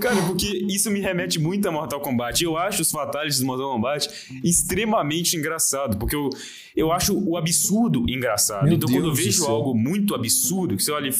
Cara, 0.00 0.22
porque 0.28 0.46
isso 0.68 0.88
me 0.88 1.00
remete 1.00 1.40
muito 1.40 1.66
a 1.68 1.72
Mortal 1.72 2.00
Kombat. 2.00 2.44
Eu 2.44 2.56
acho 2.56 2.82
os 2.82 2.92
fatalities 2.92 3.40
do 3.40 3.46
Mortal 3.46 3.72
Kombat 3.72 4.08
extremamente 4.44 5.36
engraçado, 5.36 5.98
porque 5.98 6.14
eu, 6.14 6.30
eu 6.76 6.92
acho 6.92 7.18
o 7.18 7.36
absurdo 7.36 8.04
engraçado. 8.08 8.66
Meu 8.66 8.74
então, 8.74 8.88
quando 8.88 9.08
eu 9.08 9.12
Deus 9.12 9.18
vejo 9.18 9.46
algo 9.46 9.74
muito 9.74 10.14
absurdo, 10.14 10.76
que 10.76 10.82
você 10.84 10.92
olha 10.92 11.08
e 11.08 11.12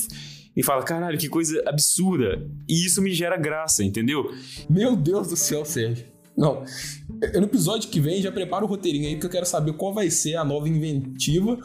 e 0.59 0.63
fala, 0.65 0.83
caralho, 0.83 1.17
que 1.17 1.29
coisa 1.29 1.63
absurda. 1.65 2.45
E 2.69 2.85
isso 2.85 3.01
me 3.01 3.15
gera 3.15 3.37
graça, 3.37 3.85
entendeu? 3.85 4.29
Meu 4.69 4.97
Deus 4.97 5.29
do 5.29 5.37
céu, 5.37 5.65
Sérgio. 5.65 6.05
Não. 6.37 6.65
No 7.35 7.45
episódio 7.45 7.89
que 7.89 8.01
vem, 8.01 8.21
já 8.21 8.33
prepara 8.33 8.65
o 8.65 8.69
roteirinho 8.69 9.07
aí, 9.07 9.15
porque 9.15 9.27
eu 9.27 9.31
quero 9.31 9.47
saber 9.47 9.73
qual 9.75 9.95
vai 9.95 10.11
ser 10.11 10.35
a 10.35 10.45
nova 10.45 10.69
inventiva 10.69 11.57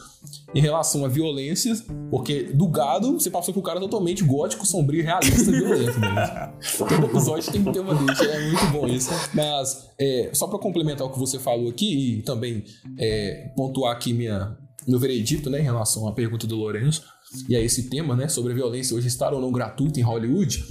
em 0.54 0.62
relação 0.62 1.04
a 1.04 1.08
violências. 1.08 1.84
Porque 2.12 2.44
do 2.44 2.68
gado, 2.68 3.14
você 3.14 3.32
passou 3.32 3.52
pro 3.52 3.64
cara 3.64 3.80
totalmente 3.80 4.24
gótico, 4.24 4.64
sombrio, 4.64 5.04
realista, 5.04 5.52
violento. 5.52 6.00
Né? 6.00 6.54
Todo 6.78 7.06
episódio 7.06 7.52
tem 7.52 7.62
um 7.62 7.72
tema 7.72 7.96
desse, 7.96 8.28
é 8.28 8.48
muito 8.48 8.66
bom 8.68 8.88
isso. 8.88 9.10
Mas, 9.34 9.90
é, 10.00 10.30
só 10.34 10.48
pra 10.48 10.60
complementar 10.60 11.08
o 11.08 11.10
que 11.10 11.18
você 11.18 11.40
falou 11.40 11.68
aqui 11.68 12.18
e 12.18 12.22
também 12.22 12.64
é, 13.00 13.52
pontuar 13.56 13.96
aqui 13.96 14.14
minha, 14.14 14.56
meu 14.88 15.00
veredito 15.00 15.50
né, 15.50 15.60
em 15.60 15.64
relação 15.64 16.08
à 16.08 16.12
pergunta 16.12 16.46
do 16.46 16.56
Lourenço 16.56 17.04
e 17.48 17.56
a 17.56 17.62
esse 17.62 17.90
tema, 17.90 18.16
né, 18.16 18.28
sobre 18.28 18.52
a 18.52 18.56
violência 18.56 18.96
hoje 18.96 19.08
estar 19.08 19.34
ou 19.34 19.42
não 19.42 19.52
gratuita 19.52 20.00
em 20.00 20.04
Hollywood, 20.04 20.64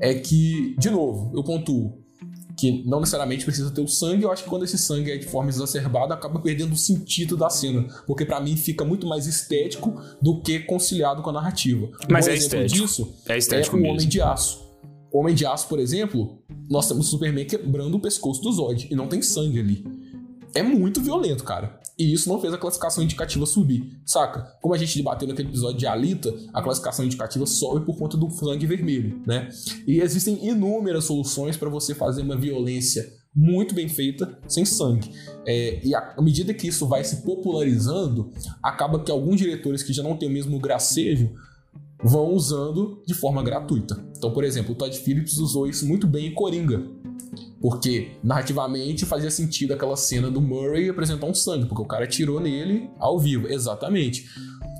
é 0.00 0.14
que, 0.14 0.74
de 0.78 0.90
novo, 0.90 1.30
eu 1.34 1.42
pontuo 1.42 2.04
que 2.56 2.84
não 2.86 3.00
necessariamente 3.00 3.44
precisa 3.44 3.70
ter 3.70 3.80
o 3.80 3.88
sangue, 3.88 4.22
eu 4.22 4.30
acho 4.30 4.44
que 4.44 4.48
quando 4.48 4.64
esse 4.64 4.78
sangue 4.78 5.10
é 5.10 5.16
de 5.16 5.26
forma 5.26 5.50
exacerbada, 5.50 6.14
acaba 6.14 6.38
perdendo 6.38 6.72
o 6.72 6.76
sentido 6.76 7.36
da 7.36 7.50
cena, 7.50 7.86
porque 8.06 8.24
pra 8.24 8.40
mim 8.40 8.56
fica 8.56 8.84
muito 8.84 9.06
mais 9.06 9.26
estético 9.26 10.00
do 10.22 10.40
que 10.40 10.60
conciliado 10.60 11.22
com 11.22 11.30
a 11.30 11.32
narrativa. 11.32 11.90
Mas 12.08 12.26
um 12.26 12.30
é 12.30 12.34
exemplo 12.34 12.64
estético. 12.64 12.86
disso 12.86 13.14
É 13.26 13.36
estético 13.36 13.76
é 13.76 13.78
o 13.78 13.82
mesmo. 13.82 13.94
Homem 13.94 14.08
de 14.08 14.20
Aço. 14.20 14.64
O 15.12 15.18
Homem 15.18 15.34
de 15.34 15.46
Aço, 15.46 15.68
por 15.68 15.78
exemplo, 15.78 16.38
nós 16.68 16.88
temos 16.88 17.06
o 17.08 17.10
Superman 17.10 17.44
quebrando 17.44 17.96
o 17.96 18.00
pescoço 18.00 18.40
do 18.42 18.52
Zod 18.52 18.88
e 18.90 18.94
não 18.94 19.06
tem 19.06 19.22
sangue 19.22 19.58
ali. 19.58 19.84
É 20.54 20.62
muito 20.62 21.00
violento, 21.00 21.44
cara. 21.44 21.80
E 21.98 22.12
isso 22.12 22.28
não 22.28 22.40
fez 22.40 22.52
a 22.52 22.58
classificação 22.58 23.04
indicativa 23.04 23.46
subir, 23.46 24.00
saca? 24.04 24.56
Como 24.60 24.74
a 24.74 24.78
gente 24.78 24.96
debateu 24.96 25.28
naquele 25.28 25.48
episódio 25.48 25.78
de 25.78 25.86
Alita, 25.86 26.34
a 26.52 26.60
classificação 26.60 27.04
indicativa 27.04 27.46
sobe 27.46 27.86
por 27.86 27.96
conta 27.96 28.16
do 28.16 28.28
sangue 28.30 28.66
vermelho, 28.66 29.22
né? 29.24 29.48
E 29.86 30.00
existem 30.00 30.44
inúmeras 30.44 31.04
soluções 31.04 31.56
para 31.56 31.68
você 31.68 31.94
fazer 31.94 32.22
uma 32.22 32.36
violência 32.36 33.12
muito 33.34 33.74
bem 33.74 33.88
feita 33.88 34.38
sem 34.48 34.64
sangue. 34.64 35.10
É, 35.46 35.80
e 35.84 35.94
à 35.94 36.14
medida 36.20 36.54
que 36.54 36.68
isso 36.68 36.86
vai 36.86 37.04
se 37.04 37.22
popularizando, 37.22 38.32
acaba 38.62 38.98
que 38.98 39.10
alguns 39.10 39.38
diretores 39.38 39.82
que 39.82 39.92
já 39.92 40.02
não 40.02 40.16
têm 40.16 40.28
o 40.28 40.32
mesmo 40.32 40.58
gracejo 40.58 41.32
vão 42.02 42.32
usando 42.32 43.02
de 43.06 43.14
forma 43.14 43.42
gratuita. 43.42 44.04
Então, 44.16 44.32
por 44.32 44.44
exemplo, 44.44 44.72
o 44.72 44.74
Todd 44.74 44.96
Phillips 44.98 45.38
usou 45.38 45.66
isso 45.66 45.86
muito 45.86 46.06
bem 46.06 46.26
em 46.26 46.34
Coringa. 46.34 46.82
Porque 47.64 48.18
narrativamente 48.22 49.06
fazia 49.06 49.30
sentido 49.30 49.72
aquela 49.72 49.96
cena 49.96 50.30
do 50.30 50.38
Murray 50.38 50.90
apresentar 50.90 51.24
um 51.24 51.32
sangue, 51.32 51.64
porque 51.64 51.80
o 51.80 51.86
cara 51.86 52.04
atirou 52.04 52.38
nele 52.38 52.90
ao 52.98 53.18
vivo, 53.18 53.48
exatamente. 53.48 54.26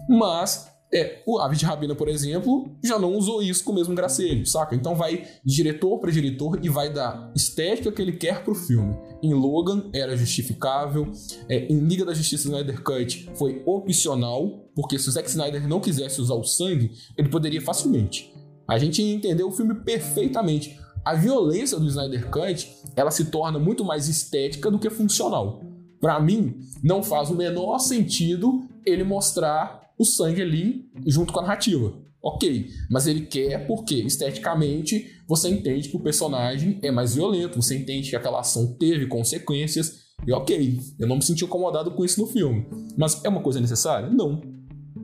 Mas 0.07 0.71
é, 0.93 1.23
o 1.27 1.39
Aves 1.39 1.59
de 1.59 1.65
Rabina, 1.65 1.95
por 1.95 2.09
exemplo, 2.09 2.77
já 2.85 2.99
não 2.99 3.17
usou 3.17 3.43
isso 3.43 3.65
com 3.65 3.73
o 3.73 3.75
mesmo 3.75 3.95
gracejo, 3.95 4.45
saca? 4.45 4.77
Então 4.77 4.95
vai 4.95 5.25
diretor 5.43 5.99
para 5.99 6.11
diretor 6.11 6.61
e 6.63 6.69
vai 6.69 6.93
dar 6.93 7.33
estética 7.35 7.91
que 7.91 8.03
ele 8.03 8.13
quer 8.13 8.45
pro 8.45 8.55
filme. 8.55 8.95
Em 9.23 9.33
Logan 9.33 9.89
era 9.95 10.15
justificável, 10.15 11.11
é, 11.49 11.67
em 11.73 11.79
Liga 11.79 12.05
da 12.05 12.13
Justiça 12.13 12.49
Snyder 12.49 12.83
Cut 12.83 13.31
foi 13.35 13.63
opcional, 13.65 14.69
porque 14.77 14.99
se 14.99 15.09
o 15.09 15.13
Zack 15.13 15.27
Snyder 15.31 15.67
não 15.67 15.81
quisesse 15.81 16.21
usar 16.21 16.35
o 16.35 16.45
sangue, 16.45 16.93
ele 17.17 17.31
poderia 17.31 17.63
facilmente. 17.63 18.31
A 18.69 18.79
gente 18.79 19.03
entendeu 19.03 19.49
o 19.49 19.53
filme 19.53 19.75
perfeitamente. 19.75 20.84
A 21.05 21.15
violência 21.15 21.79
do 21.79 21.87
Snyder 21.87 22.31
Cut, 22.31 22.67
ela 22.97 23.11
se 23.11 23.27
torna 23.27 23.59
muito 23.59 23.85
mais 23.85 24.09
estética 24.09 24.71
do 24.71 24.79
que 24.79 24.89
funcional. 24.89 25.63
Pra 26.01 26.19
mim, 26.19 26.61
não 26.83 27.03
faz 27.03 27.31
o 27.31 27.35
menor 27.35 27.79
sentido 27.79 28.67
ele 28.87 29.05
mostrar 29.05 29.93
o 29.99 30.05
sangue 30.05 30.41
ali 30.41 30.91
junto 31.07 31.33
com 31.33 31.41
a 31.41 31.43
narrativa. 31.43 31.93
Ok, 32.23 32.71
mas 32.91 33.07
ele 33.07 33.27
quer 33.27 33.67
porque 33.67 33.97
esteticamente 33.97 35.21
você 35.29 35.51
entende 35.51 35.91
que 35.91 35.97
o 35.97 36.03
personagem 36.03 36.79
é 36.83 36.91
mais 36.91 37.15
violento, 37.15 37.61
você 37.61 37.77
entende 37.77 38.09
que 38.09 38.17
aquela 38.17 38.41
ação 38.41 38.75
teve 38.79 39.07
consequências, 39.07 40.05
e 40.27 40.33
ok, 40.33 40.81
eu 40.99 41.07
não 41.07 41.17
me 41.17 41.23
senti 41.23 41.45
incomodado 41.45 41.91
com 41.91 42.03
isso 42.03 42.19
no 42.19 42.27
filme. 42.27 42.67
Mas 42.97 43.23
é 43.23 43.29
uma 43.29 43.43
coisa 43.43 43.61
necessária? 43.61 44.09
Não. 44.09 44.54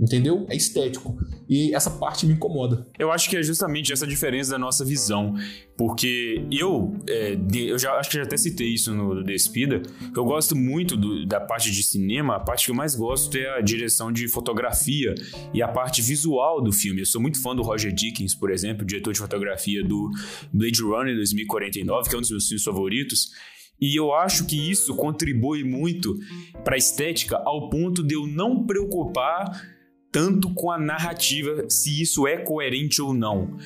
Entendeu? 0.01 0.47
É 0.49 0.57
estético. 0.57 1.19
E 1.47 1.75
essa 1.75 1.91
parte 1.91 2.25
me 2.25 2.33
incomoda. 2.33 2.87
Eu 2.99 3.13
acho 3.13 3.29
que 3.29 3.37
é 3.37 3.43
justamente 3.43 3.93
essa 3.93 4.07
diferença 4.07 4.53
da 4.53 4.59
nossa 4.59 4.83
visão. 4.83 5.35
Porque 5.77 6.47
eu, 6.51 6.95
é, 7.07 7.37
eu 7.55 7.79
já 7.79 7.93
acho 7.99 8.09
que 8.11 8.17
já 8.17 8.23
até 8.23 8.37
citei 8.37 8.69
isso 8.69 8.95
no 8.95 9.23
Despida, 9.23 9.83
eu 10.17 10.25
gosto 10.25 10.57
muito 10.57 10.97
do- 10.97 11.27
da 11.27 11.39
parte 11.41 11.71
de 11.71 11.83
cinema, 11.83 12.37
a 12.37 12.41
parte 12.41 12.65
que 12.65 12.71
eu 12.71 12.75
mais 12.75 12.95
gosto 12.95 13.37
é 13.37 13.59
a 13.59 13.61
direção 13.61 14.11
de 14.11 14.27
fotografia 14.29 15.15
e 15.53 15.61
a 15.63 15.69
parte 15.69 16.01
visual 16.01 16.63
do 16.63 16.73
filme. 16.73 17.01
Eu 17.03 17.07
sou 17.07 17.21
muito 17.21 17.41
fã 17.43 17.55
do 17.55 17.63
Roger 17.63 17.93
Dickens, 17.93 18.35
por 18.35 18.51
exemplo, 18.51 18.87
diretor 18.87 19.13
de 19.13 19.19
fotografia 19.19 19.85
do 19.85 20.11
Blade 20.53 20.83
Runner 20.83 21.15
2049, 21.15 22.09
que 22.09 22.15
é 22.15 22.19
um 22.19 22.23
dos 22.23 22.31
meus 22.31 22.47
filmes 22.47 22.65
favoritos. 22.65 23.31
E 23.81 23.99
eu 23.99 24.13
acho 24.15 24.47
que 24.47 24.71
isso 24.71 24.95
contribui 24.95 25.65
muito 25.65 26.15
para 26.65 26.75
a 26.75 26.79
estética 26.79 27.37
ao 27.45 27.71
ponto 27.71 28.03
de 28.03 28.15
eu 28.15 28.27
não 28.27 28.67
preocupar 28.67 29.51
tanto 30.13 30.53
com 30.55 30.71
a 30.71 30.79
narrativa, 30.79 31.69
se 31.69 32.01
isso 32.01 32.27
é 32.27 32.39
coerente 32.39 33.01
ou 33.01 33.15
não. 33.15 33.57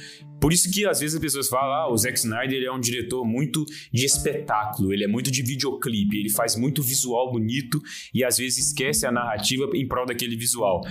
Por 0.41 0.53
isso 0.53 0.71
que 0.71 0.85
às 0.85 1.01
vezes 1.01 1.15
as 1.15 1.21
pessoas 1.21 1.49
falam, 1.49 1.73
ah, 1.73 1.91
o 1.91 1.97
Zack 1.97 2.19
Snyder 2.19 2.63
é 2.63 2.71
um 2.71 2.79
diretor 2.79 3.25
muito 3.25 3.65
de 3.91 4.05
espetáculo, 4.05 4.93
ele 4.93 5.05
é 5.05 5.07
muito 5.07 5.31
de 5.31 5.43
videoclipe, 5.43 6.19
ele 6.19 6.29
faz 6.29 6.55
muito 6.55 6.83
visual 6.83 7.33
bonito 7.33 7.81
e 8.13 8.23
às 8.23 8.37
vezes 8.37 8.67
esquece 8.67 9.07
a 9.07 9.13
narrativa 9.13 9.71
em 9.73 9.89
prol 9.89 10.05
daquele 10.05 10.37
visual. 10.37 10.83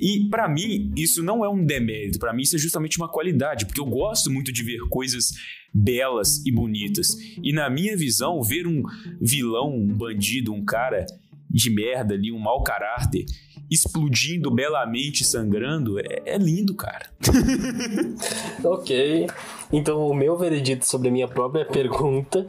E 0.00 0.28
pra 0.30 0.48
mim 0.48 0.90
isso 0.96 1.22
não 1.22 1.44
é 1.44 1.48
um 1.48 1.62
demérito, 1.62 2.18
pra 2.18 2.32
mim 2.32 2.40
isso 2.40 2.56
é 2.56 2.58
justamente 2.58 2.96
uma 2.96 3.08
qualidade, 3.08 3.66
porque 3.66 3.80
eu 3.80 3.86
gosto 3.86 4.30
muito 4.30 4.50
de 4.50 4.62
ver 4.62 4.78
coisas 4.88 5.32
belas 5.74 6.42
e 6.46 6.50
bonitas. 6.50 7.08
E 7.42 7.52
na 7.52 7.68
minha 7.68 7.94
visão, 7.96 8.42
ver 8.42 8.66
um 8.66 8.82
vilão, 9.20 9.74
um 9.74 9.88
bandido, 9.88 10.54
um 10.54 10.64
cara 10.64 11.04
de 11.50 11.68
merda 11.68 12.14
ali, 12.14 12.32
um 12.32 12.38
mau 12.38 12.62
caráter, 12.62 13.26
explodindo 13.72 14.50
belamente, 14.50 15.24
sangrando, 15.24 15.98
é, 15.98 16.22
é 16.26 16.38
lindo, 16.38 16.74
cara. 16.74 17.06
Ok. 18.64 19.26
Então, 19.72 20.06
o 20.06 20.14
meu 20.14 20.36
veredito 20.36 20.86
sobre 20.86 21.08
a 21.08 21.10
minha 21.10 21.26
própria 21.26 21.64
pergunta 21.64 22.46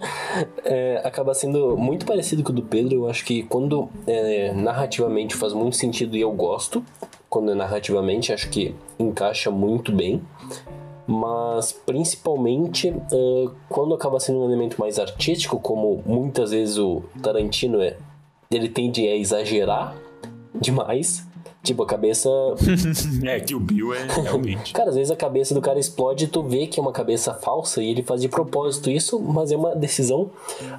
é, 0.64 1.02
acaba 1.04 1.34
sendo 1.34 1.78
muito 1.78 2.06
parecido 2.06 2.44
com 2.44 2.52
o 2.52 2.56
do 2.56 2.62
Pedro. 2.62 2.94
Eu 2.96 3.10
acho 3.10 3.24
que 3.26 3.44
quando 3.44 3.90
é, 4.06 4.54
narrativamente 4.54 5.36
faz 5.36 5.54
muito 5.54 5.76
sentido 5.76 6.16
e 6.16 6.22
eu 6.22 6.32
gosto, 6.32 6.84
quando 7.30 7.52
é 7.52 7.56
narrativamente, 7.56 8.34
acho 8.34 8.50
que 8.50 8.76
encaixa 9.00 9.50
muito 9.50 9.92
bem. 9.92 10.22
Mas 11.08 11.72
principalmente 11.72 12.90
é, 12.90 13.46
quando 13.70 13.96
acaba 13.96 14.20
sendo 14.20 14.40
um 14.40 14.46
elemento 14.46 14.80
mais 14.80 15.00
artístico, 15.00 15.60
como 15.60 16.02
muitas 16.06 16.52
vezes 16.52 16.78
o 16.78 17.04
Tarantino 17.22 17.82
é, 17.82 17.98
ele 18.52 18.70
tende 18.70 19.08
a 19.08 19.16
exagerar 19.16 19.96
demais. 20.62 21.24
Tipo, 21.64 21.84
a 21.84 21.86
cabeça 21.88 22.30
É, 23.24 23.40
que 23.40 23.56
o 23.56 23.60
Bill 23.60 23.94
é 23.94 24.06
realmente. 24.22 24.74
Cara, 24.76 24.90
às 24.90 24.96
vezes 24.96 25.10
a 25.12 25.16
cabeça 25.16 25.54
do 25.54 25.62
cara 25.62 25.80
explode 25.80 26.26
e 26.26 26.28
tu 26.28 26.44
vê 26.44 26.68
que 26.68 26.78
é 26.80 26.84
uma 26.84 26.92
cabeça 26.92 27.34
falsa 27.34 27.82
e 27.82 27.90
ele 27.90 28.04
faz 28.04 28.22
de 28.22 28.28
propósito 28.28 28.90
isso, 28.92 29.18
mas 29.20 29.50
é 29.52 29.56
uma 29.56 29.74
decisão 29.74 30.30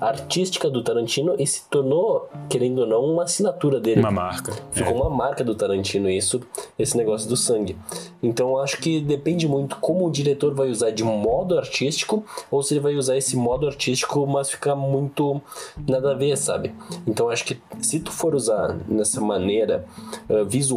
artística 0.00 0.68
do 0.68 0.82
Tarantino 0.82 1.34
e 1.38 1.46
se 1.46 1.62
tornou, 1.70 2.28
querendo 2.48 2.80
ou 2.80 2.86
não, 2.86 3.02
uma 3.04 3.22
assinatura 3.24 3.80
dele. 3.80 4.00
Uma 4.00 4.10
marca. 4.10 4.52
Ficou 4.72 4.92
É. 4.92 4.96
uma 4.96 5.10
marca 5.10 5.42
do 5.42 5.54
Tarantino 5.54 6.08
isso, 6.10 6.40
esse 6.78 6.96
negócio 6.96 7.28
do 7.28 7.36
sangue. 7.36 7.76
Então 8.22 8.58
acho 8.58 8.78
que 8.78 9.00
depende 9.00 9.48
muito 9.48 9.76
como 9.76 10.06
o 10.06 10.10
diretor 10.10 10.54
vai 10.54 10.68
usar 10.70 10.90
de 10.90 11.02
modo 11.02 11.56
artístico 11.58 12.24
ou 12.50 12.62
se 12.62 12.74
ele 12.74 12.80
vai 12.80 12.94
usar 12.94 13.16
esse 13.16 13.36
modo 13.36 13.66
artístico, 13.66 14.26
mas 14.26 14.50
ficar 14.50 14.74
muito 14.76 15.40
nada 15.88 16.10
a 16.12 16.14
ver, 16.14 16.36
sabe? 16.36 16.72
Então 17.06 17.28
acho 17.30 17.44
que 17.46 17.58
se 17.80 18.00
tu 18.00 18.12
for 18.12 18.34
usar 18.34 18.76
nessa 18.88 19.20
maneira 19.20 19.84
eh, 20.28 20.44
visual, 20.44 20.73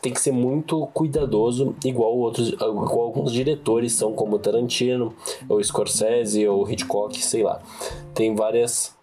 tem 0.00 0.12
que 0.12 0.20
ser 0.20 0.32
muito 0.32 0.86
cuidadoso, 0.88 1.74
igual 1.84 2.16
outros, 2.16 2.48
igual 2.48 3.00
alguns 3.00 3.32
diretores 3.32 3.92
são, 3.92 4.12
como 4.12 4.38
Tarantino, 4.38 5.14
ou 5.48 5.62
Scorsese, 5.62 6.46
ou 6.48 6.68
Hitchcock, 6.68 7.16
sei 7.24 7.42
lá. 7.42 7.60
Tem 8.14 8.34
várias 8.34 8.94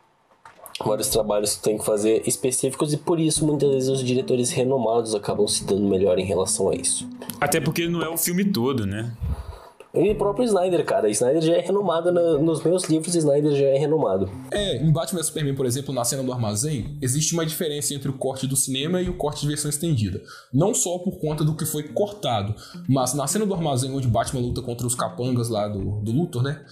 vários 0.86 1.10
trabalhos 1.10 1.58
que 1.58 1.64
tem 1.64 1.78
que 1.78 1.84
fazer 1.84 2.24
específicos 2.26 2.94
e 2.94 2.98
por 2.98 3.20
isso 3.20 3.46
muitas 3.46 3.70
vezes 3.70 3.90
os 3.90 4.04
diretores 4.04 4.50
renomados 4.50 5.14
acabam 5.14 5.46
se 5.46 5.66
dando 5.66 5.86
melhor 5.86 6.18
em 6.20 6.26
relação 6.26 6.70
a 6.70 6.76
isso. 6.76 7.08
Até 7.40 7.60
porque 7.60 7.88
não 7.88 8.02
é 8.02 8.08
o 8.08 8.18
filme 8.18 8.46
todo, 8.46 8.86
né? 8.86 9.12
E 9.94 10.12
o 10.12 10.16
próprio 10.16 10.46
Snyder, 10.46 10.86
cara. 10.86 11.10
Snyder 11.10 11.42
já 11.42 11.56
é 11.56 11.62
renomado 11.62 12.12
nos 12.12 12.64
meus 12.64 12.84
livros, 12.86 13.16
Snyder 13.16 13.52
já 13.56 13.66
é 13.66 13.78
renomado. 13.78 14.30
É, 14.52 14.78
em 14.78 14.92
Batman 14.92 15.20
vs 15.20 15.28
Superman, 15.28 15.56
por 15.56 15.66
exemplo, 15.66 15.94
na 15.94 16.04
cena 16.04 16.22
do 16.22 16.32
armazém, 16.32 16.98
existe 17.02 17.34
uma 17.34 17.46
diferença 17.46 17.94
entre 17.94 18.10
o 18.10 18.18
corte 18.18 18.46
do 18.46 18.56
cinema 18.56 19.02
e 19.02 19.10
o 19.10 19.18
corte 19.18 19.42
de 19.42 19.48
versão 19.48 19.70
estendida. 19.70 20.22
Não 20.54 20.76
só 20.76 21.00
por 21.00 21.20
conta 21.20 21.44
do 21.44 21.56
que 21.56 21.66
foi 21.66 21.84
cortado, 21.84 22.56
mas 22.88 23.14
na 23.16 23.26
cena 23.26 23.46
do 23.46 23.54
armazém, 23.54 23.92
onde 23.92 24.08
Batman 24.08 24.42
luta 24.42 24.62
contra 24.62 24.86
os 24.86 24.94
capangas 24.94 25.50
lá 25.50 25.68
do, 25.68 26.02
do 26.02 26.12
Luthor, 26.12 26.44
né? 26.44 26.64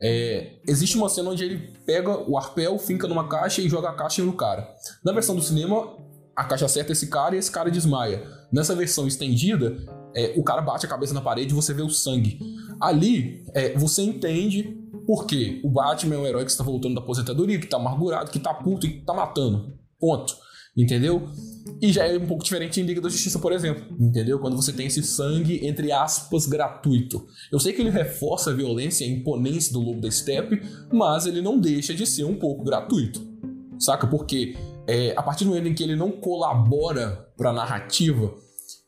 É, 0.00 0.56
existe 0.68 0.98
uma 0.98 1.08
cena 1.08 1.30
onde 1.30 1.42
ele 1.42 1.72
pega 1.86 2.10
o 2.28 2.36
arpel, 2.36 2.78
finca 2.78 3.08
numa 3.08 3.26
caixa 3.26 3.62
e 3.62 3.68
joga 3.68 3.88
a 3.88 3.94
caixa 3.94 4.22
no 4.22 4.34
cara. 4.34 4.68
Na 5.02 5.12
versão 5.12 5.34
do 5.34 5.40
cinema, 5.40 5.96
a 6.36 6.44
caixa 6.44 6.66
acerta 6.66 6.92
esse 6.92 7.08
cara 7.08 7.34
e 7.34 7.38
esse 7.38 7.50
cara 7.50 7.70
desmaia. 7.70 8.22
Nessa 8.52 8.74
versão 8.74 9.06
estendida, 9.06 9.74
é, 10.16 10.32
o 10.34 10.42
cara 10.42 10.62
bate 10.62 10.86
a 10.86 10.88
cabeça 10.88 11.12
na 11.12 11.20
parede 11.20 11.52
e 11.52 11.54
você 11.54 11.74
vê 11.74 11.82
o 11.82 11.90
sangue. 11.90 12.40
Ali, 12.80 13.44
é, 13.52 13.76
você 13.76 14.02
entende 14.02 14.62
por 15.06 15.26
quê. 15.26 15.60
O 15.62 15.68
Batman 15.68 16.14
é 16.14 16.18
um 16.18 16.26
herói 16.26 16.44
que 16.46 16.50
está 16.50 16.64
voltando 16.64 16.94
da 16.94 17.02
aposentadoria, 17.02 17.58
que 17.58 17.66
está 17.66 17.76
amargurado, 17.76 18.30
que 18.30 18.38
está 18.38 18.54
puto 18.54 18.86
e 18.86 18.92
que 18.92 18.98
está 19.00 19.12
matando. 19.12 19.74
Ponto. 20.00 20.34
Entendeu? 20.74 21.28
E 21.80 21.92
já 21.92 22.06
é 22.06 22.16
um 22.16 22.26
pouco 22.26 22.44
diferente 22.44 22.80
em 22.80 22.84
Liga 22.84 23.00
da 23.00 23.08
Justiça, 23.10 23.38
por 23.38 23.52
exemplo. 23.52 23.84
Entendeu? 24.00 24.38
Quando 24.38 24.56
você 24.56 24.72
tem 24.72 24.86
esse 24.86 25.02
sangue, 25.02 25.66
entre 25.66 25.92
aspas, 25.92 26.46
gratuito. 26.46 27.26
Eu 27.52 27.60
sei 27.60 27.74
que 27.74 27.82
ele 27.82 27.90
reforça 27.90 28.50
a 28.50 28.54
violência 28.54 29.04
e 29.04 29.08
a 29.08 29.12
imponência 29.12 29.72
do 29.72 29.80
Lobo 29.80 30.00
da 30.00 30.10
Steppe, 30.10 30.62
mas 30.90 31.26
ele 31.26 31.42
não 31.42 31.58
deixa 31.58 31.94
de 31.94 32.06
ser 32.06 32.24
um 32.24 32.36
pouco 32.36 32.64
gratuito. 32.64 33.20
Saca? 33.78 34.06
Porque 34.06 34.56
é, 34.86 35.14
a 35.16 35.22
partir 35.22 35.44
do 35.44 35.50
momento 35.50 35.68
em 35.68 35.74
que 35.74 35.82
ele 35.82 35.96
não 35.96 36.10
colabora 36.10 37.26
pra 37.36 37.52
narrativa 37.52 38.34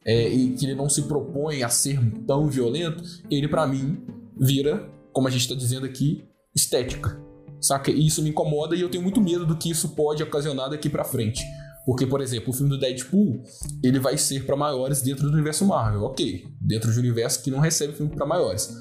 é, 0.09 0.27
e 0.27 0.55
que 0.55 0.65
ele 0.65 0.75
não 0.75 0.89
se 0.89 1.03
propõe 1.03 1.63
a 1.63 1.69
ser 1.69 2.01
tão 2.27 2.49
violento, 2.49 3.05
ele 3.31 3.47
pra 3.47 3.67
mim 3.67 4.03
vira, 4.41 4.91
como 5.13 5.29
a 5.29 5.31
gente 5.31 5.47
tá 5.47 5.55
dizendo 5.55 5.85
aqui, 5.85 6.25
estética. 6.57 7.21
Saca? 7.61 7.91
E 7.91 8.07
isso 8.07 8.23
me 8.23 8.31
incomoda 8.31 8.75
e 8.75 8.81
eu 8.81 8.89
tenho 8.89 9.03
muito 9.03 9.21
medo 9.21 9.45
do 9.45 9.59
que 9.59 9.71
isso 9.71 9.91
pode 9.91 10.23
ocasionar 10.23 10.71
daqui 10.71 10.89
pra 10.89 11.05
frente. 11.05 11.45
Porque, 11.85 12.07
por 12.07 12.23
exemplo, 12.23 12.51
o 12.51 12.53
filme 12.53 12.71
do 12.71 12.79
Deadpool, 12.79 13.43
ele 13.83 13.99
vai 13.99 14.17
ser 14.17 14.47
pra 14.47 14.57
maiores 14.57 15.03
dentro 15.03 15.27
do 15.27 15.33
universo 15.33 15.67
Marvel, 15.67 16.03
ok. 16.03 16.45
Dentro 16.61 16.91
de 16.91 16.99
um 16.99 17.03
universo 17.03 17.43
que 17.43 17.51
não 17.51 17.59
recebe 17.59 17.93
filme 17.93 18.15
pra 18.15 18.27
maiores. 18.27 18.75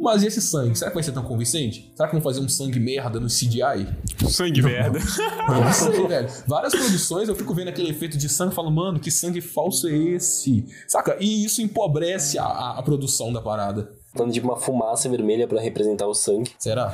Mas 0.00 0.22
e 0.22 0.26
esse 0.28 0.40
sangue? 0.40 0.76
Será 0.78 0.90
que 0.90 0.94
vai 0.94 1.02
ser 1.02 1.10
tão 1.12 1.24
convincente? 1.24 1.90
Será 1.96 2.08
que 2.08 2.14
vão 2.14 2.22
fazer 2.22 2.38
um 2.40 2.48
sangue 2.48 2.78
merda 2.78 3.18
no 3.18 3.26
CGI? 3.26 3.88
Sangue 4.30 4.62
merda. 4.62 4.98
Eu 5.48 5.64
não 5.64 5.72
sei, 5.72 6.06
velho. 6.06 6.28
Várias 6.46 6.72
produções 6.74 7.28
eu 7.28 7.34
fico 7.34 7.52
vendo 7.54 7.68
aquele 7.68 7.90
efeito 7.90 8.16
de 8.16 8.28
sangue 8.28 8.52
e 8.52 8.54
falo, 8.54 8.70
mano, 8.70 9.00
que 9.00 9.10
sangue 9.10 9.40
falso 9.40 9.88
é 9.88 9.92
esse? 9.96 10.64
Saca? 10.86 11.16
E 11.18 11.44
isso 11.44 11.60
empobrece 11.62 12.38
a, 12.38 12.44
a- 12.44 12.78
a 12.78 12.82
produção 12.82 13.32
da 13.32 13.40
parada. 13.42 13.90
Falando 14.14 14.32
de 14.32 14.40
uma 14.40 14.56
fumaça 14.56 15.08
vermelha 15.08 15.46
pra 15.46 15.60
representar 15.60 16.06
o 16.06 16.14
sangue. 16.14 16.50
Será? 16.58 16.90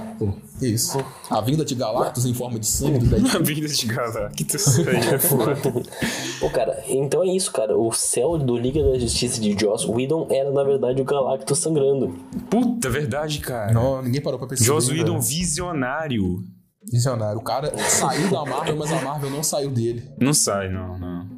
Que 0.59 0.67
isso? 0.67 0.99
A 1.31 1.41
vinda 1.41 1.65
de 1.65 1.75
Galactus 1.75 2.27
em 2.27 2.35
forma 2.35 2.59
de 2.59 2.67
sangue 2.67 2.99
do 2.99 3.07
Deadpool. 3.07 3.43
Vida 3.45 3.69
de 3.69 3.87
Galactus. 3.87 4.79
É 4.81 5.19
foda. 5.19 5.57
Pô, 6.41 6.51
cara, 6.51 6.83
então 6.89 7.23
é 7.23 7.29
isso, 7.29 7.53
cara. 7.53 7.79
O 7.79 7.93
céu 7.93 8.37
do 8.37 8.57
Liga 8.57 8.83
da 8.83 8.99
Justiça 8.99 9.41
de 9.41 9.57
Joss 9.59 9.89
Whedon 9.89 10.27
era, 10.29 10.51
na 10.51 10.65
verdade, 10.65 11.01
o 11.01 11.05
Galactus 11.05 11.59
sangrando. 11.59 12.19
Puta, 12.51 12.91
verdade, 12.91 13.39
cara. 13.39 13.73
Não, 13.73 14.03
ninguém 14.03 14.21
parou 14.21 14.39
pra 14.39 14.49
perceber. 14.49 14.67
Joss 14.67 14.89
né? 14.89 14.99
Whedon 14.99 15.21
visionário. 15.21 16.43
Visionário. 16.91 17.39
O 17.39 17.43
cara 17.43 17.73
saiu 17.79 18.29
da 18.29 18.45
Marvel, 18.45 18.77
mas 18.77 18.93
a 18.93 19.01
Marvel 19.01 19.31
não 19.31 19.43
saiu 19.43 19.71
dele. 19.71 20.11
Não 20.21 20.35
sai, 20.35 20.69
não, 20.69 20.99
não. 20.99 21.34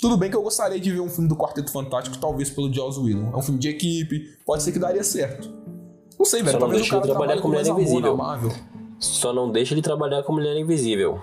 Tudo 0.00 0.16
bem 0.16 0.30
que 0.30 0.36
eu 0.36 0.42
gostaria 0.42 0.78
de 0.78 0.92
ver 0.92 1.00
um 1.00 1.08
filme 1.08 1.28
do 1.28 1.36
Quarteto 1.36 1.72
Fantástico, 1.72 2.18
talvez 2.18 2.50
pelo 2.50 2.72
Joss 2.72 2.98
Whedon. 3.00 3.30
É 3.32 3.36
um 3.36 3.42
filme 3.42 3.58
de 3.58 3.68
equipe, 3.68 4.36
pode 4.44 4.62
ser 4.62 4.72
que 4.72 4.78
daria 4.78 5.02
certo. 5.02 5.50
Não 6.18 6.24
sei, 6.24 6.42
velho. 6.42 6.52
Só 6.52 6.58
não 6.58 6.68
Talvez 6.68 6.80
o 6.80 6.82
deixa 6.82 6.96
ele 6.96 7.06
trabalhar 7.06 7.40
com 7.40 7.48
Mulher 7.48 7.66
Invisível. 7.66 8.16
Marvel. 8.16 8.52
Só 8.98 9.32
não 9.32 9.50
deixa 9.50 9.74
ele 9.74 9.82
trabalhar 9.82 10.22
com 10.22 10.32
Mulher 10.32 10.56
Invisível. 10.56 11.18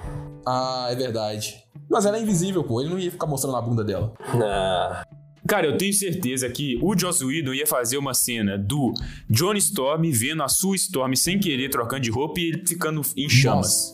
Ah, 0.46 0.88
é 0.90 0.96
verdade. 0.96 1.64
Mas 1.90 2.06
ela 2.06 2.18
é 2.18 2.22
invisível, 2.22 2.64
pô. 2.64 2.82
Ele 2.82 2.90
não 2.90 3.00
ia 3.00 3.12
ficar 3.12 3.28
mostrando 3.28 3.56
a 3.56 3.62
bunda 3.62 3.84
dela. 3.84 4.14
Ah, 4.20 5.04
Cara, 5.48 5.68
eu 5.68 5.78
tenho 5.78 5.94
certeza 5.94 6.50
que 6.50 6.80
o 6.82 6.98
Joss 6.98 7.24
Whedon 7.24 7.54
ia 7.54 7.68
fazer 7.68 7.98
uma 7.98 8.14
cena 8.14 8.58
do 8.58 8.94
Johnny 9.30 9.60
Storm 9.60 10.04
vendo 10.12 10.42
a 10.42 10.48
Sue 10.48 10.76
Storm 10.76 11.14
sem 11.16 11.38
querer, 11.38 11.70
trocando 11.70 12.02
de 12.02 12.10
roupa 12.10 12.40
e 12.40 12.50
ele 12.50 12.64
ficando 12.66 13.02
em 13.18 13.28
chamas. 13.28 13.94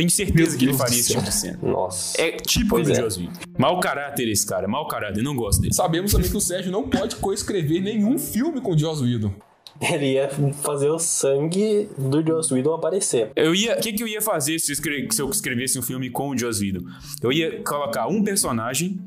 Tenho 0.00 0.08
certeza 0.10 0.50
Meu 0.52 0.58
que 0.58 0.64
ele 0.64 0.72
faria 0.72 0.98
esse 0.98 1.10
tipo 1.12 1.22
de 1.22 1.30
cena. 1.34 1.58
nossa. 1.62 2.18
É 2.18 2.30
típico 2.38 2.80
do 2.80 2.90
é. 2.90 2.94
Joss 2.94 3.20
Whedon. 3.20 3.32
Mau 3.58 3.78
caráter 3.80 4.26
esse 4.30 4.46
cara, 4.46 4.66
mau 4.66 4.88
caráter, 4.88 5.22
não 5.22 5.36
gosto 5.36 5.60
dele. 5.60 5.74
Sabemos 5.74 6.10
também 6.12 6.30
que 6.30 6.36
o 6.38 6.40
Sérgio 6.40 6.72
não 6.72 6.88
pode 6.88 7.16
coescrever 7.16 7.82
nenhum 7.82 8.16
filme 8.18 8.62
com 8.62 8.72
o 8.72 8.78
Joss 8.78 9.02
Whedon. 9.02 9.30
Ele 9.78 10.12
ia 10.12 10.30
fazer 10.62 10.88
o 10.88 10.98
sangue 10.98 11.90
do 11.98 12.26
Joss 12.26 12.52
Whedon 12.52 12.72
aparecer. 12.74 13.30
Eu 13.36 13.54
ia, 13.54 13.76
o 13.76 13.80
que, 13.80 13.92
que 13.92 14.02
eu 14.02 14.08
ia 14.08 14.22
fazer 14.22 14.58
se 14.58 14.70
eu, 14.70 14.74
escre- 14.74 15.08
se 15.10 15.20
eu 15.20 15.28
escrevesse 15.28 15.78
um 15.78 15.82
filme 15.82 16.08
com 16.08 16.30
o 16.30 16.38
Joss 16.38 16.64
Whedon? 16.64 16.80
Eu 17.22 17.30
ia 17.30 17.62
colocar 17.62 18.06
um 18.06 18.24
personagem 18.24 18.98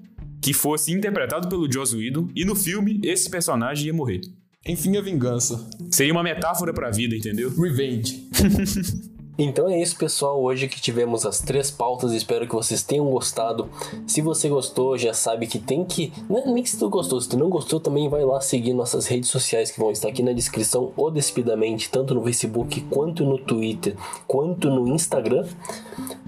que 0.42 0.54
fosse 0.54 0.92
interpretado 0.92 1.48
pelo 1.50 1.72
Joss 1.72 1.96
Whedon 1.96 2.28
e 2.36 2.46
no 2.46 2.56
filme 2.56 3.00
esse 3.04 3.30
personagem 3.30 3.88
ia 3.88 3.94
morrer. 3.94 4.22
Enfim, 4.66 4.96
a 4.98 5.02
vingança. 5.02 5.68
Seria 5.92 6.14
uma 6.14 6.24
metáfora 6.24 6.72
pra 6.72 6.90
vida, 6.92 7.16
entendeu? 7.16 7.50
Revenge. 7.60 8.28
Então 9.36 9.68
é 9.68 9.82
isso, 9.82 9.98
pessoal. 9.98 10.40
Hoje 10.40 10.68
que 10.68 10.80
tivemos 10.80 11.26
as 11.26 11.40
três 11.40 11.72
pautas, 11.72 12.12
espero 12.12 12.48
que 12.48 12.54
vocês 12.54 12.84
tenham 12.84 13.10
gostado. 13.10 13.68
Se 14.06 14.22
você 14.22 14.48
gostou, 14.48 14.96
já 14.96 15.12
sabe 15.12 15.48
que 15.48 15.58
tem 15.58 15.84
que. 15.84 16.14
Não 16.30 16.38
é 16.38 16.46
nem 16.46 16.64
se 16.64 16.78
tu 16.78 16.88
gostou, 16.88 17.20
se 17.20 17.30
tu 17.30 17.38
não 17.38 17.50
gostou, 17.50 17.80
também 17.80 18.08
vai 18.08 18.24
lá 18.24 18.40
seguir 18.40 18.74
nossas 18.74 19.08
redes 19.08 19.32
sociais 19.32 19.72
que 19.72 19.80
vão 19.80 19.90
estar 19.90 20.10
aqui 20.10 20.22
na 20.22 20.34
descrição, 20.34 20.92
ou 20.96 21.10
despidamente, 21.10 21.90
tanto 21.90 22.14
no 22.14 22.22
Facebook 22.22 22.82
quanto 22.92 23.26
no 23.26 23.40
Twitter, 23.40 23.96
quanto 24.28 24.70
no 24.70 24.88
Instagram. 24.88 25.48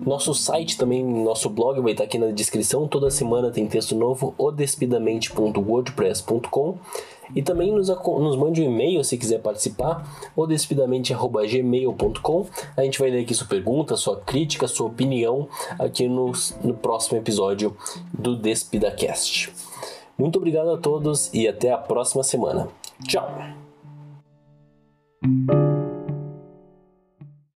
Nosso 0.04 0.34
site 0.34 0.76
também, 0.76 1.04
nosso 1.04 1.48
blog 1.48 1.80
vai 1.82 1.92
estar 1.92 2.06
aqui 2.06 2.18
na 2.18 2.32
descrição. 2.32 2.88
Toda 2.88 3.12
semana 3.12 3.52
tem 3.52 3.68
texto 3.68 3.94
novo, 3.96 4.34
odespidamente.wordpress.com. 4.38 6.80
E 7.34 7.42
também 7.42 7.72
nos, 7.72 7.88
nos 7.88 8.36
mande 8.36 8.62
um 8.62 8.66
e-mail 8.66 9.04
se 9.04 9.18
quiser 9.18 9.40
participar, 9.40 10.06
odespidamente.gmail.com. 10.36 12.46
A 12.76 12.84
gente 12.84 13.00
vai 13.00 13.10
ler 13.10 13.22
aqui 13.22 13.34
sua 13.34 13.48
pergunta, 13.48 13.96
sua 13.96 14.18
crítica, 14.18 14.68
sua 14.68 14.88
opinião 14.88 15.48
aqui 15.80 16.08
no, 16.08 16.32
no 16.64 16.74
próximo 16.74 17.18
episódio 17.18 17.76
do 18.14 18.36
DespidaCast. 18.36 19.54
Muito 20.18 20.38
obrigado 20.38 20.72
a 20.72 20.78
todos 20.78 21.34
e 21.34 21.48
até 21.48 21.72
a 21.72 21.78
próxima 21.78 22.24
semana. 22.24 22.68
Tchau! 23.06 23.30